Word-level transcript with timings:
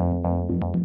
Thank 0.00 0.24
you. 0.74 0.79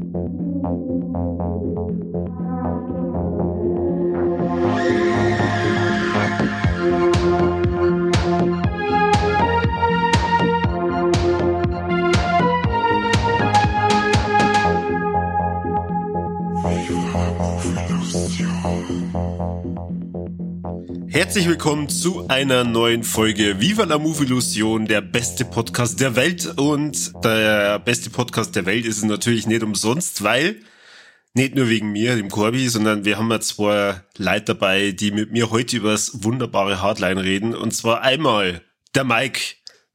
Herzlich 21.36 21.50
willkommen 21.50 21.90
zu 21.90 22.30
einer 22.30 22.64
neuen 22.64 23.04
Folge 23.04 23.60
Viva 23.60 23.84
la 23.84 23.98
Move 23.98 24.24
Illusion, 24.24 24.86
der 24.86 25.02
beste 25.02 25.44
Podcast 25.44 26.00
der 26.00 26.16
Welt. 26.16 26.46
Und 26.56 27.12
der 27.26 27.78
beste 27.80 28.10
Podcast 28.10 28.56
der 28.56 28.66
Welt 28.66 28.86
ist 28.86 29.00
es 29.00 29.04
natürlich 29.04 29.46
nicht 29.46 29.62
umsonst, 29.62 30.24
weil 30.24 30.62
nicht 31.34 31.54
nur 31.56 31.68
wegen 31.68 31.92
mir, 31.92 32.16
dem 32.16 32.30
Corby, 32.30 32.70
sondern 32.70 33.04
wir 33.04 33.18
haben 33.18 33.30
ja 33.30 33.42
zwei 33.42 34.02
Leute 34.16 34.46
dabei, 34.46 34.92
die 34.92 35.12
mit 35.12 35.34
mir 35.34 35.50
heute 35.50 35.76
über 35.76 35.92
das 35.92 36.24
wunderbare 36.24 36.82
Hardline 36.82 37.22
reden. 37.22 37.54
Und 37.54 37.72
zwar 37.72 38.02
einmal 38.02 38.62
der 38.96 39.04
Mike. 39.04 39.42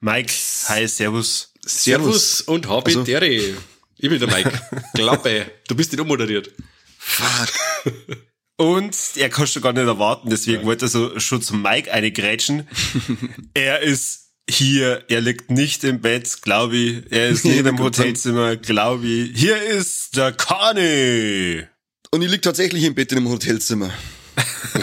Mike, 0.01 0.35
hi, 0.67 0.87
servus. 0.87 1.55
Servus 1.65 2.43
und 2.43 2.69
habe 2.69 2.85
also. 2.85 3.01
Ich 3.01 4.11
bin 4.11 4.19
der 4.19 4.29
Mike. 4.29 4.61
Klappe. 4.95 5.51
Du 5.69 5.75
bist 5.75 5.91
nicht 5.91 6.03
ummoderiert. 6.03 6.53
Fuck. 6.99 8.27
Und 8.61 8.95
er 9.17 9.31
kann 9.31 9.47
schon 9.47 9.63
gar 9.63 9.73
nicht 9.73 9.87
erwarten, 9.87 10.29
deswegen 10.29 10.61
ja. 10.61 10.67
wollte 10.67 10.85
er 10.85 10.89
so 10.91 11.19
schon 11.19 11.41
zum 11.41 11.63
Mike 11.63 11.91
eine 11.91 12.13
grätschen. 12.13 12.69
er 13.55 13.81
ist 13.81 14.33
hier, 14.51 15.03
er 15.09 15.23
liegt 15.23 15.51
nicht 15.51 15.83
im 15.83 16.03
Bett, 16.03 16.43
glaube 16.43 16.77
ich. 16.77 17.11
Er 17.11 17.31
ist 17.31 17.47
nicht 17.47 17.65
im 17.65 17.79
Hotelzimmer, 17.79 18.57
glaube 18.57 19.07
ich. 19.07 19.31
Hier 19.35 19.63
ist 19.63 20.15
der 20.15 20.33
Kani. 20.33 21.63
Und 22.11 22.21
ich 22.21 22.29
liege 22.29 22.43
tatsächlich 22.43 22.85
im 22.85 22.95
Bett 22.95 23.13
in 23.13 23.19
einem 23.19 23.31
Hotelzimmer. 23.31 23.91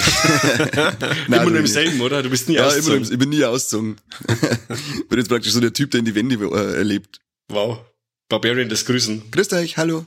Nein, 1.28 1.42
immer 1.42 1.52
nur 1.52 1.60
im 1.60 1.68
selben, 1.68 2.02
oder? 2.02 2.24
Du 2.24 2.32
bist 2.32 2.50
nie 2.50 2.56
ja, 2.56 2.66
ausgezogen. 2.66 3.04
Immer, 3.04 3.12
ich 3.12 3.20
bin 3.20 3.30
nie 3.30 3.46
ausgezogen. 3.46 3.98
bin 5.08 5.20
jetzt 5.20 5.30
praktisch 5.30 5.54
so 5.54 5.60
der 5.60 5.74
Typ, 5.74 5.92
der 5.92 6.00
in 6.00 6.06
die 6.06 6.16
Wände 6.16 6.34
äh, 6.34 6.78
erlebt. 6.78 7.20
Wow. 7.50 7.82
Barbarian 8.28 8.70
das 8.70 8.86
Grüßen. 8.86 9.30
Grüßt 9.30 9.54
euch, 9.54 9.78
hallo. 9.78 10.04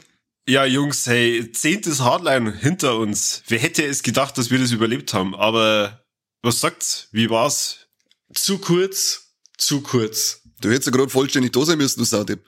Ja, 0.48 0.64
Jungs, 0.64 1.06
hey, 1.06 1.52
zehntes 1.52 2.00
Hardline 2.00 2.52
hinter 2.52 2.96
uns. 2.96 3.42
Wer 3.48 3.58
hätte 3.58 3.84
es 3.84 4.02
gedacht, 4.02 4.36
dass 4.38 4.50
wir 4.50 4.58
das 4.58 4.72
überlebt 4.72 5.14
haben? 5.14 5.34
Aber 5.34 6.04
was 6.42 6.60
sagt's? 6.60 7.08
Wie 7.12 7.30
war's? 7.30 7.86
Zu 8.34 8.58
kurz, 8.58 9.34
zu 9.58 9.80
kurz. 9.80 10.42
Du 10.60 10.70
hättest 10.70 10.86
ja 10.86 10.92
gerade 10.92 11.10
vollständig 11.10 11.52
da 11.52 11.64
sein 11.64 11.78
müssen, 11.78 12.00
du 12.00 12.04
Saudepp. 12.04 12.44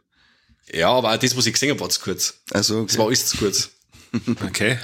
Ja, 0.73 0.91
aber 0.91 1.13
auch 1.13 1.17
das, 1.17 1.37
was 1.37 1.47
ich 1.47 1.53
gesehen 1.53 1.71
habe, 1.71 1.81
war 1.81 1.91
zu 1.91 2.01
kurz. 2.01 2.41
Also, 2.51 2.79
okay. 2.79 2.87
Das 2.89 2.99
war 2.99 3.07
alles 3.07 3.27
zu 3.27 3.37
kurz. 3.39 3.71
Okay. 4.45 4.79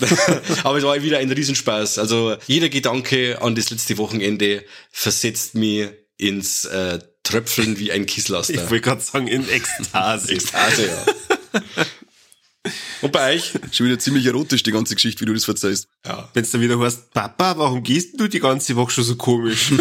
aber 0.64 0.78
es 0.78 0.84
war 0.84 1.02
wieder 1.02 1.18
ein 1.18 1.30
Riesenspaß. 1.30 1.98
Also 1.98 2.38
jeder 2.46 2.70
Gedanke 2.70 3.42
an 3.42 3.54
das 3.54 3.68
letzte 3.68 3.98
Wochenende 3.98 4.64
versetzt 4.90 5.54
mich 5.54 5.90
ins 6.16 6.64
äh, 6.64 6.98
Tröpfeln 7.22 7.78
wie 7.78 7.92
ein 7.92 8.06
Kisslaster. 8.06 8.54
Ich 8.54 8.70
wollte 8.70 8.80
gerade 8.80 9.02
sagen, 9.02 9.28
in 9.28 9.46
Ekstase. 9.46 10.32
Ekstase, 10.32 10.86
ja. 10.86 11.60
Und 13.02 13.12
bei 13.12 13.34
euch? 13.34 13.52
Schon 13.72 13.86
wieder 13.86 13.98
ziemlich 13.98 14.26
erotisch, 14.26 14.62
die 14.62 14.72
ganze 14.72 14.94
Geschichte, 14.94 15.20
wie 15.20 15.26
du 15.26 15.34
das 15.34 15.44
verzeihst. 15.44 15.88
Ja. 16.04 16.28
Wenn's 16.34 16.50
dann 16.50 16.60
wieder 16.60 16.78
heißt, 16.78 17.12
Papa, 17.12 17.56
warum 17.56 17.82
gehst 17.82 18.18
du 18.20 18.28
die 18.28 18.40
ganze 18.40 18.76
Woche 18.76 18.90
schon 18.90 19.04
so 19.04 19.16
komisch? 19.16 19.72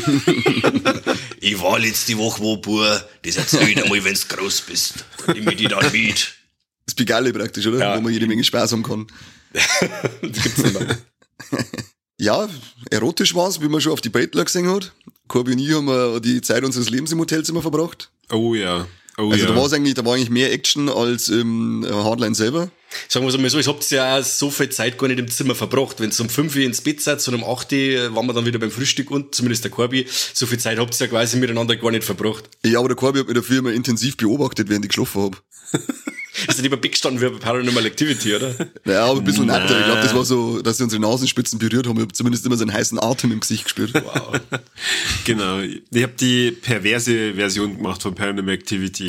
ich 1.39 1.61
war 1.61 1.79
letzte 1.79 2.17
Woche 2.17 2.41
wo, 2.41 2.57
Bur. 2.57 3.01
Das 3.23 3.37
erzähl 3.37 3.69
ich 3.69 3.83
einmal, 3.83 4.03
wenn's 4.03 4.27
groß 4.27 4.61
bist. 4.61 5.05
Ich 5.35 5.45
dich 5.45 5.67
dann 5.67 5.91
mit. 5.91 6.33
Das 6.85 6.95
Bigale 6.95 7.33
praktisch, 7.33 7.67
oder? 7.67 7.79
Ja. 7.79 7.97
Wo 7.97 8.01
man 8.01 8.13
jede 8.13 8.27
Menge 8.27 8.43
Spaß 8.43 8.71
haben 8.71 8.83
kann. 8.83 9.07
das 9.53 10.43
gibt's 10.43 10.57
nicht 10.57 10.79
mehr. 10.79 10.97
Ja, 12.17 12.49
erotisch 12.91 13.33
war's, 13.33 13.61
wie 13.61 13.69
man 13.69 13.79
schon 13.79 13.93
auf 13.93 14.01
die 14.01 14.09
Bettler 14.09 14.43
gesehen 14.43 14.69
hat. 14.69 14.91
Corby 15.29 15.53
und 15.53 15.59
ich 15.59 15.73
haben 15.73 16.21
die 16.21 16.41
Zeit 16.41 16.63
unseres 16.63 16.89
Lebens 16.89 17.11
im 17.11 17.19
Hotelzimmer 17.19 17.61
verbracht. 17.61 18.11
Oh 18.29 18.55
ja. 18.55 18.87
Oh, 19.19 19.31
also 19.31 19.45
ja. 19.45 19.51
da 19.51 19.55
war 19.57 19.73
eigentlich, 19.73 19.95
da 19.95 20.05
war 20.05 20.15
eigentlich 20.15 20.29
mehr 20.29 20.53
Action 20.53 20.87
als 20.87 21.27
im 21.27 21.85
Hardline 21.89 22.35
selber. 22.35 22.71
Sagen 23.09 23.25
wir 23.25 23.33
es 23.33 23.39
mal 23.39 23.49
so, 23.49 23.59
ich 23.59 23.67
habt 23.67 23.89
ja 23.91 24.17
auch 24.17 24.23
so 24.23 24.49
viel 24.49 24.69
Zeit 24.69 24.97
gar 24.97 25.09
nicht 25.09 25.19
im 25.19 25.29
Zimmer 25.29 25.55
verbracht. 25.55 25.99
Wenn 25.99 26.09
es 26.09 26.19
um 26.21 26.29
5 26.29 26.55
Uhr 26.55 26.61
ins 26.61 26.81
Bett 26.81 27.01
seid 27.01 27.25
und 27.27 27.35
um 27.35 27.43
8 27.43 27.71
Uhr 27.73 28.15
waren 28.15 28.25
wir 28.27 28.33
dann 28.33 28.45
wieder 28.45 28.59
beim 28.59 28.71
Frühstück 28.71 29.11
und 29.11 29.35
zumindest 29.35 29.65
der 29.65 29.71
Corby, 29.71 30.07
so 30.33 30.47
viel 30.47 30.57
Zeit 30.57 30.79
habt 30.79 30.99
ihr 30.99 31.05
ja 31.05 31.11
quasi 31.11 31.37
miteinander 31.37 31.75
gar 31.75 31.91
nicht 31.91 32.05
verbracht. 32.05 32.45
Ja, 32.65 32.79
aber 32.79 32.87
der 32.87 32.97
Corby 32.97 33.19
hat 33.19 33.27
mich 33.27 33.35
dafür 33.35 33.59
immer 33.59 33.73
intensiv 33.73 34.15
beobachtet, 34.15 34.69
während 34.69 34.85
ich 34.85 34.89
geschlafen 34.89 35.35
hab. 36.33 36.49
ist 36.49 36.57
nicht 36.57 36.71
immer 36.71 36.77
gestanden 36.77 37.21
wie 37.21 37.29
bei 37.29 37.39
Paranormal 37.39 37.85
Activity, 37.85 38.35
oder? 38.35 38.53
Ja, 38.85 39.05
aber 39.05 39.19
ein 39.19 39.25
bisschen 39.25 39.47
netter. 39.47 39.79
Ich 39.79 39.85
glaube, 39.85 40.01
das 40.01 40.13
war 40.13 40.25
so, 40.25 40.61
dass 40.61 40.77
sie 40.77 40.83
unsere 40.83 41.01
Nasenspitzen 41.01 41.59
berührt 41.59 41.87
haben. 41.87 41.97
Ich 41.97 42.03
habe 42.03 42.13
zumindest 42.13 42.45
immer 42.45 42.55
so 42.55 42.63
einen 42.63 42.73
heißen 42.73 42.99
Atem 42.99 43.31
im 43.31 43.39
Gesicht 43.39 43.63
gespürt. 43.63 43.93
Wow. 43.93 44.39
genau. 45.25 45.59
Ich 45.59 46.03
habe 46.03 46.13
die 46.19 46.51
perverse 46.51 47.33
Version 47.33 47.77
gemacht 47.77 48.01
von 48.01 48.15
Paranormal 48.15 48.53
Activity. 48.53 49.07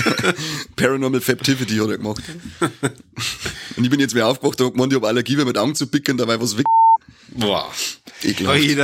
Paranormal 0.76 1.20
Faptivity 1.20 1.76
hat 1.76 1.88
er 1.88 1.98
gemacht. 1.98 2.22
Und 3.76 3.84
ich 3.84 3.90
bin 3.90 4.00
jetzt 4.00 4.14
wieder 4.14 4.26
aufgewacht 4.26 4.60
und 4.60 4.66
hab 4.66 4.74
gemeint, 4.74 4.92
ich 4.92 4.96
hab 4.96 5.04
Allergie, 5.04 5.36
wenn 5.36 5.46
mit 5.46 5.58
Augen 5.58 5.74
zu 5.74 5.86
picken, 5.86 6.16
dabei 6.16 6.40
was 6.40 6.56
weg. 6.58 6.66
Boah. 7.34 7.70
Ekelhaft. 8.24 8.76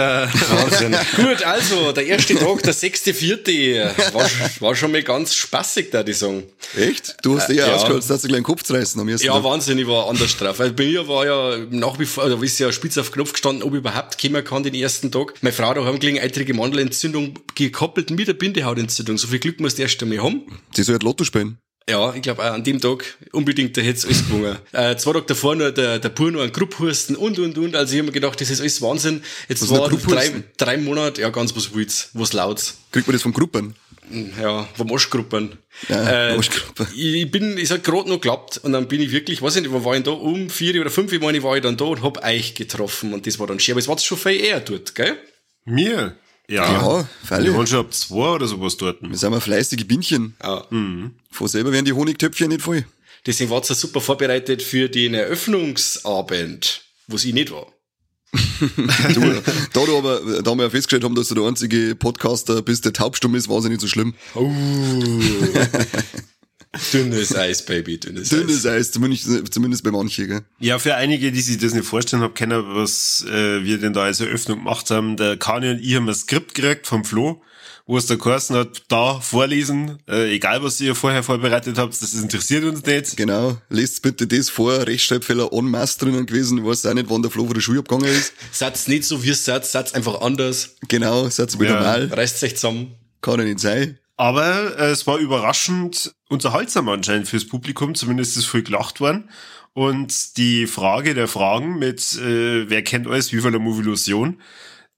Wahnsinn. 0.50 0.97
Gut, 1.16 1.42
also, 1.44 1.92
der 1.92 2.06
erste 2.06 2.34
Tag, 2.34 2.62
der 2.62 2.72
sechste, 2.72 3.14
vierte, 3.14 3.94
war, 4.12 4.28
war 4.60 4.75
schon 4.75 4.92
mal 4.92 5.03
ganz 5.03 5.34
spaßig, 5.34 5.91
da 5.91 6.03
die 6.03 6.12
sagen. 6.12 6.44
Echt? 6.76 7.16
Du 7.22 7.38
hast 7.38 7.48
eher 7.48 7.66
äh, 7.66 7.69
ja. 7.69 7.76
ausgeholzt, 7.76 8.10
dass 8.10 8.22
du 8.22 8.28
gleich 8.28 8.41
den 8.41 8.44
Kopf 8.44 8.62
zu 8.62 8.75
reißen 8.75 9.00
am 9.00 9.09
ersten 9.09 9.26
Ja, 9.26 9.34
Tag. 9.34 9.44
Wahnsinn, 9.44 9.78
ich 9.78 9.86
war 9.86 10.09
anders 10.09 10.36
drauf. 10.36 10.59
Bei 10.59 10.72
mir 10.72 11.06
war 11.06 11.26
ja 11.26 11.59
nach 11.70 11.98
wie 11.98 12.06
vor, 12.06 12.28
da 12.28 12.41
ist 12.42 12.59
ja 12.59 12.72
spitz 12.72 12.98
auf 12.98 13.12
Knopf 13.12 13.32
gestanden, 13.32 13.62
ob 13.62 13.72
ich 13.72 13.78
überhaupt 13.78 14.20
kommen 14.20 14.44
kann 14.44 14.62
den 14.62 14.75
ersten 14.75 15.10
Tag. 15.10 15.34
Meine 15.42 15.53
Frau 15.53 15.72
da 15.75 15.84
haben 15.84 15.98
gegen 15.98 16.19
eitrige 16.19 16.54
Mandelentzündung 16.54 17.38
gekoppelt 17.54 18.10
mit 18.10 18.28
der 18.28 18.34
Bindehautentzündung. 18.34 19.19
So 19.19 19.28
viel 19.28 19.38
Glück 19.38 19.60
musst 19.60 19.78
du 19.78 19.82
erst 19.82 20.03
einmal 20.03 20.22
haben. 20.22 20.42
Sie 20.75 20.82
soll 20.82 20.94
halt 20.94 21.03
Lotto 21.03 21.25
spielen. 21.25 21.59
Ja, 21.88 22.15
ich 22.15 22.21
glaube 22.21 22.43
an 22.43 22.62
dem 22.62 22.81
Tag 22.81 23.16
unbedingt, 23.32 23.76
da 23.76 23.81
hätte 23.81 23.99
es 23.99 24.04
alles 24.04 24.26
gewonnen. 24.26 24.59
äh, 24.72 24.97
zwei 24.97 25.12
Tage 25.12 25.26
davor 25.26 25.56
nur 25.56 25.72
der, 25.72 25.99
der 25.99 26.09
Pur 26.10 26.31
noch 26.31 26.43
ein 26.43 26.53
Grupphusten 26.53 27.16
und, 27.16 27.38
und, 27.38 27.56
und. 27.56 27.75
Also 27.75 27.94
ich 27.94 27.99
habe 27.99 28.09
mir 28.09 28.12
gedacht, 28.12 28.38
das 28.41 28.50
ist 28.50 28.60
alles 28.60 28.82
Wahnsinn. 28.82 29.22
Jetzt 29.49 29.62
was 29.62 29.71
war 29.71 29.88
drei, 29.88 30.44
drei 30.59 30.77
Monate, 30.77 31.22
ja, 31.22 31.31
ganz 31.31 31.56
was 31.56 31.75
Wilds, 31.75 32.10
was 32.12 32.34
laut. 32.34 32.75
Kriegt 32.93 33.06
man 33.06 33.15
das 33.15 33.22
von 33.22 33.32
Gruppen? 33.32 33.75
Ja, 34.41 34.69
vom 34.75 34.91
Oschgruppen. 34.91 35.59
Ja, 35.88 36.31
äh, 36.31 36.37
Oschgruppen. 36.37 36.87
Ich 36.94 37.31
bin, 37.31 37.56
ich 37.59 37.69
sag 37.69 37.84
gerade 37.84 38.09
noch 38.09 38.16
geklappt 38.16 38.60
und 38.62 38.72
dann 38.72 38.88
bin 38.88 39.00
ich 39.00 39.10
wirklich, 39.10 39.41
weiß 39.43 39.56
ich 39.56 39.62
nicht, 39.62 39.72
wo 39.72 39.84
war 39.84 39.97
ich 39.97 40.03
da? 40.03 40.10
Um 40.10 40.50
vier 40.50 40.81
oder 40.81 40.91
fünf 40.91 41.19
meine 41.21 41.43
war 41.43 41.56
ich 41.56 41.62
dann 41.62 41.77
da 41.77 41.84
und 41.87 42.03
hab 42.03 42.25
euch 42.25 42.54
getroffen 42.54 43.12
und 43.12 43.27
das 43.27 43.38
war 43.38 43.47
dann 43.47 43.60
schön. 43.60 43.72
Aber 43.72 43.81
es 43.81 43.88
war 43.88 43.98
schon 43.98 44.19
viel 44.19 44.41
eher 44.41 44.60
dort, 44.60 44.94
gell? 44.94 45.16
Mir? 45.65 46.16
Ja, 46.50 46.72
ja 46.72 47.09
freilich. 47.25 47.50
Wir 47.50 47.56
waren 47.56 47.66
schon 47.66 47.81
ab 47.81 47.92
zwei 47.92 48.34
oder 48.34 48.47
sowas 48.47 48.76
dort. 48.76 49.03
Wir 49.03 49.16
sind 49.16 49.31
mal 49.31 49.41
fleißige 49.41 49.86
Bienchen. 49.86 50.34
Ja. 50.42 50.66
Mhm. 50.70 51.14
Von 51.31 51.48
selber 51.48 51.72
werden 51.72 51.84
die 51.84 51.92
Honigtöpfchen 51.92 52.48
nicht 52.48 52.62
voll. 52.62 52.84
Deswegen 53.26 53.50
war 53.50 53.60
es 53.60 53.69
ja 53.69 53.75
super 53.75 54.00
vorbereitet 54.00 54.62
für 54.62 54.88
den 54.88 55.12
Eröffnungsabend, 55.12 56.82
wo 57.06 57.16
ich 57.16 57.32
nicht 57.32 57.50
war. 57.50 57.66
du, 59.14 59.42
da 59.72 59.84
du 59.86 59.97
aber, 59.97 60.42
da 60.42 60.54
wir 60.54 60.64
ja 60.64 60.70
festgestellt 60.70 61.04
haben, 61.04 61.14
dass 61.14 61.28
du 61.28 61.34
der 61.34 61.44
einzige 61.44 61.94
Podcaster 61.94 62.60
bist, 62.62 62.84
der 62.84 62.92
taubstumm 62.92 63.34
ist, 63.34 63.48
war 63.48 63.59
es 63.59 63.65
ja 63.65 63.70
nicht 63.70 63.80
so 63.80 63.88
schlimm. 63.88 64.15
Oh. 64.34 64.50
Dünnes 66.92 67.34
Eis, 67.34 67.64
Baby, 67.64 67.98
dünnes, 67.98 68.28
dünnes 68.28 68.66
Eis. 68.66 68.88
Eis. 68.88 68.92
zumindest, 68.92 69.52
zumindest 69.52 69.82
bei 69.82 69.90
manchen, 69.90 70.28
gell? 70.28 70.42
Ja, 70.60 70.78
für 70.78 70.94
einige, 70.94 71.32
die 71.32 71.40
sich 71.40 71.58
das 71.58 71.72
nicht 71.72 71.86
vorstellen 71.86 72.22
haben, 72.22 72.34
kennen, 72.34 72.62
was 72.74 73.24
äh, 73.28 73.64
wir 73.64 73.78
denn 73.78 73.94
da 73.94 74.02
als 74.02 74.20
Eröffnung 74.20 74.58
gemacht 74.58 74.90
haben. 74.90 75.16
Der 75.16 75.38
Kani 75.38 75.70
und 75.70 75.80
ich 75.80 75.94
haben 75.94 76.08
ein 76.08 76.14
Skript 76.14 76.54
gekriegt 76.54 76.86
vom 76.86 77.06
Flo, 77.06 77.42
wo 77.86 77.96
es 77.96 78.04
der 78.04 78.18
Carsten 78.18 78.54
hat, 78.54 78.82
da 78.88 79.18
vorlesen, 79.18 79.98
äh, 80.06 80.34
egal 80.34 80.62
was 80.62 80.78
ihr 80.80 80.94
vorher 80.94 81.22
vorbereitet 81.22 81.78
habt, 81.78 82.00
das 82.02 82.12
interessiert 82.12 82.64
uns 82.64 82.84
nicht. 82.84 83.16
Genau, 83.16 83.56
lest 83.71 84.03
bitte 84.03 84.26
das 84.26 84.50
vor, 84.50 84.86
Rechtschreibfehler 84.86 85.50
en 85.50 85.71
masse 85.71 85.98
drinnen 85.98 86.26
gewesen, 86.26 86.59
ich 86.59 86.64
weiß 86.64 86.84
auch 86.84 86.94
nicht, 86.94 87.09
wann 87.09 87.22
der 87.22 87.30
Flo 87.30 87.47
von 87.47 87.54
der 87.54 87.62
Schule 87.62 87.78
abgegangen 87.78 88.14
ist. 88.14 88.34
Satz 88.53 88.88
nicht 88.88 89.04
so 89.04 89.22
wie 89.24 89.30
es 89.30 89.42
Satz, 89.42 89.72
Satz 89.72 89.92
einfach 89.94 90.21
anders. 90.21 90.76
Genau, 90.86 91.30
Satz 91.30 91.59
wieder 91.59 91.71
ja. 91.71 91.76
normal. 91.76 92.10
Reißt 92.12 92.41
sich 92.41 92.56
zusammen. 92.56 92.94
Kann 93.22 93.38
ja 93.38 93.47
nicht 93.47 93.60
sein. 93.60 93.98
Aber 94.18 94.76
äh, 94.78 94.91
es 94.91 95.06
war 95.06 95.16
überraschend 95.16 96.12
unterhaltsam 96.28 96.88
anscheinend 96.88 97.28
fürs 97.28 97.47
Publikum, 97.47 97.94
zumindest 97.94 98.36
ist 98.36 98.47
viel 98.47 98.65
gelacht 98.65 99.00
worden. 99.00 99.30
Und 99.74 100.36
die 100.36 100.66
Frage 100.66 101.15
der 101.15 101.28
Fragen 101.28 101.78
mit 101.78 102.00
äh, 102.16 102.68
wer 102.68 102.82
kennt 102.82 103.06
alles, 103.06 103.32
wie 103.32 103.41
viel 103.41 103.53
der 103.53 103.60
Movilusion, 103.60 104.42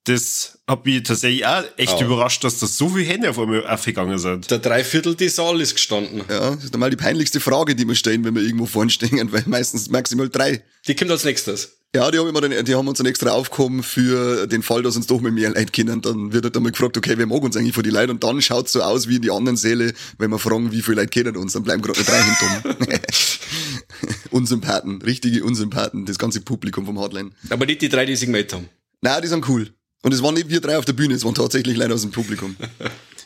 das 0.04 0.58
hat 0.66 0.86
mich 0.86 1.02
tatsächlich 1.02 1.46
auch 1.46 1.62
echt 1.76 1.96
oh. 1.98 2.04
überrascht, 2.04 2.42
dass 2.44 2.60
das 2.60 2.78
so 2.78 2.88
viele 2.88 3.04
Hände 3.04 3.28
auf 3.28 3.38
einmal 3.38 3.66
aufgegangen 3.66 4.18
sind. 4.18 4.50
Der 4.50 4.58
Dreiviertel 4.58 5.14
des 5.14 5.36
Saal 5.36 5.60
ist 5.60 5.74
gestanden. 5.74 6.22
Ja, 6.28 6.54
das 6.54 6.64
ist 6.64 6.72
normal 6.72 6.88
die 6.88 6.96
peinlichste 6.96 7.40
Frage, 7.40 7.74
die 7.74 7.86
wir 7.86 7.94
stellen, 7.94 8.24
wenn 8.24 8.34
wir 8.34 8.42
irgendwo 8.42 8.64
vorne 8.64 8.90
stehen, 8.90 9.30
weil 9.32 9.44
meistens 9.46 9.90
maximal 9.90 10.30
drei. 10.30 10.64
Die 10.86 10.96
kommt 10.96 11.10
als 11.10 11.24
nächstes. 11.24 11.79
Ja, 11.94 12.08
die 12.12 12.18
haben, 12.20 12.28
immer 12.28 12.40
dann, 12.40 12.64
die 12.64 12.74
haben 12.76 12.86
uns 12.86 12.98
dann 12.98 13.06
extra 13.08 13.30
aufgehoben 13.30 13.82
für 13.82 14.46
den 14.46 14.62
Fall, 14.62 14.82
dass 14.84 14.94
uns 14.94 15.08
doch 15.08 15.20
mit 15.20 15.34
mehr 15.34 15.48
Leute 15.50 15.72
kennen. 15.72 16.00
Dann 16.00 16.32
wird 16.32 16.44
halt 16.44 16.56
einmal 16.56 16.70
gefragt, 16.70 16.96
okay, 16.96 17.14
wer 17.16 17.26
mag 17.26 17.42
uns 17.42 17.56
eigentlich 17.56 17.74
von 17.74 17.82
die 17.82 17.90
Leute? 17.90 18.12
Und 18.12 18.22
dann 18.22 18.40
schaut's 18.40 18.70
so 18.70 18.80
aus 18.80 19.08
wie 19.08 19.16
in 19.16 19.22
die 19.22 19.30
anderen 19.32 19.56
Säle, 19.56 19.92
wenn 20.16 20.30
wir 20.30 20.38
fragen, 20.38 20.70
wie 20.70 20.82
viele 20.82 20.98
Leute 20.98 21.08
kennen 21.08 21.36
uns. 21.36 21.54
Dann 21.54 21.64
bleiben 21.64 21.82
gerade 21.82 22.00
drei 22.04 22.22
hinten. 22.22 23.00
Unsympathen, 24.30 25.02
richtige 25.02 25.42
Unsympathen, 25.42 26.06
das 26.06 26.18
ganze 26.18 26.42
Publikum 26.42 26.86
vom 26.86 27.00
Hardline. 27.00 27.32
Aber 27.48 27.66
nicht 27.66 27.82
die 27.82 27.88
drei, 27.88 28.06
die 28.06 28.14
sich 28.14 28.26
gemeldet 28.26 28.52
haben. 28.52 28.68
Nein, 29.00 29.22
die 29.22 29.28
sind 29.28 29.48
cool. 29.48 29.70
Und 30.02 30.14
es 30.14 30.22
waren 30.22 30.34
nicht 30.34 30.48
wir 30.48 30.60
drei 30.60 30.78
auf 30.78 30.84
der 30.84 30.92
Bühne, 30.92 31.14
es 31.14 31.24
waren 31.24 31.34
tatsächlich 31.34 31.76
Leute 31.76 31.94
aus 31.94 32.02
dem 32.02 32.12
Publikum. 32.12 32.56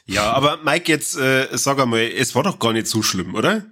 Ja, 0.07 0.33
aber 0.33 0.59
Mike, 0.63 0.93
jetzt 0.93 1.17
äh, 1.17 1.49
sag 1.53 1.79
einmal, 1.79 2.03
es 2.03 2.35
war 2.35 2.43
doch 2.43 2.59
gar 2.59 2.75
nicht 2.75 2.87
so 2.87 3.03
schlimm, 3.03 3.35
oder? 3.35 3.65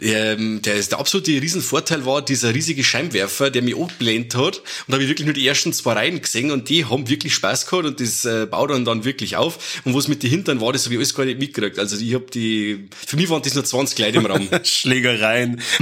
Ähm, 0.00 0.62
der, 0.62 0.80
der 0.80 0.98
absolute 0.98 1.30
Riesenvorteil 1.30 2.04
war 2.06 2.22
dieser 2.22 2.54
riesige 2.54 2.84
Scheinwerfer, 2.84 3.50
der 3.50 3.62
mich 3.62 3.76
abgelehnt 3.76 4.34
hat. 4.34 4.58
Und 4.58 4.64
da 4.88 4.94
habe 4.94 5.02
ich 5.02 5.08
wirklich 5.08 5.26
nur 5.26 5.34
die 5.34 5.46
ersten 5.46 5.72
zwei 5.72 5.94
Reihen 5.94 6.20
gesehen 6.20 6.50
und 6.50 6.68
die 6.68 6.84
haben 6.84 7.08
wirklich 7.08 7.34
Spaß 7.34 7.66
gehabt 7.66 7.86
und 7.86 8.00
das 8.00 8.24
äh, 8.24 8.46
baut 8.46 8.70
dann 8.70 8.84
dann 8.84 9.04
wirklich 9.04 9.36
auf. 9.36 9.80
Und 9.84 9.94
was 9.94 10.08
mit 10.08 10.22
den 10.22 10.30
Hintern 10.30 10.60
war, 10.60 10.72
das 10.72 10.84
habe 10.84 10.94
ich 10.94 10.98
alles 10.98 11.14
gar 11.14 11.24
nicht 11.24 11.38
mitgekriegt. 11.38 11.78
Also 11.78 11.96
ich 11.96 12.14
habe 12.14 12.26
die, 12.32 12.88
für 13.06 13.16
mich 13.16 13.28
waren 13.28 13.42
das 13.42 13.54
nur 13.54 13.64
20 13.64 13.98
Leute 13.98 14.18
im 14.18 14.26
Raum. 14.26 14.48
Schlägereien. 14.64 15.60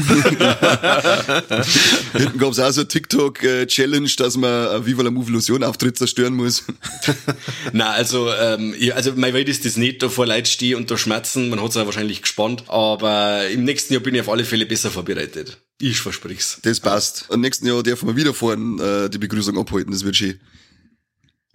Hinten 2.12 2.38
gab's 2.38 2.58
auch 2.58 2.70
so 2.70 2.80
eine 2.82 2.88
TikTok-Challenge, 2.88 4.10
dass 4.16 4.36
man 4.36 4.84
Viva 4.86 5.02
la 5.02 5.10
Move 5.10 5.30
Illusion 5.30 5.64
Auftritt 5.64 5.98
zerstören 5.98 6.34
muss. 6.34 6.64
Na, 7.72 7.90
also, 7.90 8.32
ähm, 8.32 8.74
also 8.94 9.12
mein 9.16 9.34
Welt 9.34 9.48
ist 9.48 9.64
das 9.64 9.76
nicht, 9.76 10.02
da 10.02 10.08
vor 10.08 10.26
Leute 10.26 10.50
stehe 10.50 10.76
und 10.76 10.90
da 10.90 10.96
schmerzen. 10.96 11.48
Man 11.48 11.62
hat's 11.62 11.74
ja 11.74 11.86
wahrscheinlich 11.86 12.22
gespannt. 12.22 12.64
Aber 12.68 13.48
im 13.48 13.64
nächsten 13.64 13.93
Jahr 13.94 14.02
bin 14.02 14.14
ich 14.14 14.20
auf 14.20 14.28
alle 14.28 14.44
Fälle 14.44 14.66
besser 14.66 14.90
vorbereitet. 14.90 15.58
Ich 15.80 16.00
versprich's. 16.00 16.58
Das 16.62 16.78
passt. 16.80 17.30
Und 17.30 17.40
nächsten 17.40 17.66
Jahr 17.66 17.82
dürfen 17.82 18.08
wir 18.08 18.16
wieder 18.16 18.34
fahren, 18.34 18.78
äh, 18.78 19.08
die 19.08 19.18
Begrüßung 19.18 19.58
abhalten, 19.58 19.92
das 19.92 20.04
wird 20.04 20.16
schön. 20.16 20.38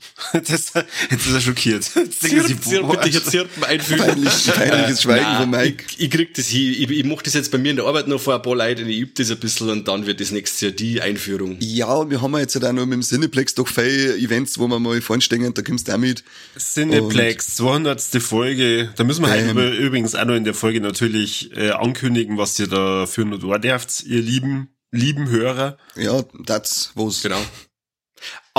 Das, 0.33 0.73
jetzt 1.11 1.27
ist 1.27 1.33
er 1.33 1.41
schockiert. 1.41 1.89
Jetzt 1.95 2.23
denken 2.23 2.41
sie, 2.41 2.59
Zirp, 2.59 2.63
zirp, 2.63 2.87
boah, 2.87 3.01
bitte, 3.01 3.23
Zirpen 3.23 3.63
einfügen. 3.63 4.03
Peinlich, 4.05 4.47
peinliches 4.53 5.01
Schweigen 5.01 5.23
Nein, 5.23 5.41
von 5.41 5.49
Mike. 5.49 5.85
Ich, 5.89 5.99
ich 6.01 6.09
krieg 6.09 6.33
das 6.33 6.47
hin. 6.47 6.73
Ich, 6.77 6.89
ich 6.89 7.05
mach 7.05 7.21
das 7.21 7.33
jetzt 7.33 7.51
bei 7.51 7.57
mir 7.57 7.71
in 7.71 7.77
der 7.77 7.85
Arbeit 7.85 8.07
noch 8.07 8.19
vor 8.19 8.35
ein 8.35 8.41
paar 8.41 8.55
Leuten. 8.55 8.87
Ich 8.89 8.99
übe 8.99 9.11
das 9.15 9.31
ein 9.31 9.39
bisschen 9.39 9.69
und 9.69 9.87
dann 9.87 10.05
wird 10.05 10.19
das 10.19 10.31
nächste 10.31 10.67
Jahr 10.67 10.75
die 10.75 11.01
Einführung. 11.01 11.57
Ja, 11.59 11.93
und 11.93 12.09
wir 12.09 12.21
haben 12.21 12.33
ja 12.33 12.39
jetzt 12.39 12.55
halt 12.55 12.65
auch 12.65 12.73
noch 12.73 12.85
mit 12.85 12.93
dem 12.93 13.01
Cineplex 13.01 13.55
doch 13.55 13.67
viele 13.67 14.17
Events, 14.17 14.57
wo 14.59 14.67
wir 14.67 14.79
mal 14.79 15.01
vorne 15.01 15.21
stehen, 15.21 15.53
da 15.53 15.61
kommst 15.61 15.87
du 15.87 15.93
auch 15.93 15.97
mit. 15.97 16.23
Cineplex, 16.57 17.55
200. 17.55 17.99
Folge. 18.21 18.89
Da 18.95 19.03
müssen 19.03 19.23
wir 19.23 19.29
halt 19.29 19.49
über, 19.49 19.71
übrigens 19.71 20.15
auch 20.15 20.25
noch 20.25 20.35
in 20.35 20.43
der 20.43 20.53
Folge 20.53 20.81
natürlich 20.81 21.55
äh, 21.55 21.71
ankündigen, 21.71 22.37
was 22.37 22.59
ihr 22.59 22.67
da 22.67 23.05
für 23.05 23.21
ein 23.21 23.43
Ohr 23.43 23.59
dürft, 23.59 24.03
ihr 24.03 24.21
lieben, 24.21 24.69
lieben 24.91 25.29
Hörer. 25.29 25.77
Ja, 25.95 26.23
das 26.45 26.91
was. 26.95 27.21
Genau. 27.21 27.41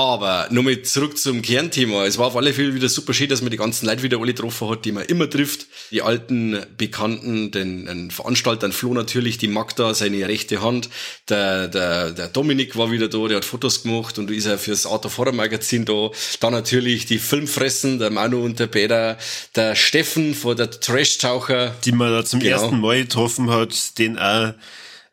Aber 0.01 0.49
nochmal 0.51 0.81
zurück 0.81 1.19
zum 1.19 1.43
Kernthema. 1.43 2.07
Es 2.07 2.17
war 2.17 2.29
auf 2.29 2.37
alle 2.37 2.55
Fälle 2.55 2.75
wieder 2.75 2.89
super 2.89 3.13
schön, 3.13 3.29
dass 3.29 3.43
man 3.43 3.51
die 3.51 3.59
ganzen 3.59 3.85
Leute 3.85 4.03
wieder 4.03 4.17
alle 4.17 4.33
getroffen 4.33 4.71
hat, 4.71 4.87
die 4.87 4.93
man 4.93 5.05
immer 5.05 5.29
trifft. 5.29 5.67
Die 5.91 6.01
alten 6.01 6.59
Bekannten, 6.79 7.51
den, 7.51 7.85
den 7.85 8.11
Veranstaltern 8.11 8.73
Flo 8.73 8.95
natürlich, 8.95 9.37
die 9.37 9.47
Magda, 9.49 9.93
seine 9.93 10.27
rechte 10.27 10.63
Hand. 10.63 10.89
Der, 11.29 11.69
der, 11.69 12.13
der 12.13 12.29
Dominik 12.29 12.79
war 12.79 12.91
wieder 12.91 13.09
da, 13.09 13.29
der 13.29 13.37
hat 13.37 13.45
Fotos 13.45 13.83
gemacht 13.83 14.19
und 14.19 14.31
ist 14.31 14.47
ja 14.47 14.57
fürs 14.57 14.87
Art 14.87 15.05
of 15.05 15.19
Horror 15.19 15.35
Magazin 15.35 15.85
da. 15.85 16.09
Dann 16.41 16.53
natürlich 16.55 17.05
die 17.05 17.19
Filmfressen, 17.19 17.99
der 17.99 18.09
Manu 18.09 18.43
und 18.43 18.59
der 18.59 18.69
Peter, 18.69 19.19
der 19.55 19.75
Steffen 19.75 20.35
von 20.35 20.57
der 20.57 20.71
Trash-Taucher. 20.71 21.75
die 21.85 21.93
man 21.93 22.11
da 22.11 22.25
zum 22.25 22.41
Genau. 22.41 22.57
ersten 22.63 22.81
Mal 22.81 23.03
getroffen 23.03 23.51
hat, 23.51 23.99
den 23.99 24.19
auch. 24.19 24.55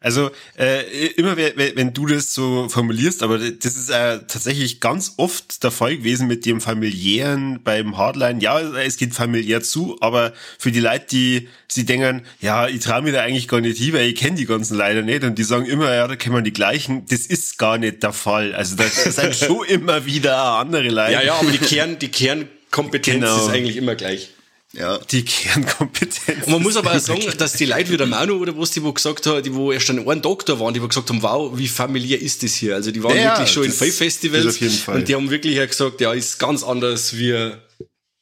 Also 0.08 0.32
äh, 0.58 1.08
immer 1.18 1.36
wenn, 1.36 1.94
du 1.94 2.06
das 2.06 2.34
so 2.34 2.70
formulierst, 2.70 3.24
aber 3.24 3.40
das 3.40 3.76
ist 3.76 3.90
äh, 3.90 4.20
tatsächlich 4.20 4.80
ganz 4.80 5.16
oft 5.18 5.62
der 5.66 5.72
Fall 5.72 5.98
gewesen 5.98 6.30
mit 6.30 6.46
dem 6.46 6.62
familiären 6.62 7.60
beim 7.62 7.98
Hardline. 7.98 8.40
Ja, 8.40 8.58
es 8.62 8.96
geht 8.96 9.14
familiär 9.14 9.62
zu, 9.62 9.98
aber 10.00 10.32
für 10.60 10.72
die 10.72 10.80
Leute, 10.80 11.08
die 11.12 11.50
sie 11.68 11.84
denken, 11.84 12.22
ja, 12.40 12.70
ich 12.70 12.80
traue 12.80 13.02
mir 13.02 13.12
da 13.12 13.22
eigentlich 13.22 13.50
gar 13.50 13.60
nicht 13.60 13.78
hin, 13.80 13.92
weil 13.92 14.08
ich 14.08 14.16
kenne 14.16 14.38
die 14.38 14.46
ganzen 14.46 14.78
leider 14.78 15.02
nicht 15.02 15.26
und 15.26 15.38
die 15.38 15.44
sagen 15.44 15.66
immer, 15.66 15.94
ja, 15.94 16.08
da 16.08 16.16
kennen 16.16 16.36
wir 16.36 16.42
die 16.42 16.54
gleichen. 16.54 17.06
Das 17.10 17.26
ist 17.26 17.58
gar 17.58 17.78
nicht 17.78 18.02
der 18.02 18.14
Fall. 18.14 18.56
Also 18.56 18.78
da 18.78 18.86
sind 18.86 19.36
schon 19.46 19.66
immer 19.66 20.06
wieder 20.06 20.38
andere 20.38 20.88
Leute. 20.88 21.12
Ja, 21.12 21.22
ja, 21.22 21.34
aber 21.34 21.52
die 21.52 21.58
Kern, 21.58 22.00
die 22.00 22.08
Kernkompetenz 22.08 23.26
Genau. 23.26 23.46
ist 23.46 23.54
eigentlich 23.54 23.76
immer 23.76 23.96
gleich. 23.96 24.30
Ja. 24.78 25.00
Die 25.00 25.26
Kernkompetenz. 25.26 26.46
Und 26.46 26.52
man 26.52 26.62
muss 26.62 26.78
aber 26.78 26.92
auch 26.96 27.00
sagen, 27.00 27.24
dass 27.38 27.54
die 27.54 27.66
Leute 27.66 27.90
wie 27.92 27.98
der 27.98 28.06
Manu 28.06 28.36
oder 28.36 28.56
was, 28.58 28.70
die 28.72 28.84
wo 28.84 28.94
gesagt 28.94 29.26
haben, 29.26 29.42
die 29.42 29.54
wo 29.54 29.72
erst 29.72 29.90
an 29.90 30.08
einen 30.08 30.22
Doktor 30.22 30.60
waren, 30.60 30.74
die 30.74 30.82
wo 30.82 30.88
gesagt 30.88 31.10
haben, 31.10 31.24
wow, 31.24 31.58
wie 31.58 31.68
familiär 31.68 32.22
ist 32.22 32.44
das 32.44 32.54
hier? 32.54 32.76
Also 32.76 32.92
die 32.92 33.02
waren 33.02 33.18
Ja, 33.18 33.32
wirklich 33.38 33.52
schon 33.52 33.64
in 33.64 33.70
das 33.70 33.80
Five 33.80 33.88
ist 33.90 33.98
Festivals 33.98 34.46
auf 34.46 34.62
jeden 34.62 34.76
Fall. 34.76 34.98
und 34.98 35.08
die 35.08 35.16
haben 35.16 35.32
wirklich 35.32 35.60
auch 35.60 35.68
gesagt, 35.68 36.00
ja, 36.00 36.14
ist 36.14 36.38
ganz 36.38 36.64
anders 36.64 37.18
wie 37.18 37.54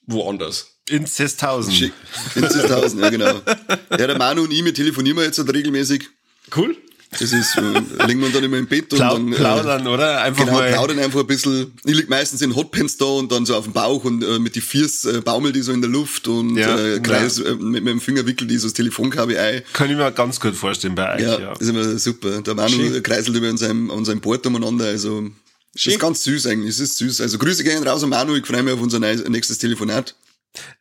woanders. 0.07 0.79
Inzesthausen. 0.87 1.73
Schick. 1.73 1.93
Inzesthausen, 2.35 2.99
ja 3.01 3.09
genau. 3.09 3.41
Ja, 3.89 4.07
der 4.07 4.17
Manu 4.17 4.43
und 4.43 4.51
ich, 4.51 4.63
wir 4.63 4.73
telefonieren 4.73 5.17
jetzt 5.19 5.37
halt 5.39 5.51
regelmäßig. 5.53 6.07
Cool. 6.55 6.77
Das 7.19 7.31
ist, 7.33 7.55
äh, 7.57 8.05
legen 8.05 8.21
wir 8.21 8.29
dann 8.29 8.43
immer 8.43 8.57
im 8.57 8.67
Bett 8.67 8.91
und 8.93 8.97
Plau 8.99 9.13
dann 9.13 9.31
äh, 9.31 9.35
plaudern, 9.35 9.87
oder? 9.87 10.21
Einfach 10.21 10.45
Genau, 10.45 10.57
mal. 10.57 10.69
plaudern 10.71 10.99
einfach 10.99 11.21
ein 11.21 11.27
bisschen. 11.27 11.71
Ich 11.85 11.95
lieg 11.95 12.09
meistens 12.09 12.41
in 12.41 12.55
Hotpants 12.55 12.97
da 12.97 13.05
und 13.05 13.31
dann 13.31 13.45
so 13.45 13.55
auf 13.55 13.63
dem 13.65 13.73
Bauch 13.73 14.03
und 14.03 14.23
äh, 14.23 14.39
mit 14.39 14.55
die 14.55 14.61
Viers 14.61 15.05
äh, 15.05 15.21
baumelt 15.21 15.55
die 15.55 15.61
so 15.61 15.71
in 15.71 15.81
der 15.81 15.89
Luft 15.89 16.27
und 16.27 16.57
Ja, 16.57 16.77
äh, 16.77 16.99
kreis, 16.99 17.39
äh, 17.39 17.55
mit, 17.55 17.85
dem 17.87 18.01
Finger 18.01 18.25
wickelt 18.25 18.49
die 18.51 18.57
so 18.57 18.67
das 18.67 18.73
Telefonkabel 18.73 19.37
ein. 19.37 19.61
Kann 19.73 19.89
ich 19.89 19.97
mir 19.97 20.11
ganz 20.11 20.39
gut 20.39 20.55
vorstellen 20.55 20.95
bei 20.95 21.15
euch, 21.15 21.21
Ja, 21.21 21.39
ja. 21.39 21.49
das 21.51 21.61
ist 21.61 21.69
immer 21.69 21.97
super. 21.99 22.41
Der 22.41 22.55
Manu 22.55 22.69
Schön. 22.75 23.03
kreiselt 23.03 23.35
über 23.35 23.47
an 23.49 23.57
seinem 23.57 24.19
Board 24.21 24.45
umeinander, 24.45 24.85
also 24.85 25.29
Schön. 25.75 25.93
ist 25.93 25.99
ganz 25.99 26.23
süß 26.23 26.47
eigentlich, 26.47 26.69
es 26.69 26.79
ist 26.79 26.97
süß. 26.97 27.21
Also 27.21 27.37
Grüße 27.37 27.63
gehen 27.63 27.85
raus 27.87 28.03
an 28.03 28.09
Manu, 28.09 28.35
ich 28.35 28.45
freue 28.45 28.63
mich 28.63 28.73
auf 28.73 28.81
unser 28.81 28.99
nächstes 28.99 29.57
Telefonat. 29.57 30.15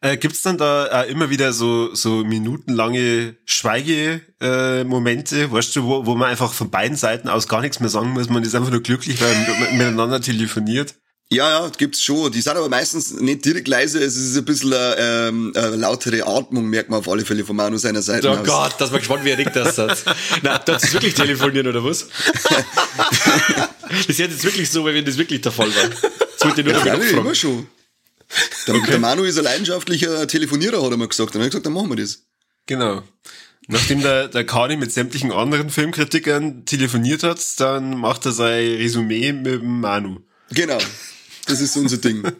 Äh, 0.00 0.17
gibt's 0.17 0.43
dann 0.43 0.59
da 0.59 0.87
äh, 1.03 1.11
immer 1.11 1.31
wieder 1.31 1.53
so, 1.53 1.94
so 1.94 2.25
minutenlange 2.25 3.37
Schweigemomente, 3.47 4.25
äh, 4.41 4.85
Momente, 4.85 5.50
weißt 5.53 5.76
du, 5.76 5.85
wo, 5.85 6.06
wo 6.06 6.15
man 6.15 6.31
einfach 6.31 6.53
von 6.53 6.71
beiden 6.71 6.97
Seiten 6.97 7.29
aus 7.29 7.49
gar 7.49 7.61
nichts 7.61 7.81
mehr 7.81 7.88
sagen 7.88 8.11
muss, 8.11 8.29
man 8.29 8.43
ist 8.43 8.55
einfach 8.55 8.71
nur 8.71 8.82
glücklich, 8.82 9.21
weil 9.21 9.35
man 9.35 9.76
miteinander 9.79 10.21
telefoniert. 10.21 10.94
Ja, 11.31 11.49
ja, 11.49 11.71
gibt's 11.79 12.03
schon. 12.03 12.31
Die 12.31 12.43
sind 12.43 12.55
aber 12.55 12.69
meistens 12.69 13.12
nicht 13.19 13.44
direkt 13.47 13.67
leise, 13.67 13.99
es 13.99 14.15
ist 14.15 14.37
ein 14.37 14.44
bisschen 14.44 14.75
eine, 14.75 14.97
ähm, 14.99 15.53
eine 15.56 15.77
lautere 15.77 16.27
Atmung, 16.27 16.67
merkt 16.67 16.91
man 16.91 16.99
auf 17.00 17.09
alle 17.09 17.25
Fälle 17.25 17.44
von 17.44 17.56
Manu 17.56 17.79
seiner 17.79 18.03
Seite 18.03 18.29
Oh 18.29 18.32
aus. 18.37 18.47
Gott, 18.47 18.75
das 18.79 18.93
war 18.93 18.99
gespannt, 18.99 19.25
wie 19.25 19.31
er 19.31 19.37
denkt 19.37 19.56
das 19.56 19.79
hat. 19.79 20.05
Na, 20.43 20.59
das 20.59 20.85
ist 20.85 20.93
wirklich 20.93 21.15
telefonieren, 21.15 21.67
oder 21.67 21.82
was? 21.82 22.06
das 23.91 24.06
ist 24.06 24.19
jetzt 24.19 24.44
wirklich 24.44 24.70
so, 24.70 24.85
weil 24.85 24.94
wenn 24.94 25.05
das 25.05 25.17
wirklich 25.17 25.41
der 25.41 25.53
Fall 25.53 25.69
war. 25.75 25.88
Das 25.88 26.44
wollte 26.44 26.61
ich 26.61 26.67
nur 26.67 26.75
Ja, 26.77 26.85
damit 26.85 27.00
abfragen. 27.03 27.19
immer 27.25 27.35
schon. 27.35 27.67
Der, 28.66 28.81
der 28.81 28.98
Manu 28.98 29.25
ist 29.25 29.38
ein 29.38 29.44
leidenschaftlicher 29.44 30.26
Telefonierer, 30.26 30.82
hat 30.82 30.90
er 30.90 30.96
mal 30.96 31.08
gesagt. 31.08 31.34
Dann 31.34 31.40
habe 31.40 31.46
ich 31.46 31.50
gesagt, 31.52 31.66
dann 31.66 31.72
machen 31.72 31.90
wir 31.90 31.96
das. 31.96 32.22
Genau. 32.66 33.02
Nachdem 33.66 34.02
der, 34.02 34.28
der 34.28 34.44
Kani 34.44 34.76
mit 34.76 34.92
sämtlichen 34.92 35.32
anderen 35.32 35.70
Filmkritikern 35.70 36.66
telefoniert 36.66 37.22
hat, 37.22 37.41
dann 37.58 37.98
macht 37.98 38.26
er 38.26 38.32
sein 38.32 38.74
Resümee 38.76 39.32
mit 39.32 39.46
dem 39.46 39.81
Manu. 39.81 40.20
Genau. 40.50 40.79
Das 41.46 41.60
ist 41.60 41.76
unser 41.76 41.98
Ding. 41.98 42.22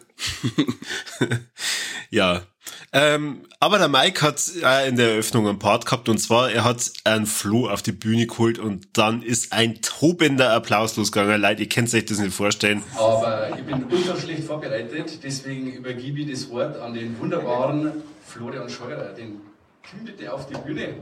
Ja. 2.11 2.47
Ähm, 2.93 3.41
aber 3.59 3.77
der 3.77 3.89
Mike 3.89 4.21
hat 4.21 4.41
äh, 4.63 4.87
in 4.87 4.95
der 4.95 5.11
Eröffnung 5.11 5.47
einen 5.47 5.59
Part 5.59 5.85
gehabt 5.85 6.07
und 6.07 6.17
zwar, 6.17 6.51
er 6.51 6.63
hat 6.63 6.91
einen 7.03 7.25
Flo 7.25 7.69
auf 7.69 7.81
die 7.81 7.91
Bühne 7.91 8.25
geholt 8.25 8.57
und 8.57 8.87
dann 8.93 9.21
ist 9.21 9.51
ein 9.51 9.81
tobender 9.81 10.53
Applaus 10.53 10.95
losgegangen. 10.95 11.41
Leute, 11.41 11.63
ihr 11.63 11.69
könnt 11.69 11.93
euch 11.93 12.05
das 12.05 12.19
nicht 12.19 12.33
vorstellen. 12.33 12.83
Aber 12.95 13.49
ich 13.57 13.63
bin 13.63 13.85
ultra 13.91 14.15
schlecht 14.19 14.43
vorbereitet, 14.45 15.19
deswegen 15.23 15.71
übergebe 15.73 16.21
ich 16.21 16.31
das 16.31 16.49
Wort 16.49 16.79
an 16.79 16.93
den 16.93 17.19
wunderbaren 17.19 17.91
Florian 18.25 18.69
Scheurer. 18.69 19.13
Den 19.13 19.41
komm 19.89 20.05
bitte 20.05 20.33
auf 20.33 20.47
die 20.47 20.55
Bühne. 20.55 20.95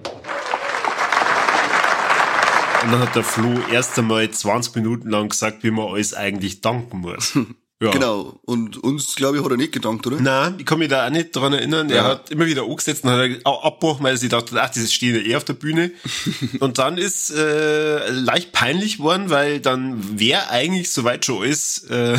Und 2.83 2.91
dann 2.91 2.99
hat 2.99 3.15
der 3.15 3.23
Flo 3.23 3.59
erst 3.71 3.97
einmal 3.97 4.29
20 4.29 4.75
Minuten 4.75 5.09
lang 5.09 5.29
gesagt, 5.29 5.63
wie 5.63 5.71
man 5.71 5.87
alles 5.87 6.13
eigentlich 6.13 6.61
danken 6.61 6.99
muss. 6.99 7.37
Ja. 7.83 7.91
Genau. 7.91 8.39
Und 8.45 8.81
uns, 8.81 9.15
glaube 9.15 9.37
ich, 9.37 9.43
hat 9.43 9.51
er 9.51 9.57
nicht 9.57 9.73
gedankt, 9.73 10.07
oder? 10.07 10.19
Nein, 10.21 10.55
ich 10.57 10.65
kann 10.65 10.79
mich 10.79 10.87
da 10.89 11.05
auch 11.05 11.09
nicht 11.09 11.35
dran 11.35 11.51
erinnern. 11.53 11.89
Er 11.89 11.95
Ja. 11.95 12.03
hat 12.05 12.29
immer 12.31 12.45
wieder 12.45 12.63
angesetzt 12.63 13.03
und 13.03 13.09
hat 13.09 13.19
er 13.19 13.45
abgebrochen, 13.65 14.03
weil 14.05 14.15
sie 14.17 14.29
dachte, 14.29 14.61
ach, 14.61 14.69
das 14.69 14.93
stehen 14.93 15.15
ja 15.15 15.21
eh 15.21 15.35
auf 15.35 15.43
der 15.43 15.53
Bühne. 15.53 15.91
und 16.59 16.77
dann 16.77 16.97
ist 16.97 17.29
äh, 17.31 18.09
leicht 18.09 18.51
peinlich 18.53 18.99
worden, 18.99 19.29
weil 19.29 19.59
dann 19.59 20.19
wäre 20.19 20.49
eigentlich 20.49 20.91
soweit 20.91 21.25
schon 21.25 21.43
alles 21.43 21.83
äh, 21.89 22.17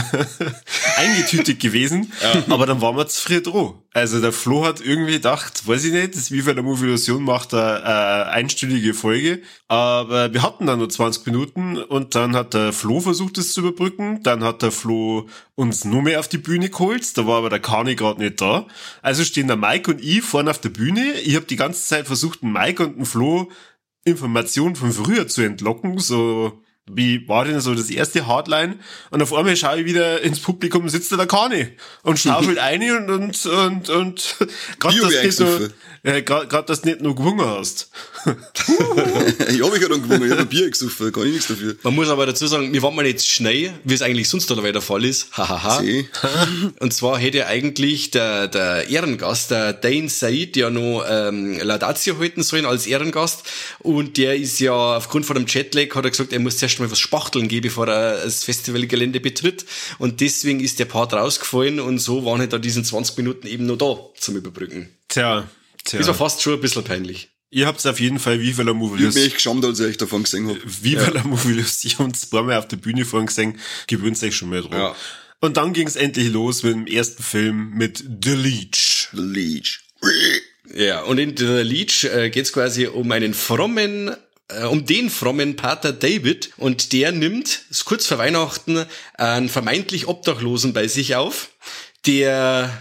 eingetütet 0.96 1.60
gewesen. 1.60 2.12
Aber 2.48 2.66
dann 2.66 2.80
waren 2.80 2.96
wir 2.96 3.06
zu 3.08 3.20
früh 3.22 3.40
dran. 3.40 3.74
Also 3.96 4.20
der 4.20 4.32
Flo 4.32 4.64
hat 4.64 4.80
irgendwie 4.80 5.12
gedacht, 5.12 5.68
weiß 5.68 5.84
ich 5.84 5.92
nicht, 5.92 6.16
das 6.16 6.32
wie 6.32 6.42
für 6.42 6.52
der 6.52 6.64
Movie 6.64 6.86
Illusion 6.86 7.22
macht 7.22 7.52
er 7.52 7.84
äh, 7.84 8.30
einstündige 8.30 8.92
Folge. 8.92 9.40
Aber 9.68 10.34
wir 10.34 10.42
hatten 10.42 10.66
dann 10.66 10.80
nur 10.80 10.90
20 10.90 11.24
Minuten 11.26 11.76
und 11.76 12.16
dann 12.16 12.34
hat 12.34 12.54
der 12.54 12.72
Flo 12.72 12.98
versucht, 12.98 13.38
es 13.38 13.52
zu 13.52 13.60
überbrücken. 13.60 14.20
Dann 14.24 14.42
hat 14.42 14.62
der 14.62 14.72
Flo 14.72 15.28
uns 15.54 15.84
nur 15.84 16.02
mehr 16.02 16.18
auf 16.18 16.26
die 16.26 16.38
Bühne 16.38 16.70
geholt. 16.70 17.16
Da 17.16 17.24
war 17.28 17.38
aber 17.38 17.50
der 17.50 17.60
Kani 17.60 17.94
gerade 17.94 18.20
nicht 18.20 18.40
da. 18.40 18.66
Also 19.00 19.22
stehen 19.22 19.46
der 19.46 19.56
Mike 19.56 19.92
und 19.92 20.02
ich 20.02 20.22
vorne 20.22 20.50
auf 20.50 20.60
der 20.60 20.70
Bühne. 20.70 21.12
Ich 21.20 21.36
habe 21.36 21.46
die 21.46 21.54
ganze 21.54 21.86
Zeit 21.86 22.08
versucht, 22.08 22.42
den 22.42 22.52
Mike 22.52 22.84
und 22.84 22.96
den 22.96 23.06
Flo 23.06 23.48
Informationen 24.04 24.74
von 24.74 24.90
früher 24.90 25.28
zu 25.28 25.42
entlocken, 25.42 26.00
so 26.00 26.63
wie 26.86 27.26
war 27.28 27.44
denn 27.44 27.60
so 27.60 27.74
das 27.74 27.88
erste 27.90 28.26
Hardline? 28.26 28.78
Und 29.10 29.22
auf 29.22 29.32
einmal 29.32 29.56
schaue 29.56 29.80
ich 29.80 29.86
wieder 29.86 30.20
ins 30.20 30.40
Publikum, 30.40 30.88
sitzt 30.88 31.12
da 31.12 31.16
der 31.16 31.26
Kani 31.26 31.68
und 32.02 32.18
schaufelt 32.18 32.58
ein 32.60 32.82
und, 32.82 33.10
und, 33.10 33.46
und, 33.46 33.90
und, 33.90 34.36
grad, 34.78 34.94
dass 35.02 35.22
du 35.22 35.32
so, 35.32 35.68
äh, 36.02 36.22
gerade, 36.22 36.66
dass 36.66 36.82
du 36.82 36.88
nicht 36.88 37.00
nur 37.00 37.14
gewungen 37.14 37.46
hast. 37.46 37.90
Ich 38.26 39.62
habe 39.62 39.72
mich 39.72 39.82
ja 39.82 39.88
dann 39.88 40.02
gewungen, 40.02 40.24
ich 40.24 40.30
habe 40.30 40.42
ein 40.42 40.48
Bier 40.48 40.70
gesoffen, 40.70 41.12
kann 41.12 41.26
ich 41.26 41.32
nichts 41.32 41.48
dafür. 41.48 41.76
Man 41.82 41.94
muss 41.94 42.08
aber 42.08 42.26
dazu 42.26 42.46
sagen, 42.46 42.72
wir 42.72 42.82
waren 42.82 42.94
mal 42.94 43.02
nicht 43.02 43.24
schnell, 43.24 43.72
wie 43.84 43.94
es 43.94 44.02
eigentlich 44.02 44.28
sonst 44.28 44.50
dabei 44.50 44.72
der 44.72 44.82
Fall 44.82 45.04
ist. 45.04 45.36
Hahaha. 45.36 45.82
Und 46.80 46.92
zwar 46.94 47.18
hätte 47.18 47.46
eigentlich 47.46 48.10
der, 48.10 48.48
der 48.48 48.88
Ehrengast, 48.88 49.50
der 49.50 49.72
Dane 49.72 50.08
Said, 50.08 50.56
ja 50.56 50.70
noch 50.70 51.04
ähm, 51.08 51.58
Laudatio 51.60 52.18
halten 52.18 52.42
sollen 52.42 52.66
als 52.66 52.86
Ehrengast. 52.86 53.44
Und 53.80 54.16
der 54.16 54.36
ist 54.36 54.60
ja 54.60 54.96
aufgrund 54.96 55.26
von 55.26 55.36
dem 55.36 55.46
Jetlag, 55.46 55.94
hat 55.94 56.04
er 56.04 56.10
gesagt, 56.10 56.32
er 56.32 56.40
muss 56.40 56.58
zuerst 56.58 56.80
mal 56.80 56.90
was 56.90 56.98
spachteln 56.98 57.48
gehen, 57.48 57.62
bevor 57.62 57.88
er 57.88 58.24
das 58.24 58.44
Festivalgelände 58.44 59.20
betritt. 59.20 59.64
Und 59.98 60.20
deswegen 60.20 60.60
ist 60.60 60.78
der 60.78 60.86
Part 60.86 61.12
rausgefallen 61.12 61.80
und 61.80 61.98
so 61.98 62.24
waren 62.24 62.40
halt 62.40 62.52
da 62.52 62.58
diesen 62.58 62.84
20 62.84 63.16
Minuten 63.16 63.46
eben 63.46 63.66
noch 63.66 63.76
da 63.76 63.96
zum 64.18 64.36
Überbrücken. 64.36 64.88
Tja, 65.08 65.48
tja. 65.84 65.98
Das 65.98 66.08
war 66.08 66.14
fast 66.14 66.42
schon 66.42 66.54
ein 66.54 66.60
bisschen 66.60 66.84
peinlich. 66.84 67.33
Ihr 67.54 67.68
habt's 67.68 67.86
auf 67.86 68.00
jeden 68.00 68.18
Fall 68.18 68.40
Viva 68.40 68.64
la 68.64 68.72
Ich 68.72 68.76
Movilusion. 68.76 69.14
mich 69.14 69.26
echt 69.26 69.36
geschämt, 69.36 69.64
als 69.64 69.78
ich 69.78 69.96
davon 69.96 70.24
gesehen 70.24 70.48
hab. 70.48 70.56
Viva 70.64 71.08
la 71.10 71.22
Movilusion 71.22 72.12
zweimal 72.12 72.56
auf 72.58 72.66
der 72.66 72.78
Bühne 72.78 73.04
vorhin 73.04 73.28
gesehen. 73.28 73.60
Gewöhnt 73.86 74.20
euch 74.24 74.34
schon 74.34 74.48
mal 74.50 74.60
dran. 74.60 74.72
Ja. 74.72 74.96
Und 75.38 75.56
dann 75.56 75.72
ging's 75.72 75.94
endlich 75.94 76.32
los 76.32 76.64
mit 76.64 76.72
dem 76.74 76.86
ersten 76.88 77.22
Film 77.22 77.70
mit 77.74 78.02
The 78.24 78.34
Leech. 78.34 79.08
The 79.12 79.20
Leech. 79.22 79.78
Ja, 80.74 81.02
und 81.02 81.18
in 81.18 81.36
The 81.36 81.62
Leech 81.62 82.04
äh, 82.04 82.28
geht 82.30 82.46
es 82.46 82.52
quasi 82.52 82.88
um 82.88 83.12
einen 83.12 83.34
frommen, 83.34 84.10
äh, 84.48 84.64
um 84.64 84.84
den 84.84 85.08
frommen 85.08 85.54
Pater 85.54 85.92
David 85.92 86.50
und 86.56 86.92
der 86.92 87.12
nimmt, 87.12 87.66
kurz 87.84 88.06
vor 88.06 88.18
Weihnachten, 88.18 88.84
einen 89.14 89.48
vermeintlich 89.48 90.08
Obdachlosen 90.08 90.72
bei 90.72 90.88
sich 90.88 91.14
auf, 91.14 91.50
der 92.04 92.76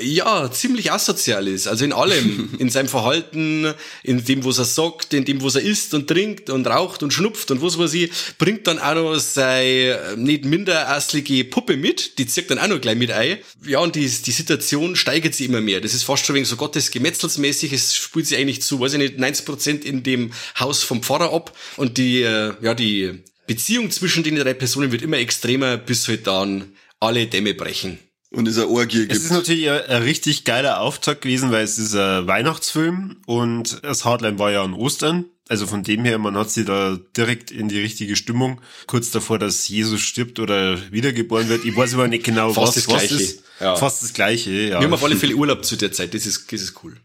ja, 0.00 0.50
ziemlich 0.50 0.92
asozial 0.92 1.48
ist. 1.48 1.66
Also 1.66 1.84
in 1.84 1.92
allem. 1.92 2.50
In 2.58 2.70
seinem 2.70 2.88
Verhalten, 2.88 3.74
in 4.02 4.24
dem, 4.24 4.44
was 4.44 4.58
er 4.58 4.64
sagt, 4.64 5.12
in 5.12 5.24
dem, 5.24 5.42
was 5.42 5.54
er 5.56 5.62
isst 5.62 5.92
und 5.92 6.08
trinkt 6.08 6.50
und 6.50 6.66
raucht 6.66 7.02
und 7.02 7.12
schnupft 7.12 7.50
und 7.50 7.62
was 7.62 7.78
weiß 7.78 7.92
ich, 7.94 8.10
bringt 8.38 8.66
dann 8.66 8.78
auch 8.78 8.94
noch 8.94 9.18
seine 9.18 9.98
äh, 9.98 10.16
nicht 10.16 10.44
minder 10.44 10.88
asslige 10.90 11.44
Puppe 11.44 11.76
mit. 11.76 12.18
Die 12.18 12.26
zirkt 12.26 12.50
dann 12.50 12.58
auch 12.58 12.68
noch 12.68 12.80
gleich 12.80 12.96
mit 12.96 13.10
ein. 13.10 13.38
Ja, 13.66 13.80
und 13.80 13.96
die, 13.96 14.08
die 14.08 14.30
Situation 14.30 14.96
steigert 14.96 15.34
sich 15.34 15.48
immer 15.48 15.60
mehr. 15.60 15.80
Das 15.80 15.94
ist 15.94 16.04
fast 16.04 16.24
schon 16.24 16.36
wegen 16.36 16.46
so 16.46 16.56
Gottes 16.56 16.90
Gemetzelsmäßig. 16.90 17.72
Es 17.72 17.94
spielt 17.94 18.26
sich 18.26 18.38
eigentlich 18.38 18.62
zu, 18.62 18.80
weiß 18.80 18.94
ich 18.94 18.98
nicht, 18.98 19.18
90 19.18 19.46
Prozent 19.46 19.84
in 19.84 20.02
dem 20.02 20.32
Haus 20.58 20.82
vom 20.82 21.02
Pfarrer 21.02 21.32
ab. 21.32 21.56
Und 21.76 21.98
die, 21.98 22.22
äh, 22.22 22.54
ja, 22.62 22.74
die 22.74 23.22
Beziehung 23.46 23.90
zwischen 23.90 24.22
den 24.22 24.36
drei 24.36 24.54
Personen 24.54 24.92
wird 24.92 25.02
immer 25.02 25.18
extremer, 25.18 25.76
bis 25.76 26.08
halt 26.08 26.26
dann 26.26 26.72
alle 27.00 27.26
Dämme 27.26 27.54
brechen. 27.54 27.98
Und 28.34 28.48
es 28.48 28.56
eine 28.58 28.68
Orgie 28.68 29.02
Es 29.02 29.08
gibt. 29.08 29.24
ist 29.24 29.30
natürlich 29.30 29.70
ein, 29.70 29.80
ein 29.88 30.02
richtig 30.02 30.44
geiler 30.44 30.80
Auftakt 30.80 31.22
gewesen, 31.22 31.50
weil 31.52 31.64
es 31.64 31.78
ist 31.78 31.94
ein 31.94 32.26
Weihnachtsfilm 32.26 33.16
und 33.26 33.82
das 33.82 34.04
Hardline 34.04 34.38
war 34.38 34.50
ja 34.50 34.62
an 34.62 34.74
Ostern. 34.74 35.26
Also 35.48 35.66
von 35.66 35.82
dem 35.82 36.04
her, 36.06 36.18
man 36.18 36.36
hat 36.38 36.50
sie 36.50 36.64
da 36.64 36.98
direkt 37.16 37.50
in 37.50 37.68
die 37.68 37.78
richtige 37.78 38.16
Stimmung. 38.16 38.62
Kurz 38.86 39.10
davor, 39.10 39.38
dass 39.38 39.68
Jesus 39.68 40.00
stirbt 40.00 40.38
oder 40.38 40.78
wiedergeboren 40.90 41.50
wird. 41.50 41.66
Ich 41.66 41.76
weiß 41.76 41.94
aber 41.94 42.08
nicht 42.08 42.24
genau, 42.24 42.54
Fast 42.54 42.76
was, 42.78 42.84
das 42.84 42.88
was 42.88 43.08
Gleiche. 43.08 43.22
ist. 43.22 43.42
Ja. 43.60 43.76
Fast 43.76 44.02
das 44.02 44.12
Gleiche, 44.14 44.50
ja. 44.50 44.80
Wir 44.80 44.86
haben 44.86 44.94
auf 44.94 45.04
alle 45.04 45.16
Fälle 45.16 45.34
Urlaub 45.34 45.64
zu 45.64 45.76
der 45.76 45.92
Zeit, 45.92 46.14
das 46.14 46.24
ist, 46.26 46.50
das 46.50 46.62
ist 46.62 46.82
cool. 46.82 46.96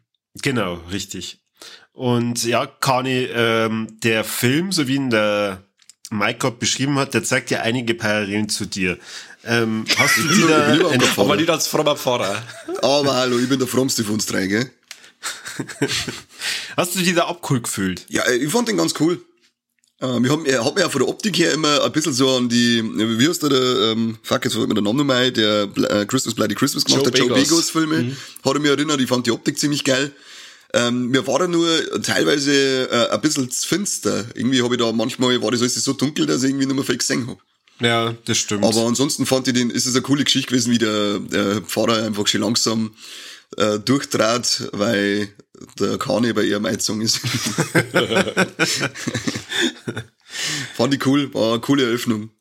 Genau, 0.42 0.76
richtig. 0.92 1.40
Und 1.92 2.46
ja, 2.46 2.66
Kani, 2.66 3.28
ähm, 3.34 3.98
der 4.04 4.24
Film, 4.24 4.72
so 4.72 4.88
wie 4.88 4.96
ihn 4.96 5.10
der 5.10 5.64
Mike 6.10 6.40
gerade 6.40 6.58
beschrieben 6.58 6.98
hat, 6.98 7.14
der 7.14 7.24
zeigt 7.24 7.52
ja 7.52 7.62
einige 7.62 7.94
Parallelen 7.94 8.50
zu 8.50 8.66
dir. 8.66 8.98
Ähm, 9.46 9.86
hast 9.98 10.18
du 10.18 10.22
die 10.24 10.30
Ich 10.30 10.40
bin 10.40 10.48
da, 10.48 10.76
überhaupt 10.76 11.00
kein 11.00 11.20
Aber 11.20 11.36
nicht 11.36 11.50
als 11.50 11.68
frommer 11.68 11.96
Pfarrer. 11.96 12.42
Aber 12.82 13.16
hallo, 13.16 13.38
ich 13.38 13.48
bin 13.48 13.60
der 13.60 13.68
Frommste 13.68 14.04
von 14.04 14.16
uns 14.16 14.26
drei, 14.26 14.48
gell? 14.48 14.72
hast 16.78 16.96
du 16.96 17.00
die 17.00 17.14
da 17.14 17.28
abgeholt 17.28 17.64
gefühlt? 17.64 18.06
Ja, 18.10 18.24
äh, 18.24 18.38
ich 18.38 18.52
fand 18.52 18.68
den 18.68 18.78
ganz 18.78 18.94
cool. 19.00 19.22
Ähm, 20.02 20.26
ich 20.26 20.32
hab, 20.32 20.48
er 20.48 20.66
hat 20.66 20.76
mir 20.76 20.82
ja 20.82 20.90
von 20.90 21.00
der 21.00 21.10
Optik 21.10 21.38
her 21.38 21.52
immer 21.54 21.84
ein 21.84 21.92
bisschen 21.92 22.14
so 22.14 22.30
an 22.38 22.48
die, 22.48 22.82
wie 22.84 23.28
heißt 23.28 23.44
der, 23.44 23.50
der 23.50 23.92
ähm, 23.92 24.18
fuck, 24.24 24.46
jetzt 24.46 24.56
mir 24.56 24.68
der 24.68 24.82
Name 24.82 24.98
nochmal 24.98 25.32
der 25.32 25.64
äh, 25.76 26.06
Christmas 26.06 26.34
Bloody 26.34 26.56
Christmas 26.56 26.86
gemacht 26.86 27.06
Joe 27.06 27.12
hat, 27.12 27.18
Joe 27.20 27.28
Begos. 27.28 27.50
Begos 27.50 27.70
Filme, 27.70 28.16
hat 28.44 28.54
er 28.54 28.60
mir 28.60 28.72
erinnert, 28.72 29.02
ich 29.02 29.10
fand 29.10 29.28
die 29.28 29.32
Optik 29.32 29.60
ziemlich 29.60 29.84
geil. 29.84 30.12
Ähm, 30.74 31.08
mir 31.08 31.26
war 31.26 31.40
da 31.40 31.48
nur 31.48 31.68
teilweise 32.04 32.90
äh, 32.92 33.10
ein 33.10 33.22
bisschen 33.22 33.50
zu 33.50 33.68
finster. 33.68 34.26
Irgendwie 34.36 34.62
habe 34.62 34.76
ich 34.76 34.80
da 34.82 34.92
manchmal, 34.92 35.42
war 35.42 35.52
das 35.52 35.62
alles 35.62 35.74
so 35.76 35.94
dunkel, 35.94 36.26
dass 36.28 36.44
ich 36.44 36.50
irgendwie 36.50 36.68
nicht 36.68 36.76
mehr 36.76 36.86
viel 36.86 36.98
gesehen 36.98 37.28
hab. 37.28 37.40
Ja, 37.82 38.14
das 38.26 38.38
stimmt. 38.38 38.64
Aber 38.66 38.86
ansonsten 38.86 39.26
fand 39.26 39.48
ich 39.48 39.54
den, 39.54 39.70
ist 39.70 39.86
es 39.86 39.96
eine 39.96 40.02
coole 40.02 40.24
Geschichte 40.26 40.50
gewesen, 40.50 40.72
wie 40.72 40.78
der, 40.78 41.20
der 41.20 41.62
Pfarrer 41.62 42.04
einfach 42.04 42.28
schon 42.28 42.42
langsam 42.42 42.94
äh, 43.58 43.80
durchtrat, 43.80 44.70
weil 44.74 45.30
der 45.80 45.98
Kani 45.98 46.34
bei 46.34 46.44
ihrem 46.44 46.66
Eizung 46.66 47.02
ist. 47.02 47.18
fand 50.76 50.94
ich 50.94 51.06
cool, 51.06 51.34
war 51.34 51.54
eine 51.54 51.62
coole 51.62 51.84
Eröffnung. 51.84 52.32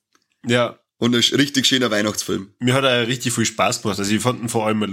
ja, 0.45 0.79
Und 0.99 1.15
ein 1.15 1.23
richtig 1.37 1.67
schöner 1.67 1.91
Weihnachtsfilm. 1.91 2.53
mir 2.59 2.75
hat 2.75 2.85
er 2.85 3.07
richtig 3.07 3.33
viel 3.33 3.47
Spaß 3.47 3.83
gemacht. 3.83 3.99
Also 3.99 4.13
ich 4.13 4.21
fand 4.21 4.43
ihn 4.43 4.49
vor 4.49 4.67
allem 4.67 4.79
mal 4.79 4.89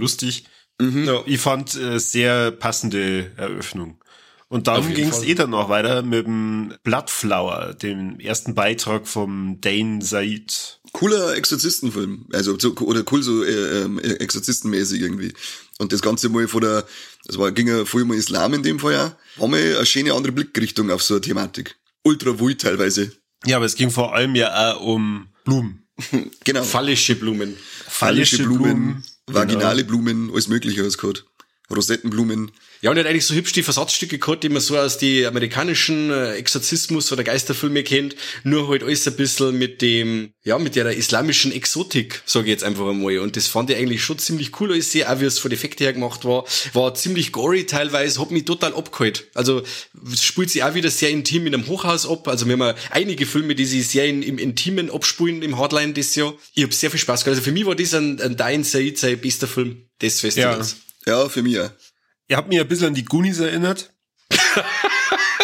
lustig. 0.79 1.05
Ja, 1.05 1.23
ich 1.25 1.39
fand 1.39 1.75
äh, 1.75 1.99
sehr 1.99 2.51
passende 2.51 3.31
Eröffnung. 3.37 3.99
Und 4.47 4.67
dann 4.67 4.93
ging 4.93 5.09
es 5.09 5.23
eh 5.23 5.33
dann 5.33 5.49
noch 5.49 5.69
weiter 5.69 6.03
mit 6.03 6.27
dem 6.27 6.73
Bloodflower, 6.83 7.73
dem 7.73 8.19
ersten 8.19 8.53
Beitrag 8.53 9.07
vom 9.07 9.59
Dane 9.59 10.01
Said. 10.03 10.79
Cooler 10.93 11.35
Exorzistenfilm. 11.35 12.27
Also, 12.31 12.57
so, 12.59 12.75
oder 12.77 13.03
cool 13.11 13.23
so 13.23 13.43
äh, 13.43 13.81
ähm, 13.81 13.99
Exorzistenmäßig 13.99 15.01
irgendwie. 15.01 15.33
Und 15.79 15.91
das 15.91 16.01
Ganze 16.01 16.29
mal 16.29 16.47
von 16.47 16.61
der, 16.61 16.85
das 17.25 17.37
war, 17.39 17.51
ging 17.51 17.67
ja 17.67 17.85
voll 17.85 18.03
um 18.03 18.13
Islam 18.13 18.53
in 18.53 18.63
dem 18.63 18.79
Fall 18.79 18.93
ja. 18.93 19.17
War 19.37 19.47
mal 19.47 19.59
eine 19.59 19.85
schöne 19.85 20.13
andere 20.13 20.31
Blickrichtung 20.31 20.91
auf 20.91 21.01
so 21.03 21.15
eine 21.15 21.21
Thematik. 21.21 21.77
Ultra 22.03 22.39
wut 22.39 22.61
teilweise. 22.61 23.11
Ja, 23.45 23.57
aber 23.57 23.65
es 23.65 23.75
ging 23.75 23.89
vor 23.89 24.13
allem 24.13 24.35
ja 24.35 24.73
auch 24.73 24.81
um 24.81 25.27
Blumen. 25.43 25.81
Genau. 26.43 26.63
Phallische 26.63 27.15
Blumen. 27.15 27.57
Phallische 27.87 28.43
Blumen, 28.43 28.57
Blumen, 28.59 29.03
vaginale 29.27 29.83
Blumen, 29.83 30.29
alles 30.31 30.47
mögliche 30.47 30.83
hast 30.83 30.97
gehabt. 30.97 31.25
Rosettenblumen. 31.73 32.51
Ja, 32.81 32.91
und 32.91 32.97
er 32.97 33.03
hat 33.03 33.09
eigentlich 33.09 33.25
so 33.25 33.33
hübsch 33.33 33.53
die 33.53 33.63
Versatzstücke 33.63 34.19
gehabt, 34.19 34.43
die 34.43 34.49
man 34.49 34.61
so 34.61 34.77
aus 34.77 34.97
die 34.97 35.25
amerikanischen 35.25 36.11
äh, 36.11 36.35
Exorzismus- 36.35 37.11
oder 37.11 37.23
Geisterfilme 37.23 37.83
kennt, 37.83 38.15
nur 38.43 38.67
halt 38.67 38.83
alles 38.83 39.07
ein 39.07 39.15
bisschen 39.15 39.57
mit 39.57 39.81
dem, 39.81 40.33
ja, 40.43 40.59
mit 40.59 40.75
der 40.75 40.95
islamischen 40.95 41.51
Exotik, 41.51 42.21
sage 42.25 42.45
ich 42.45 42.51
jetzt 42.51 42.63
einfach 42.63 42.87
einmal. 42.87 43.17
Und 43.19 43.35
das 43.35 43.47
fand 43.47 43.69
ich 43.69 43.77
eigentlich 43.77 44.03
schon 44.03 44.19
ziemlich 44.19 44.59
cool 44.59 44.71
alles, 44.73 44.91
sehr, 44.91 45.11
auch 45.11 45.19
wie 45.19 45.25
es 45.25 45.39
von 45.39 45.49
den 45.49 45.57
Effekten 45.57 45.83
her 45.83 45.93
gemacht 45.93 46.25
war. 46.25 46.45
War 46.73 46.93
ziemlich 46.93 47.31
gory 47.31 47.65
teilweise, 47.65 48.21
hat 48.21 48.31
mich 48.31 48.45
total 48.45 48.75
abgeholt. 48.75 49.25
Also, 49.33 49.63
es 50.11 50.23
spielt 50.23 50.51
sich 50.51 50.63
auch 50.63 50.75
wieder 50.75 50.91
sehr 50.91 51.09
intim 51.09 51.47
in 51.47 51.55
einem 51.55 51.67
Hochhaus 51.67 52.07
ab. 52.07 52.27
Also, 52.27 52.45
wir 52.45 52.53
haben 52.53 52.61
ja 52.61 52.75
einige 52.91 53.25
Filme, 53.25 53.55
die 53.55 53.65
sich 53.65 53.87
sehr 53.87 54.05
in, 54.05 54.21
im 54.21 54.37
Intimen 54.37 54.91
abspulen 54.91 55.41
im 55.41 55.57
Hardline 55.57 55.93
das 55.93 56.13
Jahr. 56.15 56.33
Ich 56.53 56.63
habe 56.63 56.73
sehr 56.73 56.91
viel 56.91 56.99
Spaß 56.99 57.23
gehabt. 57.23 57.37
Also, 57.37 57.41
für 57.41 57.51
mich 57.51 57.65
war 57.65 57.75
das 57.75 57.93
ein, 57.93 58.21
ein 58.21 58.37
Dein 58.37 58.63
Said 58.63 58.97
sein 58.97 59.19
bester 59.19 59.47
Film 59.47 59.87
des 60.01 60.19
Festivals. 60.19 60.71
Ja, 60.71 60.84
für 61.29 61.43
mich. 61.43 61.53
Ihr 61.53 62.37
habt 62.37 62.49
mich 62.49 62.59
ein 62.59 62.67
bisschen 62.67 62.87
an 62.87 62.93
die 62.95 63.05
Goonies 63.05 63.39
erinnert. 63.39 63.91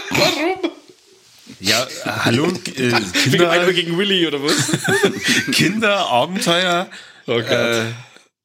Warum? 0.09 0.71
Ja, 1.59 1.83
äh, 1.83 1.87
hallo, 2.05 2.47
äh, 2.75 2.91
Kinder, 3.13 3.73
gegen 3.73 3.95
Willy 3.97 4.25
oder 4.25 4.41
was? 4.41 4.55
Kinder, 5.51 6.07
Abenteuer, 6.07 6.89
Oh 7.27 7.35
Gott. 7.35 7.49
äh, 7.51 7.91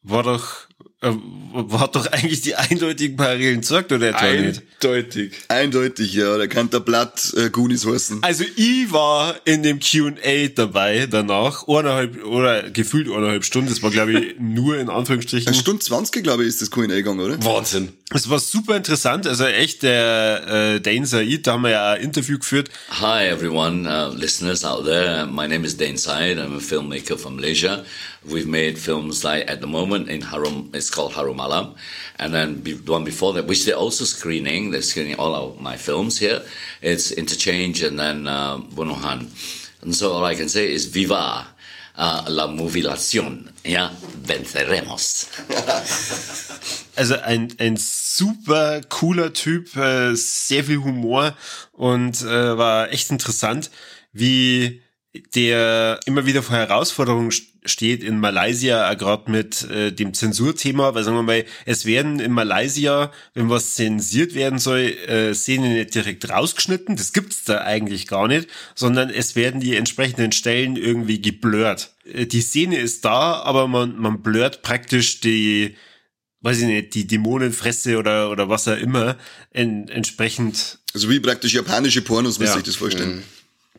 war 0.03 0.23
doch, 0.25 0.66
äh, 1.03 1.11
war 1.53 1.89
doch 1.89 2.07
eigentlich 2.07 2.41
die 2.41 2.55
eindeutigen 2.55 3.17
Parallelen 3.17 3.61
gesagt, 3.61 3.93
oder 3.93 4.09
etwa 4.09 4.33
nicht? 4.33 4.63
Eindeutig. 4.83 5.33
Eindeutig, 5.49 6.15
ja. 6.15 6.39
Da 6.39 6.47
kann 6.47 6.71
der 6.71 6.81
Blatt 6.81 7.35
äh, 7.37 7.51
Goonies 7.51 7.87
heißen. 7.87 8.23
Also 8.23 8.45
ich 8.57 8.91
war 8.93 9.37
in 9.45 9.63
dem 9.63 9.79
Q&A 9.81 10.49
dabei 10.55 11.07
danach, 11.07 11.69
eineinhalb, 11.69 12.25
oder 12.25 12.71
gefühlt 12.71 13.09
eineinhalb 13.09 13.45
Stunden, 13.45 13.69
das 13.69 13.83
war 13.83 13.91
glaube 13.91 14.13
ich 14.13 14.35
nur 14.41 14.79
in 14.79 14.89
Anführungsstrichen. 14.89 15.49
Eine 15.49 15.57
Stunde 15.57 15.85
20, 15.85 16.23
glaube 16.23 16.45
ich, 16.45 16.49
ist 16.49 16.63
das 16.63 16.71
Q&A 16.71 16.87
gegangen, 16.87 17.21
oder? 17.21 17.45
Wahnsinn. 17.45 17.91
Es 18.15 18.31
war 18.31 18.39
super 18.39 18.77
interessant, 18.77 19.27
also 19.27 19.47
echt 19.47 19.83
der 19.83 20.77
äh, 20.77 20.81
Dane 20.81 21.07
Said, 21.07 21.45
da 21.45 21.55
haben 21.55 21.63
wir 21.63 21.71
ja 21.71 21.91
ein 21.91 22.03
Interview 22.03 22.39
geführt. 22.39 22.71
Hi, 23.01 23.27
everyone, 23.27 23.85
uh, 23.85 24.15
listeners 24.15 24.65
out 24.65 24.85
there. 24.85 25.27
My 25.27 25.49
name 25.49 25.65
is 25.65 25.77
Dane 25.77 25.99
Syed. 25.99 26.39
I'm 26.39 26.55
a 26.55 26.61
filmmaker 26.61 27.19
from 27.19 27.35
Malaysia. 27.35 27.85
We've 28.25 28.47
made 28.47 28.79
films 28.79 29.25
like 29.25 29.51
at 29.51 29.61
the 29.61 29.67
moment 29.67 30.09
in 30.09 30.23
Harum, 30.23 30.71
it's 30.73 30.89
called 30.89 31.15
Harum 31.15 31.39
Malam. 31.39 31.75
And 32.21 32.33
then 32.33 32.61
be, 32.61 32.75
the 32.75 32.93
one 32.93 33.03
before 33.03 33.33
that, 33.33 33.49
which 33.49 33.65
they're 33.65 33.75
also 33.75 34.05
screening. 34.05 34.71
They're 34.71 34.83
screening 34.83 35.17
all 35.17 35.35
of 35.35 35.61
my 35.61 35.77
films 35.77 36.21
here. 36.21 36.43
It's 36.83 37.11
Interchange 37.11 37.83
and 37.83 37.99
then 37.99 38.29
uh, 38.29 38.59
Bunuhan. 38.59 39.33
And 39.83 39.93
so 39.93 40.13
all 40.13 40.25
I 40.25 40.37
can 40.37 40.49
say 40.49 40.73
is 40.73 40.87
Viva 40.87 41.45
uh, 41.97 42.25
la 42.29 42.47
movilación. 42.47 43.51
Ja, 43.65 43.91
venceremos. 44.23 45.27
Also 46.97 47.17
ein, 47.17 47.49
ein 47.59 47.77
super 47.77 48.81
cooler 48.89 49.33
Typ, 49.33 49.77
äh, 49.77 50.15
sehr 50.15 50.65
viel 50.65 50.79
Humor 50.79 51.37
und 51.73 52.23
äh, 52.23 52.59
war 52.59 52.91
echt 52.91 53.11
interessant, 53.11 53.71
wie 54.13 54.83
der 55.35 56.01
immer 56.07 56.27
wieder 56.27 56.43
vor 56.43 56.57
Herausforderungen 56.57 57.31
steht 57.65 58.03
in 58.03 58.19
Malaysia, 58.19 58.93
gerade 58.95 59.31
mit 59.31 59.69
äh, 59.71 59.93
dem 59.93 60.15
Zensurthema, 60.15 60.95
weil 60.95 61.05
sagen 61.05 61.17
wir 61.17 61.23
mal, 61.23 61.45
es 61.65 61.85
werden 61.85 62.21
in 62.21 62.33
Malaysia, 62.33 63.13
wenn 63.35 63.51
was 63.51 63.75
zensiert 63.75 64.35
werden 64.35 64.59
soll, 64.59 64.81
äh, 64.81 65.35
Szenen 65.35 65.75
nicht 65.75 65.95
direkt 65.95 66.29
rausgeschnitten, 66.29 66.97
das 66.97 67.13
gibt's 67.13 67.45
da 67.45 67.63
eigentlich 67.63 68.07
gar 68.07 68.29
nicht, 68.29 68.49
sondern 68.75 69.11
es 69.11 69.37
werden 69.37 69.61
die 69.61 69.77
entsprechenden 69.77 70.33
Stellen 70.33 70.77
irgendwie 70.77 71.21
geblurrt. 71.21 71.95
Äh, 72.05 72.27
die 72.27 72.41
Szene 72.41 72.79
ist 72.79 73.05
da, 73.05 73.35
aber 73.43 73.69
man, 73.69 73.99
man 73.99 74.23
blurrt 74.23 74.63
praktisch 74.63 75.21
die 75.21 75.77
weiß 76.41 76.59
ich 76.59 76.65
nicht, 76.65 76.95
die 76.95 77.07
Dämonenfresse 77.07 77.99
oder, 77.99 78.31
oder 78.31 78.49
was 78.49 78.69
auch 78.69 78.77
immer, 78.77 79.17
en, 79.51 79.89
entsprechend. 79.89 80.79
Also 80.95 81.11
wie 81.11 81.21
praktisch 81.21 81.55
japanische 81.55 82.03
Pornos, 82.03 82.39
muss 82.39 82.49
ja. 82.49 82.57
ich 82.57 82.63
das 82.63 82.77
vorstellen. 82.77 83.23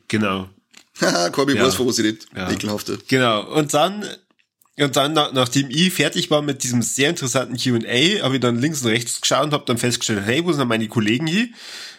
Genau. 0.08 0.50
Haha, 1.02 1.30
Corby 1.30 1.56
Ja. 1.56 1.66
weiß, 1.66 1.76
von 1.76 1.88
was 1.88 2.00
ich 2.00 2.06
rede. 2.06 2.20
Ja. 2.36 2.52
Ekelhafte. 2.52 2.98
Genau. 3.08 3.44
Und 3.54 3.74
dann, 3.74 4.06
und 4.78 4.96
dann, 4.96 5.14
nach, 5.14 5.32
nachdem 5.34 5.70
ich 5.70 5.94
fertig 5.94 6.30
war 6.30 6.42
mit 6.42 6.64
diesem 6.64 6.82
sehr 6.82 7.10
interessanten 7.10 7.58
Q&A, 7.58 8.24
habe 8.24 8.36
ich 8.36 8.42
dann 8.42 8.60
links 8.60 8.82
und 8.82 8.90
rechts 8.90 9.22
geschaut 9.22 9.46
und 9.46 9.54
habe 9.54 9.66
dann 9.66 9.78
festgestellt, 9.78 10.24
hey, 10.26 10.44
wo 10.44 10.52
sind 10.52 10.60
denn 10.60 10.68
meine 10.68 10.88
Kollegen 10.88 11.28
hier? 11.28 11.48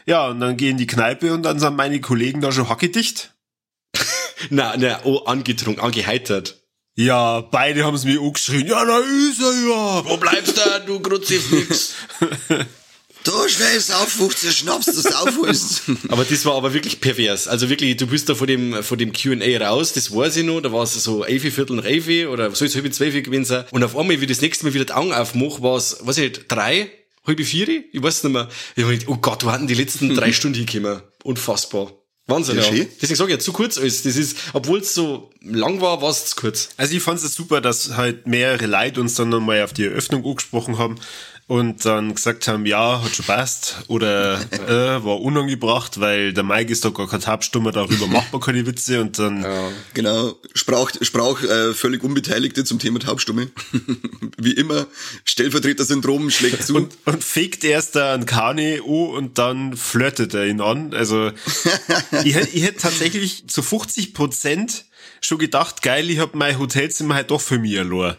Ja, 0.06 0.28
und 0.28 0.40
dann 0.40 0.56
gehen 0.56 0.78
die 0.78 0.86
Kneipe 0.86 1.32
und 1.32 1.42
dann 1.42 1.58
sind 1.58 1.76
meine 1.76 2.00
Kollegen 2.00 2.40
da 2.40 2.50
schon 2.50 2.68
hackedicht. 2.68 3.34
Na, 4.50 4.74
na, 4.76 5.00
oh, 5.04 5.18
angetrunken, 5.24 5.82
angeheitert. 5.82 6.60
Ja, 6.98 7.42
beide 7.42 7.84
haben 7.84 7.94
es 7.94 8.04
mir 8.04 8.20
angeschrien. 8.20 8.66
Ja, 8.66 8.84
da 8.84 8.98
ist 8.98 9.40
er 9.40 9.52
ja. 9.52 10.04
Wo 10.04 10.16
bleibst 10.16 10.56
du, 10.56 10.86
du 10.86 11.00
Kruzifix? 11.00 11.94
Da 13.24 13.48
schnell 13.48 13.76
auf 13.76 14.08
15 14.08 14.52
Schnaps, 14.52 14.86
das 14.86 15.06
aufholst. 15.14 15.82
Aber 16.08 16.24
das 16.24 16.46
war 16.46 16.54
aber 16.54 16.72
wirklich 16.72 17.00
pervers. 17.00 17.46
Also 17.46 17.68
wirklich, 17.68 17.96
du 17.96 18.06
bist 18.06 18.28
da 18.28 18.34
vor 18.34 18.46
dem, 18.46 18.82
vor 18.82 18.96
dem 18.96 19.12
Q&A 19.12 19.58
raus, 19.58 19.92
das 19.92 20.14
weiß 20.14 20.36
ich 20.38 20.44
noch, 20.44 20.60
da 20.60 20.72
war 20.72 20.84
es 20.84 20.94
so 20.94 21.24
11, 21.24 21.52
Viertel 21.52 21.76
nach 21.76 21.84
11 21.84 22.28
oder 22.30 22.54
soll 22.54 22.68
es 22.68 22.76
halb 22.76 22.94
12 22.94 23.24
gewesen 23.24 23.44
sein. 23.44 23.64
Und 23.72 23.84
auf 23.84 23.96
einmal, 23.96 24.18
wie 24.20 24.24
ich 24.24 24.30
das 24.30 24.40
nächste 24.40 24.64
Mal 24.64 24.72
wieder 24.72 24.86
die 24.86 24.92
Augen 24.92 25.12
aufmache, 25.12 25.62
war 25.62 25.76
es, 25.76 25.98
weiß 26.00 26.18
ich 26.18 26.30
nicht, 26.30 26.44
drei, 26.48 26.90
halb 27.26 27.44
vier? 27.44 27.84
Ich 27.92 28.02
weiß 28.02 28.24
nicht 28.24 28.32
mehr. 28.32 28.48
Ich 28.76 28.84
hab 28.84 28.90
gedacht, 28.90 29.08
oh 29.08 29.16
Gott, 29.16 29.44
wo 29.44 29.50
hatten 29.50 29.66
die 29.66 29.74
letzten 29.74 30.14
drei 30.14 30.32
Stunden 30.32 30.64
hingekommen? 30.64 31.02
Unfassbar. 31.24 31.92
Wahnsinn, 32.28 32.58
Ja. 32.58 32.84
Deswegen 33.00 33.16
sage 33.16 33.32
ich 33.32 33.38
ja, 33.38 33.38
zu 33.38 33.52
kurz 33.52 33.78
alles. 33.78 34.02
Das 34.02 34.16
ist, 34.16 34.36
obwohl 34.52 34.80
es 34.80 34.94
so 34.94 35.30
lang 35.42 35.80
war, 35.80 36.02
war 36.02 36.10
es 36.10 36.26
zu 36.26 36.36
kurz. 36.36 36.68
Also 36.76 36.94
ich 36.94 37.02
fand 37.02 37.22
es 37.22 37.34
super, 37.34 37.60
dass 37.60 37.96
halt 37.96 38.26
mehrere 38.26 38.66
Leute 38.66 39.00
uns 39.00 39.14
dann 39.14 39.30
nochmal 39.30 39.62
auf 39.62 39.72
die 39.72 39.86
Eröffnung 39.86 40.24
angesprochen 40.24 40.78
haben 40.78 40.96
und 41.48 41.86
dann 41.86 42.14
gesagt 42.14 42.46
haben, 42.46 42.66
ja, 42.66 43.02
hat 43.02 43.16
schon 43.16 43.24
passt 43.24 43.78
oder 43.88 44.38
äh, 44.68 45.02
war 45.02 45.20
unangebracht, 45.20 45.98
weil 45.98 46.34
der 46.34 46.44
Mike 46.44 46.70
ist 46.70 46.84
doch 46.84 46.92
gar 46.92 47.08
kein 47.08 47.20
Taubstummer, 47.20 47.72
darüber 47.72 48.06
macht 48.06 48.32
man 48.32 48.40
keine 48.40 48.64
Witze 48.66 49.00
und 49.00 49.18
dann 49.18 49.44
Genau, 49.94 50.36
sprach, 50.54 50.92
sprach 51.00 51.42
äh, 51.42 51.72
völlig 51.72 52.04
Unbeteiligte 52.04 52.64
zum 52.64 52.78
Thema 52.78 53.00
Taubstumme. 53.00 53.50
Wie 54.36 54.52
immer, 54.52 54.86
Stellvertreter-Syndrom 55.24 56.30
schlägt 56.30 56.64
zu. 56.64 56.76
und, 56.76 56.94
und 57.06 57.24
fegt 57.24 57.64
erst 57.64 57.96
da 57.96 58.12
einen 58.12 58.26
Kane 58.26 58.80
an 58.84 58.90
und 58.90 59.38
dann 59.38 59.74
flirtet 59.74 60.34
er 60.34 60.46
ihn 60.46 60.60
an. 60.60 60.92
Also 60.92 61.32
ich, 62.24 62.36
ich 62.36 62.62
hätte 62.62 62.82
tatsächlich 62.82 63.48
zu 63.48 63.62
50 63.62 64.12
Prozent 64.12 64.84
schon 65.22 65.38
gedacht, 65.38 65.80
geil, 65.80 66.10
ich 66.10 66.18
hab 66.18 66.34
mein 66.34 66.58
Hotelzimmer 66.58 67.14
halt 67.14 67.30
doch 67.30 67.40
für 67.40 67.58
mich 67.58 67.78
allein. 67.78 68.16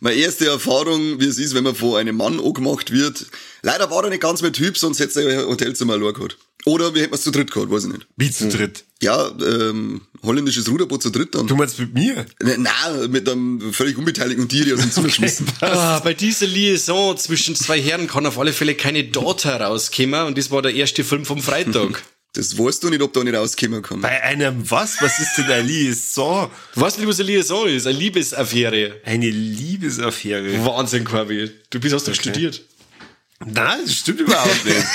Meine 0.00 0.16
erste 0.16 0.46
Erfahrung, 0.46 1.20
wie 1.20 1.26
es 1.26 1.38
ist, 1.38 1.54
wenn 1.54 1.64
man 1.64 1.74
von 1.74 1.96
einem 1.96 2.16
Mann 2.16 2.40
angemacht 2.40 2.90
wird. 2.92 3.26
Leider 3.62 3.90
war 3.90 4.04
er 4.04 4.10
nicht 4.10 4.22
ganz 4.22 4.42
mein 4.42 4.52
Typ, 4.52 4.76
sonst 4.76 4.98
hätte 5.00 5.22
er 5.22 5.42
ein 5.42 5.48
Hotelzimmer 5.48 5.94
allein 5.94 6.14
gehabt. 6.14 6.36
Oder 6.64 6.94
wir 6.94 7.02
hätten 7.02 7.14
es 7.14 7.22
zu 7.22 7.32
dritt 7.32 7.50
gehabt, 7.50 7.70
weiß 7.70 7.84
ich 7.84 7.92
nicht. 7.92 8.06
Wie 8.16 8.30
zu 8.30 8.48
dritt. 8.48 8.84
Ja, 9.02 9.32
ähm, 9.40 10.02
holländisches 10.22 10.68
Ruderboot 10.68 11.02
zu 11.02 11.10
dritt 11.10 11.34
dann. 11.34 11.48
Du 11.48 11.56
meinst 11.56 11.78
mit 11.80 11.92
mir? 11.92 12.24
Ne, 12.40 12.56
Nein, 12.56 13.10
mit 13.10 13.28
einem 13.28 13.72
völlig 13.72 13.98
unbeteiligten 13.98 14.48
Tier, 14.48 14.64
die 14.64 14.72
aus 14.72 14.80
dem 14.80 14.92
Zimmer 14.92 15.10
schmissen. 15.10 15.46
Ah, 15.60 15.98
bei 15.98 16.14
dieser 16.14 16.46
Liaison 16.46 17.16
zwischen 17.18 17.56
zwei 17.56 17.80
Herren 17.82 18.06
kann 18.06 18.26
auf 18.26 18.38
alle 18.38 18.52
Fälle 18.52 18.76
keine 18.76 19.02
Daughter 19.04 19.60
rauskommen 19.60 20.26
und 20.26 20.38
das 20.38 20.52
war 20.52 20.62
der 20.62 20.72
erste 20.74 21.02
Film 21.02 21.24
vom 21.24 21.42
Freitag. 21.42 22.02
Das 22.34 22.58
weißt 22.58 22.82
du 22.82 22.88
nicht, 22.88 23.02
ob 23.02 23.12
da 23.12 23.22
nicht 23.22 23.34
rauskommen 23.34 23.82
kann. 23.82 24.00
Bei 24.00 24.22
einem 24.22 24.70
was? 24.70 25.00
Was 25.02 25.18
ist 25.18 25.36
denn 25.36 25.44
eine 25.50 25.62
Liaison? 25.62 26.50
Du 26.74 26.80
weißt 26.80 26.98
nicht, 26.98 27.06
was 27.06 27.20
eine 27.20 27.28
Liaison 27.28 27.68
ist? 27.68 27.86
Eine 27.86 27.98
Liebesaffäre. 27.98 29.00
Eine 29.04 29.28
Liebesaffäre. 29.28 30.64
Wahnsinn, 30.64 31.04
Corby. 31.04 31.50
Du 31.68 31.78
bist, 31.78 31.94
hast 31.94 32.08
doch 32.08 32.14
studiert. 32.14 32.62
Nein, 33.44 33.80
das 33.84 33.94
stimmt 33.96 34.20
überhaupt 34.20 34.64
nicht. 34.64 34.76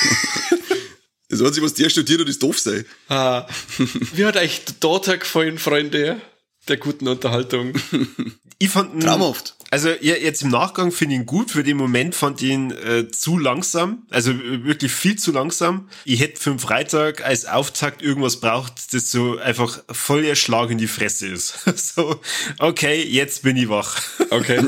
Das 1.30 1.42
Einzige, 1.42 1.66
was 1.66 1.74
der 1.74 1.90
studiert 1.90 2.22
hat, 2.22 2.30
ist 2.30 2.42
doof 2.42 2.58
sein. 2.58 2.86
Ah, 3.10 3.46
wie 4.14 4.24
hat 4.26 4.38
euch 4.38 4.64
die 4.64 4.80
Daughter 4.80 5.18
gefallen, 5.18 5.58
Freunde? 5.58 6.22
Der 6.68 6.78
guten 6.78 7.08
Unterhaltung. 7.08 7.74
Ich 8.60 8.70
fand 8.70 8.96
ihn, 8.96 9.02
Traumhaft. 9.02 9.56
Also 9.70 9.90
ja, 9.90 10.16
jetzt 10.16 10.42
im 10.44 10.50
Nachgang 10.50 10.92
finde 10.92 11.16
ich 11.16 11.22
ihn 11.22 11.26
gut. 11.26 11.52
Für 11.52 11.64
den 11.64 11.78
Moment 11.78 12.16
fand 12.16 12.42
ich 12.42 12.50
ihn 12.50 12.72
äh, 12.72 13.10
zu 13.10 13.38
langsam. 13.38 14.04
Also 14.10 14.32
äh, 14.32 14.64
wirklich 14.64 14.92
viel 14.92 15.18
zu 15.18 15.32
langsam. 15.32 15.90
Ich 16.06 16.22
hätte 16.22 16.42
für 16.42 16.52
den 16.52 16.60
Freitag 16.60 17.26
als 17.26 17.46
Auftakt 17.46 18.02
irgendwas 18.02 18.38
braucht, 18.38 18.94
das 18.94 19.12
so 19.12 19.38
einfach 19.38 19.84
voll 19.92 20.24
der 20.24 20.36
Schlag 20.36 20.72
in 20.72 20.78
die 20.78 20.88
Fresse 20.88 21.28
ist. 21.28 21.54
so, 21.76 22.20
okay, 22.60 23.04
jetzt 23.04 23.44
bin 23.44 23.58
ich 23.58 23.70
wach. 23.70 24.00
Okay. 24.30 24.60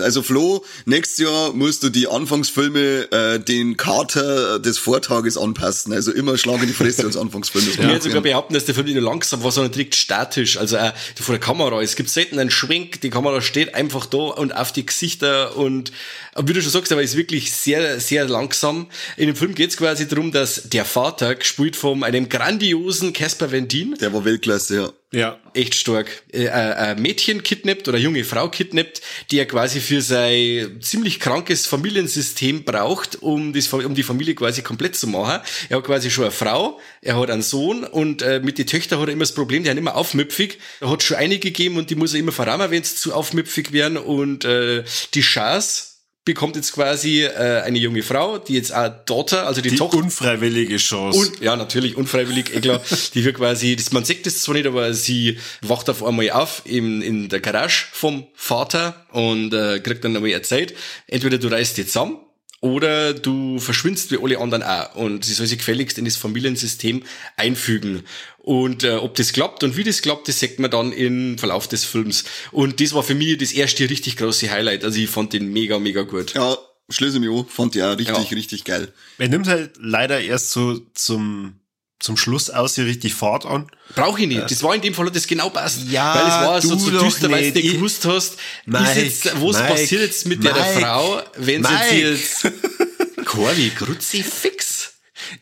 Also 0.00 0.22
Flo, 0.22 0.64
nächstes 0.84 1.18
Jahr 1.18 1.52
musst 1.52 1.82
du 1.82 1.88
die 1.88 2.06
Anfangsfilme 2.06 3.10
äh, 3.10 3.40
den 3.40 3.76
Kater 3.76 4.60
des 4.60 4.78
Vortages 4.78 5.36
anpassen. 5.36 5.92
Also 5.92 6.12
immer 6.12 6.38
Schlag 6.38 6.60
in 6.60 6.68
die 6.68 6.72
Fresse 6.72 7.06
als 7.06 7.16
Anfangsfilm. 7.16 7.66
Das 7.66 7.74
Ich 7.74 7.82
würde 7.82 8.00
sogar 8.00 8.22
behaupten, 8.22 8.54
dass 8.54 8.66
der 8.66 8.74
Film 8.76 8.86
nicht 8.86 8.94
nur 8.94 9.02
langsam 9.02 9.42
war, 9.42 9.50
sondern 9.50 9.72
direkt 9.72 9.96
statisch. 9.96 10.58
Also 10.58 10.76
äh, 10.76 10.92
vor 11.20 11.34
Kamera. 11.40 11.82
Es 11.82 11.96
gibt 11.96 12.10
selten 12.10 12.38
einen 12.38 12.50
Schwenk, 12.50 13.00
die 13.00 13.10
Kamera 13.10 13.40
steht 13.40 13.74
einfach 13.74 14.06
da 14.06 14.18
und 14.18 14.54
auf 14.54 14.72
die 14.72 14.86
Gesichter 14.86 15.56
und 15.56 15.92
wie 16.36 16.52
du 16.52 16.62
schon 16.62 16.70
sagst, 16.70 16.92
aber 16.92 17.02
ist 17.02 17.16
wirklich 17.16 17.52
sehr, 17.52 17.98
sehr 18.00 18.26
langsam. 18.26 18.86
In 19.16 19.26
dem 19.26 19.36
Film 19.36 19.54
geht 19.54 19.70
es 19.70 19.76
quasi 19.76 20.06
darum, 20.06 20.32
dass 20.32 20.68
der 20.68 20.84
Vater, 20.84 21.34
gespielt 21.34 21.76
von 21.76 22.04
einem 22.04 22.28
grandiosen 22.28 23.12
Casper 23.12 23.50
Van 23.50 23.66
Dien, 23.66 23.96
Der 24.00 24.12
war 24.12 24.24
Weltklasse, 24.24 24.76
ja. 24.76 24.92
Ja. 25.12 25.40
echt 25.54 25.74
stark, 25.74 26.22
äh, 26.32 26.44
äh, 26.44 26.50
ein 26.50 27.02
Mädchen 27.02 27.42
kidnappt 27.42 27.88
oder 27.88 27.98
junge 27.98 28.22
Frau 28.22 28.48
kidnappt, 28.48 29.02
die 29.30 29.38
er 29.38 29.46
quasi 29.46 29.80
für 29.80 30.02
sein 30.02 30.78
ziemlich 30.80 31.18
krankes 31.18 31.66
Familiensystem 31.66 32.62
braucht, 32.62 33.20
um, 33.20 33.52
das, 33.52 33.72
um 33.72 33.94
die 33.96 34.04
Familie 34.04 34.36
quasi 34.36 34.62
komplett 34.62 34.94
zu 34.94 35.08
machen. 35.08 35.40
Er 35.68 35.78
hat 35.78 35.84
quasi 35.84 36.10
schon 36.10 36.24
eine 36.24 36.32
Frau, 36.32 36.78
er 37.02 37.18
hat 37.18 37.30
einen 37.30 37.42
Sohn 37.42 37.82
und 37.82 38.22
äh, 38.22 38.40
mit 38.40 38.58
den 38.58 38.68
Töchtern 38.68 39.00
hat 39.00 39.08
er 39.08 39.12
immer 39.12 39.24
das 39.24 39.34
Problem, 39.34 39.64
die 39.64 39.68
sind 39.68 39.78
immer 39.78 39.96
aufmüpfig. 39.96 40.58
Er 40.80 40.90
hat 40.90 41.02
schon 41.02 41.16
einige 41.16 41.50
gegeben 41.50 41.76
und 41.76 41.90
die 41.90 41.96
muss 41.96 42.14
er 42.14 42.20
immer 42.20 42.32
verrahmen, 42.32 42.70
wenn 42.70 42.84
sie 42.84 42.94
zu 42.94 43.12
aufmüpfig 43.12 43.72
werden 43.72 43.98
und 43.98 44.44
äh, 44.44 44.84
die 45.14 45.22
Chance 45.22 45.89
bekommt 46.32 46.54
jetzt 46.54 46.72
quasi 46.72 47.22
äh, 47.24 47.62
eine 47.62 47.78
junge 47.78 48.02
Frau, 48.02 48.38
die 48.38 48.54
jetzt 48.54 48.72
auch 48.72 48.90
Tochter, 49.04 49.46
also 49.46 49.60
die, 49.60 49.70
Die 49.70 49.76
Tochter 49.76 49.98
unfreiwillige 49.98 50.76
Chance. 50.76 51.18
und, 51.18 51.40
ja, 51.40 51.56
natürlich, 51.56 51.96
unfreiwillig, 51.96 52.54
eh 52.54 52.60
klar. 52.60 52.80
Die 53.14 53.24
wird 53.24 53.36
quasi, 53.36 53.74
das, 53.74 53.90
man 53.90 54.04
sieht 54.04 54.26
das 54.26 54.42
zwar 54.42 54.54
nicht, 54.54 54.66
aber 54.66 54.94
sie 54.94 55.38
wacht 55.62 55.90
auf 55.90 56.04
einmal 56.04 56.30
auf 56.30 56.62
in, 56.64 57.02
in 57.02 57.28
der 57.28 57.40
Garage 57.40 57.86
vom 57.92 58.26
Vater 58.34 59.06
und 59.10 59.52
äh, 59.52 59.80
kriegt 59.80 60.04
dann 60.04 60.14
einmal 60.14 60.30
erzählt, 60.30 60.74
entweder 61.08 61.38
du 61.38 61.48
reißt 61.48 61.78
jetzt 61.78 61.92
zusammen 61.92 62.18
oder 62.60 63.14
du 63.14 63.58
verschwindest 63.58 64.10
wie 64.12 64.18
alle 64.22 64.38
anderen 64.38 64.62
auch. 64.62 64.94
Und 64.94 65.24
sie 65.24 65.32
soll 65.32 65.46
sich 65.46 65.58
gefälligst 65.58 65.96
in 65.98 66.04
das 66.04 66.16
Familiensystem 66.16 67.02
einfügen. 67.36 68.02
Und 68.38 68.84
äh, 68.84 68.96
ob 68.96 69.14
das 69.16 69.32
klappt 69.32 69.64
und 69.64 69.76
wie 69.76 69.84
das 69.84 70.02
klappt, 70.02 70.28
das 70.28 70.40
sieht 70.40 70.58
man 70.58 70.70
dann 70.70 70.92
im 70.92 71.38
Verlauf 71.38 71.68
des 71.68 71.84
Films. 71.84 72.24
Und 72.52 72.80
das 72.80 72.92
war 72.92 73.02
für 73.02 73.14
mich 73.14 73.36
das 73.38 73.52
erste 73.52 73.88
richtig 73.88 74.16
große 74.16 74.50
Highlight. 74.50 74.84
Also 74.84 74.98
ich 75.00 75.08
fand 75.10 75.32
den 75.32 75.52
mega, 75.52 75.78
mega 75.78 76.02
gut. 76.02 76.34
Ja, 76.34 76.56
schließe 76.88 77.20
mich 77.20 77.30
an. 77.30 77.46
Fand 77.48 77.76
ich 77.76 77.82
auch 77.82 77.96
richtig, 77.98 78.30
Ja. 78.30 78.36
richtig 78.36 78.64
geil. 78.64 78.92
er 79.18 79.28
nimmt 79.28 79.46
halt 79.46 79.72
leider 79.78 80.20
erst 80.20 80.50
so 80.50 80.80
zum, 80.94 81.59
zum 82.00 82.16
Schluss 82.16 82.50
aus 82.50 82.74
hier 82.74 82.86
richtig 82.86 83.14
Fahrt 83.14 83.46
an. 83.46 83.66
Brauche 83.94 84.20
ich 84.22 84.26
nicht. 84.26 84.50
Das 84.50 84.62
war 84.62 84.74
in 84.74 84.80
dem 84.80 84.94
Fall 84.94 85.06
hat 85.06 85.14
das 85.16 85.26
genau 85.26 85.50
passt. 85.50 85.80
Ja, 85.88 86.14
weil 86.14 86.22
es 86.22 86.28
war 86.48 86.62
so, 86.62 86.70
du 86.70 86.78
so 86.78 86.90
doch 86.90 87.04
düster, 87.04 87.30
weil 87.30 87.40
du 87.40 87.44
nicht. 87.46 87.54
nicht 87.56 87.64
Ich- 87.66 87.72
gewusst 87.74 88.04
hast, 88.06 88.36
Mike, 88.66 89.00
jetzt, 89.00 89.26
was 89.40 89.56
Mike, 89.58 89.68
passiert 89.72 90.00
jetzt 90.02 90.26
mit 90.26 90.42
der, 90.42 90.54
der 90.54 90.64
Mike, 90.64 90.80
Frau, 90.80 91.22
wenn 91.36 91.60
Mike. 91.62 91.74
sie 91.90 91.96
jetzt 92.00 92.46
Corby, 93.26 93.70
Kruzifix. 93.76 94.92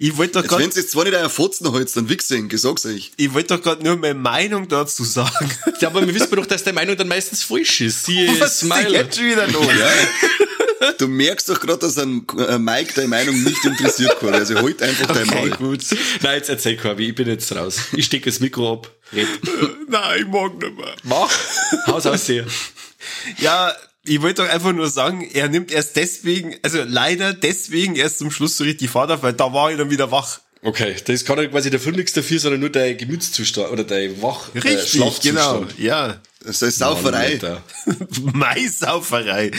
Ich 0.00 0.16
wollte 0.16 0.32
doch 0.34 0.40
Jetzt, 0.42 0.48
grad- 0.50 0.58
wenn 0.60 0.70
jetzt 0.70 0.90
zwar 0.90 1.04
nicht 1.04 1.14
einen 1.14 1.30
Fotzen 1.30 1.70
holst, 1.70 1.96
dann 1.96 2.08
wichsen, 2.08 2.48
ich 2.52 2.60
sag's 2.60 2.84
euch. 2.84 3.12
ich 3.16 3.32
wollte 3.32 3.56
doch 3.56 3.62
gerade 3.62 3.82
nur 3.82 3.96
meine 3.96 4.14
Meinung 4.14 4.68
dazu 4.68 5.04
sagen. 5.04 5.50
Ja, 5.80 5.88
aber 5.88 6.04
wir 6.06 6.12
wissen 6.14 6.34
doch, 6.34 6.44
dass 6.46 6.64
der 6.64 6.72
Meinung 6.74 6.96
dann 6.96 7.08
meistens 7.08 7.42
falsch 7.44 7.80
ist. 7.82 8.04
Sie 8.04 8.28
Was 8.40 8.54
ist 8.54 8.60
Smile. 8.60 8.90
jetzt 8.90 9.18
wieder 9.22 9.46
los? 9.46 9.66
Du 10.98 11.08
merkst 11.08 11.48
doch 11.48 11.60
gerade, 11.60 11.78
dass 11.78 11.98
ein 11.98 12.26
äh, 12.38 12.58
Mike 12.58 12.92
deine 12.94 13.08
Meinung 13.08 13.42
nicht 13.42 13.64
interessiert, 13.64 14.18
Corey. 14.20 14.34
Also 14.36 14.56
halt 14.56 14.82
einfach 14.82 15.06
dein 15.08 15.28
Okay, 15.28 15.34
Maul. 15.48 15.50
gut. 15.50 15.84
Nein, 16.22 16.36
jetzt 16.36 16.48
erzähl 16.48 16.76
Corby, 16.76 17.08
ich 17.08 17.14
bin 17.14 17.28
jetzt 17.28 17.54
raus. 17.54 17.80
Ich 17.92 18.06
stecke 18.06 18.30
das 18.30 18.40
Mikro 18.40 18.72
ab. 18.74 18.90
Red. 19.12 19.26
Nein, 19.88 20.20
ich 20.20 20.26
mag 20.26 20.54
nicht 20.58 20.76
mehr. 20.76 20.94
Mach. 21.04 21.30
Haus 21.86 22.06
aus 22.06 22.26
hier. 22.26 22.46
Ja, 23.38 23.72
ich 24.04 24.22
wollte 24.22 24.42
doch 24.42 24.50
einfach 24.50 24.72
nur 24.72 24.88
sagen, 24.88 25.28
er 25.32 25.48
nimmt 25.48 25.70
erst 25.70 25.96
deswegen, 25.96 26.56
also 26.62 26.82
leider 26.86 27.32
deswegen 27.34 27.96
erst 27.96 28.18
zum 28.18 28.30
Schluss 28.30 28.56
so 28.56 28.64
richtig 28.64 28.90
Fahrt 28.90 29.10
auf, 29.10 29.22
weil 29.22 29.32
da 29.34 29.52
war 29.52 29.70
ich 29.70 29.78
dann 29.78 29.90
wieder 29.90 30.10
wach. 30.10 30.40
Okay, 30.62 30.96
das 31.04 31.24
kann 31.24 31.38
ja 31.38 31.46
quasi 31.46 31.70
der 31.70 31.78
Film 31.78 31.96
nichts 31.96 32.12
dafür, 32.12 32.38
sondern 32.40 32.60
nur 32.60 32.70
dein 32.70 32.96
Gemütszustand 32.96 33.70
oder 33.70 33.84
dein 33.84 34.20
Wach 34.20 34.48
äh, 34.54 34.58
Richtig, 34.58 34.90
Schlafzustand. 34.92 35.22
genau. 35.22 35.66
Ja. 35.78 36.20
Das 36.44 36.62
ist 36.62 36.78
Sauferei. 36.78 37.38
Maisauferei. 38.32 39.50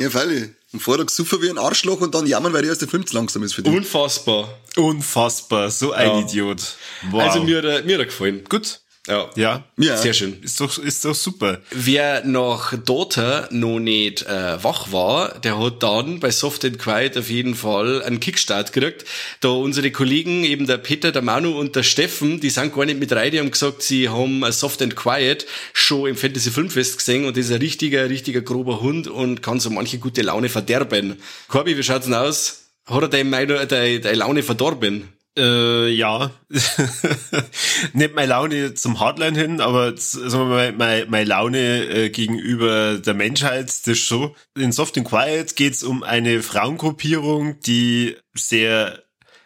Ja, 0.00 0.10
freilich. 0.10 0.50
Am 0.72 0.80
Vortag 0.80 1.10
super 1.10 1.40
wie 1.42 1.50
ein 1.50 1.58
Arschloch 1.58 2.00
und 2.00 2.14
dann 2.14 2.26
jammern, 2.26 2.52
weil 2.52 2.62
die 2.62 2.68
erste 2.68 2.86
Film 2.88 3.06
zu 3.06 3.14
langsam 3.14 3.42
ist 3.42 3.54
für 3.54 3.62
dich. 3.62 3.72
Unfassbar. 3.72 4.58
Unfassbar. 4.76 5.70
So 5.70 5.92
ein 5.92 6.06
Ja. 6.08 6.18
Idiot. 6.20 6.76
Wow. 7.10 7.22
Also 7.22 7.42
mir 7.44 7.58
hat 7.58 7.64
er, 7.64 7.82
mir 7.82 7.94
hat 7.94 8.00
er 8.00 8.06
gefallen. 8.06 8.42
Gut. 8.48 8.80
Ja. 9.08 9.30
Ja. 9.34 9.64
Ja. 9.78 9.96
Sehr 9.96 10.12
schön. 10.12 10.40
Ist 10.42 10.60
doch, 10.60 10.78
ist 10.78 11.04
doch 11.04 11.14
super. 11.14 11.60
Wer 11.72 12.24
nach 12.24 12.72
Dota 12.84 13.48
noch 13.50 13.80
nicht 13.80 14.22
äh, 14.22 14.62
wach 14.62 14.92
war, 14.92 15.40
der 15.40 15.58
hat 15.58 15.82
dann 15.82 16.20
bei 16.20 16.30
Soft 16.30 16.64
and 16.64 16.78
Quiet 16.78 17.18
auf 17.18 17.28
jeden 17.28 17.56
Fall 17.56 18.02
einen 18.04 18.20
Kickstart 18.20 18.72
gekriegt. 18.72 19.04
Da 19.40 19.48
unsere 19.48 19.90
Kollegen, 19.90 20.44
eben 20.44 20.68
der 20.68 20.78
Peter, 20.78 21.10
der 21.10 21.22
Manu 21.22 21.58
und 21.58 21.74
der 21.74 21.82
Steffen, 21.82 22.38
die 22.40 22.50
sind 22.50 22.72
gar 22.74 22.84
nicht 22.84 23.00
mit 23.00 23.12
rein, 23.12 23.32
die 23.32 23.40
haben 23.40 23.50
gesagt, 23.50 23.82
sie 23.82 24.08
haben 24.08 24.44
äh, 24.44 24.52
Soft 24.52 24.80
and 24.82 24.94
Quiet 24.94 25.46
schon 25.72 26.10
im 26.10 26.16
Fantasy 26.16 26.52
Filmfest 26.52 26.98
gesehen 26.98 27.24
und 27.24 27.36
das 27.36 27.46
ist 27.46 27.52
ein 27.52 27.58
richtiger, 27.60 28.08
richtiger 28.08 28.40
grober 28.42 28.80
Hund 28.82 29.08
und 29.08 29.42
kann 29.42 29.58
so 29.58 29.70
manche 29.70 29.98
gute 29.98 30.22
Laune 30.22 30.48
verderben. 30.48 31.16
Corby, 31.48 31.76
wie 31.76 31.82
schaut's 31.82 32.04
denn 32.06 32.14
aus? 32.14 32.66
Hat 32.86 33.02
er 33.02 33.08
deine, 33.08 33.24
Meinung- 33.28 33.66
deine, 33.66 33.98
deine 34.00 34.16
Laune 34.16 34.42
verdorben? 34.44 35.08
Äh, 35.36 35.88
ja. 35.88 36.30
Nicht 37.94 38.14
meine 38.14 38.28
Laune 38.28 38.74
zum 38.74 39.00
Hardline 39.00 39.38
hin, 39.38 39.60
aber 39.60 39.96
sagen 39.96 40.48
mal, 40.48 40.72
meine, 40.72 41.06
meine 41.06 41.24
Laune 41.24 41.84
äh, 41.84 42.10
gegenüber 42.10 42.98
der 42.98 43.14
Menschheit, 43.14 43.72
das 43.86 43.98
schon. 43.98 44.34
In 44.56 44.72
Soft 44.72 44.98
and 44.98 45.08
Quiet 45.08 45.56
geht's 45.56 45.82
um 45.82 46.02
eine 46.02 46.42
Frauengruppierung, 46.42 47.60
die 47.60 48.16
sehr 48.34 49.02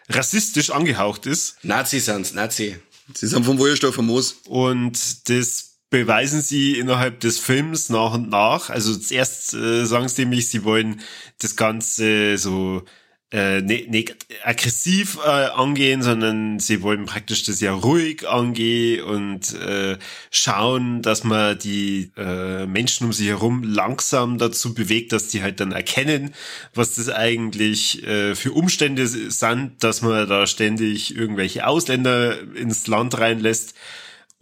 rassistisch 0.08 0.70
angehaucht 0.70 1.26
ist. 1.26 1.56
Nazi 1.62 2.00
sind's, 2.00 2.34
Nazi. 2.34 2.76
Sie 3.14 3.26
sind 3.28 3.44
vom 3.44 3.58
Wohlstoff 3.58 3.94
famos. 3.94 4.40
Und 4.46 5.28
das 5.28 5.76
beweisen 5.90 6.42
sie 6.42 6.78
innerhalb 6.78 7.20
des 7.20 7.38
Films 7.38 7.90
nach 7.90 8.14
und 8.14 8.28
nach. 8.28 8.70
Also 8.70 8.96
zuerst 8.96 9.54
äh, 9.54 9.84
sagen 9.84 10.08
sie 10.08 10.22
nämlich, 10.22 10.50
sie 10.50 10.64
wollen 10.64 11.00
das 11.38 11.54
Ganze 11.54 12.38
so 12.38 12.82
äh, 13.32 13.60
nicht, 13.60 13.90
nicht 13.90 14.16
aggressiv 14.44 15.18
äh, 15.24 15.28
angehen, 15.28 16.02
sondern 16.02 16.60
sie 16.60 16.82
wollen 16.82 17.06
praktisch 17.06 17.42
das 17.42 17.60
ja 17.60 17.72
ruhig 17.72 18.28
angehen 18.28 19.02
und 19.02 19.52
äh, 19.54 19.98
schauen, 20.30 21.02
dass 21.02 21.24
man 21.24 21.58
die 21.58 22.12
äh, 22.16 22.66
Menschen 22.66 23.06
um 23.06 23.12
sie 23.12 23.28
herum 23.28 23.64
langsam 23.64 24.38
dazu 24.38 24.74
bewegt, 24.74 25.12
dass 25.12 25.28
die 25.28 25.42
halt 25.42 25.58
dann 25.58 25.72
erkennen, 25.72 26.34
was 26.72 26.94
das 26.94 27.08
eigentlich 27.08 28.06
äh, 28.06 28.36
für 28.36 28.52
Umstände 28.52 29.08
sind, 29.08 29.82
dass 29.82 30.02
man 30.02 30.28
da 30.28 30.46
ständig 30.46 31.16
irgendwelche 31.16 31.66
Ausländer 31.66 32.38
ins 32.54 32.86
Land 32.86 33.18
reinlässt. 33.18 33.74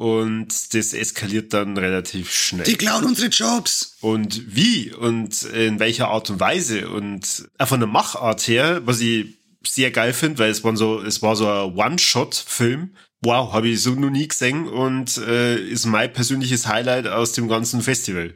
Und 0.05 0.75
das 0.75 0.93
eskaliert 0.93 1.55
dann 1.55 1.79
relativ 1.79 2.31
schnell. 2.31 2.67
Die 2.67 2.77
klauen 2.77 3.07
unsere 3.07 3.29
Jobs. 3.29 3.97
Und 4.03 4.55
wie 4.55 4.93
und 4.93 5.45
in 5.45 5.81
welcher 5.81 6.09
Art 6.09 6.29
und 6.29 6.39
Weise 6.41 6.91
und 6.91 7.49
von 7.59 7.81
der 7.81 7.87
Machart 7.87 8.47
her, 8.47 8.83
was 8.85 9.01
ich 9.01 9.39
sehr 9.67 9.91
geil 9.91 10.13
finde, 10.13 10.41
weil 10.41 10.51
es 10.51 10.63
war 10.63 10.77
so, 10.77 11.01
es 11.01 11.23
war 11.23 11.37
so 11.37 11.49
ein 11.49 11.75
One-Shot-Film. 11.75 12.95
Wow, 13.23 13.55
habe 13.55 13.69
ich 13.69 13.81
so 13.81 13.93
noch 13.93 14.11
nie 14.11 14.29
gesehen 14.29 14.69
und 14.69 15.17
äh, 15.17 15.57
ist 15.57 15.87
mein 15.87 16.13
persönliches 16.13 16.67
Highlight 16.67 17.07
aus 17.07 17.33
dem 17.33 17.49
ganzen 17.49 17.81
Festival. 17.81 18.35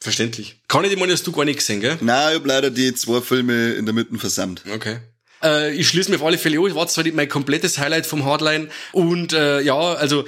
Verständlich. 0.00 0.62
Kann 0.68 0.82
ich 0.84 0.90
dir 0.90 0.96
meinen, 0.96 1.12
hast 1.12 1.26
du 1.26 1.32
gar 1.32 1.44
nicht 1.44 1.58
gesehen, 1.58 1.82
gell? 1.82 1.98
Nein, 2.00 2.30
ich 2.30 2.38
hab 2.38 2.46
leider 2.46 2.70
die 2.70 2.94
zwei 2.94 3.20
Filme 3.20 3.74
in 3.74 3.84
der 3.84 3.92
Mitte 3.92 4.16
versammelt. 4.16 4.64
Okay. 4.72 4.96
Äh, 5.44 5.74
ich 5.74 5.88
schließe 5.88 6.10
mir 6.10 6.16
auf 6.16 6.24
alle 6.24 6.38
Fälle 6.38 6.58
an, 6.58 6.74
war 6.74 6.86
zwar 6.88 7.04
nicht 7.04 7.14
mein 7.14 7.28
komplettes 7.28 7.78
Highlight 7.78 8.06
vom 8.06 8.24
Hardline 8.24 8.68
und 8.92 9.32
äh, 9.32 9.60
ja, 9.60 9.74
also 9.76 10.24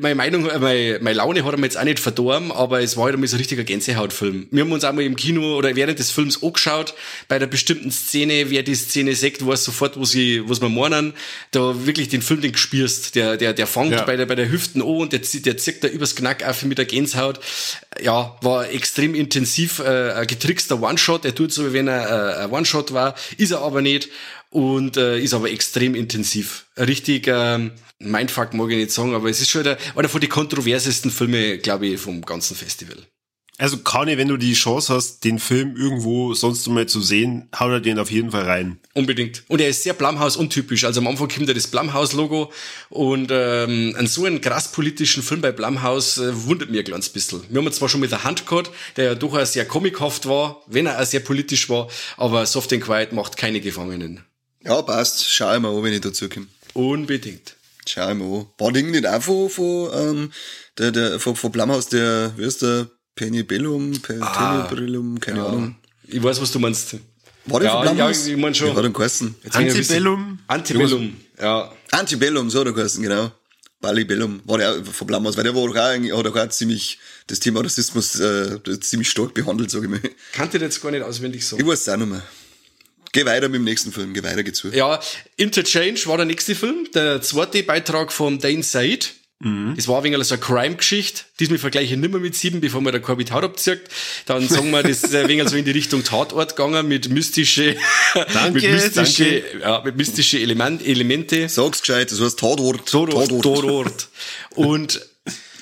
meine 0.00 0.14
Meinung, 0.14 0.48
äh, 0.48 0.58
meine, 0.58 0.98
meine 1.00 1.16
Laune 1.16 1.44
hat 1.44 1.52
er 1.52 1.58
mir 1.58 1.66
jetzt 1.66 1.78
auch 1.78 1.84
nicht 1.84 2.00
verdorben, 2.00 2.52
aber 2.52 2.82
es 2.82 2.96
war 2.96 3.04
halt 3.04 3.14
einmal 3.14 3.28
so 3.28 3.36
ein 3.36 3.38
richtiger 3.38 3.64
Gänsehautfilm. 3.64 4.48
Wir 4.50 4.64
haben 4.64 4.72
uns 4.72 4.84
einmal 4.84 5.04
im 5.04 5.16
Kino 5.16 5.56
oder 5.56 5.74
während 5.74 5.98
des 5.98 6.10
Films 6.10 6.42
angeschaut, 6.42 6.94
bei 7.28 7.38
der 7.38 7.46
bestimmten 7.46 7.90
Szene, 7.90 8.50
wer 8.50 8.62
die 8.62 8.74
Szene 8.74 9.14
sagt, 9.14 9.46
weiß 9.46 9.64
sofort, 9.64 9.98
wo 9.98 10.04
sie, 10.04 10.42
was 10.46 10.60
wir 10.60 10.68
meinen, 10.68 11.14
da 11.52 11.86
wirklich 11.86 12.08
den 12.08 12.22
Film, 12.22 12.40
den 12.42 12.52
gespürst, 12.52 13.14
der, 13.14 13.36
der, 13.36 13.54
der 13.54 13.66
fängt 13.66 13.92
Ja. 13.92 14.02
bei 14.02 14.16
der, 14.16 14.26
bei 14.26 14.34
der 14.34 14.50
Hüften 14.50 14.82
an 14.82 14.88
und 14.88 15.12
der, 15.12 15.20
der 15.20 15.56
zieht 15.56 15.82
da 15.82 15.88
übers 15.88 16.14
Knack 16.14 16.46
auf 16.46 16.62
mit 16.64 16.78
der 16.78 16.84
Gänsehaut. 16.84 17.40
Ja, 18.02 18.36
war 18.42 18.68
extrem 18.70 19.14
intensiv, 19.14 19.78
äh, 19.78 20.12
ein 20.12 20.26
getrickster 20.26 20.82
One-Shot, 20.82 21.24
er 21.24 21.34
tut 21.34 21.52
so, 21.52 21.68
wie 21.68 21.72
wenn 21.72 21.88
er 21.88 22.40
äh, 22.40 22.44
ein 22.44 22.50
One-Shot 22.50 22.92
war, 22.92 23.14
ist 23.38 23.52
er 23.52 23.60
aber 23.60 23.80
nicht 23.80 24.08
und 24.56 24.96
äh, 24.96 25.20
ist 25.20 25.34
aber 25.34 25.50
extrem 25.50 25.94
intensiv. 25.94 26.64
Richtig 26.78 27.26
ähm, 27.28 27.72
Mindfuck 27.98 28.54
mag 28.54 28.70
ich 28.70 28.78
nicht 28.78 28.90
sagen, 28.90 29.14
aber 29.14 29.28
es 29.28 29.42
ist 29.42 29.50
schon 29.50 29.64
der, 29.64 29.76
einer 29.94 30.08
von 30.08 30.22
den 30.22 30.30
kontroversesten 30.30 31.10
Filme, 31.10 31.58
glaube 31.58 31.88
ich, 31.88 32.00
vom 32.00 32.22
ganzen 32.22 32.56
Festival. 32.56 32.96
Also 33.58 33.76
Kani, 33.78 34.16
wenn 34.16 34.28
du 34.28 34.38
die 34.38 34.54
Chance 34.54 34.94
hast, 34.94 35.24
den 35.24 35.38
Film 35.38 35.76
irgendwo 35.76 36.32
sonst 36.32 36.66
mal 36.68 36.86
zu 36.86 37.02
sehen, 37.02 37.50
hau 37.58 37.68
da 37.68 37.80
den 37.80 37.98
auf 37.98 38.10
jeden 38.10 38.30
Fall 38.30 38.44
rein. 38.44 38.78
Unbedingt. 38.94 39.44
Und 39.48 39.60
er 39.60 39.68
ist 39.68 39.82
sehr 39.82 39.92
Blumhouse 39.92 40.38
untypisch. 40.38 40.84
Also 40.84 41.00
am 41.00 41.06
Anfang 41.06 41.28
kommt 41.28 41.48
ja 41.48 41.54
das 41.54 41.66
Blumhouse-Logo 41.66 42.50
und 42.88 43.28
ähm, 43.30 43.94
an 43.98 44.06
so 44.06 44.24
einen 44.24 44.40
krass 44.40 44.72
politischen 44.72 45.22
Film 45.22 45.42
bei 45.42 45.52
Blumhouse 45.52 46.16
äh, 46.16 46.46
wundert 46.46 46.70
mir 46.70 46.78
ein 46.78 46.84
kleines 46.84 47.10
bisschen. 47.10 47.42
Wir 47.50 47.60
haben 47.60 47.72
zwar 47.72 47.90
schon 47.90 48.00
mit 48.00 48.10
der 48.10 48.24
Hand 48.24 48.46
gehabt, 48.46 48.70
der 48.96 49.04
ja 49.04 49.14
durchaus 49.14 49.52
sehr 49.52 49.66
comichaft 49.66 50.26
war, 50.26 50.62
wenn 50.66 50.86
er 50.86 51.00
auch 51.00 51.06
sehr 51.06 51.20
politisch 51.20 51.68
war, 51.68 51.88
aber 52.16 52.46
Soft 52.46 52.72
and 52.72 52.82
Quiet 52.82 53.12
macht 53.12 53.36
keine 53.36 53.60
Gefangenen. 53.60 54.22
Ja, 54.66 54.82
passt. 54.82 55.24
Schau 55.30 55.54
ich 55.54 55.60
mal 55.60 55.74
an, 55.76 55.82
wenn 55.82 55.92
ich 55.92 56.00
dazu 56.00 56.28
komme. 56.28 56.46
Unbedingt. 56.74 57.54
Schau 57.88 58.10
ich 58.10 58.14
mal 58.16 58.24
an. 58.40 58.46
War 58.58 58.72
Ding 58.72 58.90
nicht 58.90 59.06
auch 59.06 59.22
von, 59.22 59.48
von, 59.50 59.90
ähm, 59.94 60.32
der, 60.78 60.90
der, 60.92 61.20
von, 61.20 61.36
von 61.36 61.52
Blumhaus, 61.52 61.88
der, 61.88 62.32
wie 62.36 62.44
ist 62.44 62.62
der? 62.62 62.88
Penibellum, 63.14 63.92
Penibellum, 64.02 65.18
keine 65.20 65.42
Ahnung. 65.46 65.76
Ich 66.06 66.22
weiß, 66.22 66.38
was 66.40 66.52
du 66.52 66.58
meinst. 66.58 66.96
War 67.46 67.60
der 67.60 67.70
Ja, 67.70 67.76
von 67.82 67.96
Blumhaus? 67.96 68.26
ja, 68.26 68.34
ich 68.34 68.38
mein 68.40 68.54
schon. 68.54 68.68
Er 68.76 68.82
bin 68.82 68.92
ich 68.92 68.98
ein 69.54 69.64
bisschen- 69.64 69.78
Antebellum? 69.88 70.38
Antebellum, 70.48 71.16
ja. 71.40 71.72
Antibellum, 71.92 72.50
so 72.50 72.60
hat 72.60 72.66
er 72.66 72.72
geheißen, 72.74 73.02
genau. 73.02 73.32
Ballibellum, 73.80 74.40
war 74.44 74.58
der 74.58 74.72
auch 74.72 74.84
von 74.84 75.06
Blumhaus, 75.06 75.36
weil 75.36 75.44
der 75.44 75.54
war 75.54 75.62
auch, 75.62 75.74
eigentlich- 75.74 76.12
hat 76.14 76.26
auch 76.26 76.48
ziemlich, 76.50 76.98
das 77.26 77.40
Thema 77.40 77.60
Rassismus, 77.62 78.18
äh, 78.20 78.58
ziemlich 78.80 79.08
stark 79.08 79.32
behandelt, 79.32 79.70
sag 79.70 79.82
ich 79.84 79.88
mal. 79.88 80.00
Kannte 80.32 80.58
jetzt 80.58 80.82
gar 80.82 80.90
nicht 80.90 81.02
auswendig 81.02 81.46
so. 81.46 81.56
Ich 81.58 81.66
weiß 81.66 81.80
es 81.80 81.88
auch 81.88 81.96
noch 81.96 82.06
mal. 82.06 82.22
Geh 83.12 83.24
weiter 83.24 83.48
mit 83.48 83.56
dem 83.56 83.64
nächsten 83.64 83.92
Film, 83.92 84.14
geh 84.14 84.22
weiter, 84.22 84.42
geh 84.42 84.52
zu. 84.52 84.68
Ja, 84.68 85.00
Interchange 85.36 86.00
war 86.06 86.16
der 86.16 86.26
nächste 86.26 86.54
Film, 86.54 86.88
der 86.94 87.22
zweite 87.22 87.62
Beitrag 87.62 88.12
von 88.12 88.38
Dane 88.38 88.62
Said. 88.62 89.14
Das 89.38 89.86
war 89.86 90.02
wenig 90.02 90.24
so 90.24 90.34
eine 90.34 90.42
Crime-Geschichte. 90.42 91.24
Diesmal 91.38 91.58
vergleiche 91.58 91.92
ich 91.92 92.00
nimmer 92.00 92.18
mit 92.18 92.34
sieben, 92.34 92.62
bevor 92.62 92.80
mir 92.80 92.90
der 92.90 93.02
Corby 93.02 93.26
Haut 93.26 93.44
abzieht. 93.44 93.82
Dann 94.24 94.48
sagen 94.48 94.70
wir, 94.70 94.82
das 94.82 95.04
ist 95.04 95.14
ein 95.14 95.28
wenig 95.28 95.46
so 95.50 95.56
in 95.56 95.66
die 95.66 95.72
Richtung 95.72 96.02
Tatort 96.02 96.56
gegangen 96.56 96.88
mit 96.88 97.10
mystische, 97.10 97.76
Danke, 98.32 98.52
mit 98.52 98.62
mystische, 98.72 99.42
danke. 99.42 99.60
ja, 99.60 99.82
mit 99.84 99.96
mystische 99.98 100.40
Element, 100.40 100.86
Elemente. 100.86 101.50
Sag's 101.50 101.82
gescheit, 101.82 102.10
das 102.12 102.20
heißt 102.22 102.38
Tatort. 102.38 102.88
Tatort, 102.88 103.28
Tatort. 103.42 104.08
Und 104.54 105.00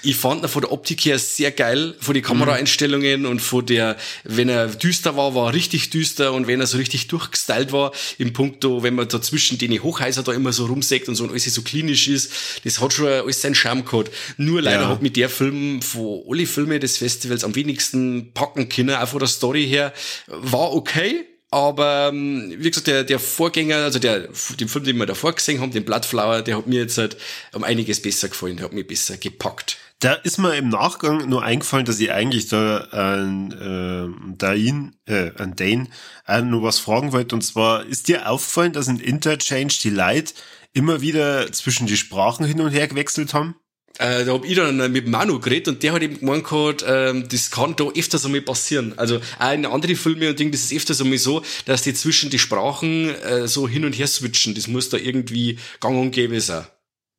ich 0.04 0.16
fand 0.16 0.42
ihn 0.42 0.48
von 0.48 0.62
der 0.62 0.72
Optik 0.72 1.04
her 1.04 1.18
sehr 1.18 1.50
geil, 1.50 1.94
von 2.00 2.14
den 2.14 2.22
Kameraeinstellungen 2.22 3.26
und 3.26 3.40
von 3.40 3.64
der, 3.66 3.96
wenn 4.24 4.48
er 4.48 4.66
düster 4.68 5.16
war, 5.16 5.34
war 5.34 5.48
er 5.48 5.54
richtig 5.54 5.90
düster 5.90 6.32
und 6.32 6.46
wenn 6.46 6.60
er 6.60 6.66
so 6.66 6.76
richtig 6.78 7.08
durchgestylt 7.08 7.72
war, 7.72 7.92
im 8.18 8.32
Punkto, 8.32 8.82
wenn 8.82 8.94
man 8.94 9.08
da 9.08 9.20
zwischen 9.20 9.58
den 9.58 9.82
Hochhäuser 9.82 10.22
da 10.22 10.32
immer 10.32 10.52
so 10.52 10.66
rumsägt 10.66 11.08
und 11.08 11.14
so 11.14 11.24
und 11.24 11.30
alles 11.30 11.44
so 11.44 11.62
klinisch 11.62 12.08
ist, 12.08 12.32
das 12.64 12.80
hat 12.80 12.92
schon 12.92 13.06
alles 13.08 13.40
seinen 13.42 13.54
Charme 13.54 13.84
gehabt. 13.84 14.10
Nur 14.36 14.62
leider 14.62 14.82
Ja. 14.82 14.88
hat 14.88 15.02
mit 15.02 15.16
der 15.16 15.28
Film 15.28 15.82
von 15.82 16.22
alle 16.28 16.46
Filme 16.46 16.78
des 16.78 16.98
Festivals 16.98 17.44
am 17.44 17.54
wenigsten 17.54 18.32
packen 18.34 18.68
können, 18.68 18.94
auch 18.94 19.08
von 19.08 19.18
der 19.20 19.28
Story 19.28 19.66
her, 19.66 19.92
war 20.26 20.72
okay. 20.72 21.24
Aber 21.50 22.10
ähm, 22.12 22.52
wie 22.58 22.68
gesagt, 22.68 22.88
der, 22.88 23.04
der 23.04 23.20
Vorgänger, 23.20 23.76
also 23.76 24.00
der, 24.00 24.28
den 24.58 24.66
Film, 24.68 24.84
den 24.84 24.96
wir 24.96 25.06
davor 25.06 25.32
gesehen 25.34 25.60
haben, 25.60 25.70
den 25.70 25.84
Bloodflower, 25.84 26.42
der 26.42 26.56
hat 26.56 26.66
mir 26.66 26.80
jetzt 26.80 26.98
halt 26.98 27.16
um 27.52 27.62
einiges 27.62 28.02
besser 28.02 28.28
gefallen, 28.28 28.56
der 28.56 28.64
hat 28.64 28.72
mich 28.72 28.86
besser 28.88 29.16
gepackt. 29.18 29.76
Da 30.04 30.12
ist 30.12 30.36
mir 30.36 30.54
im 30.56 30.68
Nachgang 30.68 31.30
nur 31.30 31.42
eingefallen, 31.42 31.86
dass 31.86 31.98
ich 31.98 32.12
eigentlich 32.12 32.48
da 32.48 32.76
an 32.90 33.52
äh, 33.52 34.36
Dain, 34.36 34.96
äh, 35.06 35.30
an 35.38 35.56
Dane 35.56 35.88
äh, 36.28 36.42
nur 36.42 36.62
was 36.62 36.78
fragen 36.78 37.12
wollte. 37.12 37.34
Und 37.34 37.40
zwar, 37.40 37.86
ist 37.86 38.08
dir 38.08 38.28
aufgefallen, 38.28 38.74
dass 38.74 38.86
in 38.86 39.00
Interchange 39.00 39.72
die 39.82 39.88
Leute 39.88 40.34
immer 40.74 41.00
wieder 41.00 41.50
zwischen 41.52 41.86
die 41.86 41.96
Sprachen 41.96 42.44
hin 42.44 42.60
und 42.60 42.72
her 42.72 42.86
gewechselt 42.86 43.32
haben? 43.32 43.54
Äh, 43.96 44.26
da 44.26 44.34
hab 44.34 44.44
ich 44.44 44.54
dann 44.54 44.92
mit 44.92 45.08
Manu 45.08 45.40
geredet 45.40 45.68
und 45.68 45.82
der 45.82 45.94
hat 45.94 46.02
eben 46.02 46.20
gemeint 46.20 46.44
gehabt, 46.44 46.84
ähm, 46.86 47.26
das 47.26 47.50
kann 47.50 47.74
da 47.74 47.84
öfters 47.84 48.26
einmal 48.26 48.42
passieren. 48.42 48.92
Also 48.98 49.20
auch 49.38 49.52
in 49.52 49.64
anderen 49.64 49.96
Filmen 49.96 50.28
und 50.28 50.38
Dingen, 50.38 50.52
das 50.52 50.64
ist 50.64 50.74
öfters 50.74 51.00
einmal 51.00 51.16
so, 51.16 51.42
dass 51.64 51.80
die 51.80 51.94
zwischen 51.94 52.28
die 52.28 52.38
Sprachen 52.38 53.08
äh, 53.08 53.48
so 53.48 53.66
hin 53.66 53.86
und 53.86 53.94
her 53.94 54.06
switchen. 54.06 54.54
Das 54.54 54.68
muss 54.68 54.90
da 54.90 54.98
irgendwie 54.98 55.58
gang 55.80 55.98
und 55.98 56.10
gäbe 56.10 56.42
sein. 56.42 56.66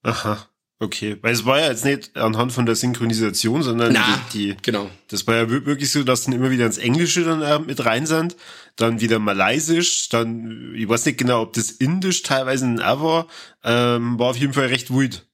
Aha. 0.04 0.48
Okay, 0.78 1.18
weil 1.22 1.34
es 1.34 1.46
war 1.46 1.60
ja 1.60 1.70
jetzt 1.70 1.86
nicht 1.86 2.18
anhand 2.18 2.52
von 2.52 2.66
der 2.66 2.76
Synchronisation, 2.76 3.64
sondern 3.64 3.94
Na, 3.94 4.22
die, 4.34 4.58
genau. 4.62 4.90
das 5.08 5.26
war 5.26 5.36
ja 5.36 5.50
wir- 5.50 5.66
wirklich 5.66 5.90
so, 5.90 6.04
dass 6.04 6.24
dann 6.26 6.34
immer 6.34 6.52
wieder 6.52 6.66
ins 6.66 6.78
Englische 6.78 7.24
dann 7.24 7.42
äh, 7.42 7.60
mit 7.60 7.86
rein 7.86 8.06
sind, 8.06 8.36
dann 8.76 9.00
wieder 9.00 9.20
Malaysisch, 9.20 10.10
dann, 10.10 10.74
ich 10.76 10.88
weiß 10.90 11.06
nicht 11.06 11.18
genau, 11.18 11.44
ob 11.44 11.54
das 11.54 11.72
Indisch 11.72 12.24
teilweise 12.24 12.66
ein 12.66 12.80
R 12.80 13.02
war, 13.02 13.28
ähm, 13.64 14.20
war 14.20 14.32
auf 14.32 14.38
jeden 14.38 14.52
Fall 14.54 14.66
recht 14.68 14.94
wild. 14.94 15.26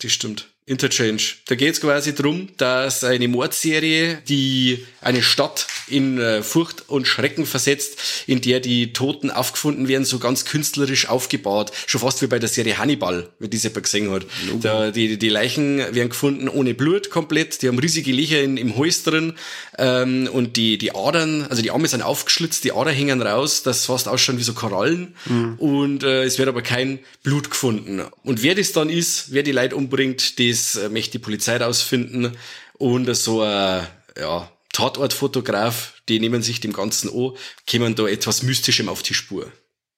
Das 0.00 0.10
stimmt. 0.12 0.48
Interchange. 0.68 1.22
Da 1.46 1.54
geht 1.54 1.74
es 1.74 1.80
quasi 1.80 2.14
drum, 2.14 2.48
dass 2.58 3.02
eine 3.02 3.26
Mordserie, 3.26 4.18
die 4.28 4.84
eine 5.00 5.22
Stadt 5.22 5.66
in 5.86 6.18
äh, 6.18 6.42
Furcht 6.42 6.88
und 6.88 7.08
Schrecken 7.08 7.46
versetzt, 7.46 7.98
in 8.26 8.40
der 8.40 8.60
die 8.60 8.92
Toten 8.92 9.30
aufgefunden 9.30 9.88
werden, 9.88 10.04
so 10.04 10.18
ganz 10.18 10.44
künstlerisch 10.44 11.08
aufgebaut. 11.08 11.72
Schon 11.86 12.00
fast 12.00 12.20
wie 12.20 12.26
bei 12.26 12.38
der 12.38 12.48
Serie 12.48 12.78
Hannibal, 12.78 13.28
wie 13.38 13.48
diese 13.48 13.68
jemand 13.68 13.84
gesehen 13.84 14.10
hat. 14.10 14.26
Da, 14.60 14.90
die, 14.90 15.18
die 15.18 15.28
Leichen 15.28 15.78
werden 15.78 16.10
gefunden 16.10 16.48
ohne 16.48 16.74
Blut 16.74 17.10
komplett. 17.10 17.62
Die 17.62 17.68
haben 17.68 17.78
riesige 17.78 18.12
Löcher 18.12 18.42
in, 18.42 18.56
im 18.56 18.76
Hals 18.76 19.02
drin. 19.04 19.34
Ähm, 19.78 20.28
und 20.30 20.56
die, 20.56 20.76
die 20.76 20.94
Adern, 20.94 21.46
also 21.48 21.62
die 21.62 21.70
Arme 21.70 21.88
sind 21.88 22.02
aufgeschlitzt, 22.02 22.64
die 22.64 22.72
Adern 22.72 22.94
hängen 22.94 23.22
raus. 23.22 23.62
Das 23.62 23.86
fast 23.86 24.08
ausschauen 24.08 24.38
wie 24.38 24.42
so 24.42 24.52
Korallen. 24.52 25.14
Und 25.58 26.02
äh, 26.02 26.24
es 26.24 26.38
wird 26.38 26.48
aber 26.48 26.62
kein 26.62 26.98
Blut 27.22 27.50
gefunden. 27.50 28.02
Und 28.22 28.42
wer 28.42 28.54
das 28.54 28.72
dann 28.72 28.90
ist, 28.90 29.32
wer 29.32 29.42
die 29.42 29.52
Leute 29.52 29.76
umbringt, 29.76 30.38
das 30.38 30.57
äh, 30.76 30.88
möchte 30.88 31.12
die 31.12 31.18
Polizei 31.18 31.56
rausfinden. 31.56 32.36
Und 32.74 33.12
so 33.14 33.42
ein 33.42 33.86
ja, 34.18 34.50
Tatortfotograf, 34.72 36.02
die 36.08 36.20
nehmen 36.20 36.42
sich 36.42 36.60
dem 36.60 36.72
Ganzen 36.72 37.10
an, 37.10 37.36
kommen 37.68 37.94
da 37.94 38.06
etwas 38.06 38.42
Mystischem 38.42 38.88
auf 38.88 39.02
die 39.02 39.14
Spur. 39.14 39.50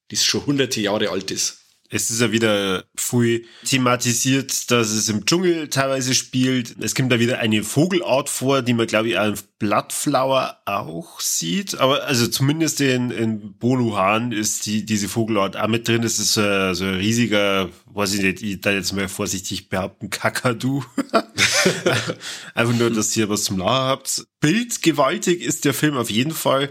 Das 0.09 0.25
schon 0.25 0.45
hunderte 0.45 0.81
Jahre 0.81 1.09
alt 1.09 1.31
ist. 1.31 1.60
Es 1.93 2.09
ist 2.09 2.21
ja 2.21 2.31
wieder 2.31 2.85
viel 2.95 3.45
thematisiert, 3.65 4.71
dass 4.71 4.91
es 4.91 5.09
im 5.09 5.25
Dschungel 5.25 5.67
teilweise 5.67 6.15
spielt. 6.15 6.77
Es 6.79 6.95
kommt 6.95 7.11
da 7.11 7.19
wieder 7.19 7.39
eine 7.39 7.63
Vogelart 7.63 8.29
vor, 8.29 8.61
die 8.61 8.73
man, 8.73 8.87
glaube 8.87 9.09
ich, 9.09 9.19
auf 9.19 9.43
Bloodflower 9.59 10.57
auch 10.63 11.19
sieht. 11.19 11.77
Aber 11.81 12.05
also 12.05 12.27
zumindest 12.27 12.79
in, 12.79 13.11
in 13.11 13.57
Boluhan 13.57 14.31
ist 14.31 14.65
die, 14.65 14.85
diese 14.85 15.09
Vogelart 15.09 15.57
auch 15.57 15.67
mit 15.67 15.85
drin. 15.85 16.01
Das 16.01 16.17
ist 16.17 16.37
äh, 16.37 16.73
so 16.73 16.85
ein 16.85 16.95
riesiger, 16.95 17.67
weiß 17.87 18.13
ich 18.13 18.21
nicht, 18.21 18.41
ich 18.41 18.61
da 18.61 18.71
jetzt 18.71 18.93
mal 18.93 19.09
vorsichtig 19.09 19.67
behaupten, 19.67 20.09
Kakadu. 20.09 20.85
Einfach 22.55 22.73
nur, 22.73 22.89
dass 22.89 23.17
ihr 23.17 23.27
was 23.27 23.43
zum 23.43 23.57
Lachen 23.57 23.69
habt. 23.69 24.27
Bildgewaltig 24.39 25.41
ist 25.41 25.65
der 25.65 25.73
Film 25.73 25.97
auf 25.97 26.09
jeden 26.09 26.31
Fall. 26.31 26.69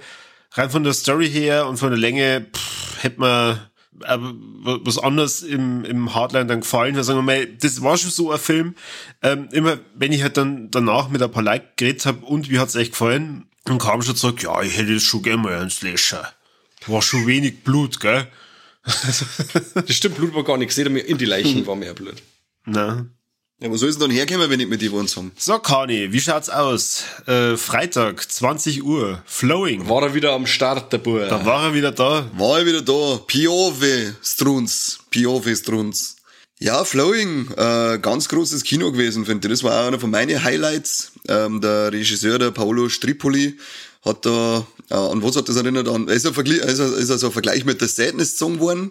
Rein 0.52 0.70
von 0.70 0.83
der 0.83 0.94
Story 0.94 1.30
her 1.30 1.66
und 1.66 1.76
von 1.76 1.90
der 1.90 1.98
Länge 1.98 2.46
pff, 2.52 3.04
hätte 3.04 3.20
man 3.20 3.69
was 3.92 4.98
anderes 4.98 5.42
im, 5.42 5.85
im 5.85 6.14
Hardline 6.14 6.46
dann 6.46 6.61
gefallen 6.61 6.96
hat, 6.96 7.05
sagen 7.05 7.18
wir 7.18 7.22
mal, 7.22 7.46
das 7.46 7.83
war 7.83 7.98
schon 7.98 8.11
so 8.11 8.31
ein 8.31 8.38
Film. 8.38 8.74
Ähm, 9.22 9.48
immer, 9.53 9.79
wenn 9.94 10.12
ich 10.12 10.22
halt 10.22 10.37
dann 10.37 10.70
danach 10.70 11.09
mit 11.09 11.22
ein 11.22 11.31
paar 11.31 11.42
Leuten 11.42 11.68
geredet 11.76 12.07
habe 12.07 12.24
und 12.24 12.50
wie 12.50 12.59
hat's 12.59 12.76
euch 12.76 12.90
gefallen, 12.92 13.46
dann 13.64 13.79
kam 13.79 14.03
schon 14.03 14.16
zurück, 14.16 14.42
ja, 14.42 14.62
ich 14.62 14.76
hätte 14.76 14.94
das 14.94 15.03
schon 15.03 15.22
gerne 15.22 15.42
mal 15.42 15.59
einen 15.59 15.70
Slasher. 15.70 16.33
War 16.87 17.03
schon 17.03 17.26
wenig 17.26 17.62
Blut, 17.62 18.00
gell? 18.00 18.26
Das 19.74 19.94
stimmt, 19.94 20.16
Blut 20.16 20.35
war 20.35 20.44
gar 20.44 20.57
nicht 20.57 20.68
gesehen, 20.68 20.96
in 20.96 21.18
die 21.18 21.26
Leichen 21.26 21.66
war 21.66 21.76
mehr 21.76 21.92
Blut. 21.92 22.22
Na. 22.64 23.07
Ja, 23.62 23.70
wo 23.70 23.76
soll 23.76 23.90
es 23.90 23.98
denn 23.98 24.08
dann 24.08 24.16
herkommen, 24.16 24.48
wenn 24.48 24.58
ich 24.58 24.68
mit 24.68 24.80
die 24.80 24.90
wohnt 24.90 25.14
haben? 25.14 25.32
So, 25.36 25.58
Kani, 25.58 26.10
wie 26.12 26.20
schaut's 26.20 26.48
aus? 26.48 27.04
Äh, 27.26 27.58
Freitag, 27.58 28.32
20 28.32 28.82
Uhr, 28.82 29.22
Flowing. 29.26 29.86
War 29.86 30.02
er 30.04 30.14
wieder 30.14 30.32
am 30.32 30.46
Start, 30.46 30.90
der 30.94 30.96
Bub. 30.96 31.28
Da 31.28 31.44
war 31.44 31.64
er 31.64 31.74
wieder 31.74 31.92
da. 31.92 32.26
War 32.38 32.60
ich 32.60 32.66
wieder 32.66 32.80
da. 32.80 33.20
Piove 33.26 34.14
Struns. 34.22 35.00
Piove 35.10 35.54
Struns. 35.54 36.16
Ja, 36.58 36.84
Flowing, 36.84 37.50
äh, 37.54 37.98
ganz 37.98 38.30
großes 38.30 38.64
Kino 38.64 38.92
gewesen, 38.92 39.26
finde 39.26 39.46
ich. 39.46 39.52
Das 39.52 39.62
war 39.62 39.82
auch 39.82 39.88
einer 39.88 40.00
von 40.00 40.10
meinen 40.10 40.42
Highlights. 40.42 41.12
Ähm, 41.28 41.60
der 41.60 41.92
Regisseur, 41.92 42.38
der 42.38 42.52
Paolo 42.52 42.88
Stripoli, 42.88 43.58
hat 44.06 44.24
da, 44.24 44.66
äh, 44.88 44.94
an 44.94 45.22
was 45.22 45.36
hat 45.36 45.50
das 45.50 45.56
erinnert? 45.56 45.86
An, 45.86 46.08
ist 46.08 46.26
Vergleich, 46.26 46.60
ist 46.60 46.78
ist 46.78 47.10
also 47.10 47.26
ein 47.26 47.32
Vergleich 47.32 47.66
mit 47.66 47.82
der 47.82 47.88
Sadness 47.88 48.38
Song 48.38 48.54
geworden. 48.54 48.90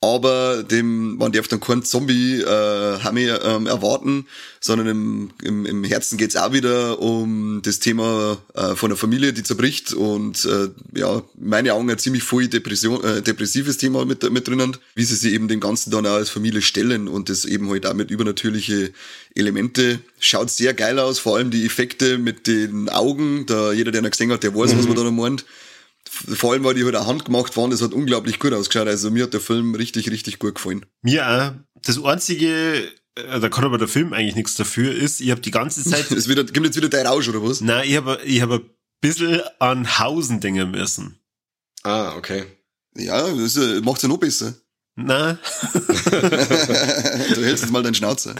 Aber 0.00 0.62
dem, 0.62 1.16
man 1.16 1.32
darf 1.32 1.48
dann 1.48 1.58
keinen 1.58 1.82
Zombie 1.82 2.40
äh, 2.40 2.98
Hammy 3.00 3.28
ähm, 3.28 3.66
erwarten, 3.66 4.26
sondern 4.60 4.86
im, 4.86 5.30
im, 5.42 5.66
im 5.66 5.82
Herzen 5.82 6.16
geht's 6.16 6.36
auch 6.36 6.52
wieder 6.52 7.00
um 7.00 7.62
das 7.64 7.80
Thema 7.80 8.38
äh, 8.54 8.76
von 8.76 8.90
der 8.90 8.96
Familie, 8.96 9.32
die 9.32 9.42
zerbricht 9.42 9.92
und 9.92 10.44
äh, 10.44 10.68
ja, 10.96 11.16
in 11.16 11.48
meine 11.48 11.74
Augen 11.74 11.90
ein 11.90 11.98
ziemlich 11.98 12.22
voll 12.22 12.46
Depression, 12.46 13.02
äh, 13.02 13.22
depressives 13.22 13.76
Thema 13.76 14.04
mit, 14.04 14.30
mit 14.30 14.46
drinnen, 14.46 14.76
wie 14.94 15.02
sie 15.02 15.16
sich 15.16 15.32
eben 15.32 15.48
dem 15.48 15.58
Ganzen 15.58 15.90
dann 15.90 16.06
auch 16.06 16.14
als 16.14 16.30
Familie 16.30 16.62
stellen 16.62 17.08
und 17.08 17.28
das 17.28 17.44
eben 17.44 17.68
halt 17.68 17.84
auch 17.84 17.94
mit 17.94 18.12
übernatürliche 18.12 18.92
Elemente. 19.34 19.98
Schaut 20.20 20.50
sehr 20.50 20.74
geil 20.74 21.00
aus, 21.00 21.18
vor 21.18 21.36
allem 21.36 21.50
die 21.50 21.66
Effekte 21.66 22.18
mit 22.18 22.46
den 22.46 22.88
Augen, 22.88 23.46
da 23.46 23.72
jeder, 23.72 23.90
der 23.90 24.02
ihn 24.02 24.10
gesehen 24.10 24.30
hat, 24.30 24.44
der 24.44 24.54
weiß, 24.54 24.78
was 24.78 24.86
man 24.86 24.96
da 24.96 25.02
noch 25.02 25.10
meint 25.10 25.44
vor 26.08 26.52
allem, 26.52 26.64
weil 26.64 26.74
die 26.74 26.84
halt 26.84 26.96
auch 26.96 27.06
handgemacht 27.06 27.56
waren, 27.56 27.70
das 27.70 27.82
hat 27.82 27.92
unglaublich 27.92 28.38
gut 28.38 28.52
ausgeschaut. 28.52 28.88
Also 28.88 29.10
mir 29.10 29.24
hat 29.24 29.32
der 29.32 29.40
Film 29.40 29.74
richtig, 29.74 30.10
richtig 30.10 30.38
gut 30.38 30.56
gefallen. 30.56 30.86
Mir 31.02 31.26
auch. 31.28 31.52
Das 31.82 32.02
einzige, 32.02 32.90
äh, 33.14 33.40
da 33.40 33.48
kann 33.48 33.64
aber 33.64 33.78
der 33.78 33.88
Film 33.88 34.12
eigentlich 34.12 34.36
nichts 34.36 34.54
dafür, 34.54 34.94
ist, 34.94 35.20
ich 35.20 35.30
habe 35.30 35.40
die 35.40 35.50
ganze 35.50 35.84
Zeit 35.84 36.10
Es 36.10 36.28
wieder, 36.28 36.44
gibt 36.44 36.66
jetzt 36.66 36.76
wieder 36.76 36.88
der 36.88 37.06
Rausch, 37.06 37.28
oder 37.28 37.42
was? 37.42 37.60
Na, 37.60 37.84
ich 37.84 37.96
habe 37.96 38.20
ich 38.24 38.42
hab 38.42 38.50
ein 38.50 38.70
bisschen 39.00 39.40
an 39.58 39.98
Hausen 39.98 40.40
denken 40.40 40.70
müssen. 40.70 41.18
Ah, 41.82 42.16
okay. 42.16 42.44
Ja, 42.96 43.32
das 43.32 43.56
äh, 43.56 43.80
macht's 43.80 44.02
ja 44.02 44.08
noch 44.08 44.18
besser. 44.18 44.54
Na, 45.00 45.38
du 46.10 47.44
hältst 47.44 47.62
jetzt 47.62 47.70
mal 47.70 47.84
deinen 47.84 47.94
Schnauzer. 47.94 48.34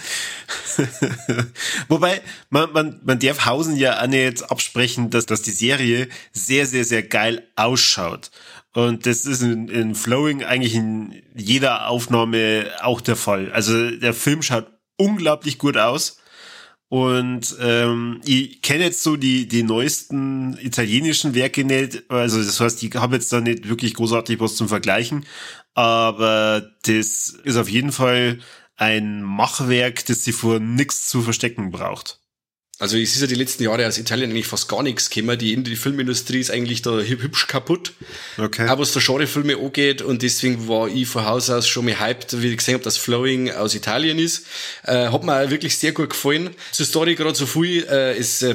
wobei 1.89 2.21
man, 2.51 2.73
man, 2.73 3.01
man 3.05 3.21
darf 3.21 3.47
Hausen 3.47 3.77
ja 3.77 4.03
auch 4.03 4.09
nicht 4.09 4.51
absprechen, 4.51 5.09
dass, 5.11 5.27
dass 5.27 5.43
die 5.43 5.53
Serie 5.53 6.09
sehr, 6.33 6.67
sehr, 6.67 6.85
sehr 6.85 7.05
geil 7.05 7.47
ausschaut. 7.55 8.33
Und 8.75 9.07
das 9.07 9.25
ist 9.25 9.41
in, 9.41 9.69
in 9.69 9.95
Flowing 9.95 10.43
eigentlich 10.43 10.75
in 10.75 11.23
jeder 11.33 11.87
Aufnahme 11.87 12.73
auch 12.83 13.01
der 13.01 13.15
Fall. 13.15 13.53
Also 13.53 13.93
der 13.93 14.13
Film 14.13 14.43
schaut 14.43 14.67
unglaublich 14.97 15.59
gut 15.59 15.77
aus. 15.77 16.19
Und 16.89 17.55
ähm, 17.61 18.21
ich 18.25 18.63
kenne 18.63 18.85
jetzt 18.85 19.03
so 19.03 19.17
die, 19.17 19.47
die 19.47 19.63
neuesten 19.63 20.57
italienischen 20.59 21.35
Werke 21.35 21.65
nicht. 21.65 22.11
Also 22.11 22.43
das 22.43 22.61
heißt, 22.61 22.83
ich 22.83 22.95
habe 22.95 23.17
jetzt 23.17 23.33
da 23.33 23.41
nicht 23.41 23.69
wirklich 23.69 23.95
großartig 23.95 24.41
was 24.41 24.57
zum 24.57 24.69
Vergleichen. 24.69 25.27
Aber 25.75 26.63
das 26.85 27.37
ist 27.45 27.57
auf 27.57 27.69
jeden 27.69 27.93
Fall 27.93 28.39
ein 28.77 29.23
Machwerk, 29.23 30.07
das 30.07 30.25
sie 30.25 30.33
vor 30.33 30.61
nichts 30.61 31.09
zu 31.09 31.21
verstecken 31.23 31.71
braucht. 31.71 32.21
Also 32.81 32.97
es 32.97 33.15
ist 33.17 33.21
ja 33.21 33.27
die 33.27 33.35
letzten 33.35 33.65
Jahre 33.65 33.87
aus 33.89 33.99
Italien 33.99 34.31
eigentlich 34.31 34.47
fast 34.47 34.69
gar 34.69 34.85
nichts 34.85 35.11
gekommen. 35.11 35.37
Die, 35.37 35.57
die 35.63 35.77
Filmindustrie 35.77 36.39
ist 36.39 36.51
eigentlich 36.51 36.81
da 36.83 36.91
hüb- 36.91 37.23
hübsch 37.23 37.49
kaputt. 37.49 37.93
Okay. 38.37 38.69
Aber 38.69 38.83
was 38.83 38.93
der 38.93 39.03
Genrefilme 39.03 39.57
angeht 39.57 40.01
und 40.01 40.23
deswegen 40.23 40.69
war 40.69 40.87
ich 40.89 41.09
von 41.09 41.25
Haus 41.25 41.51
aus 41.51 41.67
schon 41.67 41.87
mal 41.87 41.99
hyped, 41.99 42.41
wie 42.41 42.51
ich 42.51 42.57
gesehen 42.59 42.75
habe, 42.75 42.85
dass 42.85 42.97
Flowing 42.97 43.51
aus 43.51 43.75
Italien 43.75 44.21
ist. 44.21 44.47
Äh, 44.85 45.09
hat 45.09 45.25
mir 45.25 45.45
auch 45.45 45.51
wirklich 45.51 45.77
sehr 45.77 45.91
gut 45.93 46.11
gefallen. 46.11 46.51
Zur 46.71 46.87
Story 46.87 47.17
gerade 47.17 47.35
so 47.35 47.47
viel. 47.47 47.85
Äh, 47.85 48.17
es 48.17 48.43
äh, 48.43 48.55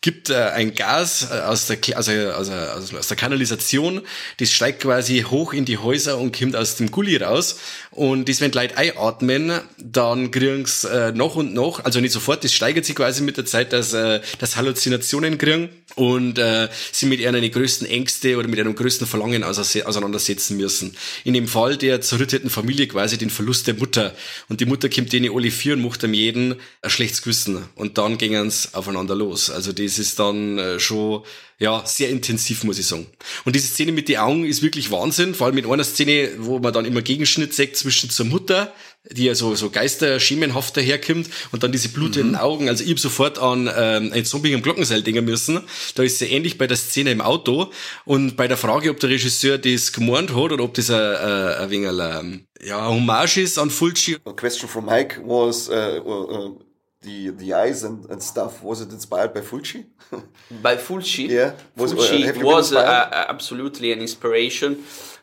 gibt 0.00 0.30
äh, 0.30 0.36
ein 0.36 0.74
Gas 0.74 1.28
äh, 1.30 1.40
aus 1.40 1.66
der, 1.66 1.78
also, 1.96 2.12
also, 2.12 2.52
also 2.52 2.96
aus 2.96 3.08
der 3.08 3.16
Kanalisation, 3.16 4.02
das 4.38 4.52
steigt 4.52 4.82
quasi 4.82 5.24
hoch 5.28 5.52
in 5.52 5.64
die 5.64 5.78
Häuser 5.78 6.18
und 6.18 6.38
kommt 6.38 6.54
aus 6.54 6.76
dem 6.76 6.90
Gully 6.90 7.16
raus. 7.16 7.58
Und 7.90 8.28
das, 8.28 8.40
wenn 8.40 8.52
die 8.52 8.58
Leute 8.58 8.76
einatmen, 8.76 9.60
dann 9.76 10.30
kriegen 10.30 10.66
sie 10.66 10.88
äh, 10.88 11.12
noch 11.12 11.34
und 11.34 11.52
noch, 11.52 11.84
also 11.84 12.00
nicht 12.00 12.12
sofort, 12.12 12.44
das 12.44 12.52
steigert 12.52 12.84
sich 12.84 12.94
quasi 12.94 13.22
mit 13.22 13.36
der 13.38 13.44
Zeit, 13.44 13.72
dass, 13.72 13.92
äh, 13.92 14.20
dass 14.38 14.56
Halluzinationen 14.56 15.36
kriegen 15.36 15.68
und 15.96 16.38
äh, 16.38 16.68
sie 16.92 17.06
mit 17.06 17.18
ihren 17.18 17.50
größten 17.50 17.88
Ängste 17.88 18.36
oder 18.36 18.46
mit 18.46 18.58
ihrem 18.58 18.76
größten 18.76 19.06
Verlangen 19.06 19.42
auseinandersetzen 19.42 20.56
müssen. 20.56 20.96
In 21.24 21.34
dem 21.34 21.48
Fall 21.48 21.76
der 21.76 22.00
zerrütteten 22.00 22.50
Familie 22.50 22.86
quasi 22.86 23.18
den 23.18 23.30
Verlust 23.30 23.66
der 23.66 23.74
Mutter. 23.74 24.14
Und 24.48 24.60
die 24.60 24.66
Mutter 24.66 24.88
kommt 24.88 25.12
denen 25.12 25.34
alle 25.34 25.50
vier 25.50 25.74
und 25.74 25.82
macht 25.82 26.04
dem 26.04 26.14
jeden 26.14 26.54
ein 26.82 26.90
schlechtes 26.90 27.22
Gewissen. 27.22 27.64
Und 27.74 27.98
dann 27.98 28.16
gingen 28.16 28.48
sie 28.50 28.68
aufeinander 28.74 29.16
los. 29.16 29.50
Also 29.50 29.72
das 29.88 29.98
ist 29.98 30.18
dann 30.18 30.58
äh, 30.58 30.78
schon 30.78 31.22
ja, 31.58 31.82
sehr 31.84 32.08
intensiv, 32.08 32.62
muss 32.62 32.78
ich 32.78 32.86
sagen. 32.86 33.06
Und 33.44 33.56
diese 33.56 33.66
Szene 33.66 33.90
mit 33.90 34.08
den 34.08 34.18
Augen 34.18 34.44
ist 34.44 34.62
wirklich 34.62 34.92
Wahnsinn. 34.92 35.34
Vor 35.34 35.46
allem 35.46 35.56
mit 35.56 35.66
einer 35.66 35.82
Szene, 35.82 36.30
wo 36.38 36.60
man 36.60 36.72
dann 36.72 36.84
immer 36.84 37.02
Gegenschnitt 37.02 37.52
sieht 37.52 37.76
zwischen 37.76 38.10
zur 38.10 38.26
Mutter, 38.26 38.72
die 39.10 39.24
ja 39.24 39.34
so, 39.34 39.56
so 39.56 39.70
geisterschemenhaft 39.70 40.76
daherkommt, 40.76 41.28
und 41.50 41.62
dann 41.62 41.72
diese 41.72 41.88
blutenden 41.88 42.36
Augen. 42.36 42.68
Also 42.68 42.84
ich 42.84 42.90
hab 42.90 42.98
sofort 43.00 43.38
an 43.38 43.68
ähm, 43.76 44.12
ein 44.12 44.24
Zombie 44.24 44.52
im 44.52 44.62
Glockenseil 44.62 45.02
denken 45.02 45.24
müssen. 45.24 45.60
Da 45.96 46.04
ist 46.04 46.18
sehr 46.18 46.30
ähnlich 46.30 46.58
bei 46.58 46.68
der 46.68 46.76
Szene 46.76 47.10
im 47.10 47.20
Auto. 47.20 47.72
Und 48.04 48.36
bei 48.36 48.46
der 48.46 48.56
Frage, 48.56 48.90
ob 48.90 49.00
der 49.00 49.10
Regisseur 49.10 49.58
das 49.58 49.92
gemeint 49.92 50.30
hat 50.30 50.52
oder 50.52 50.62
ob 50.62 50.74
das 50.74 50.90
ein, 50.90 51.00
ein, 51.00 51.54
ein 51.54 51.70
wenig 51.70 51.88
ein, 51.88 52.46
ja, 52.62 52.78
ein 52.86 52.94
Hommage 52.94 53.38
ist 53.38 53.58
an 53.58 53.70
Fulci. 53.70 54.16
A 54.26 54.32
question 54.32 54.68
from 54.68 54.84
Mike 54.84 55.20
was 55.24 55.68
uh, 55.68 56.00
uh, 56.04 56.46
uh, 56.46 56.67
the 57.08 57.30
the 57.42 57.48
eyes 57.54 57.84
and, 57.88 57.98
and 58.12 58.20
stuff. 58.22 58.52
Was 58.62 58.78
it 58.84 58.90
inspired 58.98 59.32
by 59.34 59.40
Fulci? 59.40 59.80
by 60.66 60.76
Fulci. 60.76 61.24
Yeah. 61.28 61.52
Was- 61.76 61.92
uh, 61.92 61.96
Fulci 61.96 62.32
been 62.34 62.44
was 62.44 62.72
uh, 62.72 62.78
uh, 62.80 63.26
absolutely 63.34 63.92
an 63.92 64.00
inspiration, 64.00 64.70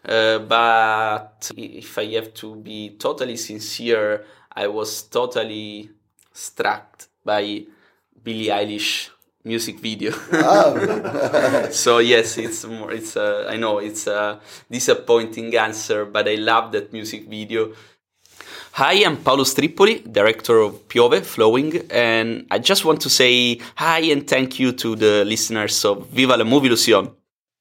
uh, 0.07 0.39
but 0.39 1.51
if 1.57 1.97
I 1.97 2.05
have 2.17 2.33
to 2.41 2.55
be 2.55 2.79
totally 2.97 3.37
sincere, 3.37 4.25
I 4.63 4.67
was 4.67 4.89
totally 5.03 5.89
struck 6.33 6.87
by 7.23 7.65
Billie 8.23 8.51
Eilish 8.59 9.09
music 9.43 9.79
video. 9.79 10.11
so 11.71 11.99
yes, 11.99 12.37
it's 12.37 12.65
more. 12.65 12.91
It's 12.91 13.15
uh, 13.15 13.47
I 13.49 13.57
know 13.57 13.79
it's 13.79 14.07
a 14.07 14.39
disappointing 14.69 15.55
answer, 15.55 16.05
but 16.05 16.27
I 16.27 16.35
love 16.35 16.71
that 16.73 16.91
music 16.91 17.29
video. 17.29 17.71
Hi, 18.77 19.05
I'm 19.05 19.17
Paolo 19.23 19.45
Stripoli, 19.45 20.01
director 20.05 20.59
of 20.59 20.73
Piove 20.89 21.21
Flowing, 21.23 21.81
and 21.89 22.45
I 22.51 22.59
just 22.59 22.83
want 22.83 22.99
to 23.03 23.09
say 23.09 23.59
hi 23.75 23.99
and 24.11 24.27
thank 24.27 24.59
you 24.59 24.73
to 24.73 24.95
the 24.97 25.23
listeners 25.23 25.85
of 25.85 26.07
Viva 26.11 26.35
la 26.35 26.43
Movie 26.43 26.67
Illusion. 26.67 27.09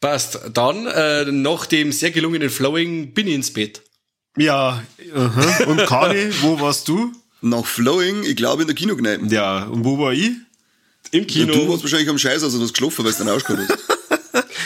Passt. 0.00 0.38
Dann, 0.52 0.86
äh, 0.88 1.24
nach 1.30 1.66
dem 1.66 1.92
sehr 1.92 2.10
gelungenen 2.10 2.50
Flowing, 2.50 3.14
bin 3.14 3.28
ich 3.28 3.34
ins 3.34 3.52
Bett. 3.52 3.80
Ja, 4.36 4.82
aha. 5.14 5.64
und 5.66 5.86
Kani, 5.86 6.30
wo 6.42 6.58
warst 6.60 6.88
du? 6.88 7.12
Nach 7.42 7.64
Flowing, 7.64 8.24
ich 8.24 8.34
glaube 8.34 8.62
in 8.62 8.68
der 8.68 8.74
Kinokneipe. 8.74 9.26
Ja, 9.32 9.64
und 9.66 9.84
wo 9.84 9.96
war 9.98 10.12
ich? 10.12 10.32
Im 11.12 11.20
Ja, 11.20 11.24
Kino. 11.26 11.52
du 11.52 11.68
warst 11.68 11.84
wahrscheinlich 11.84 12.08
am 12.08 12.18
Scheiß, 12.18 12.42
also 12.42 12.58
du 12.58 12.64
hast 12.64 12.72
geschlafen, 12.72 13.04
weil 13.04 13.12
du 13.12 13.18
dann 13.18 13.28
rausgekommen 13.28 13.68
bist. 13.68 13.78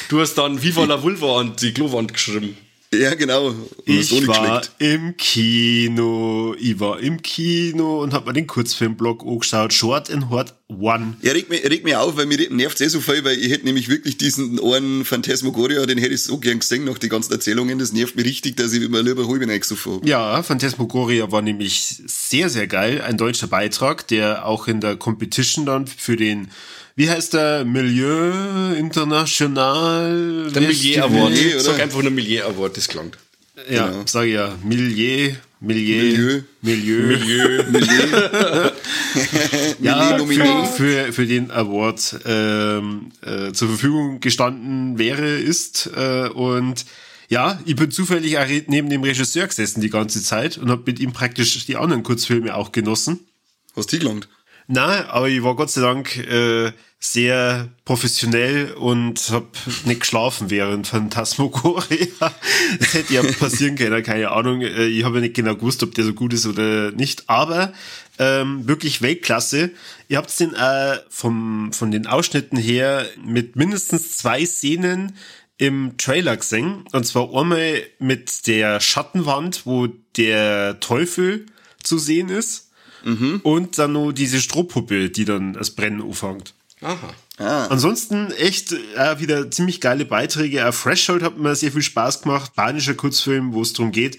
Du 0.08 0.18
hast 0.22 0.37
dann 0.38 0.62
Viva 0.62 0.84
la 0.87 1.02
Vulva 1.02 1.40
an 1.40 1.54
die 1.61 1.74
Klowand 1.74 2.14
geschrieben. 2.14 2.56
Ja, 2.92 3.14
genau. 3.14 3.48
Und 3.48 3.57
Ich 3.87 4.27
war 4.27 4.61
geschleckt. 4.61 4.70
im 4.79 5.16
Kino. 5.16 6.55
Ich 6.59 6.81
war 6.81 7.01
im 7.01 7.20
Kino 7.22 8.03
und 8.03 8.12
hab 8.12 8.27
mir 8.27 8.33
den 8.33 8.46
Kurzfilmblog 8.46 9.22
angeschaut. 9.27 9.72
Short 9.72 10.11
and 10.11 10.31
Hot 10.31 10.55
One. 10.68 11.16
Er 11.22 11.35
regt 11.35 11.51
mich, 11.51 11.64
regt 11.64 11.85
mich 11.85 11.96
auf, 11.96 12.16
weil 12.16 12.27
mir 12.27 12.51
nervt 12.51 12.81
eh 12.81 12.88
so 12.88 13.01
viel, 13.01 13.24
weil 13.24 13.38
ich 13.38 13.51
hätte 13.51 13.64
nämlich 13.64 13.88
wirklich 13.88 14.18
diesen 14.18 14.61
einen 14.62 15.05
Phantasmagoria, 15.05 15.87
den 15.87 15.98
hätte 15.98 16.14
ich 16.14 16.22
so 16.24 16.38
gern 16.38 16.59
gesehen 16.59 16.85
nach 16.85 16.98
den 16.98 17.09
ganzen 17.11 17.33
Erzählungen. 17.33 17.79
Das 17.79 17.92
nervt 17.92 18.16
mich 18.16 18.24
richtig, 18.27 18.57
dass 18.57 18.72
ich 18.72 18.83
immer 18.83 19.03
lieber 19.03 19.27
halb 19.29 19.40
reingesoffen 19.48 19.94
habe. 19.94 20.09
Ja, 20.09 20.42
Phantasmagoria 20.42 21.31
war 21.33 21.42
nämlich 21.42 22.03
sehr, 22.07 22.51
sehr 22.51 22.66
geil. 22.66 23.01
Ein 23.01 23.16
deutscher 23.16 23.46
Beitrag, 23.46 24.07
der 24.09 24.46
auch 24.46 24.68
in 24.68 24.81
der 24.81 24.96
Competition 24.96 25.64
dann 25.66 25.87
für 25.87 26.16
den, 26.16 26.48
wie 26.98 27.08
heißt 27.08 27.34
der, 27.34 27.64
Milieu 27.64 28.74
International? 28.74 30.50
Der 30.52 30.62
Millier 30.62 31.04
Award. 31.04 31.30
Milieu, 31.30 31.50
oder? 31.54 31.61
Sag 31.61 31.80
einfach 31.80 32.02
nur 32.02 32.11
Millier 32.11 32.44
Award, 32.46 32.76
das 32.76 32.88
klang. 32.88 33.12
Ja, 33.70 33.87
Genau. 33.87 34.02
sag 34.04 34.26
ich 34.26 34.32
ja. 34.34 34.58
Milieu, 34.64 35.32
Milieu, 35.61 36.02
Milieu. 36.02 36.42
Milieu. 36.61 37.64
Milieu. 37.70 38.70
ja, 39.80 40.18
für, 40.18 40.64
für, 40.66 41.12
für 41.12 41.26
den 41.26 41.52
Award 41.52 42.18
ähm, 42.26 43.12
äh, 43.22 43.52
zur 43.52 43.68
Verfügung 43.68 44.18
gestanden 44.18 44.98
wäre, 44.98 45.38
ist. 45.38 45.88
Äh, 45.94 46.30
und 46.30 46.84
ja, 47.28 47.61
ich 47.64 47.76
bin 47.76 47.92
zufällig 47.92 48.38
auch 48.38 48.48
neben 48.66 48.90
dem 48.90 49.04
Regisseur 49.04 49.46
gesessen 49.46 49.82
die 49.82 49.90
ganze 49.90 50.20
Zeit 50.20 50.58
und 50.58 50.68
habe 50.68 50.82
mit 50.84 50.98
ihm 50.98 51.12
praktisch 51.12 51.64
die 51.64 51.76
anderen 51.76 52.02
Kurzfilme 52.02 52.56
auch 52.56 52.72
genossen. 52.72 53.20
Hast 53.76 53.92
du 53.92 54.00
gelangt? 54.00 54.28
Nein, 54.70 55.07
aber 55.07 55.28
ich 55.31 55.42
war 55.42 55.57
Gott 55.57 55.70
sei 55.70 55.81
Dank 55.81 56.14
äh, 56.18 56.72
sehr 57.00 57.68
professionell 57.87 58.72
und 58.74 59.31
hab 59.31 59.57
nicht 59.87 60.00
geschlafen 60.00 60.50
während 60.50 60.87
Phantasmagoria. 60.87 61.87
Hätte 62.92 63.14
ja 63.14 63.22
passieren 63.22 63.76
können, 63.76 64.02
keine 64.02 64.31
Ahnung. 64.31 64.61
Äh, 64.61 64.87
Ich 64.88 65.04
habe 65.04 65.16
ja 65.16 65.20
nicht 65.22 65.35
genau 65.35 65.54
gewusst, 65.54 65.83
ob 65.83 65.94
der 65.94 66.04
so 66.04 66.12
gut 66.12 66.35
ist 66.35 66.44
oder 66.44 66.90
nicht. 66.90 67.31
Aber 67.31 67.72
ähm, 68.18 68.68
wirklich 68.68 69.00
Weltklasse. 69.00 69.70
Ihr 70.09 70.18
habt 70.18 70.38
den 70.38 70.52
äh, 70.52 70.98
vom, 71.09 71.72
von 71.72 71.90
den 71.90 72.07
Ausschnitten 72.07 72.59
her 72.59 73.07
mit 73.24 73.57
mindestens 73.57 74.18
zwei 74.18 74.44
Szenen 74.44 75.16
im 75.57 75.96
Trailer 75.96 76.37
gesehen. 76.37 76.85
Und 76.92 77.07
zwar 77.07 77.35
einmal 77.35 77.81
mit 78.00 78.46
der 78.46 78.81
Schattenwand, 78.81 79.64
wo 79.64 79.88
der 80.18 80.78
Teufel 80.81 81.46
zu 81.83 81.96
sehen 81.96 82.28
ist. 82.28 82.67
Und 83.42 83.78
dann 83.78 83.92
noch 83.92 84.12
diese 84.12 84.40
Strohpuppe, 84.40 85.10
die 85.10 85.24
dann 85.24 85.54
das 85.54 85.70
Brennen 85.70 86.02
anfängt. 86.02 86.54
Aha. 86.80 87.14
Ansonsten 87.70 88.30
echt 88.32 88.72
äh, 88.72 89.20
wieder 89.20 89.50
ziemlich 89.50 89.80
geile 89.80 90.04
Beiträge. 90.04 90.68
Auch 90.68 90.74
Threshold 90.74 91.22
hat 91.22 91.38
mir 91.38 91.54
sehr 91.54 91.72
viel 91.72 91.82
Spaß 91.82 92.22
gemacht. 92.22 92.52
Spanischer 92.52 92.94
Kurzfilm, 92.94 93.52
wo 93.52 93.62
es 93.62 93.72
darum 93.72 93.92
geht, 93.92 94.18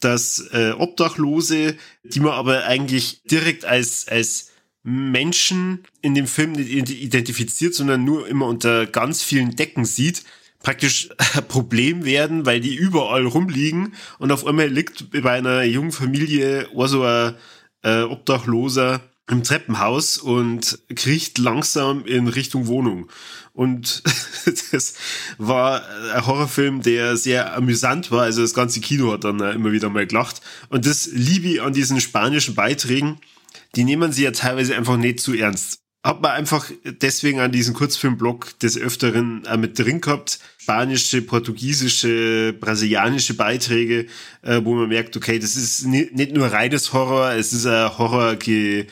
dass 0.00 0.38
äh, 0.52 0.72
Obdachlose, 0.72 1.76
die 2.04 2.20
man 2.20 2.32
aber 2.32 2.64
eigentlich 2.64 3.22
direkt 3.24 3.64
als, 3.64 4.08
als 4.08 4.50
Menschen 4.82 5.84
in 6.02 6.14
dem 6.14 6.26
Film 6.26 6.52
nicht 6.52 6.90
identifiziert, 6.90 7.74
sondern 7.74 8.04
nur 8.04 8.28
immer 8.28 8.46
unter 8.46 8.86
ganz 8.86 9.22
vielen 9.22 9.56
Decken 9.56 9.84
sieht, 9.84 10.24
praktisch 10.60 11.08
ein 11.34 11.46
Problem 11.48 12.04
werden, 12.04 12.46
weil 12.46 12.60
die 12.60 12.74
überall 12.74 13.26
rumliegen 13.26 13.94
und 14.18 14.32
auf 14.32 14.46
einmal 14.46 14.68
liegt 14.68 15.10
bei 15.10 15.32
einer 15.32 15.62
jungen 15.62 15.92
Familie 15.92 16.68
auch 16.74 16.86
so 16.86 17.02
ein 17.02 17.34
äh, 17.86 18.02
Obdachloser 18.02 19.00
im 19.28 19.42
Treppenhaus 19.42 20.18
und 20.18 20.78
kriecht 20.94 21.38
langsam 21.38 22.04
in 22.04 22.28
Richtung 22.28 22.66
Wohnung. 22.66 23.08
Und 23.52 24.02
das 24.72 24.94
war 25.38 25.82
ein 26.14 26.26
Horrorfilm, 26.26 26.82
der 26.82 27.16
sehr 27.16 27.56
amüsant 27.56 28.10
war. 28.10 28.22
Also 28.22 28.42
das 28.42 28.54
ganze 28.54 28.80
Kino 28.80 29.12
hat 29.12 29.24
dann 29.24 29.40
immer 29.40 29.72
wieder 29.72 29.88
mal 29.88 30.06
gelacht. 30.06 30.42
Und 30.68 30.84
das 30.86 31.08
liebe 31.12 31.48
ich 31.48 31.62
an 31.62 31.72
diesen 31.72 32.00
spanischen 32.00 32.54
Beiträgen. 32.54 33.18
Die 33.74 33.84
nehmen 33.84 34.12
sie 34.12 34.24
ja 34.24 34.32
teilweise 34.32 34.76
einfach 34.76 34.96
nicht 34.96 35.20
zu 35.20 35.34
ernst. 35.34 35.85
Hat 36.06 36.22
man 36.22 36.30
einfach 36.30 36.70
deswegen 36.84 37.40
an 37.40 37.50
diesen 37.50 37.74
Kurzfilmblock 37.74 38.58
des 38.60 38.78
Öfteren 38.78 39.44
äh, 39.44 39.56
mit 39.56 39.76
drin 39.78 40.00
gehabt. 40.00 40.38
Spanische, 40.58 41.20
portugiesische, 41.22 42.54
brasilianische 42.60 43.34
Beiträge, 43.34 44.06
äh, 44.42 44.60
wo 44.62 44.74
man 44.74 44.88
merkt, 44.88 45.16
okay, 45.16 45.38
das 45.38 45.56
ist 45.56 45.84
ni- 45.84 46.08
nicht 46.12 46.32
nur 46.32 46.46
reines 46.46 46.92
Horror, 46.92 47.32
es 47.32 47.52
ist 47.52 47.66
ein 47.66 47.98
Horror 47.98 48.36
ge 48.36 48.86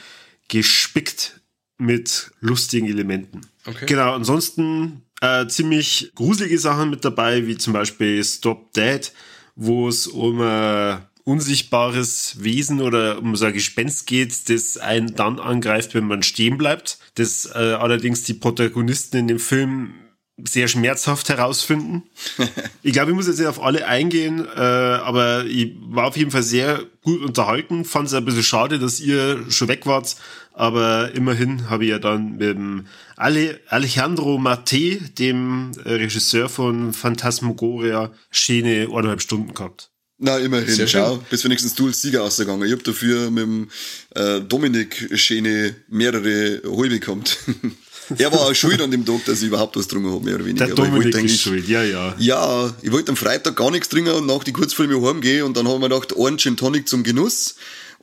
gespickt 0.48 1.40
mit 1.78 2.30
lustigen 2.40 2.86
Elementen. 2.88 3.40
Okay. 3.64 3.86
Genau, 3.86 4.12
ansonsten 4.14 5.02
äh, 5.20 5.46
ziemlich 5.46 6.10
gruselige 6.14 6.58
Sachen 6.58 6.90
mit 6.90 7.04
dabei, 7.04 7.46
wie 7.46 7.56
zum 7.56 7.72
Beispiel 7.72 8.22
Stop 8.24 8.72
Dead, 8.74 9.10
wo 9.56 9.88
es 9.88 10.06
um 10.06 10.40
ein 10.40 10.98
unsichtbares 11.24 12.36
Wesen 12.40 12.80
oder 12.82 13.18
um 13.18 13.34
so 13.34 13.46
ein 13.46 13.52
Gespenst 13.54 14.06
geht, 14.06 14.48
das 14.50 14.76
einen 14.76 15.14
dann 15.14 15.38
angreift, 15.40 15.94
wenn 15.94 16.06
man 16.06 16.22
stehen 16.22 16.58
bleibt. 16.58 16.98
Das 17.14 17.46
äh, 17.54 17.58
allerdings 17.58 18.24
die 18.24 18.34
Protagonisten 18.34 19.16
in 19.18 19.28
dem 19.28 19.38
Film 19.38 19.94
sehr 20.42 20.68
schmerzhaft 20.68 21.28
herausfinden. 21.28 22.04
Ich 22.86 22.92
glaube, 22.92 23.12
ich 23.12 23.16
muss 23.16 23.26
jetzt 23.26 23.38
nicht 23.38 23.48
auf 23.48 23.62
alle 23.62 23.86
eingehen, 23.86 24.46
äh, 24.46 24.60
aber 24.60 25.46
ich 25.46 25.74
war 25.86 26.06
auf 26.06 26.18
jeden 26.18 26.30
Fall 26.30 26.42
sehr 26.42 26.82
gut 27.02 27.22
unterhalten. 27.22 27.86
Fand 27.86 28.08
es 28.08 28.14
ein 28.14 28.26
bisschen 28.26 28.42
schade, 28.42 28.78
dass 28.78 29.00
ihr 29.00 29.50
schon 29.50 29.68
weg 29.68 29.86
wart, 29.86 30.16
aber 30.52 31.12
immerhin 31.14 31.70
habe 31.70 31.84
ich 31.84 31.90
ja 31.90 31.98
dann 31.98 32.32
mit 32.32 32.42
dem 32.42 32.86
Ale 33.16 33.58
Alejandro 33.68 34.36
Mate, 34.36 34.98
dem 35.18 35.72
Regisseur 35.82 36.50
von 36.50 36.92
Phantasmagoria, 36.92 38.12
schöne 38.30 38.88
eineinhalb 38.90 39.22
Stunden 39.22 39.54
gehabt. 39.54 39.93
Na, 40.24 40.38
immerhin, 40.38 40.88
schau. 40.88 41.22
Bist 41.28 41.44
wenigstens 41.44 41.74
du 41.74 41.86
als 41.88 42.00
Sieger 42.00 42.22
ausgegangen. 42.22 42.66
Ich 42.66 42.72
hab 42.72 42.82
dafür 42.82 43.30
mit 43.30 43.42
dem 43.42 43.68
äh, 44.14 44.40
Dominik 44.40 45.10
Schäne 45.16 45.76
mehrere 45.88 46.62
halbe 46.64 46.98
gehabt. 46.98 47.36
er 48.18 48.32
war 48.32 48.40
auch 48.40 48.54
schuld 48.54 48.80
an 48.80 48.90
dem 48.90 49.04
Tag, 49.04 49.22
dass 49.26 49.42
ich 49.42 49.48
überhaupt 49.48 49.76
was 49.76 49.86
getrunken 49.86 50.10
habe, 50.10 50.24
mehr 50.24 50.36
oder 50.36 50.46
weniger. 50.46 50.64
Der 50.64 50.74
Aber 50.74 50.86
ich 50.86 50.92
wollte 50.92 51.10
Dominik 51.10 51.30
ist 51.30 51.42
schuld, 51.42 51.68
ja, 51.68 51.82
ja. 51.82 52.14
Ja, 52.18 52.74
ich 52.80 52.90
wollte 52.90 53.10
am 53.10 53.18
Freitag 53.18 53.54
gar 53.54 53.70
nichts 53.70 53.90
trinken 53.90 54.12
und 54.12 54.24
nach 54.24 54.44
die 54.44 54.52
Kurzfilme 54.52 54.98
heimgehen 55.06 55.44
und 55.44 55.58
dann 55.58 55.68
haben 55.68 55.82
wir 55.82 55.90
gedacht, 55.90 56.16
einen 56.16 56.38
Gin 56.38 56.56
Tonic 56.56 56.88
zum 56.88 57.02
Genuss. 57.02 57.56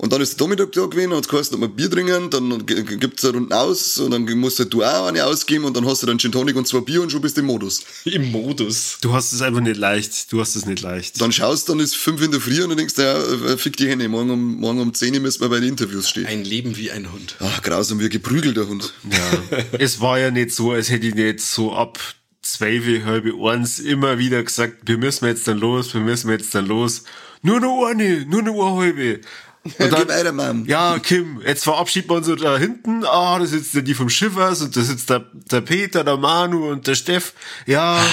Und 0.04 0.12
dann 0.12 0.20
ist 0.20 0.32
der 0.32 0.38
Dominik 0.40 0.72
da 0.72 0.88
gewesen 0.88 1.12
und 1.12 1.18
hat 1.20 1.30
geheißen, 1.30 1.54
ob 1.54 1.62
wir 1.62 1.68
Bier 1.68 1.92
trinken, 1.92 2.32
dann 2.32 2.66
g- 2.66 2.82
g- 2.82 2.98
gibt's 2.98 3.24
eine 3.24 3.36
Runde 3.36 3.56
aus 3.56 4.00
und 4.00 4.10
dann 4.10 4.24
musst 4.40 4.58
halt 4.58 4.74
du 4.74 4.84
auch 4.84 5.06
eine 5.06 5.24
ausgeben 5.24 5.64
und 5.64 5.78
dann 5.78 5.86
hast 5.86 6.02
du 6.02 6.08
dann 6.08 6.18
Gin 6.18 6.32
Tonic 6.32 6.56
und 6.56 6.68
zwei 6.68 6.80
Bier 6.80 7.04
und 7.04 7.12
schon 7.12 7.22
bist 7.22 7.38
du 7.38 7.42
im 7.42 7.46
Modus. 7.48 7.84
Im 8.06 8.32
Modus. 8.32 8.98
Du 9.02 9.14
hast 9.14 9.32
es 9.32 9.44
einfach 9.44 9.62
nicht 9.62 9.78
leicht. 9.78 10.32
Du 10.34 10.42
hast 10.42 10.56
es 10.56 10.66
nicht 10.66 10.82
leicht. 10.82 11.22
Dann 11.22 11.32
schaust, 11.32 11.70
dann 11.70 11.80
ist 11.80 11.96
fünf 11.96 12.20
in 12.24 12.32
der 12.32 12.42
Früh 12.42 12.64
und 12.64 12.70
dann 12.70 12.80
denkst 12.80 12.96
du, 12.96 13.04
ja, 13.04 13.14
äh, 13.54 13.58
fick 13.58 13.78
die 13.78 13.88
Hände, 13.90 14.10
morgen 14.10 14.32
um, 14.32 14.56
morgen 14.56 14.80
um 14.80 14.92
10 14.92 15.14
Uhr 15.14 15.20
müssen 15.20 15.40
wir 15.42 15.50
bei 15.50 15.60
den 15.60 15.70
Interviews 15.70 16.10
stehen. 16.10 16.26
Ein 16.26 16.46
Leben 16.46 16.76
wie 16.78 16.90
ein 16.90 17.12
Hund. 17.14 17.36
Ach, 17.40 17.62
grausam, 17.62 18.00
wie 18.00 18.06
ein 18.06 18.10
geprügelter 18.10 18.68
Hund. 18.68 18.96
Ja. 19.12 19.60
es 19.78 20.02
war 20.02 20.18
ja 20.18 20.32
nicht 20.32 20.50
so, 20.52 20.72
als 20.72 20.90
hätte 20.90 21.06
ich 21.06 21.14
nicht 21.14 21.42
so 21.42 21.74
ab 21.74 22.00
zwölf, 22.42 23.06
halbe 23.06 23.34
eins 23.52 23.78
immer 23.78 24.18
wieder 24.18 24.42
gesagt, 24.42 24.78
wir 24.88 24.98
müssen 24.98 25.26
jetzt 25.28 25.48
dann 25.48 25.60
los, 25.60 25.94
wir 25.94 26.02
müssen 26.02 26.32
jetzt 26.32 26.56
dann 26.56 26.66
los. 26.66 27.04
Nur 27.44 27.60
noch 27.60 27.86
eine, 27.86 28.26
nur 28.26 28.42
noch 28.42 28.56
eine 28.80 28.82
halbe. 28.82 29.22
Und 29.63 29.76
Ja, 29.80 29.88
geh 29.89 30.08
weiter, 30.08 30.32
Mann. 30.32 30.65
Ja, 30.65 30.97
Kim, 31.00 31.41
jetzt 31.45 31.63
verabschieden 31.63 32.10
wir 32.10 32.15
uns 32.15 32.26
so 32.28 32.36
da 32.36 32.58
hinten. 32.58 33.06
Ah, 33.06 33.38
da 33.38 33.45
sitzt 33.45 33.74
ja 33.76 33.82
die 33.82 33.93
vom 33.93 34.10
Schiffers 34.10 34.62
und 34.62 34.76
da 34.76 34.82
sitzt 34.82 35.10
der, 35.10 35.26
der 35.52 35.62
Peter, 35.62 36.04
der 36.04 36.17
Manu 36.17 36.69
und 36.71 36.88
der 36.88 36.96
Steff. 36.96 37.33
Ja, 37.67 38.04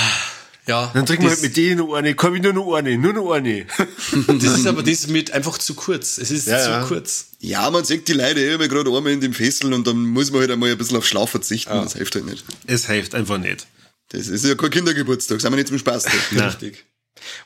Ja. 0.66 0.90
dann 0.92 1.06
trinken 1.06 1.22
wir 1.24 1.30
halt 1.30 1.40
mit 1.40 1.56
denen 1.56 1.78
noch 1.78 1.94
eine. 1.94 2.14
Komm, 2.14 2.34
nur 2.36 2.52
noch 2.52 2.74
eine, 2.74 2.98
nur 2.98 3.14
noch 3.14 3.30
eine. 3.32 3.66
Das 4.26 4.58
ist 4.58 4.66
aber 4.66 4.82
das 4.82 5.06
mit 5.06 5.30
einfach 5.30 5.56
zu 5.56 5.72
kurz. 5.74 6.18
Es 6.18 6.30
ist 6.30 6.46
Ja, 6.48 6.62
zu 6.62 6.70
ja. 6.70 6.84
kurz. 6.84 7.28
Ja, 7.40 7.70
man 7.70 7.84
sieht 7.84 8.06
die 8.08 8.12
Leute 8.12 8.40
eh 8.40 8.52
immer 8.54 8.68
gerade 8.68 8.94
einmal 8.94 9.12
in 9.12 9.20
dem 9.22 9.32
Fesseln 9.32 9.72
und 9.72 9.86
dann 9.86 9.96
muss 10.04 10.30
man 10.30 10.40
halt 10.42 10.50
einmal 10.50 10.70
ein 10.70 10.76
bisschen 10.76 10.98
auf 10.98 11.06
Schlaf 11.06 11.30
verzichten. 11.30 11.72
Das 11.72 11.94
hilft 11.94 12.14
halt 12.14 12.26
nicht. 12.26 12.44
es 12.66 12.86
hilft 12.86 13.14
einfach 13.14 13.38
nicht. 13.38 13.66
Das 14.10 14.28
ist 14.28 14.44
ja 14.44 14.54
kein 14.54 14.70
Kindergeburtstag, 14.70 15.40
sind 15.40 15.50
wir 15.52 15.56
nicht 15.56 15.68
zum 15.68 15.78
Spaß. 15.78 16.04
Richtig. 16.32 16.84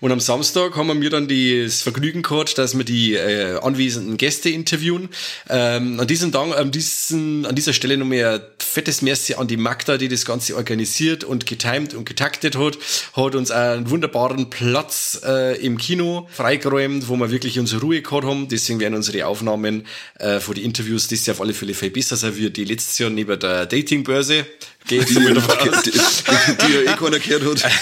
Und 0.01 0.13
am 0.13 0.21
Samstag 0.21 0.77
haben 0.77 0.89
wir 0.89 0.95
mir 0.95 1.11
dann 1.11 1.29
das 1.29 1.83
Vergnügen 1.83 2.23
gehabt, 2.23 2.59
dass 2.59 2.77
wir 2.77 2.85
die 2.85 3.15
äh, 3.15 3.59
anwesenden 3.61 4.17
Gäste 4.17 4.51
interviewen. 4.51 5.09
Ähm, 5.49 6.01
an 6.01 6.07
diesem 6.07 6.33
Tag, 6.33 6.57
an, 6.57 6.71
diesen, 6.71 7.47
an 7.47 7.55
dieser 7.55 7.73
Stelle 7.73 7.97
nochmal 7.97 8.25
ein 8.25 8.41
fettes 8.59 9.03
Merci 9.03 9.35
an 9.35 9.49
die 9.49 9.57
Magda, 9.57 9.99
die 9.99 10.09
das 10.09 10.25
Ganze 10.25 10.57
organisiert 10.57 11.25
und 11.25 11.47
getimed 11.47 11.95
und 11.95 12.05
getaktet 12.05 12.57
hat. 12.57 12.79
Hat 13.15 13.35
uns 13.35 13.51
einen 13.51 13.91
wunderbaren 13.91 14.51
Platz 14.51 15.21
äh, 15.25 15.57
im 15.65 15.79
Kino 15.79 16.29
freigeräumt, 16.33 17.09
wo 17.09 17.17
wir 17.17 17.31
wirklich 17.31 17.59
unsere 17.59 17.83
Ruhe 17.83 18.03
gehabt 18.03 18.25
haben. 18.25 18.49
Deswegen 18.49 18.81
werden 18.81 18.95
unsere 18.95 19.27
Aufnahmen 19.27 19.87
äh, 20.19 20.41
für 20.41 20.55
die 20.55 20.65
Interviews 20.65 21.09
das 21.09 21.27
Jahr 21.27 21.37
auf 21.37 21.41
alle 21.41 21.55
Fälle 21.55 21.75
viel 21.75 21.91
besser 21.91 22.37
wie 22.37 22.51
die 22.51 22.65
letztes 22.65 22.99
Jahr 22.99 23.11
neben 23.11 23.39
der 23.39 23.67
Datingbörse. 23.67 24.47
Geht 24.87 25.09
die, 25.09 25.15
die, 25.15 25.21
die, 25.23 26.75
eh 26.85 26.97
keiner 26.97 27.19
gehört 27.19 27.65
hat. 27.65 27.73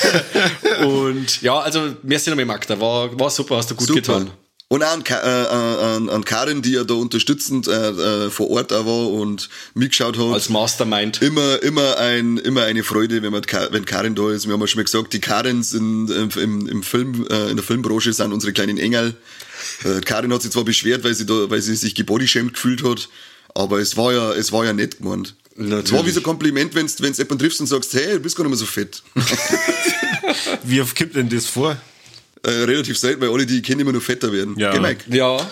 und 0.87 1.41
ja, 1.43 1.59
also 1.59 1.95
merci 2.03 2.31
nochmal 2.31 2.45
Magda, 2.47 2.79
war, 2.81 3.19
war 3.19 3.31
super, 3.31 3.57
hast 3.57 3.71
du 3.71 3.75
gut 3.75 3.87
Super. 3.87 4.01
getan. 4.01 4.31
Und 4.73 4.85
auch 4.85 4.93
an, 4.93 5.03
Ka- 5.03 5.21
äh, 5.21 5.97
an, 5.97 6.09
an 6.09 6.25
Karin, 6.25 6.63
die 6.63 6.71
ja 6.73 6.85
da 6.85 6.95
unterstützend 6.95 7.67
äh, 7.67 8.27
äh, 8.27 8.31
vor 8.31 8.51
Ort 8.51 8.73
auch 8.73 8.87
war 8.87 9.09
und 9.09 9.49
mitgeschaut 9.75 10.17
hat. 10.17 10.33
Als 10.33 10.49
Mastermind. 10.49 11.21
immer, 11.23 11.61
immer 11.61 11.97
ein, 11.97 12.39
immer 12.39 12.63
eine 12.63 12.85
Freude, 12.85 13.21
wenn 13.23 13.33
man, 13.33 13.43
wenn 13.71 13.85
Karin 13.85 14.15
da 14.15 14.31
ist. 14.31 14.47
Wir 14.47 14.53
haben 14.53 14.61
ja 14.61 14.69
schon 14.69 14.79
mal 14.79 14.85
gesagt, 14.85 15.13
die 15.13 15.19
Karins 15.21 15.73
in, 15.75 16.07
im, 16.07 16.69
im 16.69 16.83
Film, 16.85 17.27
äh, 17.29 17.51
in 17.51 17.57
der 17.57 17.65
Filmbranche 17.65 18.13
sind 18.13 18.33
unsere 18.33 18.53
kleinen 18.53 18.79
Engel. 18.79 19.17
Äh, 19.85 20.03
Karin 20.03 20.33
hat 20.33 20.43
sich 20.43 20.53
zwar 20.53 20.65
beschwert, 20.65 21.03
weil 21.03 21.15
sie 21.15 21.27
da, 21.27 21.51
weil 21.51 21.61
sie 21.63 21.75
sich 21.75 21.97
gebodyshamed 21.97 22.55
gefühlt 22.55 22.85
hat, 22.85 23.09
aber 23.57 23.81
es 23.81 23.97
war 23.97 24.13
ja, 24.13 24.33
es 24.35 24.53
war 24.53 24.65
ja 24.65 24.73
nett 24.73 24.99
gemeint. 24.99 25.35
Es 25.57 25.93
war 25.93 26.07
wie 26.07 26.11
so 26.11 26.21
ein 26.21 26.23
Kompliment, 26.23 26.75
wenn 26.75 26.87
du 26.87 27.05
jemanden 27.05 27.39
triffst 27.39 27.61
und 27.61 27.67
sagst, 27.67 27.93
hey, 27.95 28.15
du 28.15 28.21
bist 28.21 28.37
gar 28.37 28.45
nicht 28.45 28.51
mehr 28.51 28.59
so 28.59 28.67
fett. 28.67 29.03
Wie 30.63 30.81
oft 30.81 30.97
kommt 30.97 31.17
denn 31.17 31.29
das 31.29 31.47
vor? 31.47 31.77
äh, 32.43 32.51
relativ 32.51 32.99
selten, 32.99 33.21
weil 33.21 33.31
alle, 33.31 33.47
die 33.47 33.59
ich 33.59 33.63
kenne, 33.63 33.83
immer 33.83 33.93
nur 33.93 34.01
fetter 34.01 34.33
werden. 34.33 34.59
Ja. 34.59 34.73
Geh, 34.73 34.81
Mike. 34.81 35.05
Ja. 35.09 35.39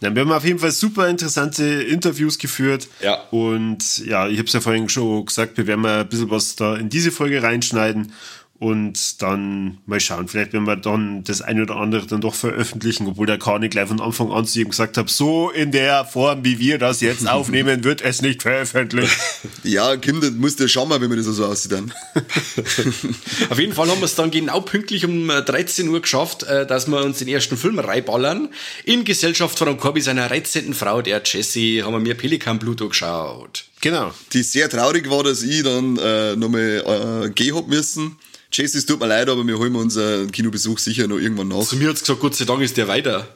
Ja, 0.00 0.14
wir 0.14 0.22
haben 0.22 0.32
auf 0.32 0.44
jeden 0.44 0.58
Fall 0.58 0.70
super 0.72 1.08
interessante 1.08 1.64
Interviews 1.64 2.38
geführt. 2.38 2.88
Ja. 3.02 3.22
Und 3.30 3.98
ja, 3.98 4.28
ich 4.28 4.38
habe 4.38 4.46
es 4.46 4.52
ja 4.52 4.60
vorhin 4.60 4.88
schon 4.88 5.26
gesagt, 5.26 5.56
wir 5.56 5.66
werden 5.66 5.80
mal 5.80 6.00
ein 6.00 6.08
bisschen 6.08 6.30
was 6.30 6.56
da 6.56 6.76
in 6.76 6.88
diese 6.88 7.10
Folge 7.10 7.42
reinschneiden 7.42 8.12
und 8.60 9.22
dann 9.22 9.78
mal 9.86 10.00
schauen. 10.00 10.26
Vielleicht 10.26 10.52
werden 10.52 10.66
wir 10.66 10.74
dann 10.74 11.22
das 11.22 11.42
eine 11.42 11.62
oder 11.62 11.76
andere 11.76 12.06
dann 12.06 12.20
doch 12.20 12.34
veröffentlichen, 12.34 13.06
obwohl 13.06 13.26
der 13.26 13.38
Kani 13.38 13.68
gleich 13.68 13.86
von 13.86 14.00
Anfang 14.00 14.32
an 14.32 14.46
zu 14.46 14.60
ihm 14.60 14.70
gesagt 14.70 14.96
hat, 14.96 15.08
so 15.10 15.50
in 15.50 15.70
der 15.70 16.04
Form, 16.04 16.44
wie 16.44 16.58
wir 16.58 16.78
das 16.78 17.00
jetzt 17.00 17.28
aufnehmen, 17.28 17.84
wird 17.84 18.00
es 18.02 18.20
nicht 18.22 18.42
veröffentlicht. 18.42 19.16
Ja, 19.62 19.96
Kim, 19.96 20.20
das 20.20 20.30
musst 20.32 20.58
du 20.58 20.64
ja 20.64 20.68
schauen 20.68 20.88
mal, 20.88 21.00
wenn 21.00 21.08
man 21.08 21.18
das 21.18 21.26
so 21.26 21.44
aussieht 21.44 21.72
dann. 21.72 21.92
Auf 23.50 23.58
jeden 23.58 23.72
Fall 23.72 23.88
haben 23.88 24.00
wir 24.00 24.04
es 24.04 24.14
dann 24.14 24.30
genau 24.30 24.60
pünktlich 24.60 25.04
um 25.04 25.30
äh, 25.30 25.42
13 25.42 25.88
Uhr 25.88 26.00
geschafft, 26.00 26.42
äh, 26.44 26.66
dass 26.66 26.86
wir 26.86 27.04
uns 27.04 27.18
den 27.18 27.28
ersten 27.28 27.56
Film 27.56 27.78
reinballern. 27.78 28.48
In 28.84 29.04
Gesellschaft 29.04 29.58
von 29.58 29.68
einem 29.68 29.78
Corby, 29.78 30.00
seiner 30.00 30.28
13. 30.28 30.74
Frau, 30.74 31.02
der 31.02 31.22
Jessie, 31.24 31.82
haben 31.82 31.92
wir 31.92 32.00
mir 32.00 32.14
Pelikan 32.14 32.58
Pluto 32.58 32.88
geschaut. 32.88 33.64
Genau. 33.80 34.12
Die 34.32 34.42
sehr 34.42 34.68
traurig 34.68 35.08
war, 35.10 35.22
dass 35.22 35.42
ich 35.42 35.62
dann 35.62 35.96
äh, 35.98 36.36
nochmal 36.36 37.26
äh, 37.26 37.30
gehen 37.30 37.54
hab 37.54 37.68
müssen. 37.68 38.16
Jesse, 38.52 38.78
es 38.78 38.86
tut 38.86 38.98
mir 39.00 39.06
leid, 39.06 39.28
aber 39.28 39.46
wir 39.46 39.58
holen 39.58 39.76
unseren 39.76 40.30
Kinobesuch 40.32 40.78
sicher 40.78 41.06
noch 41.06 41.18
irgendwann 41.18 41.48
nach. 41.48 41.66
Zu 41.66 41.76
mir 41.76 41.90
hat's 41.90 42.00
gesagt, 42.00 42.20
Gott 42.20 42.34
sei 42.34 42.44
Dank 42.44 42.62
ist 42.62 42.76
der 42.76 42.88
weiter. 42.88 43.28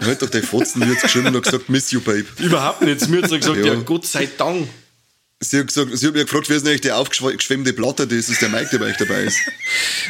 Halt 0.00 0.22
doch 0.22 0.30
dein 0.30 0.42
Fotzen, 0.42 0.80
die 0.80 0.88
hat 0.88 1.02
geschrieben 1.02 1.26
und 1.26 1.36
hat 1.36 1.42
gesagt, 1.42 1.68
miss 1.68 1.90
you, 1.90 2.00
babe. 2.00 2.24
Überhaupt 2.38 2.80
nicht. 2.82 3.00
Zu 3.00 3.10
mir 3.10 3.22
hat's 3.22 3.32
gesagt, 3.32 3.56
Ja. 3.56 3.64
ja. 3.66 3.74
Gott 3.74 4.06
sei 4.06 4.28
Dank. 4.38 4.68
Sie 5.42 5.58
hat, 5.58 5.68
gesagt, 5.68 5.96
sie 5.96 6.06
hat 6.06 6.12
mich 6.14 6.24
gefragt, 6.24 6.48
wer 6.50 6.56
ist 6.56 6.62
denn 6.64 6.70
eigentlich 6.70 6.80
der 6.82 6.98
aufgeschwemmte 6.98 7.72
Platte, 7.72 8.06
das 8.06 8.28
ist 8.28 8.42
der 8.42 8.50
Mike, 8.50 8.68
der 8.72 8.78
bei 8.78 8.86
euch 8.86 8.98
dabei 8.98 9.22
ist. 9.22 9.38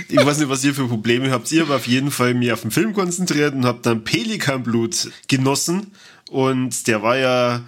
Ich 0.09 0.17
weiß 0.17 0.39
nicht, 0.39 0.49
was 0.49 0.65
ihr 0.65 0.75
für 0.75 0.89
Probleme 0.89 1.31
habt. 1.31 1.51
Ich 1.53 1.61
habe 1.61 1.75
auf 1.77 1.87
jeden 1.87 2.11
Fall 2.11 2.35
mich 2.35 2.51
auf 2.51 2.63
den 2.63 2.73
Film 2.73 2.93
konzentriert 2.95 3.55
und 3.55 3.65
habe 3.65 3.79
dann 3.83 4.03
Pelikanblut 4.03 5.09
genossen. 5.29 5.93
Und 6.31 6.89
der 6.89 7.03
war 7.03 7.17
ja 7.17 7.63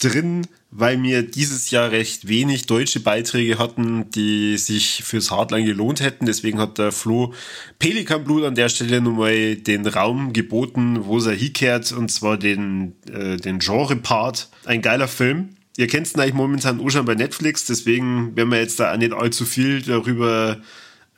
drin, 0.00 0.48
weil 0.76 1.00
wir 1.04 1.22
dieses 1.22 1.70
Jahr 1.70 1.92
recht 1.92 2.26
wenig 2.26 2.66
deutsche 2.66 2.98
Beiträge 2.98 3.58
hatten, 3.58 4.10
die 4.10 4.58
sich 4.58 5.04
fürs 5.04 5.30
Hardline 5.30 5.64
gelohnt 5.64 6.00
hätten. 6.00 6.26
Deswegen 6.26 6.58
hat 6.58 6.78
der 6.78 6.90
Flo 6.90 7.32
Pelikanblut 7.78 8.42
an 8.44 8.56
der 8.56 8.68
Stelle 8.68 9.00
nochmal 9.00 9.54
den 9.54 9.86
Raum 9.86 10.32
geboten, 10.32 11.04
wo 11.04 11.20
er 11.20 11.32
hinkehrt, 11.32 11.92
und 11.92 12.10
zwar 12.10 12.36
den, 12.36 12.96
äh, 13.08 13.36
den 13.36 13.60
Genre-Part. 13.60 14.48
Ein 14.64 14.82
geiler 14.82 15.06
Film. 15.06 15.50
Ihr 15.76 15.86
kennt 15.86 16.12
ihn 16.12 16.20
eigentlich 16.20 16.34
momentan 16.34 16.80
auch 16.80 16.90
schon 16.90 17.04
bei 17.04 17.14
Netflix, 17.14 17.66
deswegen 17.66 18.36
werden 18.36 18.50
wir 18.50 18.58
jetzt 18.58 18.80
da 18.80 18.92
auch 18.92 18.96
nicht 18.96 19.12
allzu 19.12 19.44
viel 19.44 19.80
darüber 19.80 20.60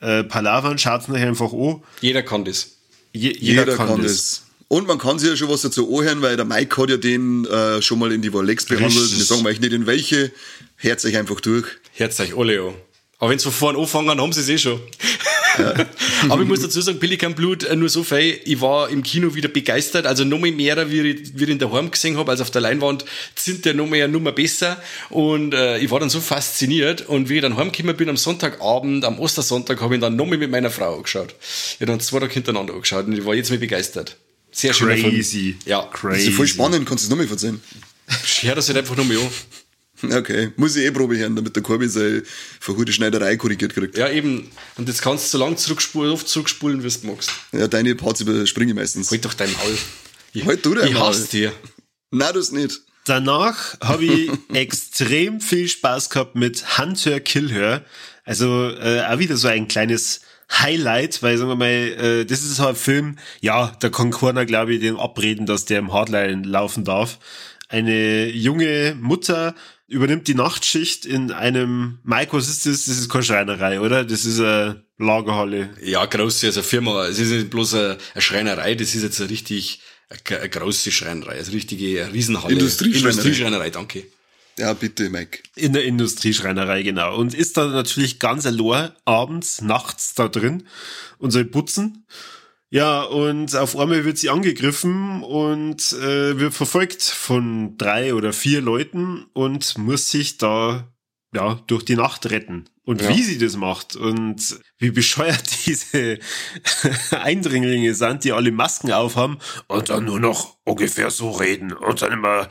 äh, 0.01 0.23
palavern. 0.23 0.77
Schaut's 0.77 1.07
nachher 1.07 1.29
einfach 1.29 1.51
an. 1.51 1.81
Jeder 2.01 2.21
kann 2.21 2.45
das. 2.45 2.77
Je, 3.11 3.35
Jeder, 3.39 3.65
kann, 3.75 4.03
das. 4.03 4.46
Und 4.69 4.87
man 4.87 4.97
kann 4.97 5.17
sich 5.17 5.29
ja 5.29 5.37
schon 5.37 5.49
was 5.49 5.61
dazu 5.61 5.97
anhören, 5.97 6.21
weil 6.21 6.35
der 6.35 6.45
Mike 6.45 6.81
hat 6.81 6.89
ja 6.89 6.97
den 6.97 7.45
äh, 7.45 7.81
schon 7.81 7.99
mal 7.99 8.11
in 8.11 8.21
die 8.21 8.27
Rolex 8.27 8.65
behandelt. 8.65 9.17
Wir 9.17 9.23
sagen 9.23 9.45
euch 9.45 9.61
nicht 9.61 9.71
in 9.71 9.87
welche. 9.87 10.31
Hört 10.75 11.05
euch 11.05 11.17
einfach 11.17 11.39
durch. 11.39 11.65
Herz 11.93 12.19
euch 12.19 12.37
alle 12.37 12.61
an. 12.61 12.73
Aber 13.19 13.31
wenn 13.31 13.39
sie 13.39 13.45
von 13.45 13.53
vorn 13.53 13.77
anfangen, 13.77 14.21
haben 14.21 14.33
sie 14.33 14.41
es 14.41 14.49
eh 14.49 14.57
schon. 14.57 14.79
Aber 16.29 16.41
ich 16.41 16.47
muss 16.47 16.61
dazu 16.61 16.81
sagen, 16.81 16.99
Pelikan 16.99 17.33
Blut, 17.33 17.63
äh, 17.63 17.75
nur 17.75 17.89
so 17.89 18.03
viel, 18.03 18.39
ich 18.43 18.61
war 18.61 18.89
im 18.89 19.01
Kino 19.01 19.33
wieder 19.33 19.49
begeistert, 19.49 20.05
also 20.05 20.23
noch 20.23 20.39
mal 20.39 20.51
mehr, 20.51 20.91
wie 20.91 21.01
ich, 21.01 21.39
wie 21.39 21.45
ich 21.45 21.49
ihn 21.49 21.57
daheim 21.57 21.89
gesehen 21.89 22.17
habe, 22.17 22.29
als 22.29 22.41
auf 22.41 22.51
der 22.51 22.61
Leinwand, 22.61 23.05
sind 23.35 23.65
der 23.65 23.73
noch 23.73 23.87
mehr, 23.87 24.07
noch 24.07 24.19
mal 24.19 24.33
besser 24.33 24.79
und 25.09 25.55
äh, 25.55 25.79
ich 25.79 25.89
war 25.89 25.99
dann 25.99 26.11
so 26.11 26.21
fasziniert 26.21 27.07
und 27.07 27.29
wie 27.29 27.37
ich 27.37 27.41
dann 27.41 27.57
heimgekommen 27.57 27.97
bin 27.97 28.07
am 28.09 28.17
Sonntagabend, 28.17 29.03
am 29.03 29.19
Ostersonntag, 29.19 29.81
habe 29.81 29.95
ich 29.95 29.97
ihn 29.97 30.01
dann 30.01 30.15
noch 30.15 30.27
mal 30.27 30.37
mit 30.37 30.51
meiner 30.51 30.69
Frau 30.69 30.97
angeschaut. 30.97 31.33
Ich 31.39 31.81
habe 31.81 31.87
dann 31.87 31.99
zwei 31.99 32.19
Tage 32.19 32.33
hintereinander 32.33 32.73
angeschaut 32.73 33.07
und 33.07 33.13
ich 33.13 33.25
war 33.25 33.33
jetzt 33.33 33.49
mal 33.49 33.57
begeistert. 33.57 34.17
Sehr 34.57 34.73
schön. 34.73 34.99
Crazy. 34.99 35.55
Ja, 35.65 35.83
Das 35.91 35.99
Crazy. 36.01 36.29
ist 36.29 36.35
voll 36.35 36.47
spannend, 36.47 36.87
kannst 36.87 37.03
du 37.03 37.05
es 37.07 37.09
nochmal 37.11 37.27
erzählen? 37.29 37.61
hör 38.41 38.55
das 38.55 38.67
halt 38.69 38.77
einfach 38.79 38.95
noch 38.95 39.05
mal 39.05 39.17
an. 39.17 40.11
Okay, 40.17 40.51
muss 40.57 40.75
ich 40.75 40.85
eh 40.85 40.91
Probe 40.91 41.17
hören, 41.17 41.35
damit 41.35 41.55
der 41.55 41.61
Korbi 41.63 41.87
seine 41.89 42.23
verhurte 42.59 42.91
Schneiderei 42.91 43.35
korrigiert 43.35 43.73
kriegt. 43.73 43.97
Ja, 43.97 44.09
eben. 44.09 44.49
Und 44.77 44.87
jetzt 44.87 45.01
kannst 45.01 45.25
du 45.33 45.37
so 45.37 45.43
lang 45.43 45.57
zurückspulen, 45.57 46.11
oft 46.11 46.27
zurückspulen, 46.27 46.83
wie 46.83 46.87
du 46.89 47.07
magst. 47.07 47.31
Ja, 47.51 47.67
deine 47.67 47.95
Parts 47.95 48.21
überspringe 48.21 48.71
ich 48.71 48.75
meistens. 48.75 49.09
Halt 49.11 49.25
doch 49.25 49.33
dein 49.33 49.51
Maul. 49.53 49.77
Ich, 50.33 50.45
Halt 50.45 50.65
du 50.65 50.73
dein 50.75 50.87
ich 50.87 50.93
Maul. 50.93 51.07
hasse 51.09 51.27
dir. 51.27 51.51
Nein, 52.11 52.31
das 52.33 52.51
nicht. 52.51 52.81
Danach 53.05 53.79
habe 53.81 54.05
ich 54.05 54.29
extrem 54.53 55.39
viel 55.41 55.67
Spaß 55.67 56.09
gehabt 56.09 56.35
mit 56.35 56.77
Hunter 56.77 57.19
Kill 57.19 57.51
Her. 57.51 57.83
Also 58.23 58.69
äh, 58.69 59.03
auch 59.07 59.19
wieder 59.19 59.37
so 59.37 59.47
ein 59.47 59.67
kleines 59.67 60.21
Highlight, 60.51 61.21
weil 61.23 61.37
sagen 61.37 61.49
wir 61.49 61.55
mal, 61.55 61.65
äh, 61.67 62.25
das 62.25 62.43
ist 62.43 62.59
halt 62.59 62.75
ein 62.75 62.75
Film, 62.75 63.17
ja, 63.41 63.75
da 63.79 63.89
kann 63.89 64.11
keiner, 64.11 64.45
glaube 64.45 64.73
ich, 64.73 64.79
den 64.79 64.97
abreden, 64.97 65.45
dass 65.45 65.65
der 65.65 65.79
im 65.79 65.91
Hardline 65.91 66.43
laufen 66.43 66.85
darf. 66.85 67.19
Eine 67.69 68.29
junge 68.29 68.95
Mutter 68.99 69.55
übernimmt 69.87 70.27
die 70.27 70.35
Nachtschicht 70.35 71.05
in 71.05 71.31
einem, 71.31 71.99
Mike, 72.03 72.33
was 72.33 72.47
ist 72.49 72.65
das? 72.65 72.85
Das 72.85 72.97
ist 72.97 73.09
keine 73.09 73.23
Schreinerei, 73.23 73.81
oder? 73.81 74.05
Das 74.05 74.25
ist 74.25 74.39
eine 74.39 74.83
Lagerhalle. 74.97 75.69
Ja, 75.81 76.05
große, 76.05 76.47
also 76.47 76.61
eine 76.61 76.67
Firma. 76.67 77.07
Es 77.07 77.19
ist 77.19 77.31
nicht 77.31 77.49
bloß 77.49 77.73
eine, 77.73 77.97
eine 78.13 78.21
Schreinerei, 78.21 78.75
das 78.75 78.95
ist 78.95 79.03
jetzt 79.03 79.19
eine 79.19 79.29
richtig, 79.29 79.81
eine, 80.09 80.39
eine 80.39 80.49
große 80.49 80.91
Schreinerei, 80.91 81.37
also 81.37 81.51
eine 81.51 81.57
richtige 81.57 82.11
Riesenhalle. 82.13 82.53
Industrieschreinerei. 82.53 83.09
Industrieschreinerei, 83.09 83.69
danke. 83.69 84.05
Ja, 84.57 84.73
bitte, 84.73 85.09
Mike. 85.09 85.43
In 85.55 85.73
der 85.73 85.85
Industrieschreinerei, 85.85 86.81
genau. 86.83 87.15
Und 87.15 87.33
ist 87.33 87.57
da 87.57 87.67
natürlich 87.67 88.19
ganz 88.19 88.45
allein 88.45 88.91
abends, 89.05 89.61
nachts 89.61 90.15
da 90.15 90.27
drin 90.27 90.63
und 91.19 91.31
soll 91.31 91.45
putzen. 91.45 92.05
Ja, 92.69 93.03
und 93.03 93.55
auf 93.55 93.77
einmal 93.77 94.03
wird 94.03 94.17
sie 94.17 94.29
angegriffen 94.29 95.23
und 95.23 95.93
äh, 95.93 96.37
wird 96.39 96.53
verfolgt 96.53 97.01
von 97.03 97.77
drei 97.77 98.13
oder 98.13 98.33
vier 98.33 98.59
Leuten 98.61 99.25
und 99.33 99.77
muss 99.77 100.09
sich 100.09 100.37
da 100.37 100.91
ja 101.33 101.55
durch 101.67 101.85
die 101.85 101.95
Nacht 101.95 102.29
retten. 102.29 102.65
Und 102.83 103.01
Ja. 103.01 103.09
wie 103.09 103.21
sie 103.21 103.37
das 103.37 103.55
macht 103.57 103.95
und 103.95 104.59
wie 104.79 104.91
bescheuert 104.91 105.43
diese 105.65 106.19
Eindringlinge 107.11 107.93
sind, 107.93 108.23
die 108.23 108.31
alle 108.31 108.51
Masken 108.51 108.91
aufhaben 108.91 109.37
und 109.67 109.89
dann 109.89 110.05
nur 110.05 110.19
noch 110.19 110.57
ungefähr 110.63 111.11
so 111.11 111.31
reden 111.31 111.73
und 111.73 112.01
dann 112.01 112.11
immer 112.13 112.49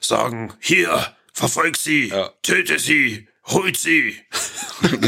sagen, 0.00 0.52
hier, 0.60 1.06
verfolg 1.38 1.76
sie, 1.76 2.08
Ja. 2.08 2.30
töte 2.42 2.78
sie, 2.78 3.28
holt 3.46 3.76
sie. 3.76 4.16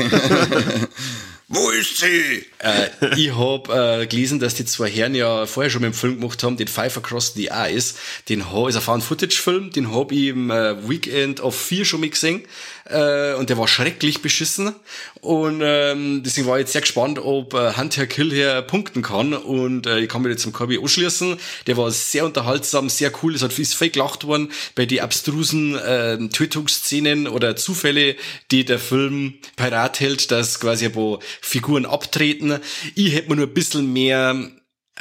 Wo 1.52 1.68
ist 1.70 1.96
sie? 1.98 2.46
Äh, 2.60 2.90
ich 3.16 3.34
habe 3.34 4.02
äh, 4.02 4.06
gelesen, 4.06 4.38
dass 4.38 4.54
die 4.54 4.64
zwei 4.64 4.88
Herren 4.88 5.16
ja 5.16 5.46
vorher 5.46 5.68
schon 5.68 5.82
mit 5.82 5.92
dem 5.92 5.96
Film 5.96 6.20
gemacht 6.20 6.40
haben, 6.44 6.56
den 6.56 6.68
Five 6.68 6.96
Across 6.96 7.34
the 7.34 7.48
Eyes. 7.48 7.96
Den 8.28 8.52
ha- 8.52 8.68
ist 8.68 8.76
ein 8.76 8.82
Found-Footage-Film, 8.82 9.72
den 9.72 9.92
hab 9.92 10.12
ich 10.12 10.28
im 10.28 10.50
äh, 10.52 10.88
Weekend 10.88 11.40
of 11.40 11.60
4 11.60 11.84
schon 11.84 12.00
mal 12.00 12.08
gesehen. 12.10 12.42
Äh, 12.90 13.34
und 13.34 13.50
der 13.50 13.58
war 13.58 13.68
schrecklich 13.68 14.22
beschissen. 14.22 14.74
Und 15.20 15.60
ähm, 15.62 16.22
deswegen 16.24 16.46
war 16.46 16.58
ich 16.58 16.62
jetzt 16.62 16.72
sehr 16.72 16.80
gespannt, 16.80 17.18
ob 17.18 17.54
äh, 17.54 17.76
Hunter 17.76 18.06
Kill 18.06 18.30
hier 18.32 18.62
punkten 18.62 19.02
kann. 19.02 19.34
Und 19.34 19.86
äh, 19.86 20.00
ich 20.00 20.08
kann 20.08 20.22
mich 20.22 20.30
jetzt 20.30 20.42
zum 20.42 20.52
Kirby 20.52 20.78
anschließen. 20.78 21.36
Der 21.66 21.76
war 21.76 21.90
sehr 21.90 22.24
unterhaltsam, 22.24 22.88
sehr 22.88 23.12
cool. 23.22 23.34
Es 23.34 23.42
hat 23.42 23.52
viel 23.52 23.90
gelacht 23.90 24.24
worden 24.24 24.50
bei 24.74 24.86
die 24.86 25.00
abstrusen 25.00 25.76
äh, 25.76 26.18
Tötungsszenen 26.28 27.28
oder 27.28 27.56
Zufälle, 27.56 28.16
die 28.50 28.64
der 28.64 28.78
Film 28.78 29.34
parat 29.56 30.00
hält, 30.00 30.30
dass 30.30 30.60
quasi 30.60 30.86
ein 30.86 30.92
paar 30.92 31.18
Figuren 31.40 31.86
abtreten. 31.86 32.58
Ich 32.94 33.14
hätte 33.14 33.28
mir 33.28 33.36
nur 33.36 33.46
ein 33.46 33.54
bisschen 33.54 33.92
mehr 33.92 34.50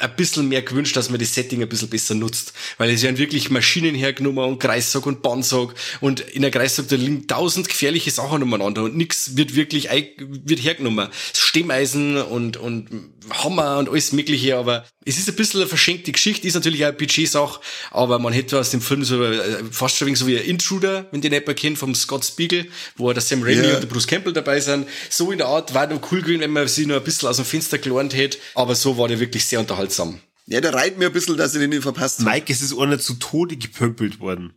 ein 0.00 0.16
bisschen 0.16 0.48
mehr 0.48 0.62
gewünscht, 0.62 0.96
dass 0.96 1.10
man 1.10 1.20
das 1.20 1.34
Setting 1.34 1.62
ein 1.62 1.68
bisschen 1.68 1.88
besser 1.88 2.14
nutzt. 2.14 2.52
Weil 2.78 2.90
es 2.90 3.02
werden 3.02 3.18
wirklich 3.18 3.50
Maschinen 3.50 3.94
hergenommen 3.94 4.44
und 4.44 4.58
Kreissack 4.58 5.06
und 5.06 5.22
Bandsack 5.22 5.74
und 6.00 6.20
in 6.20 6.42
der 6.42 6.50
Kreissack 6.50 6.88
da 6.88 6.96
liegen 6.96 7.26
tausend 7.26 7.68
gefährliche 7.68 8.10
Sachen 8.10 8.42
umeinander 8.42 8.84
und 8.84 8.96
nix 8.96 9.36
wird 9.36 9.54
wirklich 9.54 9.88
wird 9.90 10.62
hergenommen. 10.62 11.08
Stemmeisen 11.34 12.16
und, 12.16 12.56
und 12.56 12.88
Hammer 13.32 13.78
und 13.78 13.88
alles 13.88 14.12
mögliche, 14.12 14.56
aber 14.56 14.84
es 15.04 15.18
ist 15.18 15.28
ein 15.28 15.36
bisschen 15.36 15.60
eine 15.60 15.68
verschenkte 15.68 16.12
Geschichte, 16.12 16.46
ist 16.46 16.54
natürlich 16.54 16.84
auch 16.84 16.88
eine 16.88 16.96
Budgetsache, 16.96 17.60
aber 17.90 18.18
man 18.18 18.32
hätte 18.32 18.58
aus 18.58 18.70
dem 18.70 18.80
Film 18.80 19.04
so 19.04 19.22
äh, 19.22 19.64
fast 19.70 19.96
schon 19.96 20.14
so 20.14 20.26
wie 20.26 20.38
ein 20.38 20.44
Intruder, 20.44 21.06
wenn 21.10 21.20
den 21.20 21.32
jemand 21.32 21.58
kennt, 21.58 21.78
vom 21.78 21.94
Scott 21.94 22.24
Spiegel, 22.24 22.66
wo 22.96 23.12
der 23.12 23.22
Sam 23.22 23.42
Raimi 23.42 23.62
yeah. 23.62 23.74
und 23.74 23.82
der 23.82 23.88
Bruce 23.88 24.06
Campbell 24.06 24.32
dabei 24.32 24.60
sind. 24.60 24.88
So 25.08 25.30
in 25.32 25.38
der 25.38 25.48
Art 25.48 25.74
war 25.74 25.86
noch 25.86 26.00
cool 26.12 26.22
gewesen, 26.22 26.40
wenn 26.40 26.52
man 26.52 26.68
sie 26.68 26.86
noch 26.86 26.96
ein 26.96 27.04
bisschen 27.04 27.28
aus 27.28 27.36
dem 27.36 27.44
Fenster 27.44 27.78
gelernt 27.78 28.14
hätte, 28.14 28.38
aber 28.54 28.74
so 28.74 28.98
war 28.98 29.08
der 29.08 29.20
wirklich 29.20 29.44
sehr 29.44 29.60
unterhaltsam. 29.60 30.20
Ja, 30.46 30.60
der 30.60 30.74
reiht 30.74 30.98
mir 30.98 31.06
ein 31.06 31.12
bisschen, 31.12 31.36
dass 31.36 31.54
ich 31.54 31.60
den 31.60 31.70
nicht 31.70 31.82
verpasst 31.82 32.20
habe. 32.20 32.30
Mike, 32.30 32.52
es 32.52 32.60
ist 32.60 32.72
ohne 32.72 32.98
zu 32.98 33.14
Tode 33.14 33.56
gepömpelt 33.56 34.18
worden. 34.18 34.52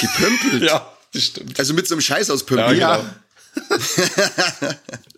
Gepömpelt? 0.00 0.62
ja, 0.70 0.92
das 1.12 1.24
stimmt. 1.24 1.58
Also 1.58 1.74
mit 1.74 1.88
so 1.88 1.94
einem 1.94 2.02
Scheiß 2.02 2.30
auspömpeln. 2.30 2.78
Ja, 2.78 2.96
genau. 2.96 4.74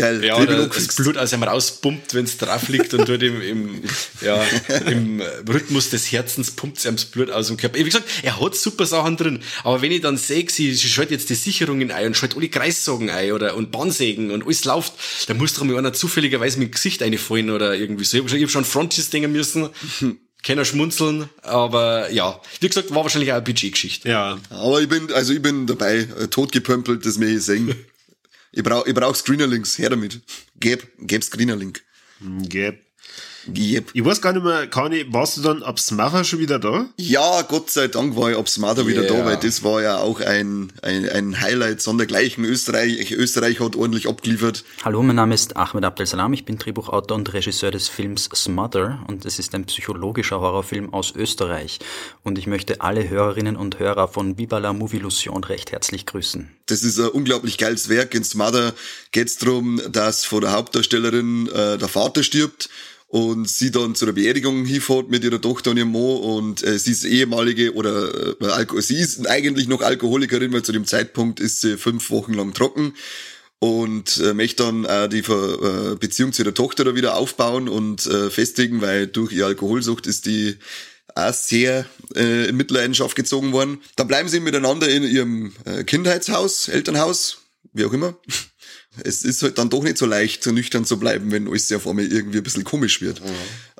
Geil. 0.00 0.24
Ja, 0.24 0.36
oder 0.36 0.66
das 0.66 0.94
Blut 0.96 1.16
aus 1.16 1.32
ihm 1.32 1.42
rauspumpt, 1.42 2.14
wenn 2.14 2.24
es 2.24 2.38
drauf 2.38 2.68
liegt 2.68 2.94
und 2.94 3.08
dort 3.08 3.22
im, 3.22 3.40
im, 3.42 3.82
ja, 4.20 4.42
im 4.86 5.22
Rhythmus 5.48 5.90
des 5.90 6.10
Herzens 6.10 6.52
pumpt 6.52 6.84
ihm 6.84 6.96
das 6.96 7.04
Blut 7.04 7.30
aus 7.30 7.48
dem 7.48 7.56
Körper. 7.56 7.78
Wie 7.78 7.84
gesagt, 7.84 8.08
er 8.22 8.40
hat 8.40 8.56
super 8.56 8.86
Sachen 8.86 9.16
drin, 9.16 9.40
aber 9.62 9.82
wenn 9.82 9.92
ich 9.92 10.00
dann 10.00 10.16
sehe, 10.16 10.46
sie, 10.48 10.72
sie 10.74 10.88
schaltet 10.88 11.20
jetzt 11.20 11.30
die 11.30 11.34
Sicherungen 11.34 11.90
ein 11.90 12.08
und 12.08 12.16
schaltet 12.16 12.38
alle 12.38 12.48
Kreissagen 12.48 13.10
ein 13.10 13.32
oder, 13.32 13.56
und 13.56 13.70
Bahnsägen 13.70 14.30
und 14.30 14.44
alles 14.44 14.64
läuft, 14.64 14.94
dann 15.28 15.36
muss 15.36 15.54
doch 15.54 15.64
mal 15.64 15.76
einer 15.76 15.92
zufälligerweise 15.92 16.58
mit 16.58 16.68
dem 16.68 16.72
Gesicht 16.72 17.02
reinfallen 17.02 17.50
oder 17.50 17.74
irgendwie 17.74 18.04
so. 18.04 18.16
Ich 18.16 18.22
habe 18.22 18.30
schon, 18.30 18.42
hab 18.42 18.50
schon 18.50 18.64
Frontiers 18.64 19.10
denken 19.10 19.32
müssen. 19.32 19.70
Keiner 20.42 20.64
schmunzeln, 20.64 21.28
aber 21.42 22.10
ja, 22.10 22.40
wie 22.60 22.68
gesagt, 22.68 22.94
war 22.94 23.02
wahrscheinlich 23.02 23.30
auch 23.30 23.36
eine 23.36 23.44
Budgetgeschichte. 23.44 24.08
Ja. 24.08 24.38
Aber 24.48 24.80
ich 24.80 24.88
bin, 24.88 25.12
also 25.12 25.34
ich 25.34 25.42
bin 25.42 25.66
dabei, 25.66 25.96
äh, 25.96 26.28
totgepömpelt, 26.28 27.04
das 27.04 27.18
mir 27.18 27.28
ich 27.28 27.42
sehen. 27.42 27.74
Ich 28.52 28.62
brauch, 28.62 28.86
ich 28.86 28.94
brauch 28.94 29.14
Screenerlinks, 29.14 29.78
her 29.78 29.90
damit. 29.90 30.20
Gäb, 30.58 30.86
gäb 30.98 31.22
Screenerlink. 31.22 31.82
Gäb. 32.42 32.84
Yep. 33.48 33.90
Ich 33.94 34.04
weiß 34.04 34.20
gar 34.20 34.32
nicht 34.32 34.44
mehr, 34.44 34.66
Kani, 34.66 35.06
warst 35.08 35.36
du 35.36 35.42
dann 35.42 35.62
ab 35.62 35.78
Smother 35.78 36.24
schon 36.24 36.38
wieder 36.38 36.58
da? 36.58 36.86
Ja, 36.96 37.42
Gott 37.42 37.70
sei 37.70 37.88
Dank 37.88 38.16
war 38.16 38.30
ich 38.30 38.36
ab 38.36 38.48
Smother 38.48 38.82
yeah. 38.82 38.88
wieder 38.88 39.02
da, 39.04 39.24
weil 39.24 39.36
das 39.36 39.62
war 39.62 39.82
ja 39.82 39.98
auch 39.98 40.20
ein, 40.20 40.72
ein, 40.82 41.08
ein 41.08 41.40
Highlight 41.40 41.80
sondergleichen. 41.80 42.44
Österreich, 42.44 43.12
Österreich 43.12 43.60
hat 43.60 43.76
ordentlich 43.76 44.08
abgeliefert. 44.08 44.64
Hallo, 44.84 45.02
mein 45.02 45.16
Name 45.16 45.34
ist 45.34 45.56
Ahmed 45.56 45.84
Abdel-Salam, 45.84 46.32
ich 46.32 46.44
bin 46.44 46.58
Drehbuchautor 46.58 47.16
und 47.16 47.32
Regisseur 47.32 47.70
des 47.70 47.88
Films 47.88 48.28
Smother 48.34 49.04
und 49.08 49.24
es 49.24 49.38
ist 49.38 49.54
ein 49.54 49.64
psychologischer 49.64 50.40
Horrorfilm 50.40 50.92
aus 50.92 51.14
Österreich. 51.16 51.78
Und 52.22 52.38
ich 52.38 52.46
möchte 52.46 52.80
alle 52.80 53.08
Hörerinnen 53.08 53.56
und 53.56 53.78
Hörer 53.78 54.08
von 54.08 54.38
Viva 54.38 54.58
la 54.58 54.72
Movilusion 54.72 55.44
recht 55.44 55.72
herzlich 55.72 56.06
grüßen. 56.06 56.50
Das 56.66 56.82
ist 56.82 57.00
ein 57.00 57.08
unglaublich 57.08 57.58
geiles 57.58 57.88
Werk. 57.88 58.14
In 58.14 58.24
Smother 58.24 58.72
geht 59.12 59.28
es 59.28 59.38
darum, 59.38 59.80
dass 59.90 60.24
vor 60.24 60.40
der 60.40 60.52
Hauptdarstellerin 60.52 61.48
äh, 61.48 61.78
der 61.78 61.88
Vater 61.88 62.22
stirbt 62.22 62.68
und 63.10 63.48
sie 63.48 63.72
dann 63.72 63.96
zu 63.96 64.06
der 64.06 64.12
Beerdigung 64.12 64.64
hinfährt 64.64 65.10
mit 65.10 65.24
ihrer 65.24 65.40
Tochter 65.40 65.72
und 65.72 65.78
ihrem 65.78 65.90
Mann. 65.90 66.18
Und 66.18 66.62
äh, 66.62 66.78
sie 66.78 66.92
ist 66.92 67.04
ehemalige 67.04 67.74
oder 67.74 68.36
äh, 68.40 68.82
sie 68.82 68.98
ist 68.98 69.28
eigentlich 69.28 69.66
noch 69.66 69.82
Alkoholikerin, 69.82 70.52
weil 70.52 70.62
zu 70.62 70.70
dem 70.70 70.86
Zeitpunkt 70.86 71.40
ist 71.40 71.60
sie 71.60 71.76
fünf 71.76 72.10
Wochen 72.10 72.34
lang 72.34 72.54
trocken. 72.54 72.94
Und 73.58 74.18
äh, 74.18 74.32
möchte 74.32 74.62
dann 74.62 74.84
äh, 74.84 75.08
die 75.08 75.22
Ver, 75.22 75.92
äh, 75.92 75.96
Beziehung 75.96 76.32
zu 76.32 76.42
ihrer 76.42 76.54
Tochter 76.54 76.84
da 76.84 76.94
wieder 76.94 77.16
aufbauen 77.16 77.68
und 77.68 78.06
äh, 78.06 78.30
festigen, 78.30 78.80
weil 78.80 79.08
durch 79.08 79.32
ihre 79.32 79.46
Alkoholsucht 79.46 80.06
ist 80.06 80.26
die 80.26 80.56
auch 81.16 81.34
sehr 81.34 81.86
äh, 82.14 82.48
in 82.48 82.56
Mitleidenschaft 82.56 83.16
gezogen 83.16 83.52
worden. 83.52 83.82
Dann 83.96 84.06
bleiben 84.06 84.28
sie 84.28 84.38
miteinander 84.38 84.88
in 84.88 85.02
ihrem 85.02 85.52
äh, 85.64 85.82
Kindheitshaus, 85.82 86.68
Elternhaus, 86.68 87.38
wie 87.72 87.84
auch 87.84 87.92
immer 87.92 88.16
es 89.04 89.22
ist 89.22 89.42
halt 89.42 89.56
dann 89.58 89.70
doch 89.70 89.82
nicht 89.82 89.98
so 89.98 90.06
leicht, 90.06 90.42
so 90.42 90.50
nüchtern 90.50 90.84
zu 90.84 90.98
bleiben, 90.98 91.30
wenn 91.30 91.46
alles 91.48 91.72
vor 91.78 91.94
mir 91.94 92.02
irgendwie 92.02 92.38
ein 92.38 92.42
bisschen 92.42 92.64
komisch 92.64 93.00
wird. 93.00 93.20
Mhm. 93.20 93.28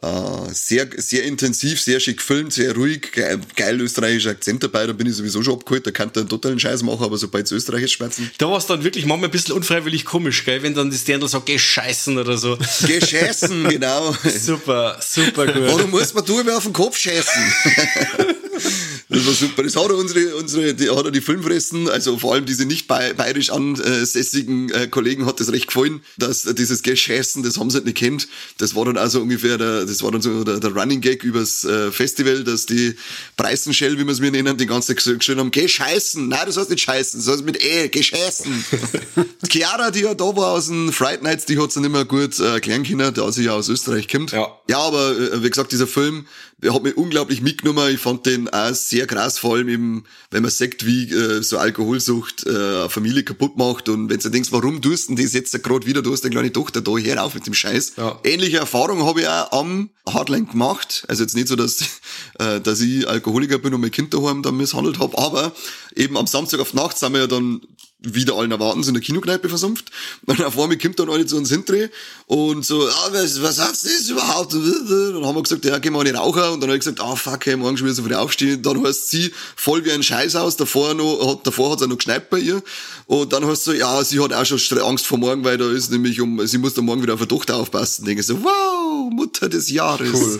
Äh, 0.03 0.55
sehr, 0.55 0.89
sehr 0.97 1.25
intensiv, 1.25 1.81
sehr 1.81 1.99
schick 1.99 2.19
gefilmt, 2.19 2.53
sehr 2.53 2.75
ruhig, 2.75 3.11
geil, 3.13 3.41
geil 3.57 3.81
österreichischer 3.81 4.31
Akzent 4.31 4.63
dabei, 4.63 4.87
da 4.87 4.93
bin 4.93 5.09
ich 5.09 5.17
sowieso 5.17 5.43
schon 5.43 5.55
abgeholt, 5.55 5.87
da 5.87 5.91
kann 5.91 6.13
der 6.13 6.23
einen 6.23 6.29
totalen 6.31 6.59
Scheiß 6.59 6.85
machen, 6.85 7.05
aber 7.05 7.19
sobald 7.19 7.45
es 7.45 7.53
Österreichisch 7.53 7.95
schmerzen. 7.95 8.31
Da 8.39 8.49
war 8.49 8.57
es 8.57 8.67
dann 8.67 8.85
wirklich 8.85 9.05
manchmal 9.05 9.29
ein 9.29 9.33
bisschen 9.33 9.55
unfreiwillig 9.57 10.05
komisch, 10.05 10.45
gell, 10.45 10.63
wenn 10.63 10.75
dann 10.75 10.91
das 10.91 11.05
Dirndl 11.05 11.29
sagt, 11.29 11.47
geh 11.47 11.59
scheißen 11.59 12.17
oder 12.17 12.39
so. 12.39 12.57
Geh 12.87 13.01
scheißen, 13.01 13.65
genau. 13.69 14.17
super, 14.25 14.99
super 15.07 15.47
gut. 15.47 15.67
Warum 15.67 15.91
muss 15.91 16.15
man 16.15 16.25
du 16.25 16.39
immer 16.39 16.57
auf 16.57 16.65
den 16.65 16.73
Kopf 16.73 16.97
scheißen? 16.97 17.43
Das 19.11 19.27
war 19.27 19.35
super. 19.35 19.65
Das 19.65 19.75
hat 19.75 19.91
er 19.91 19.97
unsere, 19.97 20.37
unsere, 20.37 20.73
die, 20.73 20.89
hat 20.89 21.05
er 21.05 21.11
die 21.11 21.21
Filmfressen, 21.21 21.89
also 21.89 22.17
vor 22.17 22.35
allem 22.35 22.47
diese 22.47 22.65
nicht 22.65 22.87
bayerisch 22.87 23.51
ansässigen 23.51 24.71
äh, 24.71 24.87
Kollegen 24.87 25.27
hat 25.27 25.41
das 25.41 25.51
recht 25.51 25.67
gefallen, 25.67 26.01
dass 26.17 26.45
dieses 26.45 26.83
Geschäßen, 26.83 27.43
das 27.43 27.59
haben 27.59 27.71
sie 27.71 27.79
halt 27.79 27.87
nicht 27.87 27.97
kennt. 27.97 28.29
Das 28.59 28.77
war 28.77 28.85
dann 28.85 28.97
also 28.97 29.21
ungefähr 29.21 29.59
der, 29.59 29.85
das 29.85 30.03
war 30.05 30.13
dann 30.13 30.23
so 30.23 30.45
der, 30.45 30.61
der 30.61 30.71
Running 30.71 31.01
Gag 31.01 31.25
übers 31.25 31.65
äh, 31.65 31.91
Festival, 31.91 32.45
dass 32.45 32.67
die 32.67 32.95
Preisenschell, 33.37 33.99
wie 33.99 34.05
wir 34.05 34.13
es 34.13 34.21
mir 34.21 34.31
nennen, 34.31 34.57
die 34.57 34.67
ganze 34.67 34.95
Zeit 34.95 35.19
geschrieben 35.19 35.41
haben, 35.41 35.51
geh 35.51 35.67
scheißen. 35.67 36.29
Nein, 36.29 36.47
das 36.47 36.57
heißt 36.57 36.71
nicht 36.71 36.83
scheißen, 36.83 37.21
das 37.21 37.33
heißt 37.33 37.45
mit 37.45 37.65
E, 37.65 37.89
geh 37.89 38.03
scheißen. 38.05 38.65
Chiara, 39.51 39.91
die 39.91 40.03
ja 40.03 40.15
da 40.15 40.25
war 40.37 40.53
aus 40.53 40.69
den 40.69 40.93
Fright 40.93 41.25
Nights, 41.25 41.47
die 41.47 41.59
hat's 41.59 41.75
dann 41.75 41.85
immer 41.85 42.05
gut 42.05 42.39
äh, 42.39 42.53
erklären 42.53 42.85
können, 42.85 43.13
da 43.13 43.33
sie 43.33 43.45
ja 43.45 43.55
aus 43.55 43.69
Österreich 43.69 44.07
kommt. 44.07 44.31
Ja, 44.31 44.47
ja 44.69 44.79
aber 44.79 45.19
äh, 45.19 45.43
wie 45.43 45.51
gesagt, 45.51 45.73
dieser 45.73 45.89
Film, 45.89 46.27
der 46.63 46.75
hat 46.75 46.83
mich 46.83 46.97
unglaublich 46.97 47.41
mitgenommen. 47.41 47.93
Ich 47.93 48.01
fand 48.01 48.27
den 48.27 48.49
auch 48.49 48.75
sehr 48.75 49.07
krass, 49.07 49.39
vor 49.39 49.55
allem 49.55 49.69
eben, 49.69 50.05
wenn 50.31 50.43
man 50.43 50.51
sagt, 50.51 50.87
wie 50.87 51.11
äh, 51.11 51.43
so 51.43 51.59
Alkoholsucht 51.59 52.47
äh, 52.47 52.51
eine 52.51 52.91
Familie 52.91 53.23
kaputt 53.23 53.57
macht 53.57 53.89
und 53.89 54.11
wenn 54.11 54.19
du 54.19 54.29
denkst, 54.29 54.53
warum 54.53 54.83
tust 54.83 55.11
du 55.11 55.15
das 55.15 55.33
jetzt 55.33 55.63
gerade 55.63 55.87
wieder, 55.87 56.03
du 56.03 56.13
hast 56.13 56.25
eine 56.25 56.33
kleine 56.33 56.53
Tochter 56.53 56.81
da, 56.81 56.97
hör 56.97 57.25
auf 57.25 57.35
mit 57.35 57.47
dem 57.47 57.55
Scheiß. 57.55 57.95
Ja. 57.97 58.19
Ähnliche 58.25 58.59
Erfahrung 58.59 59.05
habe 59.05 59.23
ich 59.23 59.29
auch 59.29 59.53
am 59.53 59.91
Hardline 60.09 60.47
gemacht. 60.47 61.05
Also 61.09 61.23
jetzt 61.23 61.35
nicht 61.35 61.49
so, 61.49 61.57
dass, 61.57 61.81
äh, 62.39 62.61
dass 62.61 62.81
ich 62.81 63.09
Alkoholiker 63.09 63.59
bin 63.59 63.75
und 63.75 63.81
mein 63.81 63.91
Kind 63.91 64.13
daheim 64.13 64.43
dann 64.43 64.57
misshandelt 64.57 64.99
habe, 64.99 65.17
aber 65.19 65.53
eben 65.97 66.17
am 66.17 66.27
Samstag 66.27 66.61
auf 66.61 66.75
Nacht 66.75 66.99
sind 66.99 67.13
wir 67.13 67.21
ja 67.21 67.27
dann 67.27 67.61
wieder 68.03 68.35
allen 68.35 68.51
Erwartens 68.51 68.89
in 68.89 68.95
der 68.95 69.03
Kinokneipe 69.03 69.49
versumpft. 69.49 69.91
Und 70.27 70.43
auf 70.43 70.59
einmal 70.59 70.79
kommt 70.79 70.99
dann 70.99 71.11
alle 71.11 71.27
zu 71.27 71.37
uns 71.37 71.51
hinter 71.51 71.89
und 72.27 72.65
so, 72.65 72.89
ah, 72.89 73.09
was, 73.13 73.43
was 73.43 73.61
heißt 73.61 73.85
das 73.85 74.09
überhaupt? 74.09 74.55
Dann 74.55 75.25
haben 75.25 75.35
wir 75.35 75.43
gesagt, 75.43 75.65
ja, 75.65 75.79
gehen 75.79 75.93
wir 75.93 76.03
nicht 76.05 76.17
rauchen. 76.17 76.43
Und 76.43 76.61
dann 76.61 76.71
habe 76.71 76.79
ich 76.79 76.85
gesagt, 76.85 77.01
ah, 77.01 77.13
oh, 77.13 77.17
fuck, 77.17 77.45
hey, 77.47 77.57
morgen 77.57 77.77
schon 77.77 77.87
wieder 77.87 77.95
so 77.95 78.03
früh 78.03 78.15
aufstehen. 78.15 78.63
Dann 78.63 78.85
heißt 78.85 79.11
sie 79.11 79.33
voll 79.57 79.85
wie 79.85 79.93
ein 79.93 80.03
Scheiß 80.03 80.37
aus. 80.37 80.57
Davor 80.57 80.95
noch, 80.95 81.33
hat, 81.33 81.47
davor 81.47 81.73
hat 81.73 81.81
es 81.81 81.87
noch 81.87 81.97
geschneit 81.97 82.31
bei 82.31 82.39
ihr. 82.39 82.63
Und 83.07 83.33
dann 83.33 83.47
heißt 83.47 83.65
so, 83.65 83.73
ja, 83.73 84.03
sie 84.05 84.21
hat 84.21 84.33
auch 84.33 84.45
schon 84.45 84.79
Angst 84.79 85.07
vor 85.07 85.19
morgen, 85.19 85.45
weil 85.45 85.59
da 85.59 85.71
ist 85.71 85.91
nämlich 85.91 86.21
um, 86.21 86.47
sie 86.47 86.59
muss 86.59 86.75
dann 86.75 86.85
morgen 86.85 87.03
wieder 87.03 87.15
auf 87.15 87.21
eine 87.21 87.29
Tochter 87.29 87.57
aufpassen. 87.57 88.05
Denke 88.05 88.23
so, 88.23 88.43
wow, 88.43 89.11
Mutter 89.13 89.49
des 89.49 89.71
Jahres. 89.71 90.13
Cool. 90.13 90.39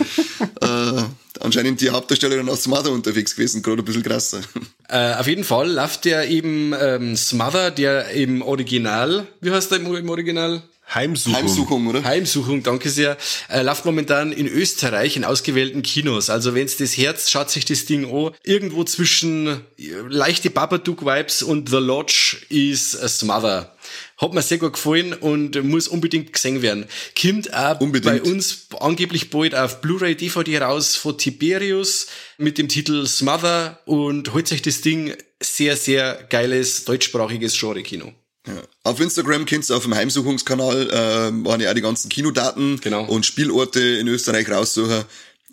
äh, 0.61 1.03
anscheinend 1.39 1.81
die 1.81 1.89
Hauptdarstellerin 1.89 2.49
aus 2.49 2.63
Smother 2.63 2.91
unterwegs 2.91 3.35
gewesen, 3.35 3.61
gerade 3.61 3.81
ein 3.81 3.85
bisschen 3.85 4.03
krasser. 4.03 4.41
Äh, 4.87 5.15
auf 5.15 5.27
jeden 5.27 5.43
Fall 5.43 5.71
läuft 5.71 6.05
der 6.05 6.29
eben 6.29 6.73
ähm, 6.79 7.15
Smother, 7.15 7.50
der 7.51 8.09
im 8.11 8.41
Original, 8.41 9.27
wie 9.41 9.51
heißt 9.51 9.71
der 9.71 9.79
im, 9.79 9.93
im 9.95 10.09
Original? 10.09 10.63
Heimsuchung. 10.93 11.35
Heimsuchung, 11.35 11.87
oder? 11.87 12.03
Heimsuchung, 12.03 12.63
danke 12.63 12.89
sehr. 12.89 13.17
Äh, 13.49 13.61
läuft 13.61 13.85
momentan 13.85 14.33
in 14.33 14.47
Österreich 14.47 15.15
in 15.15 15.23
ausgewählten 15.23 15.83
Kinos. 15.83 16.29
Also 16.29 16.53
wenn's 16.53 16.75
das 16.77 16.97
Herz, 16.97 17.29
schaut 17.29 17.49
sich 17.49 17.63
das 17.63 17.85
Ding 17.85 18.13
an. 18.13 18.33
Irgendwo 18.43 18.83
zwischen 18.83 19.47
äh, 19.47 19.61
leichte 20.09 20.49
Babadook-Vibes 20.49 21.43
und 21.43 21.69
The 21.69 21.77
Lodge 21.77 22.37
ist 22.49 23.01
a 23.01 23.07
Smother. 23.07 23.73
Hat 24.17 24.33
mir 24.33 24.41
sehr 24.41 24.57
gut 24.57 24.73
gefallen 24.73 25.13
und 25.13 25.63
muss 25.63 25.87
unbedingt 25.87 26.33
gesehen 26.33 26.61
werden. 26.61 26.85
Kommt 27.19 27.53
auch 27.53 27.79
unbedingt. 27.79 28.23
bei 28.23 28.29
uns 28.29 28.67
angeblich 28.79 29.29
bald 29.29 29.55
auf 29.55 29.81
Blu-ray 29.81 30.15
DVD 30.15 30.59
raus 30.59 30.95
von 30.95 31.17
Tiberius 31.17 32.07
mit 32.37 32.57
dem 32.57 32.67
Titel 32.67 33.07
Smother 33.07 33.79
und 33.85 34.33
holt 34.33 34.47
sich 34.47 34.61
das 34.61 34.81
Ding 34.81 35.15
sehr, 35.41 35.75
sehr 35.75 36.25
geiles 36.29 36.85
deutschsprachiges 36.85 37.57
Genre-Kino. 37.59 38.13
Ja. 38.47 38.63
Auf 38.83 38.99
Instagram 38.99 39.45
könnt 39.45 39.69
ihr 39.69 39.75
auf 39.75 39.83
dem 39.83 39.93
Heimsuchungskanal 39.93 40.89
äh, 40.89 41.45
waren 41.45 41.61
ja 41.61 41.69
auch 41.69 41.75
die 41.75 41.81
ganzen 41.81 42.09
Kinodaten 42.09 42.79
genau. 42.81 43.05
und 43.05 43.25
Spielorte 43.25 43.79
in 43.79 44.07
Österreich 44.07 44.49
raussuchen. 44.49 45.03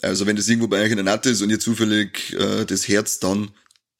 Also 0.00 0.26
wenn 0.26 0.36
das 0.36 0.48
irgendwo 0.48 0.68
bei 0.68 0.82
euch 0.82 0.90
in 0.90 0.96
der 0.96 1.04
Nacht 1.04 1.26
ist 1.26 1.42
und 1.42 1.50
ihr 1.50 1.60
zufällig 1.60 2.34
äh, 2.38 2.64
das 2.64 2.88
Herz, 2.88 3.18
dann 3.18 3.50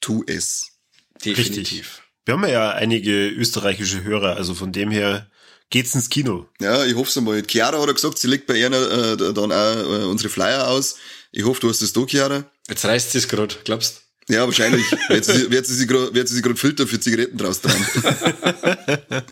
tu 0.01 0.25
es. 0.27 0.79
Definitiv. 1.25 1.59
Richtig. 1.59 2.03
Wir 2.25 2.35
haben 2.35 2.47
ja 2.47 2.71
einige 2.71 3.29
österreichische 3.29 4.05
Hörer, 4.05 4.37
also 4.37 4.55
von 4.55 4.73
dem 4.73 4.91
her 4.91 5.31
geht's 5.71 5.95
ins 5.95 6.09
Kino. 6.09 6.47
Ja, 6.61 6.85
ich 6.85 6.95
hoffe 6.95 7.11
es 7.11 7.17
einmal. 7.17 7.43
Chiara 7.43 7.81
hat 7.81 7.95
gesagt, 7.95 8.19
sie 8.19 8.29
legt 8.29 8.47
bei 8.47 8.57
ihr 8.57 8.71
äh, 8.73 9.17
dann 9.17 9.53
auch 9.53 9.77
äh, 9.77 10.05
unsere 10.05 10.29
Flyer 10.29 10.69
aus. 10.69 10.97
Ich 11.33 11.45
hoffe, 11.45 11.61
du 11.61 11.69
hast 11.69 11.83
das 11.83 11.93
da, 11.93 12.07
Chiara. 12.07 12.51
Jetzt 12.69 12.85
reißt 12.85 13.13
sie 13.13 13.19
es 13.19 13.29
gerade, 13.29 13.55
glaubst 13.65 14.08
Ja, 14.29 14.45
wahrscheinlich. 14.45 14.85
Wird 15.09 15.25
sie, 15.25 15.51
wird 15.51 15.67
sie 15.67 15.75
sich 15.75 15.89
gerade, 15.89 16.15
wird 16.15 16.29
sie 16.29 16.43
gerade 16.43 16.57
Filter 16.57 16.87
für 16.87 17.01
Zigaretten 17.01 17.39
draus 17.39 17.63
dran. 17.63 17.75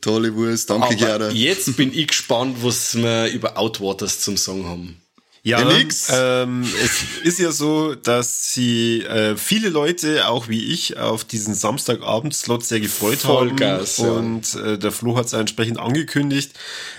Tolle 0.00 0.34
Wurst, 0.34 0.70
danke, 0.70 0.96
Gerda. 0.96 1.30
Jetzt 1.30 1.76
bin 1.76 1.92
ich 1.92 2.08
gespannt, 2.08 2.56
was 2.62 2.96
wir 2.96 3.26
über 3.26 3.58
Outwaters 3.58 4.20
zum 4.20 4.38
Song 4.38 4.66
haben. 4.66 4.96
Ja, 5.42 5.60
ähm, 5.60 6.62
es 6.62 7.04
ist 7.22 7.38
ja 7.38 7.52
so, 7.52 7.94
dass 7.94 8.52
sie 8.52 9.02
äh, 9.02 9.36
viele 9.36 9.68
Leute, 9.68 10.28
auch 10.28 10.48
wie 10.48 10.72
ich, 10.72 10.98
auf 10.98 11.24
diesen 11.24 11.54
Samstagabend-Slot 11.54 12.64
sehr 12.64 12.80
gefreut 12.80 13.18
Vollgas, 13.18 13.98
haben. 13.98 14.10
Und 14.10 14.54
äh, 14.54 14.78
der 14.78 14.92
Flo 14.92 15.16
hat 15.16 15.26
es 15.26 15.32
entsprechend 15.32 15.78
angekündigt. 15.78 16.52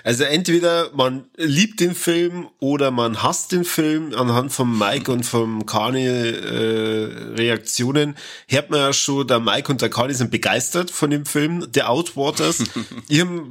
Also 0.04 0.24
entweder 0.24 0.90
man 0.94 1.26
liebt 1.36 1.80
den 1.80 1.94
Film 1.94 2.48
oder 2.60 2.92
man 2.92 3.22
hasst 3.22 3.52
den 3.52 3.66
Film. 3.66 4.14
Anhand 4.16 4.52
von 4.52 4.78
Mike 4.78 5.12
und 5.12 5.26
vom 5.26 5.66
Kani 5.66 6.06
äh, 6.06 7.36
Reaktionen 7.36 8.16
hört 8.48 8.70
man 8.70 8.80
ja 8.80 8.94
schon, 8.94 9.28
der 9.28 9.40
Mike 9.40 9.72
und 9.72 9.82
der 9.82 9.90
Kani 9.90 10.14
sind 10.14 10.32
begeistert 10.32 10.92
von 10.92 11.10
dem 11.10 11.26
Film, 11.26 11.68
The 11.74 11.84
Outwaters. 11.84 12.64
ich 13.10 13.20
habe 13.20 13.44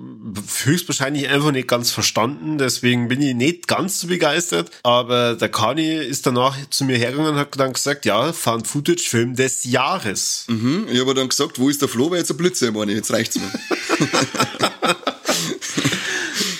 höchstwahrscheinlich 0.64 1.28
einfach 1.28 1.52
nicht 1.52 1.68
ganz 1.68 1.90
verstanden, 1.90 2.58
deswegen 2.58 3.08
bin 3.08 3.20
ich 3.20 3.34
nicht 3.34 3.68
ganz 3.68 4.00
so 4.00 4.08
begeistert. 4.08 4.70
Aber 4.88 5.34
der 5.34 5.50
Kani 5.50 5.96
ist 5.98 6.24
danach 6.26 6.56
zu 6.70 6.82
mir 6.84 6.96
hergegangen 6.96 7.34
und 7.34 7.38
hat 7.38 7.50
dann 7.58 7.74
gesagt, 7.74 8.06
ja, 8.06 8.32
Found-Footage-Film 8.32 9.36
des 9.36 9.64
Jahres. 9.64 10.46
Mhm, 10.48 10.86
ich 10.90 10.98
habe 10.98 11.12
dann 11.12 11.28
gesagt, 11.28 11.58
wo 11.58 11.68
ist 11.68 11.82
der 11.82 11.90
Flo, 11.90 12.10
weil 12.10 12.20
jetzt 12.20 12.30
ein 12.30 12.38
Blitze 12.38 12.72
meine 12.72 12.92
jetzt 12.92 13.12
reicht's 13.12 13.36
mir. 13.36 13.52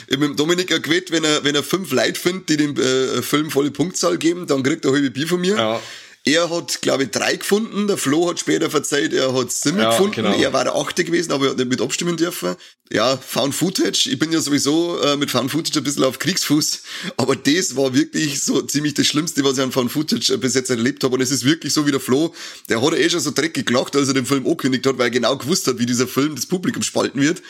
ich 0.09 0.15
habe 0.15 0.29
mit 0.29 0.39
Dominik 0.39 0.71
erquält, 0.71 1.11
wenn 1.11 1.25
er, 1.25 1.43
wenn 1.43 1.55
er 1.55 1.63
fünf 1.63 1.91
Leute 1.91 2.21
findet, 2.21 2.51
die 2.51 2.59
dem 2.59 2.77
äh, 2.77 3.23
Film 3.23 3.51
volle 3.51 3.71
Punktzahl 3.71 4.19
geben, 4.19 4.47
dann 4.47 4.63
kriegt 4.63 4.85
er 4.85 4.93
halbe 4.93 5.11
Bier 5.11 5.27
von 5.27 5.41
mir. 5.41 5.57
Ja. 5.57 5.81
Er 6.29 6.51
hat, 6.51 6.83
glaube 6.83 7.05
ich, 7.05 7.11
drei 7.11 7.37
gefunden. 7.37 7.87
Der 7.87 7.97
Flo 7.97 8.29
hat 8.29 8.39
später 8.39 8.69
verzeiht, 8.71 9.13
er 9.15 9.33
hat 9.33 9.51
sieben 9.51 9.79
Ja, 9.79 9.91
gefunden. 9.91 10.13
genau. 10.17 10.33
Er 10.39 10.53
war 10.53 10.65
der 10.65 10.75
achte 10.75 11.05
gewesen, 11.05 11.33
aber 11.33 11.47
er 11.47 11.51
hat 11.53 11.57
nicht 11.59 11.71
mit 11.71 11.81
abstimmen 11.81 12.17
dürfen. 12.17 12.55
Ja, 12.93 13.17
Found 13.17 13.55
Footage. 13.55 14.11
Ich 14.11 14.19
bin 14.19 14.31
ja 14.33 14.41
sowieso 14.41 14.99
äh, 15.01 15.17
mit 15.17 15.31
Found 15.31 15.51
Footage 15.51 15.79
ein 15.79 15.85
bisschen 15.85 16.05
auf 16.05 16.19
Kriegsfuß. 16.19 16.83
Aber 17.17 17.35
das 17.37 17.77
war 17.77 17.95
wirklich 17.95 18.43
so 18.43 18.61
ziemlich 18.63 18.95
das 18.95 19.07
Schlimmste, 19.07 19.43
was 19.45 19.59
ich 19.59 19.65
an 19.65 19.73
Found 19.73 19.91
Footage 19.93 20.33
äh, 20.35 20.37
bis 20.37 20.55
jetzt 20.55 20.71
erlebt 20.71 21.03
habe. 21.05 21.15
Und 21.15 21.21
es 21.23 21.31
ist 21.31 21.45
wirklich 21.45 21.73
so 21.73 21.87
wie 21.87 21.91
der 21.91 22.01
Flo. 22.01 22.35
Der 22.69 22.83
hat 22.83 22.93
ja 22.93 22.99
eh 22.99 23.11
schon 23.11 23.21
so 23.21 23.31
dreckig 23.31 23.67
gelacht, 23.67 23.97
als 23.97 24.09
er 24.09 24.15
den 24.15 24.27
Film 24.27 24.45
angekündigt 24.45 24.87
hat, 24.87 24.99
weil 24.99 25.07
er 25.07 25.11
genau 25.11 25.37
gewusst 25.37 25.67
hat, 25.67 25.79
wie 25.79 25.87
dieser 25.87 26.09
Film 26.09 26.35
das 26.35 26.47
Publikum 26.47 26.83
spalten 26.83 27.21
wird. 27.21 27.43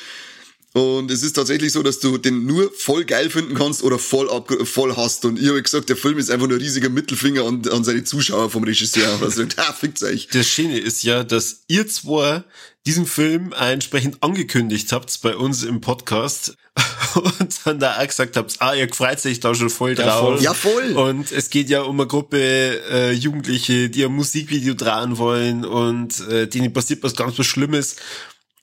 Und 0.75 1.11
es 1.11 1.23
ist 1.23 1.33
tatsächlich 1.33 1.73
so, 1.73 1.83
dass 1.83 1.99
du 1.99 2.19
den 2.19 2.45
nur 2.45 2.71
voll 2.77 3.05
geil 3.05 3.31
finden 3.31 3.55
kannst 3.55 3.83
oder 3.83 3.99
voll, 3.99 4.31
ab, 4.31 4.53
voll 4.65 4.97
hast. 4.97 5.25
Und 5.25 5.41
ich 5.41 5.49
habe 5.49 5.63
gesagt, 5.63 5.89
der 5.89 5.97
Film 5.97 6.19
ist 6.19 6.31
einfach 6.31 6.47
nur 6.47 6.59
ein 6.59 6.63
riesiger 6.63 6.91
Mittelfinger 6.91 7.45
an, 7.45 7.63
an 7.69 7.85
seine 7.85 8.05
Zuschauer 8.05 8.51
vom 8.51 8.65
Regisseur. 8.65 9.19
Also, 9.29 9.45
da 9.45 9.73
fickt's 9.73 10.03
euch. 10.03 10.29
Das 10.33 10.47
Schöne 10.47 10.79
ist 10.79 11.03
ja, 11.03 11.25
dass 11.25 11.63
ihr 11.67 11.87
zwei 11.89 12.45
diesen 12.87 13.07
Film 13.07 13.53
entsprechend 13.53 14.23
angekündigt 14.23 14.93
habt 14.93 15.21
bei 15.21 15.37
uns 15.37 15.63
im 15.63 15.81
Podcast 15.81 16.57
und 17.15 17.55
dann 17.65 17.79
da 17.79 17.99
auch 17.99 18.07
gesagt 18.07 18.37
habt, 18.37 18.57
ah, 18.61 18.75
ihr 18.75 18.89
freut 18.93 19.21
sich 19.21 19.41
da 19.41 19.55
schon 19.55 19.69
voll 19.69 19.95
drauf. 19.95 20.21
voll. 20.21 20.43
Ja, 20.43 20.55
voll. 20.55 20.93
Und 20.93 21.33
es 21.33 21.51
geht 21.51 21.69
ja 21.69 21.83
um 21.83 22.01
eine 22.01 22.07
Gruppe 22.07 22.81
äh, 22.91 23.13
Jugendliche, 23.13 23.91
die 23.91 24.05
ein 24.05 24.13
Musikvideo 24.13 24.75
drehen 24.75 25.19
wollen 25.19 25.65
und 25.65 26.21
äh, 26.29 26.47
denen 26.47 26.73
passiert 26.73 27.03
was 27.03 27.15
ganz 27.15 27.39
was 27.39 27.47
Schlimmes. 27.47 27.97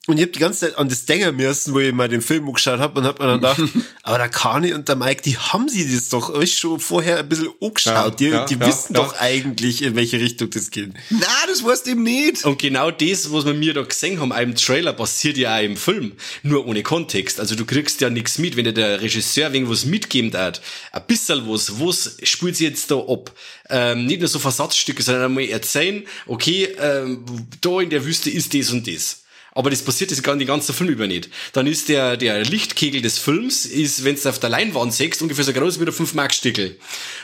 Und 0.08 0.18
ich 0.18 0.24
hab 0.24 0.34
die 0.34 0.40
ganze 0.40 0.60
Zeit 0.60 0.78
an 0.78 0.88
das 0.88 1.06
denken 1.06 1.36
müssen, 1.36 1.74
wo 1.74 1.80
ich 1.80 1.92
mal 1.92 2.08
den 2.08 2.22
Film 2.22 2.46
angeschaut 2.48 2.80
hab 2.80 2.96
und 2.96 3.06
hab 3.06 3.20
mir 3.20 3.26
dann 3.26 3.42
gedacht, 3.42 3.62
aber 4.04 4.18
der 4.20 4.30
Kani 4.30 4.74
und 4.74 4.88
der 4.88 4.96
Mike, 4.96 5.24
die 5.24 5.36
haben 5.36 5.68
sie 5.68 5.92
das 5.92 6.10
doch 6.10 6.30
euch 6.30 6.58
schon 6.58 6.80
vorher 6.80 7.20
ein 7.20 7.28
bisschen 7.28 7.50
angeschaut. 7.60 7.96
Ja, 7.96 8.10
die 8.12 8.26
ja, 8.26 8.46
die 8.46 8.54
ja, 8.54 8.68
wissen 8.68 8.94
ja. 8.94 9.02
doch 9.02 9.16
eigentlich, 9.20 9.82
in 9.82 9.96
welche 9.96 10.20
Richtung 10.20 10.52
das 10.52 10.70
geht. 10.70 10.94
Na, 11.10 11.28
das 11.48 11.64
weißt 11.64 11.88
du 11.88 11.92
eben 11.92 12.04
nicht. 12.04 12.46
Und 12.46 12.60
genau 12.60 12.92
das, 12.92 13.32
was 13.32 13.46
wir 13.46 13.56
mir 13.56 13.74
da 13.74 13.82
gesehen 13.82 14.20
haben, 14.20 14.32
im 14.32 14.56
Trailer, 14.56 14.94
passiert 14.94 15.38
ja 15.38 15.58
auch 15.58 15.64
im 15.64 15.76
Film. 15.76 16.14
Nur 16.44 16.68
ohne 16.68 16.84
Kontext. 16.84 17.40
Also 17.40 17.56
du 17.56 17.66
kriegst 17.66 18.00
ja 18.02 18.12
nichts 18.12 18.38
mit, 18.38 18.56
wenn 18.58 18.66
dir 18.66 18.74
der 18.74 19.02
Regisseur 19.02 19.52
irgendwas 19.52 19.86
mitgeben 19.86 20.32
hat. 20.34 20.62
Ein 20.92 21.04
bisschen 21.08 21.50
was, 21.50 21.80
was 21.80 22.18
spielt 22.22 22.58
sie 22.58 22.66
jetzt 22.66 22.92
da 22.92 22.98
ab? 22.98 23.32
Ähm, 23.70 24.06
nicht 24.06 24.20
nur 24.20 24.28
so 24.28 24.38
Versatzstücke, 24.38 25.02
sondern 25.02 25.26
einmal 25.26 25.46
erzählen, 25.46 26.04
okay, 26.28 26.70
ähm, 26.80 27.26
da 27.62 27.82
in 27.82 27.90
der 27.90 28.06
Wüste 28.06 28.30
ist 28.30 28.54
das 28.54 28.70
und 28.70 28.88
das. 28.88 29.25
Aber 29.56 29.70
das 29.70 29.82
passiert 29.82 30.12
das 30.12 30.22
gar 30.22 30.36
den 30.36 30.46
ganzen 30.48 30.76
Film 30.76 30.90
über 30.90 31.08
nicht. 31.08 31.30
Dann 31.54 31.66
ist 31.66 31.88
der, 31.88 32.18
der 32.18 32.44
Lichtkegel 32.44 33.02
des 33.02 33.18
Films, 33.18 33.66
ist, 33.66 34.04
wenn 34.04 34.16
du 34.16 34.30
auf 34.30 34.38
der 34.38 34.50
Leinwand 34.50 34.94
siehst, 34.94 35.22
ungefähr 35.22 35.46
so 35.46 35.54
groß 35.54 35.80
wie 35.80 35.86
der 35.86 35.94
5 35.94 36.14
mark 36.14 36.34
stückel 36.34 36.76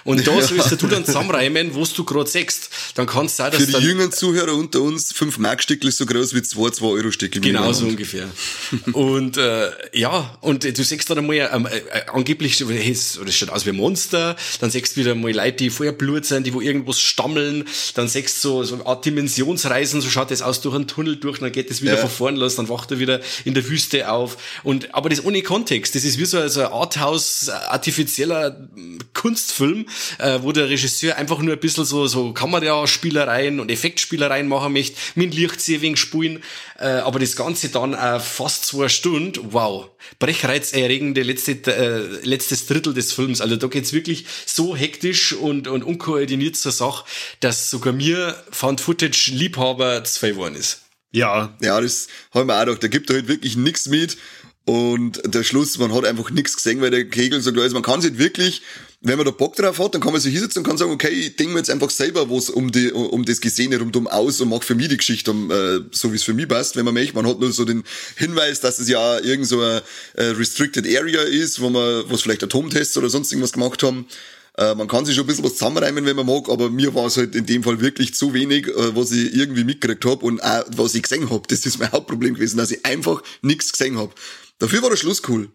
Und 0.05 0.25
da 0.25 0.41
sollst 0.41 0.81
du 0.81 0.87
dann 0.87 1.05
zusammenreimen, 1.05 1.75
was 1.75 1.93
du 1.93 2.05
gerade 2.05 2.29
siehst. 2.29 2.69
Dann 2.95 3.05
kannst 3.05 3.37
du 3.37 3.43
auch, 3.43 3.49
dass 3.49 3.63
Für 3.65 3.79
die 3.79 3.85
jüngeren 3.85 4.13
Zuhörer 4.13 4.53
unter 4.53 4.81
uns, 4.81 5.11
5 5.11 5.39
Mark-Stückel 5.39 5.89
ist 5.89 5.97
so 5.97 6.05
groß 6.05 6.33
wie 6.33 6.41
zwei 6.41 6.69
2-Euro-Stückel. 6.69 7.41
Genau 7.41 7.71
so 7.73 7.85
ungefähr. 7.85 8.29
und 8.93 9.35
äh, 9.35 9.71
ja, 9.93 10.37
und 10.41 10.63
du 10.63 10.83
siehst 10.83 11.09
dann 11.09 11.17
einmal 11.17 11.35
ähm, 11.51 11.65
äh, 11.65 11.77
äh, 11.77 11.81
angeblich, 12.13 12.61
es 12.61 13.19
schaut 13.31 13.49
aus 13.49 13.65
wie 13.65 13.71
ein 13.71 13.75
Monster, 13.75 14.37
dann 14.61 14.69
siehst 14.69 14.95
du 14.95 15.01
wieder 15.01 15.15
mal 15.15 15.31
Leute, 15.33 15.57
die 15.57 15.69
vorher 15.69 15.91
Blut 15.91 16.25
sind, 16.25 16.47
die 16.47 16.53
wo 16.53 16.61
irgendwas 16.61 17.01
stammeln, 17.01 17.65
dann 17.95 18.07
siehst 18.07 18.37
du 18.43 18.49
so, 18.49 18.63
so 18.63 18.75
eine 18.75 18.85
Art 18.85 19.05
Dimensionsreisen, 19.05 19.99
so 20.01 20.09
schaut 20.09 20.31
das 20.31 20.41
aus 20.41 20.61
durch 20.61 20.75
einen 20.75 20.87
Tunnel 20.87 21.17
durch, 21.17 21.39
dann 21.39 21.51
geht 21.51 21.69
das 21.69 21.81
wieder 21.81 21.95
Ja. 21.95 21.97
von 21.97 22.09
vorn 22.21 22.35
los, 22.35 22.55
dann 22.55 22.69
wacht 22.69 22.91
er 22.91 22.99
wieder 22.99 23.19
in 23.45 23.55
der 23.55 23.67
Wüste 23.67 24.11
auf. 24.11 24.37
Und 24.61 24.93
aber 24.93 25.09
das 25.09 25.25
ohne 25.25 25.41
Kontext, 25.41 25.95
das 25.95 26.03
ist 26.03 26.19
wie 26.19 26.25
so 26.25 26.37
ein 26.37 26.49
so 26.49 26.61
ein 26.61 26.71
Arthouse, 26.71 27.49
artifizieller 27.49 28.67
Kunstfilm, 29.13 29.87
äh, 30.19 30.39
wo 30.43 30.51
der 30.51 30.69
Regisseur 30.69 31.17
einfach 31.17 31.39
nur 31.39 31.53
ein 31.53 31.59
bisschen 31.59 31.83
so, 31.83 32.05
so 32.05 32.31
Kameraspielereien 32.31 33.59
und 33.59 33.71
Effektspielereien 33.71 34.47
machen 34.47 34.73
möchte, 34.73 34.97
mit 35.15 35.33
Licht 35.33 35.61
sehr 35.61 35.81
wenig 35.81 35.99
spulen, 35.99 36.43
äh, 36.77 36.85
aber 36.85 37.17
das 37.17 37.35
Ganze 37.35 37.69
dann 37.69 37.95
äh, 37.95 38.19
fast 38.19 38.67
zwei 38.67 38.87
Stunden, 38.87 39.33
wow, 39.51 39.89
brechreizerregende 40.19 41.23
letzte, 41.23 41.53
äh, 41.65 42.19
letztes 42.23 42.67
Drittel 42.67 42.93
des 42.93 43.13
Films. 43.13 43.41
Also 43.41 43.55
da 43.55 43.65
geht's 43.65 43.93
wirklich 43.93 44.25
so 44.45 44.75
hektisch 44.75 45.33
und, 45.33 45.67
und 45.67 45.83
unkoordiniert 45.83 46.55
zur 46.55 46.71
Sache, 46.71 47.05
dass 47.39 47.71
sogar 47.71 47.93
mir 47.93 48.35
Found-Footage-Liebhaber 48.51 50.03
zwei 50.03 50.31
geworden 50.31 50.55
ist. 50.55 50.81
Ja, 51.11 51.55
Ja, 51.61 51.79
das 51.81 52.07
haben 52.33 52.47
wir 52.47 52.55
auch 52.55 52.65
gedacht. 52.65 52.83
Da 52.83 52.87
gibt 52.87 53.09
er 53.09 53.17
halt 53.17 53.27
wirklich 53.27 53.55
nichts 53.55 53.87
mit. 53.87 54.17
Und 54.63 55.21
der 55.25 55.43
Schluss, 55.43 55.79
man 55.79 55.93
hat 55.93 56.05
einfach 56.05 56.29
nichts 56.29 56.55
gesehen, 56.55 56.81
weil 56.81 56.91
der 56.91 57.09
Kegel 57.09 57.41
so 57.41 57.51
klar 57.51 57.65
ist. 57.65 57.73
Man 57.73 57.81
kann 57.81 57.99
sich 57.99 58.11
halt 58.11 58.19
wirklich, 58.19 58.61
wenn 59.01 59.17
man 59.17 59.25
da 59.25 59.31
Bock 59.31 59.55
drauf 59.55 59.79
hat, 59.79 59.95
dann 59.95 60.01
kann 60.01 60.11
man 60.11 60.21
sich 60.21 60.33
hinsetzen 60.33 60.59
und 60.59 60.67
kann 60.67 60.77
sagen, 60.77 60.91
okay, 60.91 61.09
ich 61.09 61.35
denke 61.35 61.53
mir 61.53 61.59
jetzt 61.59 61.71
einfach 61.71 61.89
selber 61.89 62.29
was 62.29 62.51
um 62.51 62.71
die, 62.71 62.91
um 62.91 63.25
das 63.25 63.41
Gesehene 63.41 63.79
rundum 63.79 64.07
aus 64.07 64.39
und 64.39 64.49
mache 64.49 64.61
für 64.61 64.75
mich 64.75 64.89
die 64.89 64.97
Geschichte, 64.97 65.31
äh, 65.31 65.89
so 65.91 66.11
wie 66.11 66.15
es 66.15 66.23
für 66.23 66.35
mich 66.35 66.47
passt, 66.47 66.75
wenn 66.75 66.85
man 66.85 66.93
möchte. 66.93 67.15
Man 67.15 67.27
hat 67.27 67.39
nur 67.39 67.51
so 67.51 67.65
den 67.65 67.83
Hinweis, 68.17 68.59
dass 68.59 68.77
es 68.77 68.87
ja 68.87 69.17
irgend 69.19 69.47
so 69.47 69.59
eine 69.59 69.81
äh, 70.13 70.25
Restricted 70.25 70.85
Area 70.85 71.23
ist, 71.23 71.59
wo 71.59 71.71
man, 71.71 72.03
wo 72.07 72.13
es 72.13 72.21
vielleicht 72.21 72.43
Atomtests 72.43 72.95
oder 72.97 73.09
sonst 73.09 73.31
irgendwas 73.31 73.53
gemacht 73.53 73.81
haben. 73.81 74.05
Äh, 74.61 74.75
man 74.75 74.87
kann 74.87 75.05
sich 75.05 75.15
schon 75.15 75.23
ein 75.23 75.27
bisschen 75.27 75.43
was 75.43 75.53
zusammenreimen, 75.53 76.05
wenn 76.05 76.15
man 76.15 76.27
mag, 76.27 76.47
aber 76.47 76.69
mir 76.69 76.93
war 76.93 77.07
es 77.07 77.17
halt 77.17 77.35
in 77.35 77.47
dem 77.47 77.63
Fall 77.63 77.81
wirklich 77.81 78.13
zu 78.13 78.33
wenig, 78.33 78.67
äh, 78.67 78.95
was 78.95 79.11
ich 79.11 79.33
irgendwie 79.33 79.63
mitgekriegt 79.63 80.05
habe 80.05 80.23
und 80.23 80.43
auch 80.43 80.63
was 80.75 80.93
ich 80.93 81.01
gesehen 81.01 81.31
habe. 81.31 81.41
Das 81.47 81.65
ist 81.65 81.79
mein 81.79 81.91
Hauptproblem 81.91 82.35
gewesen, 82.35 82.57
dass 82.57 82.69
ich 82.69 82.85
einfach 82.85 83.23
nichts 83.41 83.71
gesehen 83.71 83.97
habe. 83.97 84.13
Dafür 84.61 84.81
war 84.83 84.89
der 84.91 84.97
Schluss 84.97 85.21
cool. 85.27 85.49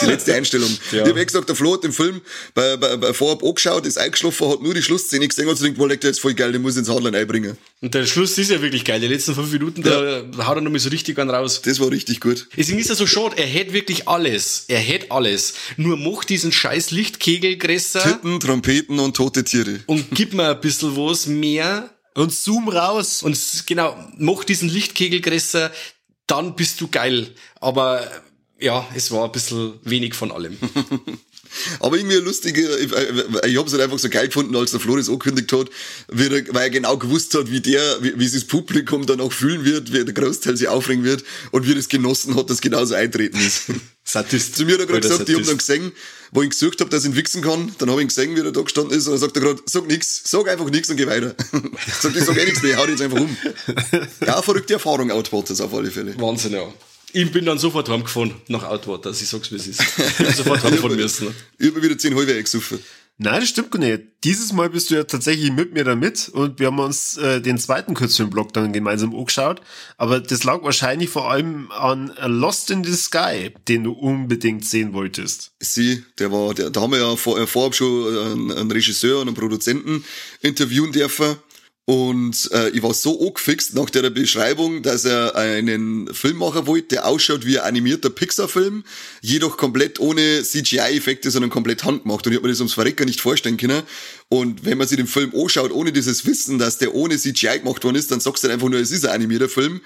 die 0.00 0.06
letzte 0.06 0.34
Einstellung. 0.34 0.70
Ja. 0.92 1.02
Ich 1.02 1.10
habe 1.10 1.26
gesagt, 1.26 1.48
der 1.48 1.56
Flo 1.56 1.74
hat 1.74 1.84
den 1.84 1.92
Film 1.92 2.22
bei, 2.54 2.76
bei, 2.78 2.96
bei 2.96 3.12
vorab 3.12 3.42
angeschaut, 3.44 3.84
ist 3.84 3.98
eingeschlafen, 3.98 4.48
hat 4.48 4.62
nur 4.62 4.72
die 4.72 4.82
Schlussszene 4.82 5.28
gesehen 5.28 5.46
und 5.48 5.56
sich 5.56 5.66
gedacht, 5.74 5.78
boah, 5.78 5.94
der 5.94 6.10
ist 6.10 6.20
voll 6.20 6.32
geil, 6.34 6.52
den 6.52 6.62
muss 6.62 6.74
ich 6.74 6.78
ins 6.78 6.88
Handland 6.88 7.14
einbringen. 7.14 7.58
Und 7.82 7.92
der 7.92 8.06
Schluss 8.06 8.38
ist 8.38 8.50
ja 8.50 8.62
wirklich 8.62 8.84
geil. 8.84 9.00
Die 9.00 9.06
letzten 9.08 9.34
fünf 9.34 9.52
Minuten, 9.52 9.82
da 9.82 10.22
haut 10.46 10.56
er 10.56 10.60
nochmal 10.62 10.78
so 10.80 10.88
richtig 10.88 11.18
einen 11.18 11.28
raus. 11.30 11.60
Das 11.62 11.78
war 11.80 11.90
richtig 11.90 12.20
gut. 12.20 12.48
Deswegen 12.56 12.78
ist 12.78 12.88
er 12.88 12.96
so 12.96 13.06
schade. 13.06 13.36
Er 13.36 13.46
hätte 13.46 13.72
wirklich 13.74 14.08
alles. 14.08 14.64
Er 14.68 14.78
hätte 14.78 15.10
alles. 15.10 15.54
Nur 15.76 15.96
macht 15.98 16.30
diesen 16.30 16.52
scheiß 16.52 16.90
Lichtkegel 16.92 17.56
größer 17.56 18.02
Titten, 18.02 18.40
Trompeten 18.40 18.98
und 18.98 19.14
tote 19.16 19.44
Tiere. 19.44 19.80
und 19.86 20.06
gib 20.12 20.32
mir 20.32 20.48
ein 20.50 20.60
bisschen 20.60 20.96
was 20.96 21.26
mehr. 21.26 21.90
und 22.14 22.32
zoom 22.32 22.68
raus. 22.68 23.22
Und 23.22 23.38
genau, 23.66 23.96
mach 24.16 24.44
diesen 24.44 24.68
Lichtkegel 24.68 25.20
größer, 25.20 25.70
dann 26.26 26.54
bist 26.56 26.80
du 26.80 26.88
geil. 26.88 27.28
Aber 27.60 28.06
ja, 28.58 28.86
es 28.94 29.10
war 29.10 29.24
ein 29.24 29.32
bisschen 29.32 29.74
wenig 29.84 30.14
von 30.14 30.32
allem. 30.32 30.56
Aber 31.80 31.96
irgendwie 31.96 32.16
ein 32.16 32.24
lustiger, 32.24 32.78
ich, 32.78 32.92
äh, 32.92 33.48
ich 33.48 33.56
hab's 33.56 33.72
halt 33.72 33.82
einfach 33.82 33.98
so 33.98 34.08
geil 34.08 34.26
gefunden, 34.26 34.54
als 34.56 34.72
der 34.72 34.80
Flo 34.80 34.96
das 34.96 35.08
angekündigt 35.08 35.52
hat, 35.52 35.68
er, 36.08 36.30
weil 36.54 36.62
er 36.62 36.70
genau 36.70 36.96
gewusst 36.96 37.34
hat, 37.34 37.50
wie 37.50 37.60
der, 37.60 38.02
wie, 38.02 38.18
wie 38.18 38.28
sich 38.28 38.42
das 38.42 38.48
Publikum 38.48 39.06
dann 39.06 39.20
auch 39.20 39.32
fühlen 39.32 39.64
wird, 39.64 39.92
wie 39.92 40.04
der 40.04 40.14
Großteil 40.14 40.56
sich 40.56 40.68
aufregen 40.68 41.04
wird 41.04 41.24
und 41.50 41.66
wie 41.66 41.74
das 41.74 41.88
genossen 41.88 42.36
hat, 42.36 42.50
dass 42.50 42.60
genauso 42.60 42.94
eintreten 42.94 43.38
ist. 43.38 43.64
Sadist. 44.04 44.56
Zu 44.56 44.64
mir 44.64 44.74
hat 44.74 44.80
er 44.80 44.86
gerade 44.86 45.00
gesagt, 45.00 45.28
ich 45.28 45.36
hab 45.36 45.44
Sadist. 45.44 45.50
dann 45.50 45.58
gesehen, 45.58 45.92
wo 46.32 46.42
ich 46.42 46.50
gesucht 46.50 46.80
habe, 46.80 46.90
dass 46.90 47.04
ich 47.04 47.10
ihn 47.10 47.16
wichsen 47.16 47.42
kann, 47.42 47.74
dann 47.78 47.90
habe 47.90 48.00
ich 48.00 48.04
ihn 48.04 48.08
gesehen, 48.08 48.36
wie 48.36 48.40
er 48.40 48.52
da 48.52 48.60
gestanden 48.60 48.96
ist 48.96 49.06
und 49.06 49.12
dann 49.12 49.20
sagt 49.20 49.36
er 49.36 49.42
gerade, 49.42 49.62
sag 49.66 49.86
nix, 49.86 50.22
sag 50.24 50.48
einfach 50.48 50.68
nix 50.70 50.88
und 50.90 50.96
geh 50.96 51.06
weiter. 51.06 51.34
sagt, 52.00 52.16
ich 52.16 52.24
sag 52.24 52.36
eh 52.36 52.44
nichts 52.44 52.62
mehr, 52.62 52.76
hau 52.76 52.86
dich 52.86 52.98
jetzt 52.98 53.02
einfach 53.02 53.20
um. 53.20 53.36
Ja, 54.26 54.42
verrückte 54.42 54.74
Erfahrung, 54.74 55.10
Outwaters 55.10 55.60
auf 55.60 55.72
alle 55.74 55.90
Fälle. 55.90 56.14
Wahnsinn, 56.18 56.52
ja. 56.52 56.72
Ich 57.12 57.32
bin 57.32 57.46
dann 57.46 57.58
sofort 57.58 57.88
heimgefahren 57.88 58.34
nach 58.48 58.64
Outwaters. 58.64 59.22
Ich 59.22 59.28
sag's, 59.28 59.50
wie 59.50 59.56
es 59.56 59.66
ist. 59.66 59.80
Ich 59.98 60.18
hab 60.26 60.34
sofort 60.34 60.62
heimfahren 60.62 60.96
müssen. 60.96 61.34
Ich 61.58 61.68
hab 61.68 61.74
mir 61.74 61.82
wieder 61.82 61.96
zehn 61.96 62.14
halbe 62.14 62.32
eingesoffen. 62.32 62.78
Nein, 63.20 63.40
das 63.40 63.48
stimmt 63.48 63.72
gar 63.72 63.80
nicht. 63.80 64.04
Dieses 64.22 64.52
Mal 64.52 64.70
bist 64.70 64.90
du 64.90 64.94
ja 64.94 65.02
tatsächlich 65.02 65.50
mit 65.50 65.74
mir 65.74 65.82
damit 65.82 66.28
und 66.28 66.60
wir 66.60 66.68
haben 66.68 66.78
uns 66.78 67.16
äh, 67.16 67.40
den 67.40 67.58
zweiten 67.58 67.94
Kurzfilmblock 67.94 68.52
dann 68.52 68.72
gemeinsam 68.72 69.12
angeschaut. 69.12 69.60
Aber 69.96 70.20
das 70.20 70.44
lag 70.44 70.62
wahrscheinlich 70.62 71.10
vor 71.10 71.28
allem 71.28 71.68
an 71.72 72.12
Lost 72.26 72.70
in 72.70 72.84
the 72.84 72.94
Sky, 72.94 73.52
den 73.66 73.82
du 73.82 73.92
unbedingt 73.92 74.64
sehen 74.64 74.92
wolltest. 74.92 75.50
Sie, 75.58 76.04
der 76.20 76.30
war, 76.30 76.54
der, 76.54 76.70
da 76.70 76.80
haben 76.80 76.92
wir 76.92 77.00
ja 77.00 77.16
vor, 77.16 77.40
äh, 77.40 77.48
vorab 77.48 77.74
schon 77.74 78.06
einen, 78.06 78.52
einen 78.52 78.70
Regisseur 78.70 79.20
und 79.20 79.26
einen 79.26 79.36
Produzenten 79.36 80.04
interviewen 80.40 80.92
dürfen. 80.92 81.38
Und 81.88 82.50
äh, 82.52 82.68
ich 82.68 82.82
war 82.82 82.92
so 82.92 83.18
angefixt 83.26 83.72
nach 83.72 83.88
der 83.88 84.10
Beschreibung, 84.10 84.82
dass 84.82 85.06
er 85.06 85.34
einen 85.36 86.12
Film 86.12 86.36
machen 86.36 86.66
wollte, 86.66 86.88
der 86.88 87.06
ausschaut 87.06 87.46
wie 87.46 87.58
ein 87.58 87.64
animierter 87.64 88.10
Pixar-Film, 88.10 88.84
jedoch 89.22 89.56
komplett 89.56 89.98
ohne 89.98 90.42
CGI-Effekte, 90.42 91.30
sondern 91.30 91.48
komplett 91.48 91.84
handgemacht. 91.84 92.26
Und 92.26 92.32
ich 92.32 92.36
habe 92.36 92.46
mir 92.46 92.52
das 92.52 92.60
ums 92.60 92.74
Verrecker 92.74 93.06
nicht 93.06 93.22
vorstellen 93.22 93.56
können. 93.56 93.84
Und 94.28 94.66
wenn 94.66 94.76
man 94.76 94.86
sich 94.86 94.98
den 94.98 95.06
Film 95.06 95.32
anschaut, 95.34 95.72
ohne 95.72 95.90
dieses 95.90 96.26
Wissen, 96.26 96.58
dass 96.58 96.76
der 96.76 96.94
ohne 96.94 97.16
CGI 97.16 97.60
gemacht 97.60 97.82
worden 97.82 97.96
ist, 97.96 98.10
dann 98.10 98.20
sagst 98.20 98.44
du 98.44 98.48
einfach 98.48 98.68
nur, 98.68 98.80
es 98.80 98.90
ist 98.90 99.06
ein 99.06 99.14
animierter 99.14 99.48
Film. 99.48 99.80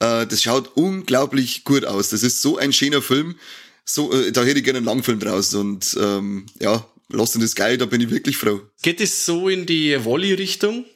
Äh, 0.00 0.26
das 0.26 0.42
schaut 0.42 0.76
unglaublich 0.76 1.62
gut 1.62 1.84
aus. 1.84 2.08
Das 2.08 2.24
ist 2.24 2.42
so 2.42 2.56
ein 2.56 2.72
schöner 2.72 3.02
Film. 3.02 3.36
So, 3.84 4.12
äh, 4.12 4.32
da 4.32 4.42
hätte 4.42 4.58
ich 4.58 4.64
gerne 4.64 4.78
einen 4.78 4.86
Langfilm 4.86 5.20
draus. 5.20 5.54
Und 5.54 5.96
ähm, 6.00 6.46
ja, 6.58 6.84
in 7.08 7.24
the 7.24 7.46
Sky, 7.46 7.78
da 7.78 7.86
bin 7.86 8.00
ich 8.00 8.10
wirklich 8.10 8.36
froh. 8.36 8.62
Geht 8.82 9.00
es 9.00 9.24
so 9.24 9.48
in 9.48 9.64
die 9.64 10.04
Wally-Richtung? 10.04 10.86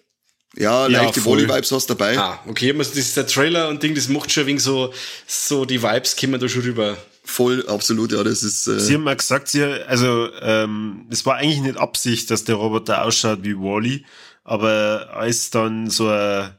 Ja, 0.57 0.89
Ja, 0.89 1.03
leichte 1.03 1.21
voll. 1.21 1.39
Volley-Vibes 1.39 1.71
hast 1.73 1.89
du 1.89 1.95
dabei. 1.95 2.19
Ah, 2.19 2.41
okay, 2.49 2.73
das 2.73 2.91
ist 2.97 3.17
der 3.17 3.27
Trailer 3.27 3.69
und 3.69 3.83
Ding, 3.83 3.95
das 3.95 4.09
macht 4.09 4.31
schon 4.33 4.45
ein 4.45 4.47
wenig 4.49 4.63
so, 4.63 4.93
so 5.27 5.65
die 5.65 5.83
Vibes 5.83 6.17
kommen 6.17 6.41
da 6.41 6.49
schon 6.49 6.63
rüber. 6.63 6.97
Voll, 7.25 7.65
absolut, 7.69 8.11
ja, 8.13 8.25
das 8.25 8.43
ist. 8.43 8.67
Äh, 8.67 8.81
Sie 8.81 8.95
haben 8.95 9.05
mal 9.05 9.15
gesagt, 9.15 9.49
sie, 9.49 9.63
also 9.63 10.29
ähm, 10.43 11.07
es 11.11 11.25
war 11.27 11.37
eigentlich 11.37 11.61
nicht 11.61 11.77
Absicht, 11.79 12.31
dass 12.31 12.45
der 12.45 12.57
Roboter 12.57 13.05
ausschaut 13.05 13.41
wie 13.43 13.57
Wally, 13.57 14.05
aber 14.43 15.11
als 15.13 15.51
dann 15.51 15.89
so 15.91 16.09
ein 16.09 16.51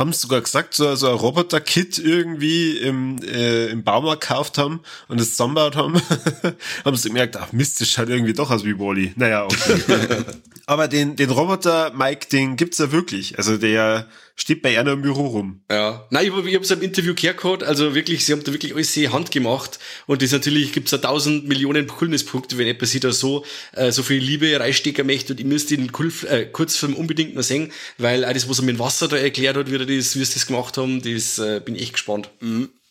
haben 0.00 0.14
sie 0.14 0.20
sogar 0.20 0.40
gesagt, 0.40 0.72
so, 0.72 0.94
so 0.94 1.10
ein 1.10 1.14
Roboter-Kit 1.14 1.98
irgendwie 1.98 2.78
im, 2.78 3.22
äh, 3.22 3.66
im 3.66 3.84
Baumarkt 3.84 4.22
gekauft 4.22 4.56
haben 4.56 4.80
und 5.08 5.20
es 5.20 5.32
zusammengebaut 5.32 5.76
haben, 5.76 6.00
haben 6.86 6.96
sie 6.96 7.08
gemerkt, 7.08 7.36
ach 7.36 7.52
Mist, 7.52 7.82
das 7.82 7.88
schaut 7.88 8.08
irgendwie 8.08 8.32
doch 8.32 8.50
aus 8.50 8.64
wie 8.64 8.78
Wally. 8.78 9.12
Naja, 9.16 9.44
okay. 9.44 10.24
Aber 10.66 10.88
den, 10.88 11.16
den 11.16 11.28
Roboter 11.28 11.92
Mike, 11.94 12.28
den 12.32 12.56
gibt's 12.56 12.78
ja 12.78 12.92
wirklich. 12.92 13.36
Also 13.36 13.58
der 13.58 14.08
steht 14.36 14.62
bei 14.62 14.78
einer 14.78 14.92
im 14.92 15.02
Büro 15.02 15.26
rum. 15.26 15.60
Ja. 15.70 16.06
Nein, 16.10 16.26
ich, 16.26 16.32
hab- 16.32 16.46
ich 16.46 16.54
habe 16.54 16.64
es 16.64 16.70
im 16.70 16.80
Interview 16.82 17.14
gehört, 17.14 17.38
gehabt, 17.38 17.62
also 17.62 17.94
wirklich, 17.94 18.24
sie 18.24 18.32
haben 18.32 18.42
da 18.44 18.52
wirklich 18.52 18.74
alles 18.74 18.92
sehr 18.94 19.12
handgemacht 19.12 19.78
und 20.06 20.22
das 20.22 20.32
natürlich 20.32 20.72
gibt's 20.72 20.92
ja 20.92 20.98
tausend 20.98 21.46
Millionen 21.48 21.86
Coolness-Punkte, 21.86 22.56
wenn 22.58 22.66
jemand 22.66 22.86
sich 22.88 23.00
da 23.00 23.12
so, 23.12 23.44
äh, 23.72 23.92
so 23.92 24.02
viel 24.02 24.18
Liebe 24.22 24.58
reinstecken 24.58 25.06
möchte 25.06 25.32
und 25.34 25.40
ich 25.40 25.46
müsste 25.46 25.76
den 25.76 25.92
Kulf, 25.92 26.22
äh, 26.24 26.46
Kurzfilm 26.46 26.94
unbedingt 26.94 27.34
noch 27.34 27.42
sehen, 27.42 27.72
weil 27.98 28.24
auch 28.24 28.32
das, 28.32 28.48
was 28.48 28.58
er 28.58 28.64
mit 28.64 28.76
dem 28.76 28.78
Wasser 28.80 29.08
da 29.08 29.16
erklärt 29.16 29.56
hat, 29.56 29.70
wie, 29.70 29.74
er 29.76 29.80
das, 29.86 30.18
wie 30.18 30.24
sie 30.24 30.34
das 30.34 30.46
gemacht 30.46 30.76
haben, 30.78 31.02
das 31.02 31.38
äh, 31.38 31.60
bin 31.64 31.74
ich 31.76 31.82
echt 31.82 31.92
gespannt. 31.94 32.30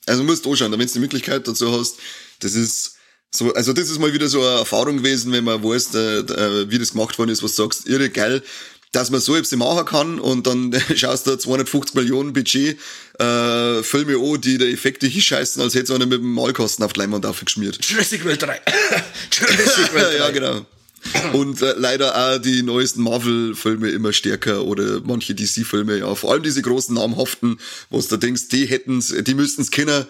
Also 0.05 0.23
musst 0.23 0.45
du 0.45 0.51
anschauen, 0.51 0.71
wenn 0.71 0.79
du 0.79 0.85
die 0.85 0.99
Möglichkeit 0.99 1.47
dazu 1.47 1.71
hast. 1.71 1.97
Das 2.39 2.55
ist 2.55 2.95
so, 3.31 3.53
also 3.53 3.73
das 3.73 3.89
ist 3.89 3.99
mal 3.99 4.11
wieder 4.13 4.27
so 4.27 4.41
eine 4.41 4.59
Erfahrung 4.59 4.97
gewesen, 4.97 5.31
wenn 5.31 5.43
man 5.43 5.63
weiß, 5.63 5.93
äh, 5.93 6.19
äh, 6.19 6.71
wie 6.71 6.79
das 6.79 6.93
gemacht 6.93 7.17
worden 7.19 7.29
ist, 7.29 7.43
was 7.43 7.55
du 7.55 7.63
sagst, 7.63 7.87
irre 7.87 8.09
geil, 8.09 8.41
dass 8.91 9.11
man 9.11 9.21
so 9.21 9.35
etwas 9.35 9.51
machen 9.51 9.85
kann 9.85 10.19
und 10.19 10.47
dann 10.47 10.73
schaust 10.95 11.27
du 11.27 11.35
250 11.35 11.95
Millionen 11.95 12.33
Budget 12.33 12.79
äh, 13.19 13.83
Filme 13.83 14.17
an, 14.17 14.41
die 14.41 14.57
der 14.57 14.69
Effekte 14.69 15.07
hinscheißen, 15.07 15.61
als 15.61 15.75
hätte 15.75 15.93
einer 15.93 16.05
mit 16.05 16.19
dem 16.19 16.33
Malkasten 16.33 16.83
auf 16.83 16.93
die 16.93 16.99
Leinwand 17.01 17.25
aufgeschmiert. 17.25 17.83
Jurassic 17.85 18.25
World 18.25 18.41
3. 18.41 18.61
Jurassic 19.31 19.93
World 19.93 20.13
3. 20.13 20.17
ja, 20.17 20.29
genau. 20.31 20.65
Und 21.33 21.61
äh, 21.61 21.73
leider 21.77 22.15
auch 22.15 22.41
die 22.41 22.61
neuesten 22.61 23.03
Marvel-Filme 23.03 23.89
immer 23.89 24.11
stärker 24.11 24.65
oder 24.65 25.01
manche 25.01 25.33
DC-Filme, 25.33 25.99
ja. 25.99 26.13
Vor 26.15 26.31
allem 26.31 26.43
diese 26.43 26.61
großen 26.61 26.93
namhaften, 26.93 27.59
wo 27.89 28.01
du 28.01 28.17
denkst, 28.17 28.49
die 28.49 28.65
hätten's, 28.65 29.13
die 29.17 29.33
müssten's 29.33 29.71
kennen, 29.71 30.05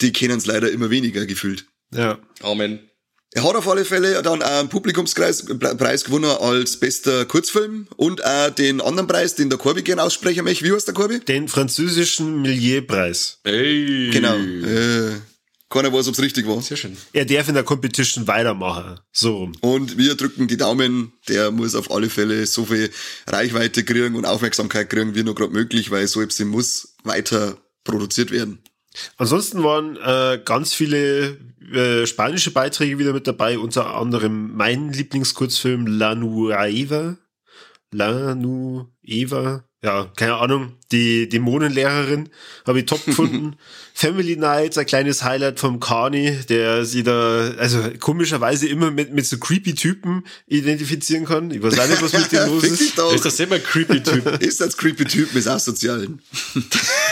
die 0.00 0.12
kennen's 0.12 0.46
leider 0.46 0.70
immer 0.70 0.90
weniger 0.90 1.26
gefühlt. 1.26 1.66
Ja. 1.94 2.18
Amen. 2.40 2.80
Er 3.34 3.44
hat 3.44 3.56
auf 3.56 3.66
alle 3.66 3.86
Fälle 3.86 4.22
dann 4.22 4.42
auch 4.42 4.58
einen 4.58 4.68
Publikumspreis 4.68 5.46
Preis 5.78 6.04
gewonnen 6.04 6.30
als 6.30 6.76
bester 6.76 7.24
Kurzfilm 7.24 7.86
und 7.96 8.22
auch 8.22 8.50
den 8.50 8.82
anderen 8.82 9.06
Preis, 9.06 9.34
den 9.34 9.48
der 9.48 9.58
Corby 9.58 9.82
gerne 9.82 10.02
aussprechen 10.02 10.44
möchte. 10.44 10.66
Wie 10.66 10.72
heißt 10.72 10.86
der 10.86 10.94
Corby? 10.94 11.20
Den 11.20 11.48
französischen 11.48 12.42
Milieurpreis. 12.42 13.38
Ey. 13.44 14.10
Genau. 14.12 14.36
Äh, 14.36 15.12
keiner 15.70 15.90
weiß, 15.90 16.08
ob's 16.08 16.20
richtig 16.20 16.46
war. 16.46 16.60
Sehr 16.60 16.76
schön. 16.76 16.94
Er 17.14 17.24
darf 17.24 17.48
in 17.48 17.54
der 17.54 17.64
Competition 17.64 18.26
weitermachen. 18.26 19.00
So. 19.12 19.50
Und 19.62 19.96
wir 19.96 20.14
drücken 20.14 20.46
die 20.46 20.58
Daumen, 20.58 21.14
der 21.26 21.50
muss 21.50 21.74
auf 21.74 21.90
alle 21.90 22.10
Fälle 22.10 22.46
so 22.46 22.66
viel 22.66 22.90
Reichweite 23.26 23.82
kriegen 23.82 24.14
und 24.14 24.26
Aufmerksamkeit 24.26 24.90
kriegen, 24.90 25.14
wie 25.14 25.22
nur 25.22 25.34
gerade 25.34 25.54
möglich, 25.54 25.90
weil 25.90 26.06
so 26.06 26.20
etwas 26.20 26.40
muss 26.40 26.96
weiter 27.04 27.56
produziert 27.84 28.30
werden. 28.30 28.58
Ansonsten 29.16 29.64
waren 29.64 29.96
äh, 29.96 30.38
ganz 30.44 30.74
viele 30.74 31.38
äh, 31.72 32.06
spanische 32.06 32.52
Beiträge 32.52 32.98
wieder 32.98 33.12
mit 33.12 33.26
dabei, 33.26 33.58
unter 33.58 33.94
anderem 33.94 34.56
mein 34.56 34.92
Lieblingskurzfilm 34.92 35.86
La 35.86 36.14
Nueva. 36.14 37.16
La 37.92 38.34
Nueva. 38.34 39.64
Ja, 39.84 40.08
keine 40.14 40.36
Ahnung. 40.36 40.74
Die 40.92 41.28
Dämonenlehrerin 41.28 42.28
habe 42.64 42.80
ich 42.80 42.86
top 42.86 43.04
gefunden. 43.06 43.56
Family 43.92 44.36
Night, 44.36 44.78
ein 44.78 44.86
kleines 44.86 45.24
Highlight 45.24 45.58
vom 45.58 45.80
Carney, 45.80 46.38
der 46.48 46.84
sie 46.84 47.02
da, 47.02 47.50
also 47.58 47.82
komischerweise 47.98 48.68
immer 48.68 48.92
mit, 48.92 49.12
mit 49.12 49.26
so 49.26 49.38
creepy 49.38 49.74
Typen 49.74 50.24
identifizieren 50.46 51.24
kann. 51.24 51.50
Ich 51.50 51.60
weiß 51.60 51.78
auch 51.80 51.88
nicht, 51.88 52.00
was 52.00 52.12
mit 52.12 52.30
dem 52.30 52.46
los 52.54 52.62
ist. 52.62 52.98
Ist 52.98 53.24
das 53.24 53.40
ein 53.40 53.62
creepy 53.62 54.02
Typ? 54.02 54.26
Ist 54.40 54.60
das 54.60 54.76
creepy 54.76 55.04
Typ 55.04 55.34
mit 55.34 55.46
Asozialen? 55.48 56.22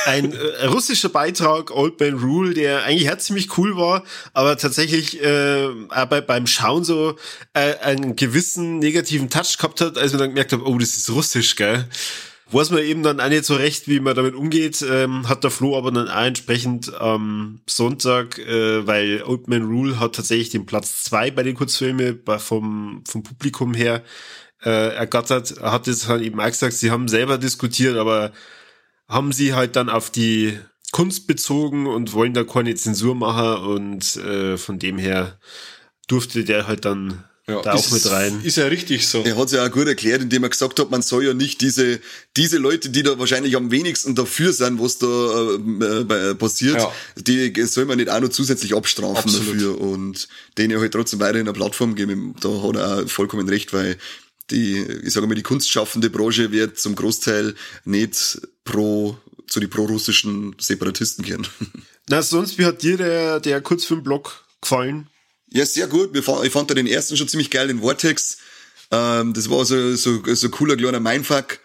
ein 0.07 0.33
äh, 0.33 0.66
russischer 0.66 1.09
Beitrag, 1.09 1.73
Old 1.73 1.99
Man 1.99 2.14
Rule, 2.14 2.55
der 2.55 2.85
eigentlich 2.85 3.09
ja 3.09 3.18
ziemlich 3.18 3.59
cool 3.59 3.77
war, 3.77 4.05
aber 4.33 4.57
tatsächlich 4.57 5.21
äh, 5.21 5.68
bei, 6.09 6.21
beim 6.21 6.47
Schauen 6.47 6.85
so 6.85 7.16
äh, 7.53 7.75
einen 7.79 8.14
gewissen 8.14 8.79
negativen 8.79 9.29
Touch 9.29 9.59
gehabt 9.59 9.81
hat, 9.81 9.99
als 9.99 10.12
man 10.12 10.21
dann 10.21 10.31
gemerkt 10.31 10.53
hat, 10.53 10.61
oh, 10.64 10.79
das 10.79 10.97
ist 10.97 11.11
russisch, 11.11 11.57
gell? 11.57 11.87
Weiß 12.53 12.71
man 12.71 12.83
eben 12.83 13.03
dann 13.05 13.21
auch 13.21 13.29
nicht 13.29 13.45
so 13.45 13.55
recht, 13.55 13.87
wie 13.87 14.01
man 14.01 14.17
damit 14.17 14.35
umgeht, 14.35 14.85
ähm, 14.89 15.29
hat 15.29 15.45
der 15.45 15.53
Flo 15.53 15.79
aber 15.79 15.93
dann 15.93 16.09
auch 16.09 16.25
entsprechend 16.25 16.93
am 17.01 17.61
Sonntag, 17.69 18.39
äh, 18.39 18.87
weil 18.87 19.23
Old 19.23 19.47
Man 19.47 19.63
Rule 19.63 20.01
hat 20.01 20.17
tatsächlich 20.17 20.51
den 20.51 20.67
Platz 20.67 21.05
zwei 21.05 21.31
bei 21.31 21.45
den 21.45 21.55
Kurzfilmen 21.55 22.21
vom, 22.39 23.05
vom 23.07 23.23
Publikum 23.23 23.73
her 23.73 24.03
äh, 24.65 24.95
ergattert, 24.95 25.59
Er 25.59 25.73
hat 25.73 25.87
es 25.89 26.09
halt 26.09 26.23
eben 26.23 26.41
auch 26.41 26.47
gesagt, 26.47 26.75
sie 26.75 26.91
haben 26.91 27.09
selber 27.09 27.39
diskutiert, 27.39 27.97
aber 27.97 28.33
haben 29.09 29.33
sie 29.33 29.55
halt 29.55 29.77
dann 29.77 29.89
auf 29.89 30.11
die 30.11 30.59
Kunst 30.93 31.27
bezogen 31.27 31.87
und 31.87 32.13
wollen 32.15 32.35
da 32.35 32.45
keine 32.45 32.75
Zensur 32.75 33.15
machen 33.15 33.65
und 33.65 34.17
äh, 34.17 34.57
von 34.57 34.79
dem 34.79 34.99
her 34.99 35.39
durfte 36.09 36.45
der 36.45 36.67
halt 36.67 36.85
dann 36.85 37.25
da 37.63 37.73
das 37.73 37.87
auch 37.89 37.93
mit 37.93 38.11
rein. 38.11 38.41
Ist 38.43 38.57
ja 38.57 38.67
richtig 38.67 39.07
so. 39.09 39.23
Er 39.23 39.37
hat's 39.37 39.53
ja 39.53 39.65
auch 39.67 39.71
gut 39.71 39.87
erklärt, 39.87 40.23
indem 40.23 40.43
er 40.45 40.49
gesagt 40.51 40.79
hat, 40.81 40.91
man 40.91 41.03
soll 41.03 41.25
ja 41.25 41.35
nicht 41.35 41.61
diese, 41.61 42.01
diese 42.37 42.59
Leute, 42.59 42.91
die 42.91 43.03
da 43.03 43.19
wahrscheinlich 43.19 43.57
am 43.57 43.71
wenigsten 43.71 44.15
dafür 44.15 44.53
sind, 44.53 44.81
was 44.81 44.99
da 44.99 45.07
äh, 45.07 46.31
äh, 46.31 46.35
passiert, 46.35 46.77
Ja. 46.79 46.93
die 47.17 47.53
soll 47.67 47.85
man 47.85 47.99
nicht 47.99 48.09
auch 48.11 48.21
noch 48.21 48.29
zusätzlich 48.31 48.75
abstrafen 48.75 49.17
Absolut. 49.17 49.55
dafür 49.55 49.81
und 49.81 50.29
denen 50.59 50.81
halt 50.81 50.93
trotzdem 50.93 51.21
weiterhin 51.21 51.47
eine 51.49 51.53
Plattform 51.53 51.95
geben. 51.95 52.35
Da 52.41 52.49
hat 52.63 52.77
er 52.77 53.05
auch 53.05 53.09
vollkommen 53.09 53.49
recht, 53.49 53.73
weil 53.73 53.97
die, 54.51 54.79
ich 55.05 55.13
sage 55.13 55.27
mal, 55.27 55.35
die 55.35 55.43
kunstschaffende 55.43 56.11
Branche 56.11 56.51
wird 56.53 56.79
zum 56.79 56.95
Großteil 56.97 57.55
nicht 57.85 58.41
pro, 58.65 59.17
zu 59.47 59.61
die 59.61 59.67
pro-russischen 59.69 60.57
Separatisten 60.59 61.25
gehen. 61.25 61.47
Na, 62.09 62.23
sonst, 62.23 62.59
wie 62.59 62.65
hat 62.65 62.83
dir 62.83 62.97
der, 62.97 63.39
der 63.41 63.61
Kurzfilmblock 63.61 64.45
gefallen? 64.61 65.09
Ja, 65.53 65.67
sehr 65.67 65.87
gut. 65.87 66.17
Ich 66.17 66.25
fand 66.25 66.71
da 66.71 66.75
den 66.75 66.87
ersten 66.87 67.17
schon 67.17 67.29
ziemlich 67.29 67.51
geil, 67.51 67.69
den 67.69 67.81
Vortex. 67.81 68.39
Ähm, 68.91 69.33
das 69.33 69.49
war 69.51 69.65
so, 69.65 69.95
so, 69.97 70.23
so 70.25 70.49
cooler 70.49 70.77
kleiner 70.77 71.01
Mindfuck. 71.01 71.59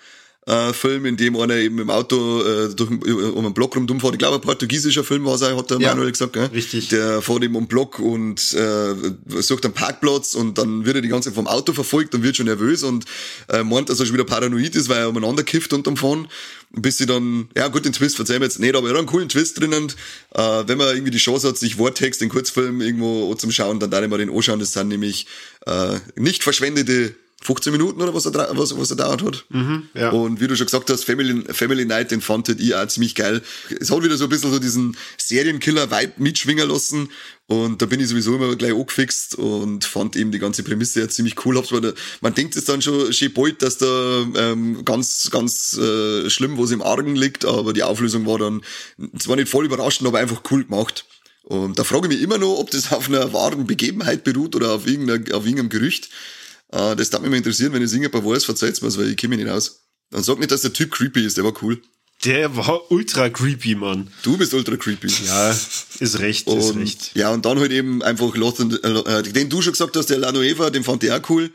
Äh, 0.48 0.74
Film, 0.74 1.08
in 1.08 1.18
dem 1.18 1.36
einer 1.38 1.56
eben 1.56 1.80
im 1.80 1.90
Auto 1.90 2.44
äh, 2.44 2.70
durch, 2.76 2.92
um 2.92 3.46
einen 3.46 3.54
Block 3.56 3.76
rumfährt. 3.76 4.14
Ich 4.14 4.20
glaube, 4.20 4.36
ein 4.36 4.42
portugiesischer 4.42 5.04
Film 5.04 5.26
war 5.26 5.34
es 5.34 5.42
auch, 5.42 5.58
hat 5.58 5.72
der 5.72 5.80
Ja, 5.80 5.90
Manuel 5.90 6.12
gesagt. 6.12 6.34
Gell? 6.34 6.46
richtig. 6.54 6.90
Der 6.90 7.24
fährt 7.24 7.42
eben 7.44 7.56
um 7.56 7.64
den 7.64 7.68
Block 7.68 7.98
und 7.98 8.54
äh, 8.54 9.42
sucht 9.42 9.66
einen 9.66 9.74
Parkplatz 9.74 10.36
und 10.36 10.60
dann 10.60 10.86
wird 10.86 10.98
er 10.98 11.02
die 11.02 11.08
ganze 11.08 11.30
Zeit 11.30 11.36
vom 11.36 11.48
Auto 11.48 11.74
verfolgt 11.74 12.14
und 12.14 12.22
wird 12.22 12.38
schon 12.38 12.46
nervös 12.46 12.84
und 12.84 13.06
äh, 13.50 13.64
meint, 13.64 13.90
dass 13.90 14.00
er 14.00 14.06
schon 14.06 14.14
wieder 14.14 14.24
paranoid 14.24 14.76
ist, 14.76 14.88
weil 14.88 15.00
er 15.00 15.10
umeinander 15.10 15.42
kifft 15.42 15.74
unterm 15.74 15.98
Fahren. 15.98 16.28
Bis 16.78 16.98
sie 16.98 17.06
dann, 17.06 17.50
ja 17.56 17.68
gut, 17.70 17.86
den 17.86 17.94
Twist 17.94 18.18
verzeihen 18.18 18.42
wir 18.42 18.48
jetzt 18.48 18.60
nicht, 18.60 18.76
aber 18.76 18.88
er 18.88 18.94
hat 18.94 19.00
einen 19.00 19.08
coolen 19.08 19.30
Twist 19.30 19.60
drinnen. 19.60 19.92
Äh, 20.34 20.64
wenn 20.68 20.78
man 20.78 20.90
irgendwie 20.90 21.12
die 21.12 21.18
Chance 21.18 21.48
hat, 21.48 21.58
sich 21.58 21.76
Vortex, 21.76 22.18
den 22.18 22.30
Kurzfilm 22.30 22.82
irgendwo 22.82 23.34
zum 23.36 23.52
Schauen, 23.52 23.80
dann 23.80 23.92
darf 23.92 24.04
ich 24.04 24.10
mal 24.10 24.18
den 24.18 24.30
anschauen. 24.30 24.60
Das 24.60 24.74
sind 24.74 24.90
nämlich 24.90 25.28
äh, 25.66 26.00
nicht 26.16 26.44
verschwendete 26.44 27.16
15 27.46 27.72
Minuten 27.72 28.02
oder 28.02 28.14
was 28.14 28.26
er, 28.26 28.50
was, 28.58 28.78
was 28.78 28.90
er 28.90 28.98
dauert 28.98 29.24
hat. 29.24 29.46
ja. 29.94 30.10
Und 30.10 30.42
wie 30.42 30.48
du 30.48 30.56
schon 30.56 30.66
gesagt 30.66 30.90
hast, 30.90 31.04
Family, 31.04 31.44
Family 31.54 31.86
Night, 31.86 32.12
den 32.12 32.22
fandet 32.22 32.60
ich 32.60 32.74
auch 32.74 32.88
ziemlich 32.88 33.14
geil. 33.14 33.42
Es 33.80 33.92
hat 33.92 34.04
wieder 34.04 34.18
so 34.18 34.26
ein 34.26 34.30
bisschen 34.30 34.52
so 34.52 34.60
diesen 34.60 34.98
Serienkiller-Vibe 35.18 36.14
mitschwingen 36.18 36.68
lassen. 36.68 37.10
Und 37.48 37.80
da 37.82 37.86
bin 37.86 38.00
ich 38.00 38.08
sowieso 38.08 38.36
immer 38.36 38.56
gleich 38.56 38.74
angefixt 38.74 39.36
und 39.36 39.86
fand 39.86 40.16
eben 40.16 40.32
die 40.32 40.40
ganze 40.40 40.64
Prämisse 40.64 41.02
ja 41.02 41.08
ziemlich 41.08 41.46
cool. 41.46 41.58
Hab's 41.58 41.70
da, 41.70 41.94
man 42.22 42.34
denkt 42.34 42.56
es 42.56 42.66
dann 42.66 42.82
schon 42.82 43.14
schön 43.14 43.34
bald, 43.34 43.62
dass 43.62 43.78
da 43.78 44.26
ähm, 44.36 44.84
ganz, 44.84 45.30
ganz 45.30 45.78
äh, 45.78 46.28
schlimm 46.32 46.58
was 46.58 46.72
im 46.72 46.82
Argen 46.82 47.16
liegt, 47.16 47.46
aber 47.46 47.74
die 47.74 47.84
Auflösung 47.84 48.26
war 48.26 48.40
dann 48.40 48.62
zwar 49.20 49.36
nicht 49.36 49.50
voll 49.50 49.66
überraschend, 49.66 50.08
aber 50.08 50.18
einfach 50.18 50.42
cool 50.50 50.64
gemacht. 50.64 51.06
Und 51.44 51.78
da 51.78 51.84
frage 51.84 52.08
ich 52.08 52.14
mich 52.14 52.24
immer 52.24 52.40
noch, 52.40 52.58
ob 52.58 52.72
das 52.72 52.92
auf 52.92 53.08
einer 53.08 53.32
wahren 53.32 53.68
Begebenheit 53.68 54.24
beruht 54.24 54.56
oder 54.56 54.72
auf, 54.72 54.88
irgendeiner, 54.88 55.36
auf 55.36 55.46
irgendeinem 55.46 55.70
Gerücht. 55.70 56.10
Äh, 56.72 56.96
das 56.96 57.10
darf 57.10 57.22
mich 57.22 57.30
mal 57.30 57.38
interessieren, 57.38 57.74
wenn 57.74 57.82
es 57.82 57.94
irgendjemand 57.94 58.26
weiß, 58.26 58.46
verzeiht's 58.46 58.82
mir's, 58.82 58.98
weil 58.98 59.10
ich 59.10 59.18
kenne 59.18 59.36
mich 59.36 59.46
nicht 59.46 59.54
aus. 59.54 59.82
Dann 60.12 60.24
sag 60.24 60.40
nicht, 60.40 60.52
dass 60.52 60.62
der 60.62 60.74
Typ 60.74 60.92
creepy 60.92 61.26
ist, 61.26 61.38
der 61.38 61.44
war 61.44 61.54
cool. 61.62 61.82
Der 62.24 62.56
war 62.56 62.92
ultra 62.92 63.30
creepy, 63.30 63.76
Mann. 63.76 64.08
Du 64.24 64.38
bist 64.38 64.54
ultra 64.54 64.78
creepy. 64.78 65.08
Ja, 65.26 65.52
ist 66.00 66.20
recht, 66.20 66.48
ist 66.48 66.72
Und, 66.72 66.78
recht. 66.80 67.12
ja, 67.14 67.30
und 67.32 67.46
dann 67.46 67.60
halt 67.60 67.72
eben 67.72 68.02
einfach 68.02 68.36
Lost 68.36 68.60
in, 68.62 68.72
äh, 68.72 69.24
den 69.24 69.50
du 69.50 69.62
schon 69.62 69.74
gesagt 69.74 69.96
hast, 69.98 70.10
der 70.10 70.20
Lanoeva, 70.20 70.70
den 70.70 70.84
fand 70.84 71.04
ich 71.04 71.12
auch 71.12 71.30
cool. 71.30 71.52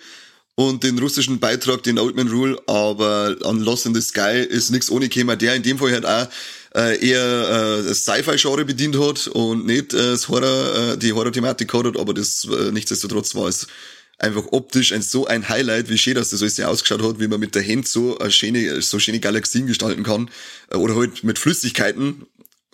Und 0.57 0.85
den 0.85 0.99
russischen 0.99 1.41
Beitrag, 1.41 1.83
den 1.85 1.99
Old 1.99 2.17
Man 2.17 2.29
Rule, 2.29 2.61
aber 2.67 3.37
an 3.45 3.61
Lost 3.61 3.87
in 3.87 3.95
the 3.95 4.03
Sky 4.03 4.45
ist 4.47 4.71
nix 4.71 4.91
ohne 4.91 5.09
Thema, 5.09 5.35
der 5.35 5.55
in 5.55 5.63
dem 5.63 5.79
Fall 5.79 5.93
halt 5.93 6.05
auch 6.05 6.29
äh, 6.77 7.09
eher 7.09 7.79
äh, 7.81 7.89
das 7.89 8.05
Sci-Fi-Genre 8.05 8.65
bedient 8.67 8.99
hat 8.99 9.29
und 9.29 9.65
nicht 9.65 9.95
äh, 9.95 9.97
das 9.97 10.29
Horror, 10.29 10.93
äh, 10.93 10.99
die 10.99 11.15
Horror-Thematik 11.15 11.73
hat, 11.73 11.97
aber 11.97 12.13
das 12.13 12.45
äh, 12.45 12.71
nichtsdestotrotz 12.73 13.35
war 13.35 13.49
es 13.49 13.67
einfach 14.21 14.47
optisch 14.53 14.93
ein 14.93 15.03
so 15.03 15.27
ein 15.27 15.49
Highlight, 15.49 15.89
wie 15.89 15.99
schön, 15.99 16.15
dass 16.15 16.31
das 16.31 16.43
alles 16.43 16.61
ausgeschaut 16.61 17.03
hat, 17.03 17.21
wie 17.21 17.29
man 17.29 17.41
mit 17.41 17.55
der 17.55 17.67
Hand 17.67 17.89
so 17.89 18.19
schöne, 18.29 18.83
so 18.83 18.99
schöne 18.99 19.19
Galaxien 19.19 19.67
gestalten 19.67 20.03
kann. 20.03 20.31
Äh, 20.71 20.77
Oder 20.77 20.95
halt 20.95 21.25
mit 21.25 21.39
Flüssigkeiten. 21.39 22.27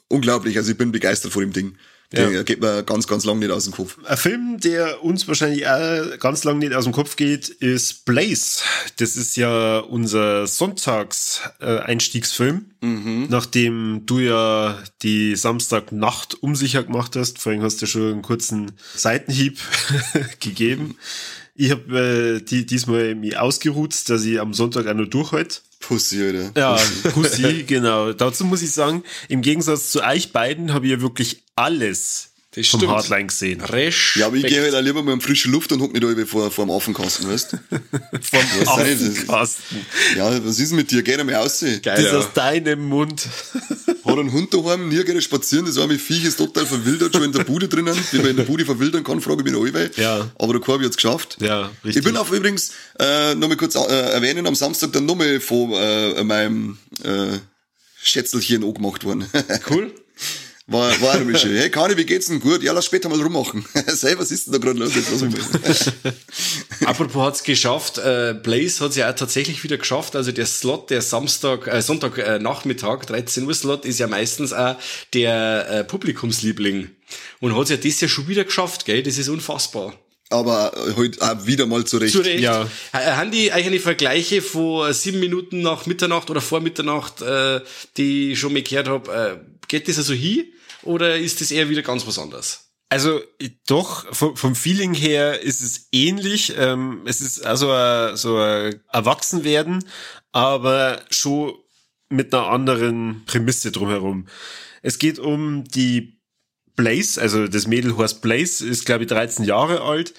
Unglaublich, 0.08 0.56
also 0.56 0.70
ich 0.72 0.78
bin 0.78 0.92
begeistert 0.92 1.32
vor 1.32 1.42
dem 1.42 1.52
Ding. 1.52 1.76
Der 2.12 2.30
Ja. 2.30 2.44
geht 2.44 2.60
mir 2.60 2.84
ganz, 2.84 3.08
ganz 3.08 3.24
lang 3.24 3.40
nicht 3.40 3.50
aus 3.50 3.64
dem 3.64 3.72
Kopf. 3.72 3.98
Ein 4.04 4.16
Film, 4.16 4.60
der 4.60 5.02
uns 5.02 5.26
wahrscheinlich 5.26 5.66
auch 5.66 6.16
ganz 6.20 6.44
lang 6.44 6.58
nicht 6.58 6.72
aus 6.72 6.84
dem 6.84 6.92
Kopf 6.92 7.16
geht, 7.16 7.48
ist 7.48 8.04
Blaze. 8.04 8.60
Das 8.98 9.16
ist 9.16 9.36
ja 9.36 9.78
unser 9.80 10.46
Sonntags-Einstiegsfilm. 10.46 12.66
Nachdem 13.28 14.02
du 14.06 14.20
ja 14.20 14.78
die 15.02 15.34
Samstagnacht 15.34 16.34
unsicher 16.34 16.84
gemacht 16.84 17.16
hast. 17.16 17.40
Vorhin 17.40 17.62
hast 17.62 17.82
du 17.82 17.86
schon 17.86 18.12
einen 18.12 18.22
kurzen 18.22 18.70
Seitenhieb 18.94 19.58
gegeben. 20.40 20.96
Ich 21.56 21.70
habe 21.70 22.38
äh, 22.38 22.44
die, 22.44 22.66
diesmal 22.66 23.14
mich 23.14 23.38
ausgeruht, 23.38 23.94
dass 24.08 24.24
ich 24.24 24.38
am 24.40 24.52
Sonntag 24.52 24.86
auch 24.86 24.94
noch 24.94 25.06
durchhalte. 25.06 25.60
Pussy, 25.80 26.22
Alter. 26.22 26.52
Ja, 26.56 26.78
Pussy, 27.12 27.62
genau. 27.66 28.12
Dazu 28.12 28.44
muss 28.44 28.62
ich 28.62 28.72
sagen, 28.72 29.02
im 29.28 29.40
Gegensatz 29.42 29.90
zu 29.90 30.02
euch 30.02 30.32
beiden 30.32 30.74
habe 30.74 30.86
ich 30.86 30.92
ja 30.92 31.00
wirklich 31.00 31.42
alles 31.54 32.32
Das 32.56 32.66
vom 32.68 32.80
stimmt. 32.80 32.92
Hardline 32.92 33.26
gesehen. 33.26 33.60
Resch. 33.60 34.16
Ja, 34.16 34.26
aber 34.26 34.36
ich 34.36 34.46
gehe 34.46 34.62
halt 34.62 34.74
auch 34.74 34.80
lieber 34.80 35.02
mal 35.02 35.12
in 35.12 35.20
frische 35.20 35.48
Luft 35.50 35.72
und 35.72 35.80
hock 35.82 35.92
nicht 35.92 36.04
alle 36.04 36.26
vor, 36.26 36.50
vor 36.50 36.64
dem 36.64 36.70
Affenkasten, 36.70 37.28
weißt 37.28 37.52
du? 37.52 37.56
Sei 38.22 38.44
das? 38.60 38.68
Affenkasten. 38.68 39.86
Ja, 40.16 40.44
was 40.44 40.58
ist 40.58 40.72
mit 40.72 40.90
dir? 40.90 41.02
Geh 41.02 41.16
einmal 41.16 41.34
raus. 41.34 41.60
Geil, 41.60 41.80
Das 41.82 42.02
ja. 42.04 42.18
aus 42.18 42.32
deinem 42.32 42.88
Mund. 42.88 43.26
Hat 44.06 44.18
einen 44.18 44.32
Hund 44.32 44.54
daheim, 44.54 44.88
nie 44.88 45.02
gerne 45.04 45.20
spazieren, 45.20 45.66
das 45.66 45.76
arme 45.78 45.98
Viech 45.98 46.24
ist 46.24 46.36
total 46.38 46.64
verwildert, 46.64 47.12
schon 47.12 47.24
in 47.24 47.32
der 47.32 47.42
Bude 47.44 47.68
drinnen. 47.68 47.94
Wie 48.12 48.18
man 48.18 48.28
in 48.28 48.36
der 48.36 48.44
Bude 48.44 48.64
verwildern 48.64 49.02
kann, 49.04 49.20
frage 49.20 49.40
ich 49.40 49.44
mich 49.44 49.52
noch 49.52 49.64
allweil. 49.64 49.90
Ja. 49.96 50.30
Aber 50.38 50.52
der 50.54 50.62
Korb 50.62 50.82
hat's 50.82 50.96
geschafft. 50.96 51.36
Ja, 51.40 51.70
richtig. 51.84 51.96
Ich 51.96 52.04
bin 52.04 52.16
auch 52.16 52.30
übrigens, 52.30 52.70
äh, 53.00 53.34
nochmal 53.34 53.56
kurz 53.56 53.74
äh, 53.74 53.80
erwähnen, 53.80 54.46
am 54.46 54.54
Samstag 54.54 54.92
dann 54.92 55.06
nochmal 55.06 55.40
von 55.40 55.72
äh, 55.72 56.22
meinem 56.22 56.78
äh, 57.02 57.38
Schätzelchen 58.00 58.62
angemacht 58.64 59.04
worden. 59.04 59.26
Cool. 59.68 59.92
War, 60.68 61.00
war 61.00 61.16
nochmal 61.16 61.38
schön. 61.38 61.56
Hey, 61.56 61.70
Kani, 61.70 61.96
wie 61.96 62.04
geht's 62.04 62.26
denn? 62.26 62.40
Gut? 62.40 62.60
Ja, 62.60 62.72
lass 62.72 62.86
später 62.86 63.08
mal 63.08 63.20
rummachen. 63.20 63.64
Sei, 63.86 64.18
was 64.18 64.32
ist 64.32 64.46
denn 64.46 64.52
da 64.52 64.58
gerade 64.58 64.80
los? 64.80 64.96
Jetzt 64.96 65.12
lass 65.12 65.22
mich 65.22 65.34
mal. 65.36 66.14
Apropos 66.86 67.22
hat's 67.24 67.44
geschafft, 67.44 67.98
äh, 67.98 68.34
Blaze 68.34 68.84
hat's 68.84 68.96
ja 68.96 69.08
auch 69.08 69.14
tatsächlich 69.14 69.62
wieder 69.62 69.76
geschafft. 69.76 70.16
Also 70.16 70.32
der 70.32 70.46
Slot, 70.46 70.90
der 70.90 71.02
Samstag, 71.02 71.68
äh, 71.68 71.80
Sonntag 71.82 72.18
äh, 72.18 72.40
Nachmittag, 72.40 73.06
13 73.06 73.46
Uhr 73.46 73.54
Slot, 73.54 73.84
ist 73.84 74.00
ja 74.00 74.08
meistens 74.08 74.52
auch 74.52 74.76
der 75.14 75.70
äh, 75.70 75.84
Publikumsliebling. 75.84 76.90
Und 77.38 77.56
hat's 77.56 77.70
ja 77.70 77.76
das 77.76 78.00
Jahr 78.00 78.08
schon 78.08 78.26
wieder 78.26 78.42
geschafft, 78.42 78.86
gell? 78.86 79.04
Das 79.04 79.18
ist 79.18 79.28
unfassbar. 79.28 79.94
Aber 80.30 80.72
heute 80.96 81.22
auch 81.22 81.46
wieder 81.46 81.66
mal 81.66 81.84
zurecht. 81.84 82.12
Zu 82.12 82.22
Recht. 82.22 82.40
Ja. 82.40 82.68
Äh, 82.92 83.12
Haben 83.12 83.30
die 83.30 83.52
eigentlich 83.52 83.66
eine 83.68 83.78
Vergleiche 83.78 84.42
von 84.42 84.90
äh, 84.90 84.92
sieben 84.92 85.20
Minuten 85.20 85.62
nach 85.62 85.86
Mitternacht 85.86 86.28
oder 86.28 86.40
vor 86.40 86.60
Mitternacht, 86.60 87.22
äh, 87.22 87.60
die 87.96 88.32
ich 88.32 88.40
schon 88.40 88.52
mal 88.52 88.62
gehört 88.62 88.88
habe, 88.88 89.38
äh, 89.40 89.66
geht 89.68 89.86
das 89.86 89.98
also 89.98 90.12
hin? 90.12 90.46
Oder 90.86 91.16
ist 91.18 91.40
das 91.40 91.50
eher 91.50 91.68
wieder 91.68 91.82
ganz 91.82 92.06
was 92.06 92.18
anderes? 92.18 92.66
Also 92.88 93.20
doch, 93.66 94.14
vom, 94.14 94.36
vom 94.36 94.54
Feeling 94.54 94.94
her 94.94 95.42
ist 95.42 95.60
es 95.60 95.88
ähnlich. 95.92 96.54
Ähm, 96.56 97.02
es 97.04 97.20
ist 97.20 97.44
also 97.44 97.70
ein, 97.72 98.16
so 98.16 98.38
ein 98.38 98.80
Erwachsenwerden, 98.92 99.84
aber 100.32 101.02
schon 101.10 101.54
mit 102.08 102.32
einer 102.32 102.46
anderen 102.46 103.24
Prämisse 103.26 103.72
drumherum. 103.72 104.26
Es 104.82 104.98
geht 104.98 105.18
um 105.18 105.64
die 105.64 106.20
Blaze, 106.76 107.20
also 107.20 107.48
das 107.48 107.66
Mädel 107.66 107.96
heißt 107.98 108.22
Blaze, 108.22 108.66
ist 108.66 108.86
glaube 108.86 109.04
ich 109.04 109.08
13 109.08 109.44
Jahre 109.44 109.80
alt 109.80 110.14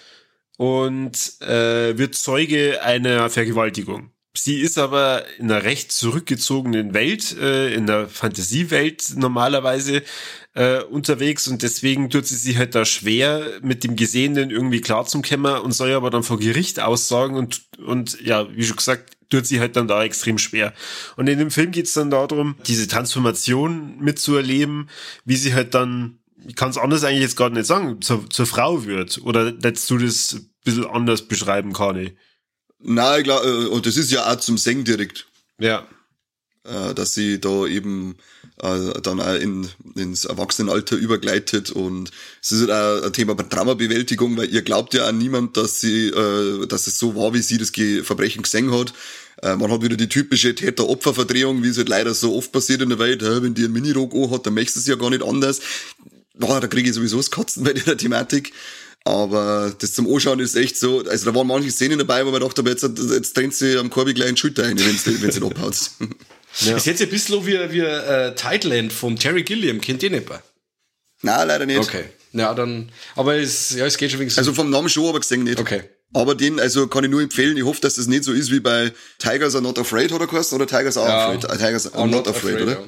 und 0.57 1.41
äh, 1.41 1.97
wird 1.97 2.15
Zeuge 2.15 2.81
einer 2.81 3.29
Vergewaltigung. 3.29 4.11
Sie 4.37 4.59
ist 4.59 4.77
aber 4.77 5.23
in 5.37 5.51
einer 5.51 5.63
recht 5.63 5.91
zurückgezogenen 5.91 6.93
Welt, 6.93 7.35
äh, 7.37 7.73
in 7.73 7.87
der 7.87 8.07
Fantasiewelt 8.07 9.15
normalerweise 9.15 10.03
äh, 10.53 10.81
unterwegs 10.83 11.47
und 11.47 11.61
deswegen 11.61 12.09
tut 12.09 12.25
sie 12.25 12.35
sich 12.35 12.57
halt 12.57 12.75
da 12.75 12.85
schwer, 12.85 13.59
mit 13.61 13.83
dem 13.83 13.95
Gesehenen 13.95 14.49
irgendwie 14.49 14.81
klarzukommen 14.81 15.61
und 15.61 15.71
soll 15.71 15.91
aber 15.91 16.09
dann 16.09 16.23
vor 16.23 16.39
Gericht 16.39 16.79
aussagen 16.79 17.35
und, 17.35 17.61
und 17.77 18.19
ja, 18.21 18.47
wie 18.55 18.63
schon 18.63 18.77
gesagt, 18.77 19.17
tut 19.29 19.45
sie 19.45 19.59
halt 19.59 19.75
dann 19.75 19.87
da 19.87 20.03
extrem 20.03 20.37
schwer. 20.37 20.73
Und 21.15 21.27
in 21.27 21.39
dem 21.39 21.51
Film 21.51 21.71
geht's 21.71 21.93
dann 21.93 22.09
darum, 22.09 22.55
diese 22.65 22.87
Transformation 22.87 23.97
mitzuerleben, 23.99 24.89
wie 25.25 25.35
sie 25.35 25.53
halt 25.53 25.73
dann, 25.73 26.19
ich 26.47 26.55
kann 26.55 26.69
es 26.69 26.77
anders 26.77 27.03
eigentlich 27.03 27.21
jetzt 27.21 27.37
gar 27.37 27.49
nicht 27.49 27.65
sagen, 27.65 28.01
zur, 28.01 28.29
zur 28.29 28.45
Frau 28.45 28.85
wird. 28.85 29.19
Oder 29.23 29.53
hättest 29.61 29.89
du 29.89 29.97
das 29.97 30.33
ein 30.33 30.49
bisschen 30.63 30.85
anders 30.85 31.27
beschreiben, 31.27 31.73
Kani? 31.73 32.05
Nein, 32.05 32.15
ich 32.15 32.26
glaub, 32.79 33.43
äh, 33.43 33.67
und 33.67 33.85
das 33.85 33.97
ist 33.97 34.11
ja 34.11 34.31
auch 34.31 34.37
zum 34.37 34.57
Singen 34.57 34.83
direkt. 34.83 35.27
Ja. 35.59 35.87
äh, 36.63 36.93
dass 36.93 37.13
sie 37.13 37.39
da 37.41 37.65
eben 37.65 38.15
äh, 38.61 39.01
dann 39.01 39.19
auch 39.19 39.33
in, 39.33 39.67
ins 39.95 40.25
Erwachsenenalter 40.25 40.95
übergleitet 40.95 41.71
und 41.71 42.11
es 42.41 42.51
ist 42.51 42.69
halt 42.69 42.71
auch 42.71 43.05
ein 43.05 43.13
Thema 43.13 43.35
bei 43.35 43.43
Traumabewältigung, 43.43 44.37
weil 44.37 44.53
ihr 44.53 44.61
glaubt 44.61 44.93
ja 44.93 45.07
an 45.07 45.17
niemand, 45.17 45.57
dass 45.57 45.79
sie, 45.79 46.11
dass 46.11 46.87
es 46.87 46.97
so 46.99 47.15
war, 47.15 47.33
wie 47.33 47.41
sie 47.41 47.57
das 47.57 47.71
Verbrechen 48.05 48.43
gesehen 48.43 48.71
hat. 48.71 48.93
Man 49.43 49.71
hat 49.71 49.83
wieder 49.83 49.95
die 49.95 50.09
typische 50.09 50.55
Täter-Opfer-Verdrehung, 50.55 51.61
wie 51.61 51.67
es 51.67 51.77
halt 51.77 51.89
leider 51.89 52.13
so 52.15 52.35
oft 52.35 52.51
passiert 52.51 52.81
in 52.81 52.89
der 52.89 52.97
Welt. 52.97 53.21
Wenn 53.21 53.53
die 53.53 53.65
einen 53.65 53.73
Minirock 53.73 54.31
hat, 54.31 54.47
dann 54.47 54.55
möchtest 54.55 54.77
du 54.77 54.79
es 54.79 54.87
ja 54.87 54.95
gar 54.95 55.11
nicht 55.11 55.23
anders. 55.23 55.59
Boah, 56.33 56.59
da 56.59 56.67
kriege 56.67 56.89
ich 56.89 56.95
sowieso 56.95 57.17
das 57.17 57.29
Kotzen 57.29 57.63
bei 57.63 57.73
der 57.73 57.97
Thematik. 57.97 58.53
Aber 59.07 59.73
das 59.79 59.93
zum 59.93 60.11
Anschauen 60.13 60.39
ist 60.41 60.55
echt 60.55 60.77
so, 60.77 61.01
also 61.07 61.25
da 61.31 61.33
waren 61.33 61.47
manche 61.47 61.71
Szenen 61.71 61.97
dabei, 61.97 62.25
wo 62.25 62.31
man 62.31 62.41
dachte, 62.41 62.59
aber 62.61 62.71
jetzt, 62.71 62.83
jetzt 62.83 63.33
trennt 63.33 63.55
sie 63.55 63.77
am 63.77 63.89
Korbi 63.89 64.13
gleich 64.13 64.27
einen 64.27 64.37
Schulter 64.37 64.63
ein, 64.63 64.77
wenn 64.77 64.97
sie, 64.97 65.21
wenn 65.21 65.31
sie 65.31 65.39
ihn 65.39 65.45
abhaut. 65.45 65.75
Ja. 66.61 66.75
Ist 66.75 66.87
jetzt 66.87 67.03
ein 67.03 67.09
bisschen 67.09 67.45
wie, 67.45 67.53
wie 67.71 67.81
äh, 67.81 68.33
Tideland 68.33 68.91
von 68.91 69.15
Terry 69.15 69.43
Gilliam, 69.43 69.79
kennt 69.79 70.01
ihr 70.01 70.09
nicht 70.09 70.27
mehr? 70.27 70.41
Nein, 71.21 71.47
leider 71.47 71.67
nicht. 71.67 71.77
Okay. 71.77 72.05
Ja, 72.33 72.55
dann, 72.55 72.91
aber 73.15 73.35
es, 73.35 73.75
ja, 73.75 73.85
es 73.85 73.95
geht 73.95 74.09
schon 74.09 74.19
wegen 74.21 74.31
so. 74.31 74.39
Also 74.39 74.55
vom 74.55 74.71
Namen 74.71 74.89
schon, 74.89 75.07
aber 75.07 75.19
gesehen 75.19 75.43
nicht. 75.43 75.59
Okay. 75.59 75.83
Aber 76.13 76.33
den, 76.33 76.59
also 76.59 76.87
kann 76.87 77.03
ich 77.03 77.11
nur 77.11 77.21
empfehlen. 77.21 77.57
Ich 77.57 77.63
hoffe, 77.63 77.81
dass 77.81 77.95
das 77.95 78.07
nicht 78.07 78.23
so 78.23 78.31
ist 78.31 78.51
wie 78.51 78.59
bei 78.59 78.91
Tigers 79.19 79.53
Are 79.53 79.61
Not 79.63 79.77
Afraid, 79.77 80.11
hat 80.11 80.19
er 80.19 80.25
geheißen, 80.25 80.55
oder 80.55 80.65
Tigers 80.65 80.97
Are 80.97 81.07
Ja. 81.07 81.27
Afraid. 81.27 81.43
Äh, 81.43 81.57
Tigers 81.63 81.93
Are 81.93 82.03
I'm 82.03 82.07
Not, 82.09 82.27
Afraid, 82.27 82.61
oder? 82.61 82.71
ja. 82.71 82.83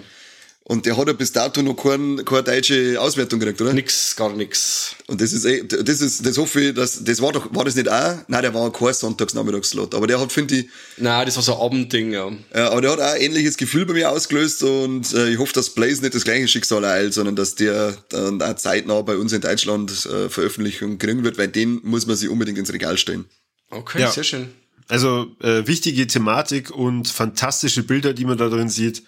Und 0.69 0.85
der 0.85 0.95
hat 0.97 1.07
ja 1.07 1.13
bis 1.13 1.31
dato 1.31 1.63
noch 1.63 1.73
kein, 1.73 2.23
keine 2.25 2.43
deutsche 2.43 3.01
Auswertung 3.01 3.39
gekriegt, 3.39 3.59
oder? 3.59 3.73
Nix, 3.73 4.15
gar 4.15 4.31
nix. 4.35 4.95
Und 5.07 5.19
das 5.19 5.33
ist 5.33 5.43
eh, 5.43 5.63
das 5.63 5.99
ist, 5.99 6.23
das 6.23 6.37
hoffe 6.37 6.61
ich, 6.61 6.75
dass, 6.75 7.03
das 7.03 7.19
war 7.23 7.31
doch, 7.31 7.51
war 7.55 7.65
das 7.65 7.73
nicht 7.73 7.89
auch? 7.89 8.17
Nein, 8.27 8.41
der 8.43 8.53
war 8.53 8.71
kein 8.71 8.93
Sonntagsnachmittagsslot. 8.93 9.95
Aber 9.95 10.05
der 10.05 10.19
hat, 10.21 10.31
finde 10.31 10.57
ich, 10.57 10.65
Nein, 10.97 11.25
das 11.25 11.35
war 11.37 11.41
so 11.41 11.55
ein 11.55 11.59
Abendding, 11.65 12.11
ja. 12.11 12.31
äh, 12.53 12.59
aber 12.59 12.81
der 12.81 12.91
hat 12.91 12.99
auch 12.99 13.13
ein 13.15 13.19
ähnliches 13.19 13.57
Gefühl 13.57 13.87
bei 13.87 13.93
mir 13.93 14.11
ausgelöst 14.11 14.61
und 14.61 15.11
äh, 15.15 15.29
ich 15.31 15.39
hoffe, 15.39 15.53
dass 15.53 15.71
Blaze 15.71 16.03
nicht 16.03 16.13
das 16.13 16.23
gleiche 16.23 16.47
Schicksal 16.47 16.83
ereilt, 16.83 17.15
sondern 17.15 17.35
dass 17.35 17.55
der 17.55 17.97
dann 18.09 18.39
auch 18.39 18.55
zeitnah 18.55 19.01
bei 19.01 19.17
uns 19.17 19.33
in 19.33 19.41
Deutschland 19.41 19.89
äh, 20.05 20.29
Veröffentlichung 20.29 20.99
kriegen 20.99 21.23
wird, 21.23 21.39
weil 21.39 21.47
den 21.47 21.81
muss 21.83 22.05
man 22.05 22.15
sich 22.15 22.29
unbedingt 22.29 22.59
ins 22.59 22.71
Regal 22.71 22.95
stellen. 22.99 23.25
Okay, 23.71 24.01
Ja. 24.01 24.11
sehr 24.11 24.23
schön. 24.23 24.49
Also 24.87 25.27
äh, 25.41 25.65
wichtige 25.65 26.05
Thematik 26.05 26.69
und 26.69 27.07
fantastische 27.07 27.81
Bilder, 27.81 28.13
die 28.13 28.25
man 28.25 28.37
da 28.37 28.49
drin 28.49 28.69
sieht. 28.69 29.01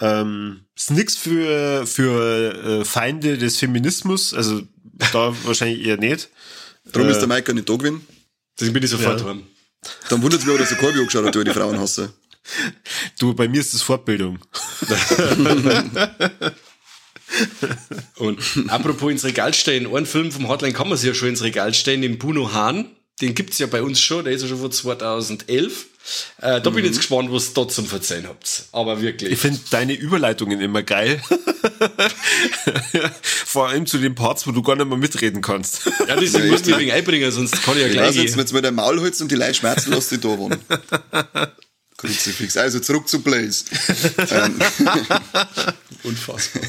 Ähm, 0.00 0.66
ist 0.76 0.90
nix 0.90 1.16
für, 1.16 1.86
für 1.86 2.80
äh, 2.80 2.84
Feinde 2.84 3.38
des 3.38 3.56
Feminismus, 3.58 4.34
also 4.34 4.62
da 5.12 5.34
wahrscheinlich 5.44 5.86
eher 5.86 5.96
nicht. 5.96 6.28
Darum 6.92 7.08
Äh, 7.08 7.12
ist 7.12 7.20
der 7.20 7.28
Mike 7.28 7.52
nicht 7.54 7.68
da 7.68 7.76
gewesen. 7.76 8.06
Deswegen 8.58 8.74
bin 8.74 8.82
ich 8.82 8.90
sofort 8.90 9.20
Ja. 9.20 9.24
dran. 9.26 9.42
Dann 10.08 10.22
wundert 10.22 10.40
es 10.40 10.46
mich 10.46 10.54
aber, 10.54 10.58
dass 10.60 10.68
der 10.70 10.78
Corby 10.78 10.98
angeschaut 10.98 11.24
hat, 11.26 11.36
weil 11.36 11.44
die 11.44 11.50
Frauen 11.52 11.78
hasse. 11.78 12.12
Du, 13.18 13.34
bei 13.34 13.48
mir 13.48 13.60
ist 13.60 13.74
das 13.74 13.82
Fortbildung. 13.82 14.38
Und 18.18 18.38
apropos 18.68 19.10
ins 19.10 19.24
Regal 19.24 19.52
stellen, 19.52 19.92
einen 19.92 20.06
Film 20.06 20.30
vom 20.30 20.48
Hotline 20.48 20.72
kann 20.72 20.88
man 20.88 20.96
sich 20.96 21.08
ja 21.08 21.14
schon 21.14 21.28
ins 21.28 21.42
Regal 21.42 21.74
stellen, 21.74 22.02
den 22.02 22.18
Bruno 22.18 22.52
Hahn. 22.52 22.90
Den 23.20 23.34
gibt's 23.34 23.58
ja 23.58 23.66
bei 23.66 23.82
uns 23.82 23.98
schon, 24.00 24.24
der 24.24 24.34
ist 24.34 24.42
ja 24.42 24.48
schon 24.48 24.58
von 24.58 24.70
2011. 24.70 25.86
Äh, 26.38 26.60
da 26.60 26.70
bin 26.70 26.80
ich 26.80 26.84
jetzt 26.84 26.98
gespannt, 26.98 27.32
was 27.32 27.48
ihr 27.48 27.54
da 27.54 27.66
zum 27.66 27.86
Verzeihen 27.86 28.28
habt. 28.28 28.64
Aber 28.72 29.00
wirklich. 29.00 29.32
Ich 29.32 29.38
finde 29.38 29.58
deine 29.70 29.94
Überleitungen 29.94 30.60
immer 30.60 30.82
geil. 30.82 31.20
Vor 33.22 33.68
allem 33.68 33.86
zu 33.86 33.98
den 33.98 34.14
Parts, 34.14 34.46
wo 34.46 34.52
du 34.52 34.62
gar 34.62 34.76
nicht 34.76 34.86
mehr 34.86 34.98
mitreden 34.98 35.40
kannst. 35.40 35.86
Ja, 36.06 36.16
deswegen 36.16 36.46
ja, 36.46 36.52
musst 36.52 36.66
du 36.66 36.78
wegen 36.78 36.92
einbringen, 36.92 37.32
sonst 37.32 37.62
kann 37.62 37.76
ich 37.76 37.82
ja 37.82 37.88
gleich. 37.88 38.16
Ich 38.16 38.22
jetzt 38.22 38.36
mit, 38.36 38.52
mit 38.52 38.64
dem 38.64 38.74
Maulholz 38.74 39.20
und 39.20 39.32
die 39.32 39.36
Leute 39.36 39.54
schmerzen, 39.54 39.92
lass 39.92 40.10
die 40.10 40.20
da 40.20 40.28
wohnen. 40.28 40.60
Kruzifix. 41.96 42.56
Also 42.56 42.80
zurück 42.80 43.08
zu 43.08 43.22
Blaze. 43.22 43.64
Ähm. 44.30 44.58
Unfassbar. 46.02 46.62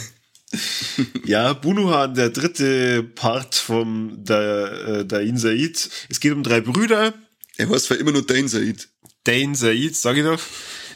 ja, 1.26 1.54
Bunuhan, 1.54 2.16
der 2.16 2.30
dritte 2.30 3.04
Part 3.04 3.56
vom 3.56 4.18
da, 4.24 5.00
äh, 5.00 5.06
Dain 5.06 5.38
Said. 5.38 5.90
Es 6.10 6.20
geht 6.20 6.34
um 6.34 6.44
drei 6.44 6.62
Brüder. 6.62 7.14
Er 7.58 7.70
heißt 7.70 7.86
zwar 7.86 7.98
immer 7.98 8.12
nur 8.12 8.26
Dain 8.26 8.48
Said. 8.48 8.88
Dain 9.24 9.56
Said, 9.56 9.96
sag 9.96 10.18
ich 10.18 10.24
doch. 10.24 10.42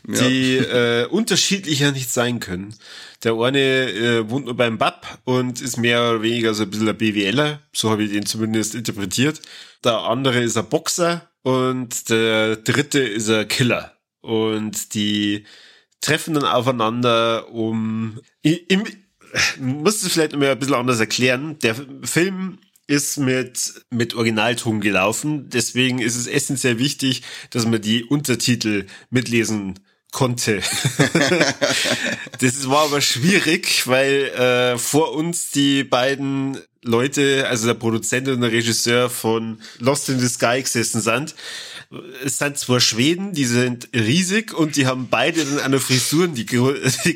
Die 0.04 0.56
ja. 0.56 1.02
äh, 1.02 1.06
unterschiedlicher 1.06 1.92
nicht 1.92 2.10
sein 2.10 2.40
können. 2.40 2.74
Der 3.24 3.34
eine 3.34 3.60
äh, 3.60 4.30
wohnt 4.30 4.46
nur 4.46 4.56
beim 4.56 4.80
Bab 4.80 5.20
und 5.26 5.62
ist 5.62 5.78
mehr 5.78 6.02
oder 6.10 6.22
weniger 6.24 6.56
so 6.56 6.64
ein 6.64 6.72
bisschen 6.72 6.90
ein 6.90 6.98
BWLer, 6.98 7.62
so 7.72 7.92
habe 7.92 8.04
ich 8.04 8.12
den 8.12 8.26
zumindest 8.26 8.74
interpretiert. 8.74 9.42
Der 9.84 10.00
andere 10.00 10.42
ist 10.42 10.58
ein 10.58 10.70
Boxer 10.70 11.30
und 11.44 12.10
der 12.10 12.56
dritte 12.56 13.00
ist 13.00 13.30
ein 13.30 13.48
Killer. 13.48 13.96
Und 14.22 14.96
die 14.96 15.46
treffen 16.00 16.34
dann 16.34 16.46
aufeinander, 16.46 17.50
um 17.52 18.20
im, 18.42 18.84
muss 19.60 20.04
es 20.04 20.14
vielleicht 20.14 20.36
mal 20.36 20.52
ein 20.52 20.60
bisschen 20.60 20.76
anders 20.76 21.00
erklären. 21.00 21.58
Der 21.60 21.76
Film 22.04 22.60
ist 22.88 23.18
mit, 23.18 23.86
mit 23.90 24.16
Originalton 24.16 24.82
gelaufen. 24.82 25.50
Deswegen 25.50 26.00
ist 26.00 26.16
es 26.16 26.28
essentiell 26.28 26.78
wichtig, 26.78 27.24
dass 27.50 27.66
man 27.66 27.82
die 27.82 28.04
Untertitel 28.04 28.86
mitlesen 29.10 29.80
konnte. 30.12 30.62
das 32.40 32.70
war 32.70 32.86
aber 32.86 33.00
schwierig, 33.00 33.88
weil 33.88 34.26
äh, 34.26 34.78
vor 34.78 35.14
uns 35.14 35.52
die 35.52 35.86
beiden 35.86 36.60
Leute, 36.84 37.48
also 37.48 37.68
der 37.68 37.76
Produzent 37.76 38.28
und 38.28 38.42
der 38.42 38.52
Regisseur 38.52 39.10
von 39.10 39.62
Lost 39.80 40.10
in 40.10 40.20
the 40.20 40.28
Sky 40.28 40.62
gesessen 40.62 41.00
sind 41.02 41.36
es 42.24 42.38
sind 42.38 42.58
zwar 42.58 42.80
Schweden, 42.80 43.34
die 43.34 43.46
sind 43.46 43.90
riesig 43.94 44.54
und 44.54 44.78
die 44.78 44.86
haben 44.86 45.08
beide 45.10 45.44
dann 45.44 45.60
eine 45.60 45.80
Frisuren, 45.80 46.34
die, 46.34 46.46
die, 46.46 47.16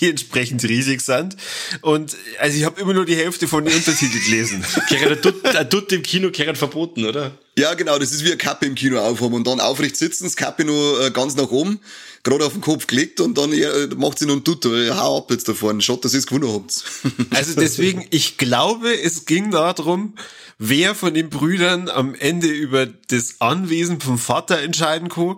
die 0.00 0.10
entsprechend 0.10 0.64
riesig 0.64 1.02
sind. 1.02 1.36
Und 1.82 2.16
also 2.38 2.56
ich 2.56 2.64
habe 2.64 2.80
immer 2.80 2.94
nur 2.94 3.04
die 3.04 3.16
Hälfte 3.16 3.46
von 3.46 3.64
den 3.64 3.74
Untertiteln 3.74 4.22
gelesen. 4.24 4.64
Karen, 4.88 5.20
tut, 5.20 5.42
tut 5.70 5.92
im 5.92 6.02
Kino 6.02 6.30
Karen 6.30 6.56
verboten, 6.56 7.04
oder? 7.04 7.32
Ja, 7.58 7.72
genau, 7.72 7.98
das 7.98 8.12
ist 8.12 8.22
wie 8.22 8.32
ein 8.32 8.38
Kappe 8.38 8.66
im 8.66 8.74
Kino 8.74 8.98
aufhaben 8.98 9.32
und 9.32 9.46
dann 9.46 9.60
aufrecht 9.60 9.96
sitzen, 9.96 10.24
das 10.24 10.36
Kappe 10.36 10.64
nur 10.64 11.02
äh, 11.02 11.10
ganz 11.10 11.36
nach 11.36 11.50
oben, 11.50 11.80
gerade 12.22 12.44
auf 12.44 12.52
den 12.52 12.60
Kopf 12.60 12.86
gelegt 12.86 13.18
und 13.20 13.38
dann 13.38 13.50
äh, 13.50 13.86
macht 13.96 14.18
sie 14.18 14.26
noch 14.26 14.34
einen 14.34 14.44
Tutor. 14.44 14.74
Hau 14.98 15.18
ab 15.18 15.30
jetzt 15.30 15.48
da 15.48 15.54
vorne, 15.54 15.80
schaut, 15.80 16.04
dass 16.04 16.12
ihr 16.12 16.18
es 16.18 16.26
gewonnen 16.26 16.52
habt. 16.52 16.84
Also 17.30 17.58
deswegen, 17.58 18.06
ich 18.10 18.36
glaube, 18.36 19.00
es 19.00 19.24
ging 19.24 19.50
darum, 19.50 20.14
wer 20.58 20.94
von 20.94 21.14
den 21.14 21.30
Brüdern 21.30 21.88
am 21.88 22.14
Ende 22.14 22.48
über 22.48 22.86
das 22.86 23.40
Anwesen 23.40 24.00
vom 24.00 24.18
Vater 24.18 24.58
entscheiden 24.58 25.08
kann. 25.08 25.36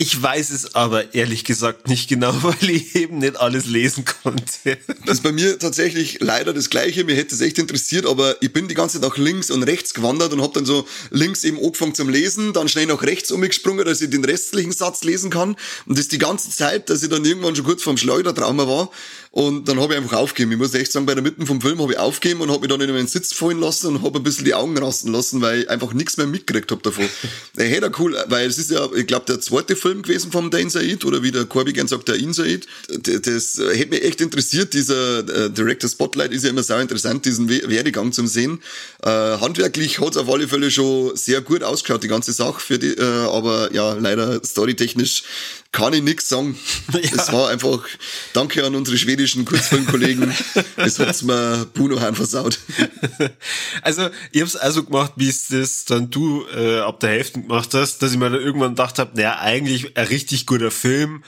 Ich 0.00 0.22
weiß 0.22 0.50
es 0.50 0.76
aber 0.76 1.12
ehrlich 1.12 1.42
gesagt 1.42 1.88
nicht 1.88 2.08
genau, 2.08 2.32
weil 2.44 2.70
ich 2.70 2.94
eben 2.94 3.18
nicht 3.18 3.36
alles 3.36 3.66
lesen 3.66 4.04
konnte. 4.04 4.78
Das 5.04 5.16
ist 5.16 5.22
bei 5.24 5.32
mir 5.32 5.58
tatsächlich 5.58 6.18
leider 6.20 6.52
das 6.52 6.70
Gleiche. 6.70 7.02
Mir 7.02 7.16
hätte 7.16 7.34
es 7.34 7.40
echt 7.40 7.58
interessiert, 7.58 8.06
aber 8.06 8.40
ich 8.40 8.52
bin 8.52 8.68
die 8.68 8.76
ganze 8.76 9.00
Zeit 9.00 9.10
nach 9.10 9.16
links 9.16 9.50
und 9.50 9.64
rechts 9.64 9.94
gewandert 9.94 10.32
und 10.32 10.40
habe 10.40 10.52
dann 10.54 10.66
so 10.66 10.86
links 11.10 11.42
eben 11.42 11.58
angefangen 11.58 11.96
zum 11.96 12.10
Lesen, 12.10 12.52
dann 12.52 12.68
schnell 12.68 12.86
nach 12.86 13.02
rechts 13.02 13.32
umgesprungen, 13.32 13.84
dass 13.84 14.00
ich 14.00 14.08
den 14.08 14.24
restlichen 14.24 14.70
Satz 14.70 15.02
lesen 15.02 15.30
kann. 15.30 15.56
Und 15.86 15.98
das 15.98 16.06
die 16.06 16.18
ganze 16.18 16.48
Zeit, 16.50 16.90
dass 16.90 17.02
ich 17.02 17.08
dann 17.08 17.24
irgendwann 17.24 17.56
schon 17.56 17.64
kurz 17.64 17.82
vorm 17.82 17.96
Schleudertrauma 17.96 18.68
war 18.68 18.90
und 19.30 19.68
dann 19.68 19.78
habe 19.80 19.92
ich 19.92 20.00
einfach 20.00 20.16
aufgegeben. 20.16 20.52
Ich 20.52 20.58
muss 20.58 20.74
echt 20.74 20.90
sagen, 20.90 21.06
bei 21.06 21.14
der 21.14 21.22
Mitte 21.22 21.44
vom 21.44 21.60
Film 21.60 21.80
habe 21.80 21.92
ich 21.92 21.98
aufgegeben 21.98 22.40
und 22.40 22.50
habe 22.50 22.60
mich 22.60 22.70
dann 22.70 22.80
in 22.80 22.90
meinen 22.90 23.06
Sitz 23.06 23.32
fallen 23.32 23.60
lassen 23.60 23.94
und 23.94 24.02
habe 24.02 24.18
ein 24.18 24.22
bisschen 24.22 24.44
die 24.44 24.54
Augen 24.54 24.76
rasten 24.78 25.12
lassen, 25.12 25.40
weil 25.40 25.60
ich 25.60 25.70
einfach 25.70 25.92
nichts 25.92 26.16
mehr 26.16 26.26
mitgekriegt 26.26 26.70
habe 26.70 26.82
davon. 26.82 27.08
der 27.56 27.68
hätte 27.68 27.90
cool, 27.98 28.16
weil 28.28 28.48
es 28.48 28.58
ist 28.58 28.70
ja, 28.70 28.88
ich 28.94 29.06
glaube, 29.06 29.26
der 29.26 29.40
zweite 29.40 29.76
Film 29.76 29.87
gewesen 29.94 30.32
vom 30.32 30.50
Dan 30.50 30.70
Said 30.70 31.04
oder 31.04 31.22
wie 31.22 31.30
der 31.30 31.44
Corby 31.44 31.72
gern 31.72 31.88
sagt, 31.88 32.08
der 32.08 32.16
In 32.16 32.32
Said. 32.32 32.66
Das 32.88 33.58
hätte 33.58 33.90
mich 33.90 34.04
echt 34.04 34.20
interessiert. 34.20 34.74
Dieser 34.74 35.20
äh, 35.20 35.50
Director 35.50 35.88
Spotlight 35.88 36.32
ist 36.32 36.44
ja 36.44 36.50
immer 36.50 36.62
sehr 36.62 36.80
interessant, 36.80 37.24
diesen 37.24 37.48
Werdegang 37.48 38.12
zum 38.12 38.26
sehen. 38.26 38.60
Äh, 39.02 39.10
handwerklich 39.10 40.00
hat 40.00 40.10
es 40.10 40.16
auf 40.16 40.28
alle 40.28 40.48
Fälle 40.48 40.70
schon 40.70 41.16
sehr 41.16 41.40
gut 41.40 41.62
ausgeschaut, 41.62 42.02
die 42.02 42.08
ganze 42.08 42.32
Sache 42.32 42.60
für 42.60 42.78
die, 42.78 42.94
äh, 42.94 43.02
aber 43.02 43.72
ja, 43.72 43.94
leider 43.94 44.40
storytechnisch 44.44 45.24
kann 45.72 45.92
ich 45.92 46.02
nichts 46.02 46.28
sagen. 46.28 46.58
Ja. 46.92 47.22
Es 47.22 47.32
war 47.32 47.50
einfach, 47.50 47.86
danke 48.32 48.64
an 48.64 48.74
unsere 48.74 48.96
schwedischen 48.96 49.44
Kurzfilmkollegen, 49.44 50.34
es 50.76 50.98
hat's 50.98 51.22
mir 51.22 51.66
Bruno 51.74 52.00
Hahn 52.00 52.14
versaut. 52.14 52.58
Also, 53.82 54.08
ich 54.32 54.40
hab's 54.40 54.56
also 54.56 54.84
gemacht, 54.84 55.12
wie 55.16 55.28
es 55.28 55.48
das 55.48 55.84
dann 55.84 56.10
du 56.10 56.44
äh, 56.54 56.80
ab 56.80 57.00
der 57.00 57.10
Hälfte 57.10 57.40
gemacht 57.40 57.72
hast, 57.74 57.98
dass 58.02 58.12
ich 58.12 58.18
mir 58.18 58.30
dann 58.30 58.40
irgendwann 58.40 58.70
gedacht 58.70 58.98
habe, 58.98 59.14
naja, 59.14 59.38
eigentlich 59.38 59.96
ein 59.96 60.06
richtig 60.06 60.46
guter 60.46 60.70
Film, 60.70 61.22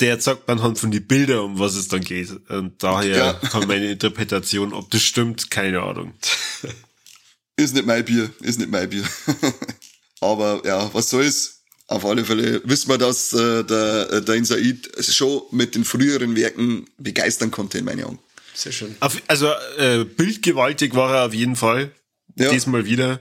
der 0.00 0.18
zeigt 0.18 0.46
man 0.48 0.62
halt 0.62 0.78
von 0.78 0.90
die 0.90 1.00
Bilder, 1.00 1.42
um 1.42 1.58
was 1.58 1.74
es 1.74 1.88
dann 1.88 2.02
geht. 2.02 2.30
Und 2.50 2.82
daher 2.82 3.16
ja. 3.16 3.32
kann 3.32 3.66
meine 3.66 3.90
Interpretation, 3.90 4.72
ob 4.72 4.90
das 4.90 5.02
stimmt, 5.02 5.50
keine 5.50 5.82
Ahnung. 5.82 6.12
Ist 7.56 7.74
nicht 7.74 7.86
mein 7.86 8.04
Bier, 8.04 8.30
ist 8.40 8.58
nicht 8.58 8.70
mein 8.70 8.90
Bier. 8.90 9.04
Aber 10.20 10.62
ja, 10.64 10.92
was 10.92 11.08
soll's? 11.08 11.55
Auf 11.88 12.04
alle 12.04 12.24
Fälle 12.24 12.60
wissen 12.64 12.88
wir, 12.88 12.98
dass 12.98 13.32
äh, 13.32 13.62
der, 13.64 14.10
äh, 14.10 14.22
der 14.22 14.34
Insaid 14.34 14.90
schon 15.08 15.42
mit 15.52 15.74
den 15.76 15.84
früheren 15.84 16.34
Werken 16.34 16.86
begeistern 16.98 17.50
konnte, 17.50 17.78
in 17.78 17.84
meinen 17.84 18.04
Augen. 18.04 18.18
Sehr 18.54 18.72
schön. 18.72 18.96
Auf, 19.00 19.20
also 19.28 19.52
äh, 19.78 20.04
bildgewaltig 20.04 20.94
war 20.94 21.14
er 21.14 21.26
auf 21.26 21.34
jeden 21.34 21.56
Fall. 21.56 21.92
Ja. 22.36 22.50
Diesmal 22.50 22.86
wieder. 22.86 23.20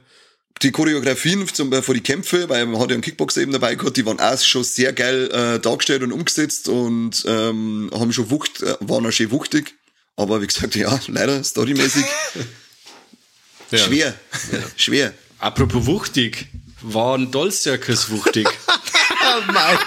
Die 0.62 0.72
Choreografien 0.72 1.48
zum 1.54 1.70
Beispiel 1.70 1.96
die 1.96 2.02
Kämpfe, 2.02 2.48
weil 2.48 2.66
man 2.66 2.80
hat 2.80 2.90
ja 2.90 2.94
einen 2.94 3.04
Kickboxer 3.04 3.42
eben 3.42 3.52
dabei 3.52 3.76
gehabt, 3.76 3.98
die 3.98 4.06
waren 4.06 4.20
auch 4.20 4.40
schon 4.40 4.64
sehr 4.64 4.94
geil 4.94 5.30
äh, 5.32 5.60
dargestellt 5.60 6.02
und 6.02 6.14
umgesetzt 6.14 6.70
und 6.70 7.26
ähm, 7.28 7.92
haben 7.94 8.14
schon 8.14 8.30
wucht, 8.30 8.64
äh, 8.64 8.76
waren 8.80 9.06
auch 9.06 9.12
schön 9.12 9.32
wuchtig. 9.32 9.76
Aber 10.16 10.42
wie 10.42 10.48
gesagt, 10.48 10.76
ja, 10.76 10.98
leider 11.08 11.44
storymäßig 11.44 12.06
ja. 13.72 13.78
schwer. 13.78 14.16
Ja. 14.52 14.60
schwer. 14.78 15.14
Apropos 15.40 15.86
wuchtig, 15.86 16.48
war 16.94 17.18
ein 17.18 17.32
Doll-Circus 17.32 18.10
wuchtig. 18.10 18.48
Mike. 19.48 19.86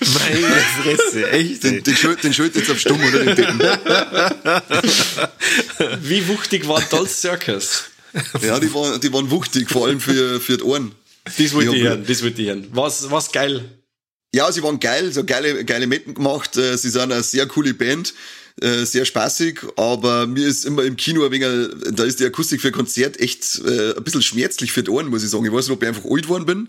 Meine 0.00 0.46
Fresse, 0.82 1.30
echt. 1.30 1.64
Den, 1.64 1.82
den, 1.82 1.96
Schuld, 1.96 2.22
den 2.22 2.32
Schuld 2.32 2.54
jetzt 2.56 2.70
auf 2.70 2.78
Stumm 2.78 3.00
oder 3.00 3.24
den 3.24 3.36
Dicken. 3.36 3.58
Wie 6.02 6.28
wuchtig 6.28 6.68
war 6.68 6.80
Doll 6.82 7.08
Circus? 7.08 7.84
Ja, 8.42 8.58
die 8.58 8.72
waren, 8.72 9.00
die 9.00 9.12
waren 9.12 9.30
wuchtig, 9.30 9.70
vor 9.70 9.86
allem 9.86 10.00
für, 10.00 10.40
für 10.40 10.56
die 10.56 10.62
Ohren. 10.62 10.94
Das 11.24 11.52
wollte 11.52 11.76
ich 11.76 11.82
hören, 11.82 12.04
das 12.06 12.22
wollte 12.22 12.40
ich 12.42 12.48
hören. 12.48 12.66
Was, 12.70 13.10
was 13.10 13.30
geil? 13.32 13.64
Ja, 14.34 14.52
sie 14.52 14.62
waren 14.62 14.78
geil, 14.78 15.12
so 15.12 15.24
geile, 15.24 15.64
geile 15.64 15.86
Metten 15.86 16.14
gemacht. 16.14 16.56
Äh, 16.56 16.76
sie 16.76 16.90
sind 16.90 17.12
eine 17.12 17.22
sehr 17.22 17.46
coole 17.46 17.72
Band. 17.72 18.12
Äh, 18.60 18.86
sehr 18.86 19.04
spaßig, 19.04 19.60
aber 19.76 20.26
mir 20.26 20.44
ist 20.44 20.64
immer 20.64 20.82
im 20.82 20.96
Kino 20.96 21.24
ein 21.24 21.30
wenig, 21.30 21.70
da 21.92 22.02
ist 22.02 22.18
die 22.18 22.24
Akustik 22.24 22.60
für 22.60 22.68
ein 22.68 22.72
Konzert 22.72 23.20
echt 23.20 23.60
äh, 23.64 23.94
ein 23.96 24.02
bisschen 24.02 24.22
schmerzlich 24.22 24.72
für 24.72 24.82
die 24.82 24.90
Ohren, 24.90 25.06
muss 25.06 25.22
ich 25.22 25.30
sagen. 25.30 25.44
Ich 25.44 25.52
weiß 25.52 25.68
nicht, 25.68 25.76
ob 25.76 25.82
ich 25.82 25.88
einfach 25.88 26.04
alt 26.04 26.24
geworden 26.24 26.44
bin, 26.44 26.68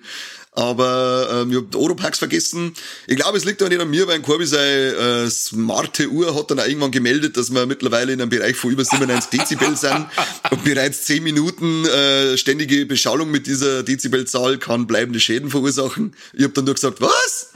aber 0.59 1.29
ähm, 1.31 1.51
ich 1.51 1.57
habe 1.57 1.77
Oropax 1.77 2.19
vergessen. 2.19 2.73
Ich 3.07 3.15
glaube, 3.15 3.37
es 3.37 3.45
liegt 3.45 3.63
auch 3.63 3.69
nicht 3.69 3.79
an 3.79 3.89
mir, 3.89 4.07
weil 4.07 4.15
ein 4.15 4.21
Corby 4.21 4.45
seine 4.45 5.25
äh, 5.25 5.29
smarte 5.29 6.09
Uhr 6.09 6.35
hat 6.35 6.51
dann 6.51 6.59
auch 6.59 6.65
irgendwann 6.65 6.91
gemeldet, 6.91 7.37
dass 7.37 7.53
wir 7.53 7.65
mittlerweile 7.65 8.11
in 8.11 8.21
einem 8.21 8.29
Bereich 8.29 8.57
von 8.57 8.71
über 8.71 8.83
97 8.83 9.39
Dezibel 9.39 9.77
sind 9.77 10.05
und 10.51 10.63
bereits 10.65 11.05
10 11.05 11.23
Minuten 11.23 11.85
äh, 11.85 12.37
ständige 12.37 12.85
Beschallung 12.85 13.31
mit 13.31 13.47
dieser 13.47 13.83
Dezibelzahl 13.83 14.57
kann 14.57 14.85
bleibende 14.85 15.21
Schäden 15.21 15.49
verursachen. 15.49 16.13
Ich 16.33 16.43
habe 16.43 16.53
dann 16.53 16.65
nur 16.65 16.73
gesagt, 16.73 16.99
was? 16.99 17.53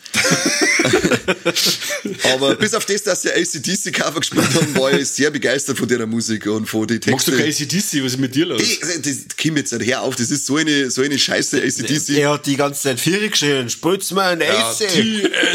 Aber 2.33 2.55
bis 2.55 2.73
auf 2.73 2.85
das, 2.85 3.03
dass 3.03 3.21
sie 3.21 3.31
ACDC 3.31 3.93
Cover 3.93 4.19
gespielt 4.19 4.45
haben, 4.53 4.75
war 4.77 4.91
ich 4.91 5.07
sehr 5.09 5.31
begeistert 5.31 5.77
von 5.77 5.87
der 5.87 6.05
Musik 6.07 6.45
und 6.47 6.65
von 6.67 6.87
den 6.87 6.99
Texten. 6.99 7.11
Magst 7.11 7.27
du 7.27 7.31
kein 7.33 7.47
ACDC? 7.47 8.03
Was 8.03 8.13
ist 8.13 8.19
mit 8.19 8.35
dir 8.35 8.45
los? 8.45 8.61
Ey, 8.61 9.01
das, 9.01 9.17
Kim 9.37 9.57
jetzt 9.57 9.73
nicht, 9.73 9.89
hör 9.89 10.01
auf, 10.01 10.15
das 10.15 10.31
ist 10.31 10.45
so 10.45 10.57
eine, 10.57 10.89
so 10.89 11.01
eine 11.01 11.17
scheiße 11.17 11.61
ACDC. 11.61 12.17
Er 12.17 12.31
hat 12.31 12.45
die 12.45 12.55
ganze 12.55 12.81
Zeit 12.81 12.99
Vieri 12.99 13.29
geschrien, 13.29 13.69
spritz 13.69 14.11
mir 14.11 14.23
ein 14.23 14.41
Ace. 14.41 14.83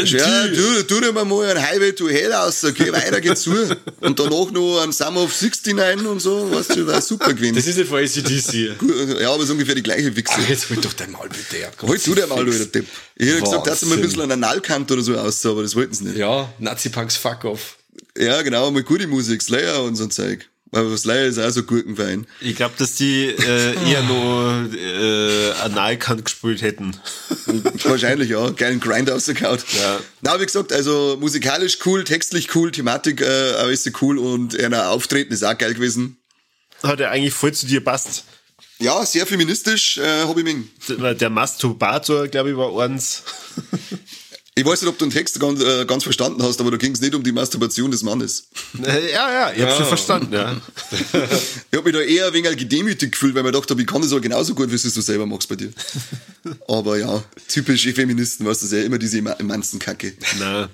Ja, 0.05 0.47
du, 0.47 0.83
tu 0.83 1.01
dir 1.01 1.11
mal 1.11 1.21
einen 1.49 1.61
Highway 1.61 1.93
to 1.93 2.09
Hell 2.09 2.33
aus, 2.33 2.65
geh 2.75 2.91
weiter, 2.91 3.21
geh 3.21 3.35
zu. 3.35 3.53
Und 4.01 4.19
danach 4.19 4.51
noch 4.51 4.81
ein 4.81 4.91
Summer 4.91 5.23
of 5.23 5.41
69 5.41 6.07
und 6.07 6.19
so, 6.19 6.51
weißt 6.51 6.75
du, 6.75 6.87
war 6.87 7.01
super 7.01 7.33
gewesen. 7.33 7.55
Das 7.55 7.67
ist 7.67 7.77
nicht 7.77 7.89
von 7.89 7.99
ACDC. 7.99 9.21
Ja, 9.21 9.29
aber 9.29 9.39
es 9.39 9.45
ist 9.45 9.51
ungefähr 9.51 9.75
die 9.75 9.83
gleiche 9.83 10.15
Wichse. 10.15 10.35
Ach, 10.37 10.49
jetzt 10.49 10.69
halt 10.69 10.83
doch 10.83 10.93
dein 10.93 11.11
Maul 11.11 11.29
bitte. 11.29 11.65
Halt 11.81 12.07
du 12.07 12.15
der 12.15 12.27
mal, 12.27 12.45
du 12.45 12.51
der 12.51 12.71
Tipp. 12.71 12.85
Ich 13.15 13.27
hätte 13.27 13.41
gesagt, 13.41 13.67
dass 13.67 13.81
er 13.81 13.89
mal 13.89 13.95
ein 13.95 14.01
bisschen 14.01 14.21
an 14.21 14.29
der 14.29 14.37
Analkant 14.37 14.89
oder 14.91 15.01
so 15.01 15.08
aussah, 15.17 15.51
aber 15.51 15.63
das 15.63 15.75
wollten 15.75 15.93
sie 15.93 16.05
nicht. 16.05 16.17
Ja, 16.17 16.51
Nazi-Punks 16.59 17.17
fuck 17.17 17.45
off. 17.45 17.77
Ja, 18.17 18.41
genau, 18.41 18.69
mal 18.71 18.83
gute 18.83 19.07
Musik, 19.07 19.41
Slayer 19.41 19.83
und 19.83 19.95
so 19.95 20.03
ein 20.03 20.11
Zeug. 20.11 20.49
Aber 20.71 20.95
Slayer 20.97 21.25
ist 21.25 21.39
auch 21.39 21.49
so 21.49 21.63
Gurkenwein. 21.63 22.27
Ich 22.41 22.55
glaube, 22.55 22.75
dass 22.77 22.93
die 22.93 23.25
äh, 23.25 23.89
eher 23.89 24.03
nur 24.03 24.69
äh, 24.71 25.51
Analkant 25.61 26.25
gespielt 26.25 26.61
hätten. 26.61 26.95
Wahrscheinlich, 27.83 28.29
ja. 28.29 28.51
Geilen 28.51 28.79
Grind 28.79 29.09
ausgekaut. 29.09 29.65
Ja. 29.75 29.99
Na, 30.21 30.39
wie 30.39 30.45
gesagt, 30.45 30.71
also 30.71 31.17
musikalisch 31.19 31.79
cool, 31.85 32.03
textlich 32.03 32.53
cool, 32.55 32.71
Thematik 32.71 33.21
äh, 33.21 33.55
auch 33.55 33.67
ist 33.67 33.83
so 33.83 33.91
cool 34.01 34.19
und 34.19 34.53
er 34.53 34.91
Auftreten 34.91 35.33
ist 35.33 35.43
auch 35.43 35.57
geil 35.57 35.73
gewesen. 35.73 36.17
Hat 36.83 36.99
er 36.99 37.09
eigentlich 37.09 37.33
voll 37.33 37.53
zu 37.53 37.65
dir 37.65 37.83
passt. 37.83 38.25
Ja, 38.77 39.05
sehr 39.05 39.25
feministisch, 39.25 39.97
äh, 39.97 40.23
ich 40.23 40.43
mich. 40.43 40.55
Der 40.87 41.15
der 41.15 41.29
Masturbator, 41.29 42.27
glaube 42.27 42.51
ich, 42.51 42.57
war 42.57 42.79
eins. 42.79 43.23
Ich 44.55 44.65
weiß 44.65 44.81
nicht, 44.81 44.89
ob 44.89 44.97
du 44.97 45.05
den 45.05 45.11
Text 45.11 45.39
ganz, 45.39 45.61
äh, 45.61 45.85
ganz 45.85 46.03
verstanden 46.03 46.43
hast, 46.43 46.59
aber 46.59 46.71
da 46.71 46.77
ging 46.77 46.91
es 46.91 46.99
nicht 46.99 47.15
um 47.15 47.23
die 47.23 47.31
Masturbation 47.31 47.91
des 47.91 48.03
Mannes. 48.03 48.49
Äh, 48.83 49.11
ja, 49.13 49.31
ja, 49.31 49.53
ich 49.53 49.61
hab's 49.61 49.77
schon 49.77 49.85
verstanden, 49.85 50.33
ja. 50.33 50.59
Ich 51.71 51.77
hab 51.77 51.85
mich 51.85 51.93
da 51.93 52.01
eher 52.01 52.27
ein 52.27 52.33
wenig 52.33 52.57
gedemütigt 52.57 53.13
gefühlt, 53.13 53.35
weil 53.35 53.41
ich 53.41 53.45
mir 53.45 53.51
gedacht 53.51 53.69
habe, 53.69 53.79
ich 53.79 53.87
kann 53.87 54.01
das 54.01 54.11
auch 54.11 54.21
genauso 54.21 54.55
gut, 54.55 54.67
wie 54.67 54.77
du 54.77 54.87
es 54.87 54.93
so 54.93 55.01
selber 55.01 55.25
machst 55.25 55.47
bei 55.47 55.55
dir. 55.55 55.71
Aber 56.67 56.97
ja, 56.97 57.23
typische 57.47 57.93
Feministen, 57.93 58.45
weißt 58.45 58.69
du, 58.69 58.75
ja 58.75 58.83
immer 58.83 58.97
diese 58.97 59.19
Emanzenkacke. 59.19 60.13
Na. 60.39 60.69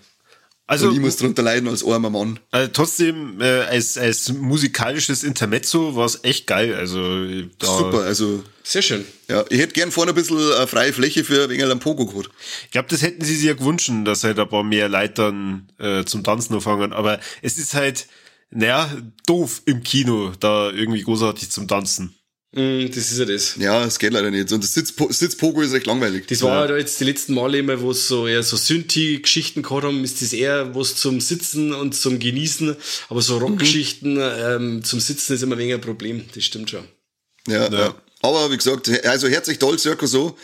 Also, 0.67 0.87
Und 0.87 0.95
ich 0.95 0.99
muss 0.99 1.17
drunter 1.17 1.43
leiden 1.43 1.69
als 1.69 1.85
armer 1.85 2.09
Mann. 2.09 2.39
also 2.49 2.71
trotzdem, 2.73 3.39
äh, 3.39 3.61
als, 3.61 3.97
als 3.99 4.33
musikalisches 4.33 5.23
Intermezzo 5.23 5.95
war 5.95 6.05
es 6.05 6.23
echt 6.23 6.47
geil. 6.47 6.73
Also, 6.73 7.25
da, 7.59 7.67
Super, 7.67 7.99
also 7.99 8.43
Sehr 8.67 8.81
schön. 8.81 9.05
ja, 9.29 9.45
ich 9.49 9.59
hätte 9.59 9.73
gern 9.73 9.91
vorne 9.91 10.11
ein 10.11 10.15
bisschen 10.15 10.39
äh, 10.39 10.65
freie 10.65 10.91
Fläche 10.91 11.23
für 11.23 11.43
ein 11.43 11.49
wenig 11.51 11.65
am 11.65 11.79
Pogo 11.79 12.07
gehabt. 12.07 12.31
Ich 12.65 12.71
glaube, 12.71 12.87
das 12.89 13.03
hätten 13.03 13.23
sie 13.23 13.35
sich 13.35 13.45
ja 13.45 13.53
gewünscht, 13.53 13.91
dass 14.05 14.23
halt 14.23 14.39
ein 14.39 14.49
paar 14.49 14.63
mehr 14.63 14.89
Leute 14.89 15.13
dann 15.13 15.71
äh, 15.77 16.03
zum 16.03 16.23
Tanzen 16.23 16.55
anfangen. 16.55 16.91
Aber 16.91 17.19
es 17.43 17.59
ist 17.59 17.75
halt, 17.75 18.07
naja, 18.49 18.89
doof 19.27 19.61
im 19.65 19.83
Kino, 19.83 20.33
da 20.39 20.71
irgendwie 20.71 21.03
großartig 21.03 21.51
zum 21.51 21.67
Tanzen. 21.67 22.15
Mm, 22.53 22.87
das 22.87 23.11
ist 23.11 23.19
ja 23.19 23.25
das. 23.25 23.55
Ja, 23.57 23.83
es 23.85 23.99
geht 23.99 24.13
leider 24.13 24.31
nicht. 24.31 24.51
Und 24.51 24.63
das 24.63 24.73
Sitz- 24.73 24.95
Sitzpogo 25.09 25.61
ist 25.61 25.73
recht 25.73 25.85
langweilig. 25.85 26.25
Das 26.25 26.41
war 26.41 26.67
ja. 26.67 26.77
jetzt 26.77 26.99
die 26.99 27.03
letzten 27.03 27.35
Male 27.35 27.59
immer, 27.59 27.79
wo 27.81 27.91
es 27.91 28.07
so 28.07 28.25
eher 28.25 28.41
so 28.41 28.57
Synthi-Geschichten 28.57 29.61
gehabt 29.61 29.83
haben, 29.83 30.03
ist 30.03 30.23
das 30.23 30.33
eher 30.33 30.73
was 30.73 30.95
zum 30.95 31.21
Sitzen 31.21 31.71
und 31.71 31.93
zum 31.93 32.17
Genießen. 32.17 32.75
Aber 33.09 33.21
so 33.21 33.37
Rockgeschichten 33.37 34.17
ähm, 34.19 34.83
zum 34.83 34.99
Sitzen 34.99 35.33
ist 35.33 35.43
immer 35.43 35.57
weniger 35.59 35.75
ein 35.75 35.81
Problem. 35.81 36.25
Das 36.33 36.43
stimmt 36.45 36.71
schon. 36.71 36.85
Ja, 37.47 37.69
ja. 37.71 37.95
Aber 38.33 38.51
wie 38.51 38.57
gesagt, 38.57 38.89
also 39.05 39.27
herzlich 39.27 39.59
toll, 39.59 39.77
Circo 39.77 40.05
so. 40.07 40.37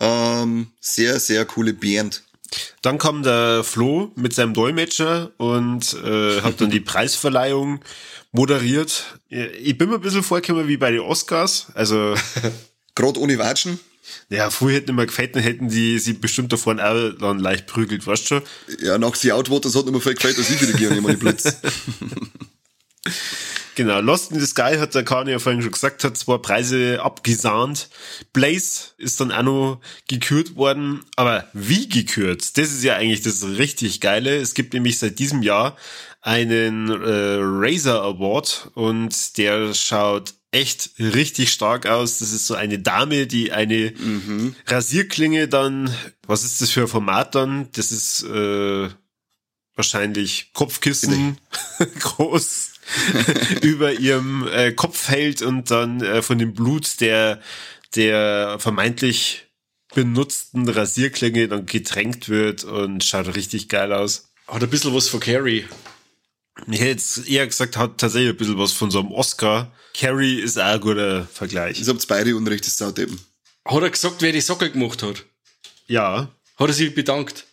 Ähm, 0.00 0.68
sehr, 0.80 1.18
sehr 1.18 1.44
coole 1.44 1.74
Band. 1.74 2.22
Dann 2.82 2.98
kam 2.98 3.22
der 3.22 3.62
Flo 3.64 4.12
mit 4.14 4.32
seinem 4.32 4.54
Dolmetscher 4.54 5.32
und 5.36 5.94
äh, 6.04 6.40
hat 6.40 6.60
dann 6.60 6.70
die 6.70 6.80
Preisverleihung 6.92 7.80
moderiert. 8.32 9.18
Ich 9.28 9.76
bin 9.76 9.90
mir 9.90 9.96
ein 9.96 10.00
bisschen 10.00 10.22
vorgekommen 10.22 10.68
wie 10.68 10.76
bei 10.76 10.90
den 10.90 11.00
Oscars. 11.00 11.66
Also, 11.74 12.14
Gerade 12.94 13.20
ohne 13.20 13.38
Watschen. 13.38 13.78
ja, 14.28 14.50
früher 14.50 14.76
hätten 14.76 14.90
immer 14.90 15.06
gefällt, 15.06 15.36
dann 15.36 15.42
hätten 15.42 15.68
die 15.68 15.98
sie 15.98 16.14
bestimmt 16.14 16.52
davon 16.52 16.80
auch 16.80 17.12
dann 17.20 17.38
leicht 17.38 17.66
prügelt, 17.66 18.06
weißt 18.06 18.22
du 18.22 18.26
schon? 18.26 18.42
Ja, 18.80 18.98
nach 18.98 19.16
die 19.16 19.32
Outwaters 19.32 19.74
hat 19.76 19.86
mir 19.86 20.00
viel 20.00 20.14
gefällt, 20.14 20.38
dass 20.38 20.50
ich 20.50 20.58
Gier 20.76 20.90
immer 20.90 21.10
die 21.10 21.16
Blitz. 21.16 21.44
Genau, 23.78 24.00
Lost 24.00 24.32
in 24.32 24.40
the 24.40 24.46
Sky 24.46 24.76
hat 24.76 24.96
der 24.96 25.04
Kani 25.04 25.30
ja 25.30 25.38
vorhin 25.38 25.62
schon 25.62 25.70
gesagt, 25.70 26.02
hat 26.02 26.16
zwei 26.16 26.36
Preise 26.36 27.00
abgesahnt. 27.00 27.88
Blaze 28.32 28.94
ist 28.98 29.20
dann 29.20 29.30
auch 29.30 29.44
noch 29.44 29.80
gekürt 30.08 30.56
worden. 30.56 31.04
Aber 31.14 31.46
wie 31.52 31.88
gekürt? 31.88 32.58
Das 32.58 32.72
ist 32.72 32.82
ja 32.82 32.96
eigentlich 32.96 33.22
das 33.22 33.44
richtig 33.44 34.00
Geile. 34.00 34.34
Es 34.34 34.54
gibt 34.54 34.74
nämlich 34.74 34.98
seit 34.98 35.20
diesem 35.20 35.42
Jahr 35.42 35.76
einen 36.22 36.88
äh, 36.88 37.36
Razer 37.40 38.02
Award 38.02 38.72
und 38.74 39.38
der 39.38 39.72
schaut 39.74 40.34
echt 40.50 40.90
richtig 40.98 41.52
stark 41.52 41.86
aus. 41.86 42.18
Das 42.18 42.32
ist 42.32 42.48
so 42.48 42.56
eine 42.56 42.80
Dame, 42.80 43.28
die 43.28 43.52
eine 43.52 43.92
Rasierklinge 44.66 45.46
dann, 45.46 45.94
was 46.26 46.42
ist 46.42 46.60
das 46.60 46.70
für 46.70 46.80
ein 46.80 46.88
Format 46.88 47.36
dann? 47.36 47.68
Das 47.74 47.92
ist 47.92 48.24
äh, 48.24 48.88
wahrscheinlich 49.78 50.50
Kopfkissen 50.52 51.38
groß 52.00 52.72
über 53.62 53.92
ihrem 53.92 54.46
äh, 54.48 54.72
Kopf 54.72 55.08
hält 55.08 55.40
und 55.40 55.70
dann 55.70 56.02
äh, 56.02 56.20
von 56.20 56.38
dem 56.38 56.52
Blut 56.52 57.00
der, 57.00 57.40
der 57.94 58.58
vermeintlich 58.58 59.46
benutzten 59.94 60.68
Rasierklinge 60.68 61.48
dann 61.48 61.64
getränkt 61.64 62.28
wird 62.28 62.64
und 62.64 63.04
schaut 63.04 63.34
richtig 63.34 63.68
geil 63.68 63.92
aus. 63.92 64.28
Hat 64.48 64.62
ein 64.62 64.68
bisschen 64.70 64.94
was 64.94 65.08
von 65.08 65.20
Carrie. 65.20 65.64
Ich 66.66 66.80
hätte 66.80 66.90
jetzt 66.90 67.28
eher 67.28 67.46
gesagt, 67.46 67.76
hat 67.76 67.98
tatsächlich 67.98 68.30
ein 68.30 68.36
bisschen 68.36 68.58
was 68.58 68.72
von 68.72 68.90
so 68.90 68.98
einem 68.98 69.12
Oscar. 69.12 69.72
Carrie 69.94 70.40
ist 70.40 70.58
auch 70.58 70.64
ein 70.64 70.80
guter 70.80 71.26
Vergleich. 71.26 71.80
Ich 71.80 71.88
hab's 71.88 72.06
beide 72.06 72.36
Unrecht, 72.36 72.66
das 72.66 72.76
Sauteppen. 72.76 73.20
Hat 73.64 73.82
er 73.82 73.90
gesagt, 73.90 74.22
wer 74.22 74.32
die 74.32 74.40
Sockel 74.40 74.70
gemacht 74.70 75.02
hat? 75.02 75.24
Ja. 75.86 76.34
Hat 76.56 76.66
er 76.66 76.72
sich 76.72 76.94
bedankt? 76.94 77.46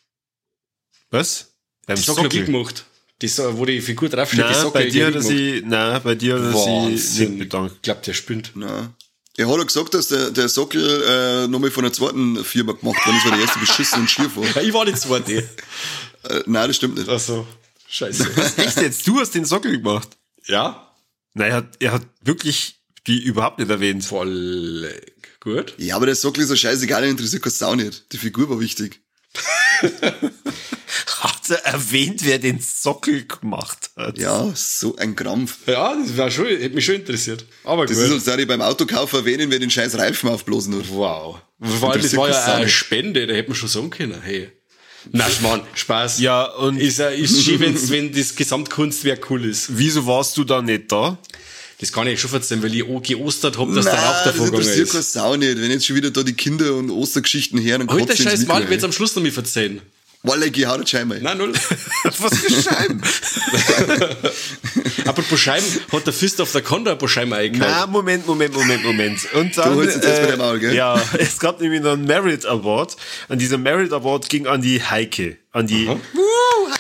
Was? 1.12 1.55
Beim 1.86 1.96
Die 1.96 2.02
Sockel 2.02 2.26
hat 2.26 2.34
ich 2.34 2.46
gemacht. 2.46 2.86
Die, 3.22 3.28
So- 3.28 3.58
wo 3.58 3.66
die 3.66 3.80
Figur 3.82 4.10
draufsteht, 4.10 4.40
die 4.40 4.44
Nein, 4.44 4.54
Sockel 4.62 4.84
bei 4.84 4.90
dir 4.90 5.08
hat 5.08 5.16
er 5.16 5.22
ich 5.30 5.64
nein, 5.66 6.02
bei 6.04 6.16
dir 6.16 6.34
hat 6.36 6.42
er 6.42 6.52
sie 6.52 6.56
Wahnsinn. 6.58 7.30
nicht 7.32 7.40
bedankt. 7.40 7.76
Ich 7.78 7.82
glaube, 7.84 8.02
der 8.06 8.14
spinnt. 8.14 8.52
Na. 8.56 8.94
Er 9.38 9.48
hat 9.50 9.58
ja 9.58 9.64
gesagt, 9.64 9.94
dass 9.94 10.08
der, 10.08 10.32
der 10.32 10.48
Sockel 10.50 11.04
äh, 11.08 11.48
nochmal 11.48 11.72
von 11.72 11.84
einer 11.86 11.94
zweiten 11.94 12.44
Firma 12.44 12.74
gemacht 12.74 13.06
worden 13.06 13.18
ist, 13.18 13.26
weil 13.26 13.32
der 13.32 13.42
erste 13.42 13.60
beschissen 13.60 14.00
und 14.02 14.10
schier 14.10 14.34
war. 14.36 14.46
Ja, 14.56 14.62
ich 14.68 14.74
war 14.74 14.86
die 14.86 14.94
zweite. 14.96 15.38
Äh, 16.24 16.44
nein, 16.46 16.68
das 16.68 16.76
stimmt 16.78 16.98
nicht. 16.98 17.08
Also, 17.10 17.46
scheiße. 17.88 18.28
Echt 18.58 18.82
jetzt? 18.82 19.06
Du 19.08 19.20
hast 19.20 19.32
den 19.36 19.46
Sockel 19.46 19.78
gemacht? 19.78 20.10
ja, 20.48 20.82
Nein, 21.34 21.50
er 21.52 21.56
hat, 21.58 21.68
er 21.80 21.92
hat 21.92 22.02
wirklich 22.22 22.80
die 23.08 23.22
überhaupt 23.22 23.60
nicht 23.60 23.70
erwähnt. 23.70 24.04
voll 24.06 24.90
gut. 25.42 25.74
Ja, 25.78 25.98
aber 25.98 26.06
der 26.06 26.16
Sockel 26.16 26.44
ist 26.44 26.50
ja 26.50 26.56
scheißegal, 26.56 27.02
der 27.02 27.12
interessiert 27.12 27.44
keine 27.44 27.52
Sau 27.54 27.76
nicht. 27.76 28.06
Die 28.14 28.18
Figur 28.18 28.50
war 28.50 28.60
wichtig. 28.60 29.02
Hat 31.20 31.50
er 31.50 31.66
erwähnt, 31.66 32.22
wer 32.24 32.40
den 32.40 32.60
Sockel 32.60 33.26
gemacht 33.26 33.92
hat? 33.96 34.18
Ja, 34.18 34.52
so 34.56 34.96
ein 34.96 35.16
Krampf. 35.16 35.58
Ja, 35.68 35.96
das 35.96 36.18
war 36.18 36.32
schon, 36.32 36.48
hätte 36.48 36.76
mich 36.76 36.86
schon 36.86 36.96
interessiert. 36.96 37.46
Aber 37.64 37.86
Das 37.86 37.98
gut. 37.98 38.18
ist, 38.18 38.28
da 38.28 38.38
die 38.38 38.46
beim 38.46 38.62
Autokauf 38.62 39.14
erwähnen, 39.14 39.50
wer 39.52 39.60
den 39.60 39.70
scheiß 39.70 39.98
Reifen 39.98 40.30
aufblasen 40.30 40.76
hat. 40.78 40.86
wow. 40.90 41.40
Vor 41.80 41.92
allem, 41.92 42.02
das 42.02 42.16
war 42.16 42.30
ja 42.30 42.44
eine. 42.56 42.68
Spende, 42.70 43.28
da 43.28 43.34
hätte 43.34 43.50
man 43.50 43.56
schon 43.56 43.70
sagen 43.70 43.90
können, 43.90 44.22
hey. 44.22 44.50
Na, 45.12 45.28
Mann, 45.42 45.62
Spaß. 45.76 46.20
Ja, 46.20 46.46
und 46.46 46.78
Ist, 46.78 46.98
ja- 46.98 47.10
ist 47.10 47.44
schön, 47.44 47.62
wenn 47.90 48.12
das 48.12 48.36
Gesamtkunstwerk 48.36 49.30
cool 49.30 49.46
ist. 49.46 49.68
wieso 49.78 50.06
warst 50.08 50.36
du 50.38 50.44
da 50.44 50.62
nicht 50.64 50.92
da? 50.92 51.18
Das 51.80 51.92
kann 51.92 52.08
ich 52.08 52.22
schon 52.22 52.32
erzählen, 52.32 52.64
weil 52.64 52.74
ich 52.74 52.84
auch 52.84 53.02
geostert 53.02 53.58
habe, 53.58 53.74
dass 53.74 53.86
der 53.86 53.96
Rauch 53.96 54.02
Nein, 54.02 54.14
das 54.14 54.24
davor 54.24 54.46
gegangen 54.46 54.64
interessiert 54.64 54.90
keine 54.90 55.00
ist. 55.02 55.14
Sau 55.14 55.36
nicht. 55.36 55.62
Wenn 55.62 55.72
jetzt 55.72 55.86
schon 55.86 55.96
wieder 55.96 56.10
da 56.10 56.24
die 56.24 56.34
Kinder 56.34 56.76
und 56.76 56.90
Ostergeschichten 56.90 57.60
her, 57.60 57.78
dann 57.78 57.90
Heute 57.90 58.16
scheiß 58.16 58.48
Mal, 58.48 58.62
rein. 58.62 58.70
wird's 58.70 58.84
am 58.84 58.94
Schluss 58.94 59.16
noch 59.16 59.24
mal 59.24 59.32
verzeihen. 59.32 59.82
Wallah, 60.26 60.48
geh 60.48 60.66
hau 60.66 60.84
Scheibe. 60.84 61.20
Nein, 61.22 61.38
null. 61.38 61.54
Was 62.04 62.40
für 62.40 62.62
Scheiben? 62.62 63.00
Apropos 65.06 65.40
Scheiben, 65.40 65.66
hat 65.92 66.08
der 66.08 66.14
Fist 66.14 66.42
auf 66.42 66.52
der 66.52 66.64
Konda 66.64 66.94
ein 66.94 66.98
paar 66.98 67.10
Scheiben 67.10 67.34
eingehauen. 67.34 67.72
Na, 67.72 67.86
Moment, 67.86 68.26
Moment, 68.26 68.56
Moment, 68.56 68.84
Moment. 68.84 69.20
Und 69.34 69.56
dann, 69.56 69.74
Du 69.74 69.76
holst 69.76 69.96
jetzt 69.96 70.06
erst 70.06 70.22
mal 70.22 70.28
dein 70.30 70.40
Maul, 70.40 70.60
gell? 70.60 70.74
Ja, 70.74 71.00
es 71.20 71.38
gab 71.40 71.62
nämlich 71.62 71.82
noch 71.82 71.94
einen 71.94 72.06
Merit 72.06 72.46
Award. 72.46 72.96
Und 73.28 73.40
dieser 73.40 73.60
Merit 73.60 73.94
Award 73.94 74.28
ging 74.30 74.48
an 74.48 74.64
die 74.64 74.82
Heike. 74.82 75.38
An 75.56 75.68
die 75.68 75.88
Uh, 75.88 75.98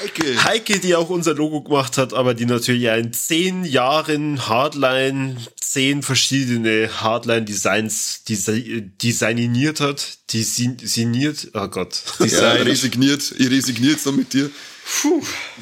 Heike. 0.01 0.43
Heike, 0.43 0.79
die 0.79 0.95
auch 0.95 1.09
unser 1.09 1.33
Logo 1.33 1.61
gemacht 1.61 1.97
hat, 1.97 2.13
aber 2.13 2.33
die 2.33 2.45
natürlich 2.45 2.81
ja 2.81 2.95
in 2.97 3.13
zehn 3.13 3.63
Jahren 3.63 4.49
Hardline, 4.49 5.37
zehn 5.61 6.03
verschiedene 6.03 6.89
Hardline-Designs 6.99 8.25
desi 8.27 8.91
designiert 9.01 9.79
hat. 9.79 10.17
Designiert, 10.33 11.51
oh 11.53 11.67
Gott. 11.69 12.03
Ja, 12.19 12.51
resigniert. 12.51 13.33
Ich 13.37 13.49
resigniere 13.49 13.93
jetzt 13.93 14.05
noch 14.05 14.13
mit 14.13 14.33
dir. 14.33 14.51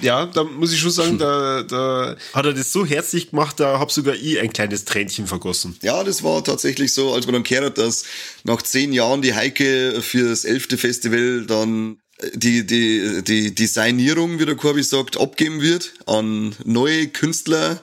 Ja, 0.02 0.26
da 0.26 0.44
muss 0.44 0.74
ich 0.74 0.80
schon 0.80 0.90
sagen, 0.90 1.20
da, 1.20 1.62
da 1.62 2.18
hat 2.34 2.46
er 2.46 2.54
das 2.54 2.74
so 2.74 2.84
herzlich 2.84 3.30
gemacht, 3.30 3.60
da 3.60 3.80
hab 3.80 3.92
sogar 3.92 4.16
ich 4.16 4.40
ein 4.40 4.52
kleines 4.52 4.86
Tränchen 4.86 5.28
vergossen. 5.28 5.78
Ja, 5.84 6.04
das 6.04 6.24
war 6.24 6.44
tatsächlich 6.44 6.94
so, 6.94 7.14
als 7.14 7.28
man 7.28 7.34
dann 7.34 7.44
gehört 7.44 7.66
hat, 7.66 7.78
dass 7.78 8.06
nach 8.44 8.64
zehn 8.64 8.92
Jahren 8.92 9.22
die 9.22 9.36
Heike 9.36 10.02
für 10.02 10.28
das 10.30 10.46
elfte 10.46 10.78
Festival 10.78 11.46
dann 11.46 12.00
die, 12.34 12.66
die, 12.66 13.24
die 13.24 13.56
Designierung, 13.56 14.40
wie 14.40 14.46
der 14.46 14.56
Corby 14.56 14.84
sagt, 14.84 15.18
abgeben 15.20 15.62
wird 15.62 15.94
an 16.06 16.56
neue 16.64 17.08
Künstler 17.08 17.82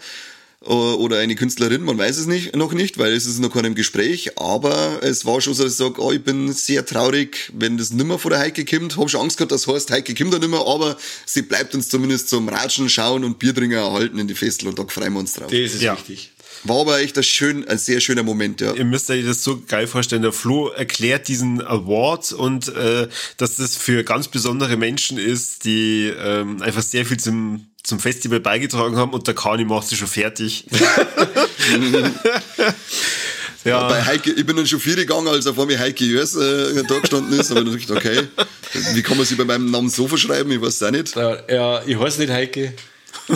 oder 0.63 1.19
eine 1.19 1.37
Künstlerin, 1.37 1.83
man 1.83 1.97
weiß 1.97 2.19
es 2.19 2.27
nicht, 2.27 2.55
noch 2.55 2.75
nicht, 2.75 2.99
weil 2.99 3.13
es 3.15 3.25
ist 3.25 3.39
noch 3.39 3.51
kein 3.51 3.65
im 3.65 3.75
Gespräch, 3.75 4.39
aber 4.39 5.03
es 5.03 5.25
war 5.25 5.41
schon 5.41 5.55
so, 5.55 5.65
dass 5.65 5.73
ich 5.73 5.79
sage, 5.79 6.03
oh, 6.03 6.13
ich 6.13 6.23
bin 6.23 6.53
sehr 6.53 6.85
traurig, 6.85 7.51
wenn 7.55 7.79
das 7.79 7.93
nimmer 7.93 8.19
von 8.19 8.33
der 8.33 8.41
Heike 8.41 8.67
kommt. 8.67 8.99
Hab 8.99 9.09
schon 9.09 9.23
Angst 9.23 9.39
gehabt, 9.39 9.53
das 9.53 9.67
heißt, 9.67 9.91
Heike 9.91 10.15
kommt 10.15 10.35
da 10.35 10.39
nimmer, 10.39 10.67
aber 10.67 10.99
sie 11.25 11.43
bleibt 11.43 11.75
uns 11.75 11.89
zumindest 11.89 12.29
zum 12.29 12.47
Ratschen, 12.51 12.91
Schauen 12.91 13.25
und 13.25 13.39
Biertrinken 13.39 13.79
erhalten 13.79 14.19
in 14.19 14.29
die 14.29 14.35
Festel 14.35 14.69
und 14.69 14.79
da 14.79 14.87
freuen 14.87 15.15
wir 15.15 15.21
uns 15.21 15.33
drauf. 15.33 15.51
Das 15.51 15.59
ist 15.59 15.81
ja. 15.81 15.97
wichtig. 15.97 16.31
War 16.65 16.81
aber 16.81 17.01
echt 17.01 17.17
ein, 17.17 17.23
schön, 17.23 17.67
ein 17.69 17.79
sehr 17.79 18.01
schöner 18.01 18.23
Moment, 18.23 18.61
ja. 18.61 18.75
Ihr 18.75 18.85
müsst 18.85 19.11
euch 19.11 19.25
das 19.25 19.43
so 19.43 19.63
geil 19.67 19.87
vorstellen. 19.87 20.23
Der 20.23 20.33
Flo 20.33 20.69
erklärt 20.69 21.29
diesen 21.29 21.63
Award 21.63 22.33
und 22.33 22.69
äh, 22.69 23.09
dass 23.39 23.57
das 23.57 23.77
für 23.77 24.05
ganz 24.05 24.29
besondere 24.29 24.77
Menschen 24.77 25.17
ist, 25.17 25.65
die 25.65 26.13
ähm, 26.19 26.61
einfach 26.61 26.83
sehr 26.83 27.07
viel 27.07 27.19
zum 27.19 27.67
zum 27.83 27.99
Festival 27.99 28.41
beigetragen 28.41 28.97
haben 28.97 29.13
und 29.13 29.27
der 29.27 29.35
Kani 29.35 29.65
macht 29.65 29.89
sie 29.89 29.97
schon 29.97 30.07
fertig. 30.07 30.67
ja. 33.65 33.89
Bei 33.89 34.05
Heike, 34.05 34.33
ich 34.33 34.45
bin 34.45 34.55
dann 34.55 34.67
schon 34.67 34.81
vier 34.81 34.97
gegangen, 34.97 35.29
als 35.29 35.47
er 35.47 35.55
vor 35.55 35.65
mir 35.65 35.79
Heike 35.79 36.05
Jörs 36.05 36.37
äh, 36.37 36.85
da 36.87 36.99
gestanden 36.99 37.39
ist. 37.39 37.51
Aber 37.51 37.63
ich 37.63 37.87
dachte, 37.87 37.97
okay, 37.97 38.29
wie 38.95 39.03
kann 39.03 39.17
man 39.17 39.25
sich 39.25 39.39
bei 39.39 39.45
meinem 39.45 39.71
Namen 39.71 39.89
so 39.89 40.07
verschreiben? 40.07 40.53
Ich 40.53 40.61
weiß 40.61 40.75
es 40.75 40.83
auch 40.83 40.91
nicht. 40.91 41.17
Ja, 41.17 41.83
ich 41.87 41.99
heiße 41.99 42.21
nicht 42.21 42.31
Heike. 42.31 42.75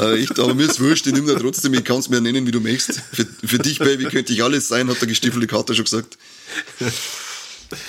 Äh, 0.01 0.19
ich, 0.19 0.31
aber 0.31 0.55
mir 0.55 0.65
ist 0.65 0.81
wurscht, 0.81 1.07
ich 1.07 1.13
nehme 1.13 1.33
da 1.33 1.39
trotzdem, 1.39 1.75
ich 1.75 1.85
kann 1.85 1.99
es 1.99 2.09
mir 2.09 2.21
nennen, 2.21 2.47
wie 2.47 2.51
du 2.51 2.61
möchtest. 2.61 3.03
Für, 3.13 3.27
für 3.45 3.59
dich, 3.59 3.79
Baby, 3.79 4.05
könnte 4.05 4.33
ich 4.33 4.43
alles 4.43 4.69
sein, 4.69 4.89
hat 4.89 5.01
der 5.01 5.09
gestiefelte 5.09 5.47
Kater 5.47 5.75
schon 5.75 5.85
gesagt. 5.85 6.19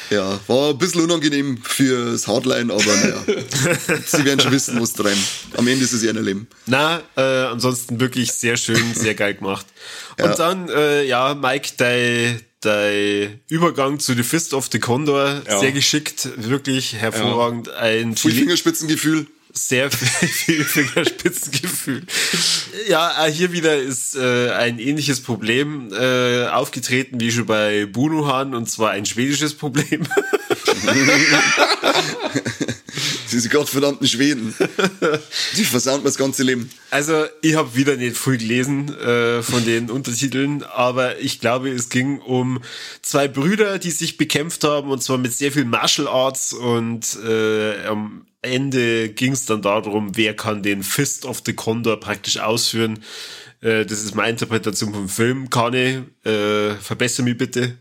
Ja, 0.10 0.40
war 0.48 0.70
ein 0.70 0.78
bisschen 0.78 1.02
unangenehm 1.02 1.60
fürs 1.64 2.28
Hardline, 2.28 2.74
aber 2.74 2.84
naja. 2.84 3.24
Sie 4.06 4.26
werden 4.26 4.40
schon 4.40 4.52
wissen, 4.52 4.82
was 4.82 4.94
drin. 4.94 5.18
Am 5.58 5.68
Ende 5.68 5.84
ist 5.84 5.92
es 5.92 6.04
ihr 6.04 6.14
Leben. 6.14 6.48
Na, 6.66 7.02
äh, 7.16 7.22
ansonsten 7.22 8.00
wirklich 8.00 8.32
sehr 8.32 8.58
schön, 8.58 8.94
sehr 8.94 9.16
geil 9.16 9.36
gemacht. 9.36 9.66
Und 10.18 10.26
ja. 10.26 10.36
dann, 10.36 10.70
äh, 10.70 11.04
ja, 11.04 11.36
Mike, 11.36 11.72
dein, 11.78 12.42
dein 12.62 13.42
Übergang 13.48 14.00
zu 14.00 14.14
The 14.14 14.24
Fist 14.24 14.54
of 14.54 14.70
the 14.72 14.80
Condor, 14.80 15.42
ja. 15.48 15.60
sehr 15.60 15.72
geschickt, 15.72 16.30
wirklich 16.38 16.96
hervorragend. 16.96 17.68
Ja. 17.68 17.76
Ein 17.76 18.16
Fingerspitzengefühl 18.16 19.28
sehr 19.58 19.90
viel 19.92 20.64
Fingerspitzengefühl. 20.64 22.04
Ja, 22.88 23.26
äh, 23.26 23.32
hier 23.32 23.52
wieder 23.52 23.78
ist 23.78 24.16
äh, 24.16 24.52
ein 24.52 24.80
ähnliches 24.80 25.22
Problem 25.22 25.92
äh, 25.94 26.48
aufgetreten 26.48 27.20
wie 27.20 27.32
schon 27.32 27.46
bei 27.46 27.86
Bunuhan 27.86 28.54
und 28.54 28.70
zwar 28.70 28.92
ein 28.92 29.06
schwedisches 29.06 29.54
Problem. 29.54 30.04
Diese 33.32 33.50
gottverdammten 33.50 34.08
Schweden. 34.08 34.54
Die 35.58 35.66
versauen 35.66 36.04
das 36.04 36.16
ganze 36.16 36.44
Leben. 36.44 36.70
Also, 36.92 37.26
ich 37.42 37.56
habe 37.56 37.76
wieder 37.76 37.98
nicht 37.98 38.16
viel 38.18 38.38
gelesen 38.38 38.96
äh, 38.98 39.42
von 39.42 39.66
den 39.66 39.90
Untertiteln, 39.90 40.64
aber 40.64 41.20
ich 41.20 41.42
glaube, 41.42 41.70
es 41.70 41.90
ging 41.90 42.20
um 42.20 42.62
zwei 43.02 43.28
Brüder, 43.28 43.80
die 43.80 43.92
sich 43.92 44.16
bekämpft 44.18 44.64
haben 44.64 44.90
und 44.90 45.04
zwar 45.04 45.18
mit 45.18 45.34
sehr 45.34 45.52
viel 45.52 45.66
Martial 45.66 46.08
Arts 46.08 46.54
und 46.54 47.18
äh, 47.26 47.86
am 47.88 48.26
Ende 48.46 49.10
ging 49.10 49.34
es 49.34 49.46
dann 49.46 49.62
darum, 49.62 50.16
wer 50.16 50.36
kann 50.36 50.64
den 50.64 50.84
Fist 50.84 51.26
of 51.26 51.42
the 51.46 51.54
Condor 51.54 52.00
praktisch 52.00 52.38
ausführen. 52.38 53.00
Äh, 53.62 53.86
das 53.86 54.04
ist 54.04 54.16
meine 54.16 54.32
Interpretation 54.32 54.94
vom 54.94 55.10
Film. 55.10 55.50
Kane, 55.50 56.06
äh, 56.24 56.76
verbessere 56.82 57.24
mich 57.24 57.38
bitte. 57.38 57.78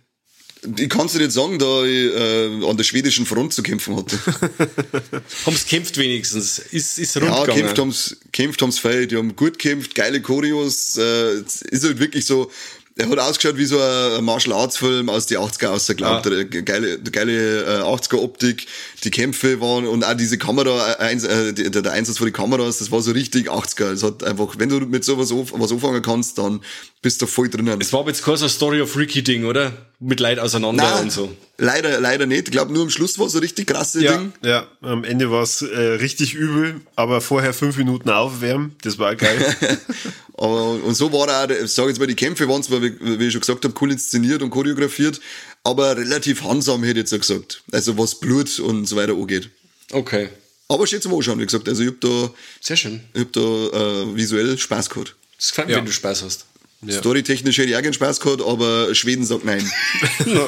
Ich 0.79 0.89
kann 0.89 1.07
es 1.07 1.13
dir 1.13 1.19
nicht 1.19 1.33
sagen, 1.33 1.59
da 1.59 1.85
ich 1.85 2.15
äh, 2.15 2.67
an 2.67 2.77
der 2.77 2.85
schwedischen 2.85 3.27
Front 3.27 3.53
zu 3.53 3.63
kämpfen 3.63 3.97
hatte. 3.97 4.19
haben 5.47 5.57
sie 5.57 5.67
kämpft 5.67 5.99
wenigstens? 5.99 6.59
Ist, 6.59 6.99
ist 6.99 7.17
rund 7.19 7.27
Ja, 7.27 7.45
kämpft 7.45 7.79
haben's, 7.79 8.17
kämpft 8.33 8.63
haben's 8.63 8.79
feil. 8.79 9.07
Die 9.07 9.17
haben 9.17 9.37
gut 9.37 9.59
kämpft, 9.59 9.95
geile 9.95 10.23
Choreos. 10.23 10.97
Äh, 10.97 11.41
ist 11.41 11.85
halt 11.85 11.99
wirklich 11.99 12.25
so, 12.25 12.51
er 12.97 13.09
hat 13.09 13.19
ausgeschaut 13.19 13.57
wie 13.57 13.65
so 13.65 13.81
ein 13.81 14.25
Martial 14.25 14.57
Arts 14.57 14.77
Film 14.77 15.09
aus 15.09 15.27
die 15.27 15.37
80er 15.37 15.69
aus, 15.69 15.87
glaubt. 15.97 16.27
Ja. 16.27 16.43
Geile, 16.63 17.01
geile 17.01 17.81
äh, 17.81 17.83
80er 17.83 18.19
Optik, 18.19 18.67
die 19.03 19.11
Kämpfe 19.11 19.61
waren 19.61 19.87
und 19.87 20.05
auch 20.05 20.15
diese 20.15 20.39
Kamera, 20.39 20.93
äh, 20.93 21.15
äh 21.15 21.53
der, 21.53 21.83
der 21.83 21.93
Einsatz 21.93 22.19
von 22.19 22.29
den 22.29 22.33
Kameras, 22.33 22.79
das 22.79 22.93
war 22.93 23.03
so 23.03 23.11
richtig 23.11 23.51
80er. 23.51 23.93
Es 23.93 24.05
hat 24.05 24.23
einfach, 24.23 24.55
wenn 24.59 24.69
du 24.69 24.79
mit 24.81 25.05
sowas 25.05 25.33
was 25.33 25.73
anfangen 25.73 26.03
kannst, 26.03 26.39
dann 26.39 26.61
bist 27.03 27.21
du 27.21 27.27
voll 27.27 27.49
drinnen. 27.49 27.81
Es 27.81 27.93
war 27.93 28.01
aber 28.01 28.11
jetzt 28.11 28.25
kein 28.25 28.37
so 28.37 28.47
Story 28.47 28.81
of 28.81 28.97
Ricky 28.97 29.25
Ding, 29.25 29.45
oder? 29.45 29.73
Mit 29.99 30.21
Leid 30.21 30.39
auseinander 30.39 30.85
Nein, 30.85 31.03
und 31.05 31.13
so. 31.13 31.33
Leider, 31.57 32.01
leider 32.01 32.27
nicht. 32.27 32.49
Ich 32.49 32.53
glaube, 32.53 32.73
nur 32.73 32.83
am 32.83 32.91
Schluss 32.91 33.19
war 33.19 33.29
so 33.29 33.39
richtig 33.39 33.69
krasse 33.69 34.03
ja, 34.03 34.17
Ding. 34.17 34.33
Ja, 34.43 34.67
am 34.81 35.05
Ende 35.05 35.31
war 35.31 35.43
es 35.43 35.63
äh, 35.63 35.79
richtig 35.79 36.35
übel, 36.35 36.81
aber 36.97 37.21
vorher 37.21 37.55
fünf 37.55 37.77
Minuten 37.77 38.11
aufwärmen, 38.11 38.75
das 38.83 38.99
war 38.99 39.15
geil. 39.15 39.39
aber, 40.37 40.83
und 40.83 40.95
so 40.95 41.13
war 41.13 41.29
auch, 41.29 41.51
ich 41.51 41.71
sage 41.71 41.91
jetzt 41.91 42.01
mal, 42.01 42.09
die 42.09 42.17
Kämpfe 42.17 42.49
waren 42.49 42.63
zwar, 42.63 42.83
wie, 42.83 42.95
wie 43.01 43.27
ich 43.27 43.33
schon 43.33 43.41
gesagt 43.41 43.65
habe, 43.65 43.75
cool 43.81 43.93
inszeniert 43.93 44.43
und 44.43 44.51
choreografiert, 44.51 45.21
aber 45.63 45.97
relativ 45.97 46.43
handsam, 46.43 46.83
hätte 46.83 46.99
ich 47.01 47.11
jetzt 47.11 47.15
auch 47.15 47.21
gesagt. 47.21 47.63
Also 47.71 47.97
was 47.97 48.19
Blut 48.19 48.59
und 48.59 48.87
so 48.87 48.97
weiter 48.97 49.13
angeht. 49.13 49.49
Okay. 49.93 50.31
Aber 50.69 50.87
schätze 50.89 51.09
mal 51.09 51.17
anschauen, 51.17 51.39
wie 51.39 51.47
gesagt. 51.47 51.69
Also 51.69 51.83
ich 51.83 51.89
hab 51.89 52.01
da, 52.01 52.31
Sehr 52.61 52.77
schön. 52.77 53.01
Ich 53.13 53.21
hab 53.21 53.33
da 53.33 53.41
äh, 53.41 54.17
visuell 54.17 54.59
Spaß 54.59 54.91
gehabt. 54.91 55.15
Das 55.37 55.51
gefällt 55.51 55.69
mir, 55.69 55.75
ja. 55.75 55.79
wenn 55.79 55.87
du 55.87 55.93
Spaß 55.93 56.25
hast. 56.25 56.47
Ja. 56.87 56.99
Storytechnisch 56.99 57.59
hätte 57.59 57.71
ich 57.71 57.77
auch 57.77 57.83
gerne 57.83 57.95
Spaß 57.95 58.21
gehabt, 58.21 58.43
aber 58.43 58.95
Schweden 58.95 59.25
sagt 59.25 59.45
nein. 59.45 59.71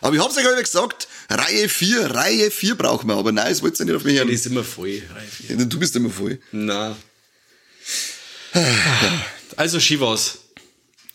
aber 0.00 0.16
ich 0.16 0.22
hab's 0.22 0.36
euch 0.36 0.44
ja 0.44 0.60
gesagt, 0.60 1.08
Reihe 1.28 1.68
4, 1.68 2.10
Reihe 2.10 2.50
4 2.50 2.74
brauchen 2.76 3.08
wir, 3.08 3.16
aber 3.16 3.32
nein, 3.32 3.50
es 3.50 3.62
wollt 3.62 3.78
ihr 3.78 3.86
nicht 3.86 3.94
auf 3.94 4.04
mich 4.04 4.16
hören. 4.16 4.28
Die 4.28 4.34
ist 4.34 4.46
immer 4.46 4.64
voll, 4.64 5.02
Reihe 5.14 5.56
4. 5.56 5.66
Du 5.66 5.78
bist 5.78 5.96
immer 5.96 6.10
voll. 6.10 6.38
Na. 6.52 6.96
Also 9.56 9.80
Shivas. 9.80 10.38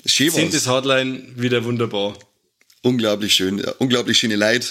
Shivas. 0.06 0.36
Sind 0.36 0.54
das 0.54 0.68
Hardline 0.68 1.34
wieder 1.36 1.64
wunderbar. 1.64 2.18
Unglaublich 2.82 3.34
schön, 3.36 3.64
unglaublich 3.78 4.18
schöne 4.18 4.36
Leute, 4.36 4.68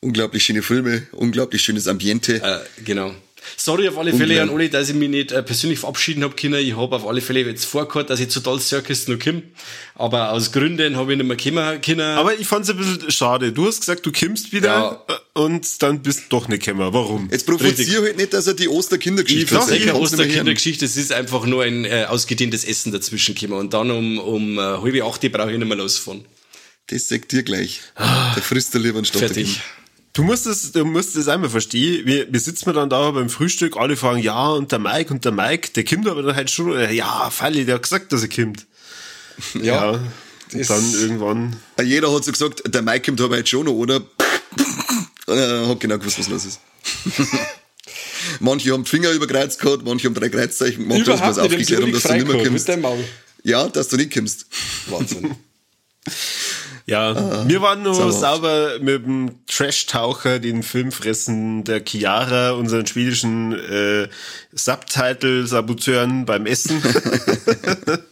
unglaublich 0.00 0.44
schöne 0.44 0.62
Filme, 0.62 1.06
unglaublich 1.12 1.62
schönes 1.62 1.86
Ambiente. 1.86 2.42
Äh, 2.42 2.82
genau. 2.84 3.14
Sorry 3.56 3.88
auf 3.88 3.98
alle 3.98 4.12
Fälle 4.12 4.42
an 4.42 4.50
alle, 4.50 4.68
dass 4.68 4.88
ich 4.88 4.94
mich 4.94 5.08
nicht 5.08 5.32
äh, 5.32 5.42
persönlich 5.42 5.78
verabschieden 5.78 6.22
habe 6.24 6.34
können. 6.34 6.60
Ich 6.60 6.76
habe 6.76 6.96
auf 6.96 7.06
alle 7.06 7.20
Fälle 7.20 7.40
jetzt 7.40 7.64
vorgehört, 7.64 8.10
dass 8.10 8.20
ich 8.20 8.28
zu 8.28 8.40
Dolls 8.40 8.68
Circus 8.68 9.08
noch 9.08 9.18
komme. 9.18 9.42
Aber 9.94 10.32
aus 10.32 10.52
Gründen 10.52 10.96
habe 10.96 11.12
ich 11.12 11.18
nicht 11.18 11.26
mehr 11.26 11.36
kommen 11.36 11.80
können. 11.82 12.00
Aber 12.00 12.38
ich 12.38 12.46
fand 12.46 12.64
es 12.64 12.70
ein 12.70 12.76
bisschen 12.76 13.10
schade. 13.10 13.52
Du 13.52 13.66
hast 13.66 13.80
gesagt, 13.80 14.04
du 14.06 14.12
kommst 14.12 14.52
wieder 14.52 14.68
ja. 14.68 15.04
Äh, 15.08 15.40
und 15.40 15.82
dann 15.82 16.02
bist 16.02 16.24
du 16.24 16.24
doch 16.30 16.48
nicht 16.48 16.64
gekommen. 16.64 16.92
Warum? 16.92 17.28
Jetzt 17.30 17.46
provoziere 17.46 18.02
halt 18.04 18.16
nicht, 18.16 18.32
dass 18.32 18.46
er 18.46 18.54
die 18.54 18.68
Osterkindergeschichte 18.68 19.54
ist. 19.54 19.70
Ich 19.70 19.86
keine 19.86 19.98
Osterkindergeschichte. 19.98 20.84
Es 20.84 20.96
ist 20.96 21.12
einfach 21.12 21.46
nur 21.46 21.62
ein 21.62 21.84
äh, 21.84 22.06
ausgedehntes 22.08 22.64
Essen 22.64 22.92
dazwischen 22.92 23.34
gekommen. 23.34 23.58
Und 23.58 23.74
dann 23.74 23.90
um, 23.90 24.18
um 24.18 24.58
äh, 24.58 24.62
halbe 24.62 25.04
acht 25.04 25.20
brauche 25.32 25.52
ich 25.52 25.58
nicht 25.58 25.68
mehr 25.68 25.76
losfahren. 25.76 26.24
Das 26.88 27.08
sagt 27.08 27.30
dir 27.32 27.42
gleich. 27.44 27.80
Ah, 27.94 28.34
der 28.34 28.42
frisst 28.42 28.74
der 28.74 28.80
lieber 28.80 28.98
anstatt 28.98 29.20
Fertig. 29.20 29.60
Du 30.12 30.24
musst 30.24 30.46
es, 30.46 30.72
du 30.72 30.84
musst 30.84 31.16
es 31.16 31.28
einmal 31.28 31.50
verstehen. 31.50 32.04
Wir, 32.04 32.32
wir 32.32 32.40
sitzen 32.40 32.72
dann 32.72 32.90
da 32.90 33.10
beim 33.12 33.28
Frühstück, 33.28 33.76
alle 33.76 33.96
fragen, 33.96 34.20
ja, 34.20 34.48
und 34.50 34.72
der 34.72 34.80
Mike, 34.80 35.12
und 35.12 35.24
der 35.24 35.32
Mike, 35.32 35.70
der 35.74 35.84
kommt 35.84 36.08
aber 36.08 36.22
dann 36.22 36.34
halt 36.34 36.50
schon, 36.50 36.72
ja, 36.92 37.30
Falli, 37.30 37.64
der 37.64 37.76
hat 37.76 37.82
gesagt, 37.84 38.12
dass 38.12 38.22
er 38.22 38.28
kommt. 38.28 38.66
Ja. 39.54 39.92
ja 39.92 40.00
und 40.52 40.68
dann 40.68 40.94
irgendwann. 40.94 41.56
Jeder 41.82 42.12
hat 42.12 42.24
so 42.24 42.32
gesagt, 42.32 42.62
der 42.66 42.82
Mike 42.82 43.06
kommt 43.06 43.20
aber 43.20 43.38
jetzt 43.38 43.48
schon 43.48 43.66
noch, 43.66 43.72
oder? 43.72 43.96
Und 43.96 44.06
er 45.38 45.68
hat 45.68 45.80
genau 45.80 45.98
gewusst, 45.98 46.18
was 46.18 46.28
los 46.28 46.44
ist. 46.44 46.60
manche 48.40 48.72
haben 48.72 48.84
die 48.84 48.90
Finger 48.90 49.12
überkreuzt 49.12 49.60
gehabt, 49.60 49.84
manche 49.84 50.08
haben 50.08 50.14
drei 50.14 50.28
Kreuzzeichen 50.28 50.88
gemacht, 50.88 51.06
dass 51.06 51.20
wir 51.20 51.30
es 51.30 51.38
aufgeklärt 51.38 51.82
haben, 51.82 51.92
dass 51.92 52.02
du 52.02 52.12
nicht 52.14 52.26
mehr 52.26 52.44
kommst. 52.44 52.68
Ja, 53.44 53.68
dass 53.68 53.88
du 53.88 53.96
nicht 53.96 54.12
kommst. 54.12 54.46
Wahnsinn. 54.88 55.36
Ja, 56.90 57.12
ah, 57.12 57.44
wir 57.46 57.62
waren 57.62 57.84
nur 57.84 57.94
sauber, 57.94 58.12
sauber 58.12 58.80
mit 58.80 59.06
dem 59.06 59.46
Trash-Taucher, 59.46 60.40
den 60.40 60.64
Filmfressen 60.64 61.62
der 61.62 61.84
Chiara, 61.86 62.50
unseren 62.50 62.84
schwedischen 62.84 63.52
äh, 63.52 64.08
Subtitle-Saboteuren 64.50 66.24
beim 66.24 66.46
Essen. 66.46 66.82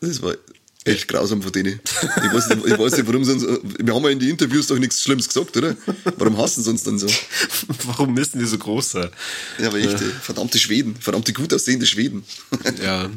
das 0.00 0.22
war 0.22 0.34
echt 0.84 1.08
grausam 1.08 1.42
von 1.42 1.52
denen. 1.52 1.80
Ich 1.82 2.32
weiß 2.32 2.48
nicht, 2.50 2.66
ich 2.66 2.78
weiß 2.78 2.96
nicht 2.96 3.06
warum 3.06 3.24
sie 3.24 3.32
uns, 3.32 3.46
wir 3.78 3.94
haben 3.94 4.04
ja 4.04 4.10
in 4.10 4.18
den 4.18 4.30
Interviews 4.30 4.66
doch 4.66 4.78
nichts 4.78 5.02
Schlimmes 5.02 5.28
gesagt, 5.28 5.56
oder? 5.56 5.76
Warum 6.16 6.36
hassen 6.38 6.62
sie 6.62 6.70
uns 6.70 6.82
dann 6.82 6.98
so? 6.98 7.06
Warum 7.84 8.14
müssen 8.14 8.38
die 8.38 8.44
so 8.44 8.58
groß 8.58 8.90
sein? 8.92 9.08
Ja, 9.58 9.68
aber 9.68 9.78
echt, 9.78 9.92
ja. 9.92 10.06
verdammte 10.20 10.58
Schweden, 10.58 10.94
verdammte 10.96 11.32
gut 11.32 11.52
aussehende 11.54 11.86
Schweden. 11.86 12.24
ja. 12.82 13.10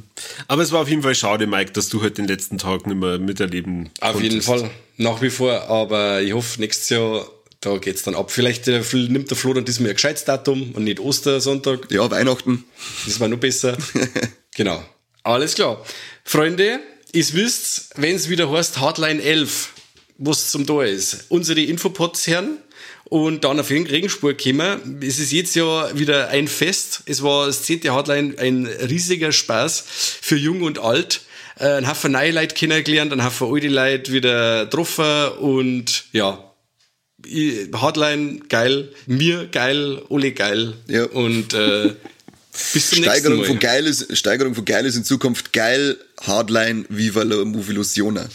Aber 0.48 0.61
es 0.61 0.72
war 0.72 0.81
auf 0.81 0.89
jeden 0.89 1.03
Fall 1.03 1.15
schade, 1.15 1.48
Mike, 1.48 1.72
dass 1.73 1.89
du 1.89 2.02
halt 2.02 2.18
den 2.18 2.27
letzten 2.27 2.57
Tag 2.57 2.88
nicht 2.88 2.98
mehr 2.98 3.19
miterleben 3.19 3.89
Auf 3.99 4.14
konntest. 4.14 4.23
jeden 4.23 4.41
Fall, 4.41 4.69
nach 4.98 5.22
wie 5.22 5.30
vor, 5.30 5.64
aber 5.69 6.22
ich 6.22 6.34
hoffe, 6.34 6.60
nächstes 6.61 6.89
Jahr 6.89 7.27
da 7.61 7.77
geht's 7.77 8.03
dann 8.03 8.15
ab. 8.15 8.31
Vielleicht 8.31 8.68
äh, 8.68 8.84
nimmt 8.94 9.30
der 9.30 9.38
Flo 9.38 9.53
dann 9.53 9.65
diesmal 9.65 9.89
ein 9.89 9.95
gescheites 9.95 10.26
Datum 10.26 10.72
und 10.73 10.84
nicht 10.84 10.99
Ostersonntag. 10.99 11.91
Ja, 11.91 12.10
Weihnachten. 12.10 12.64
Das 13.06 13.19
war 13.19 13.27
noch 13.27 13.39
besser. 13.39 13.77
genau. 14.56 14.84
Alles 15.23 15.56
klar. 15.56 15.84
Freunde, 16.23 16.80
Ihr 17.13 17.34
wisst, 17.34 17.89
wenn 17.95 18.15
es 18.15 18.29
wieder 18.29 18.51
heißt 18.51 18.79
Hardline 18.79 19.21
11, 19.21 19.69
was 20.17 20.51
zum 20.51 20.65
da 20.65 20.84
ist. 20.84 21.25
Unsere 21.29 21.61
Infopods 21.61 22.27
hören 22.27 22.57
und 23.05 23.43
dann 23.43 23.59
auf 23.59 23.69
Regenspur 23.69 24.34
gekommen. 24.34 24.99
Es 25.01 25.19
ist 25.19 25.31
jetzt 25.31 25.55
ja 25.55 25.97
wieder 25.97 26.29
ein 26.29 26.47
Fest. 26.47 27.03
Es 27.05 27.23
war 27.23 27.47
das 27.47 27.63
zehnte 27.63 27.93
Hardline 27.93 28.35
ein 28.38 28.65
riesiger 28.65 29.31
Spaß 29.31 29.84
für 30.21 30.35
Jung 30.35 30.61
und 30.61 30.79
Alt. 30.79 31.21
Äh, 31.59 31.69
ein 31.69 31.88
Haufen 31.88 32.11
neue 32.11 32.31
Leute 32.31 32.55
kennengelernt, 32.55 33.13
ein 33.13 33.23
Haufen 33.23 33.51
alte 33.51 33.67
Leute 33.67 34.11
wieder 34.11 34.65
getroffen 34.65 35.29
und 35.39 36.05
ja, 36.11 36.43
Hardline 37.73 38.41
geil, 38.47 38.89
mir 39.07 39.47
geil, 39.47 40.01
Ole 40.09 40.34
geil. 40.34 40.73
Ja. 40.88 41.05
Und 41.05 41.53
äh, 41.53 41.95
bis 42.73 42.89
zum 42.89 43.03
Steigerung 43.03 43.05
nächsten 43.05 43.38
Mal. 43.38 43.45
von 43.45 43.59
geil 43.59 43.88
ist, 43.88 44.17
Steigerung 44.17 44.55
von 44.55 44.65
geil 44.65 44.85
ist 44.85 44.95
in 44.95 45.03
Zukunft 45.03 45.53
geil, 45.53 45.97
Hardline, 46.22 46.85
Viva 46.89 47.23
la 47.23 47.44
Movilusiona. 47.45 48.27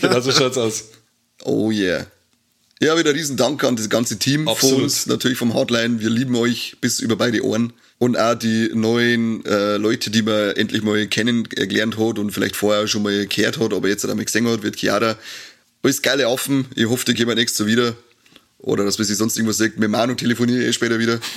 genau 0.00 0.20
so 0.22 0.32
schaut's 0.32 0.56
aus. 0.56 0.84
Oh 1.44 1.70
yeah. 1.70 2.06
Ja, 2.80 2.96
wieder 2.96 3.12
riesen 3.12 3.36
Dank 3.36 3.64
an 3.64 3.74
das 3.74 3.88
ganze 3.88 4.18
Team 4.18 4.44
von 4.44 4.52
Absolut. 4.52 4.82
uns, 4.82 5.06
natürlich 5.06 5.36
vom 5.38 5.54
Hardline. 5.54 5.98
Wir 5.98 6.10
lieben 6.10 6.36
euch 6.36 6.76
bis 6.80 7.00
über 7.00 7.16
beide 7.16 7.44
Ohren. 7.44 7.72
Und 7.98 8.16
auch 8.16 8.36
die 8.36 8.70
neuen 8.72 9.44
äh, 9.44 9.76
Leute, 9.76 10.10
die 10.10 10.22
man 10.22 10.50
endlich 10.52 10.82
mal 10.82 11.04
kennengelernt 11.08 11.98
hat 11.98 12.20
und 12.20 12.30
vielleicht 12.30 12.54
vorher 12.54 12.86
schon 12.86 13.02
mal 13.02 13.26
gehört 13.26 13.58
hat, 13.58 13.72
aber 13.72 13.88
jetzt 13.88 14.04
einmal 14.06 14.24
gesehen 14.24 14.46
hat, 14.46 14.62
wird 14.62 14.76
Chiara. 14.76 15.16
Alles 15.82 16.02
geile 16.02 16.28
Affen. 16.28 16.66
Ich 16.76 16.86
hoffe, 16.86 17.04
die 17.06 17.14
gehen 17.14 17.26
wir 17.26 17.34
nächstes 17.34 17.58
Jahr 17.58 17.68
wieder. 17.68 17.96
Oder 18.58 18.84
dass 18.84 18.98
man 18.98 19.06
sich 19.06 19.16
sonst 19.16 19.36
irgendwas 19.36 19.58
sagt. 19.58 19.78
Mit 19.78 19.90
Manu 19.90 20.14
telefoniere 20.14 20.62
ich 20.62 20.68
eh 20.68 20.72
später 20.72 20.98
wieder. 20.98 21.20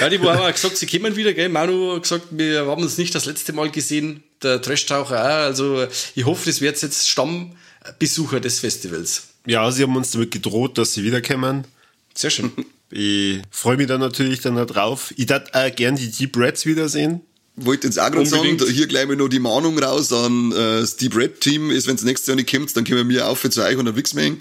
Ja, 0.00 0.08
die 0.08 0.18
haben 0.18 0.38
auch 0.38 0.52
gesagt, 0.52 0.76
sie 0.76 0.86
kommen 0.86 1.16
wieder, 1.16 1.32
gell? 1.32 1.48
Manu 1.48 1.94
hat 1.94 2.02
gesagt, 2.02 2.26
wir 2.30 2.66
haben 2.66 2.82
uns 2.82 2.98
nicht 2.98 3.14
das 3.14 3.26
letzte 3.26 3.52
Mal 3.52 3.70
gesehen. 3.70 4.22
Der 4.42 4.62
Trash-Taucher 4.62 5.20
auch. 5.20 5.44
Also 5.44 5.86
ich 6.14 6.24
hoffe, 6.24 6.46
das 6.46 6.60
wird 6.60 6.80
jetzt 6.80 7.08
Stammbesucher 7.08 8.40
des 8.40 8.60
Festivals. 8.60 9.24
Ja, 9.46 9.70
sie 9.72 9.82
haben 9.82 9.96
uns 9.96 10.12
damit 10.12 10.30
gedroht, 10.30 10.78
dass 10.78 10.94
sie 10.94 11.02
wiederkommen. 11.02 11.64
Sehr 12.14 12.30
schön. 12.30 12.52
Ich 12.90 13.40
freue 13.50 13.76
mich 13.76 13.86
dann 13.86 14.00
natürlich 14.00 14.40
dann 14.40 14.56
da 14.56 14.64
drauf. 14.64 15.12
Ich 15.16 15.26
darf 15.26 15.44
auch 15.52 15.74
gern 15.74 15.96
die 15.96 16.10
Deep 16.10 16.36
Reds 16.36 16.64
wiedersehen. 16.64 17.20
Wollte 17.56 17.88
jetzt 17.88 17.98
auch 17.98 18.10
gerade 18.10 18.24
sagen, 18.24 18.56
hier 18.70 18.86
gleich 18.86 19.08
mal 19.08 19.16
noch 19.16 19.28
die 19.28 19.40
Mahnung 19.40 19.78
raus 19.80 20.12
an 20.12 20.52
äh, 20.52 20.80
das 20.80 20.96
Deep 20.96 21.16
Red 21.16 21.40
Team 21.40 21.72
ist, 21.72 21.88
wenn 21.88 21.96
es 21.96 22.04
nächstes 22.04 22.28
Jahr 22.28 22.36
nicht 22.36 22.50
kommt, 22.50 22.76
dann 22.76 22.84
können 22.84 23.08
wir 23.08 23.26
auf 23.26 23.48
zu 23.50 23.64
euch 23.64 23.76
und 23.76 23.84
dann 23.84 23.96
wichsen 23.96 24.18
wir. 24.20 24.36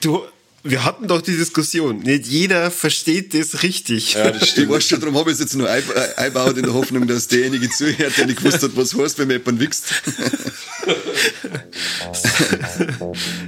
Du, 0.00 0.22
wir 0.64 0.84
hatten 0.84 1.06
doch 1.08 1.22
die 1.22 1.36
Diskussion. 1.36 2.00
Nicht 2.00 2.26
jeder 2.26 2.70
versteht 2.70 3.32
das 3.32 3.62
richtig. 3.62 4.14
Ja, 4.14 4.30
das 4.30 4.42
Ich 4.42 4.50
stimmt. 4.50 4.70
weiß 4.70 4.86
schon, 4.86 5.00
darum 5.00 5.16
habe 5.16 5.30
ich 5.30 5.34
es 5.34 5.40
jetzt 5.40 5.54
nur 5.56 5.68
ein- 5.70 5.82
eingebaut 6.16 6.56
in 6.56 6.64
der 6.64 6.74
Hoffnung, 6.74 7.06
dass 7.06 7.28
derjenige 7.28 7.70
zuhört, 7.70 8.18
der 8.18 8.26
nicht 8.26 8.38
gewusst 8.42 8.62
hat, 8.62 8.72
was 8.74 8.94
heißt, 8.94 9.18
wenn 9.18 9.28
man 9.28 9.38
jemanden 9.38 9.60
wichst. 9.60 9.84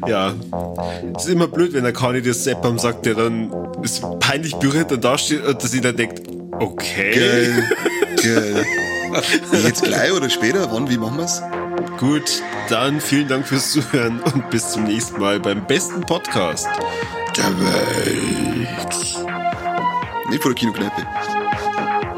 Ja. 0.06 0.34
Es 1.16 1.24
ist 1.24 1.30
immer 1.30 1.48
blöd, 1.48 1.72
wenn 1.72 1.82
der 1.84 1.92
Kani 1.92 2.22
das 2.22 2.44
Seppam 2.44 2.78
sagt, 2.78 3.06
der 3.06 3.14
dann 3.14 3.52
ist 3.82 4.02
peinlich 4.20 4.54
berührt 4.56 4.92
und 4.92 5.04
da 5.04 5.18
steht 5.18 5.44
und 5.44 5.62
dass 5.62 5.70
sie 5.70 5.80
dann 5.80 5.96
denkt, 5.96 6.22
okay, 6.58 7.14
Geil. 7.14 7.70
Geil. 8.22 8.66
Jetzt 9.52 9.82
gleich 9.82 10.12
oder 10.12 10.30
später? 10.30 10.70
Wann? 10.70 10.88
Wie 10.88 10.98
machen 10.98 11.18
wir's? 11.18 11.42
gut, 12.00 12.42
dann 12.70 13.00
vielen 13.00 13.28
Dank 13.28 13.46
fürs 13.46 13.72
Zuhören 13.72 14.20
und 14.20 14.48
bis 14.50 14.72
zum 14.72 14.84
nächsten 14.84 15.20
Mal 15.20 15.38
beim 15.38 15.64
besten 15.66 16.00
Podcast. 16.00 16.66
Der 17.36 17.60
Welt. 17.60 18.68
Nicht 20.30 20.42
vor 20.42 20.52
der 20.52 20.54
Kinokneipe. 20.54 21.06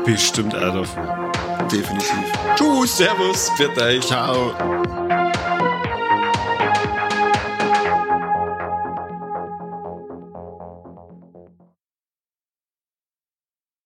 Bestimmt 0.05 0.55
auch 0.55 0.75
davon. 0.75 1.31
Definitiv. 1.71 2.33
Tschüss, 2.57 2.97
Servus, 2.97 3.51
für 3.57 3.77
euch. 3.83 4.07
Ciao. 4.07 4.55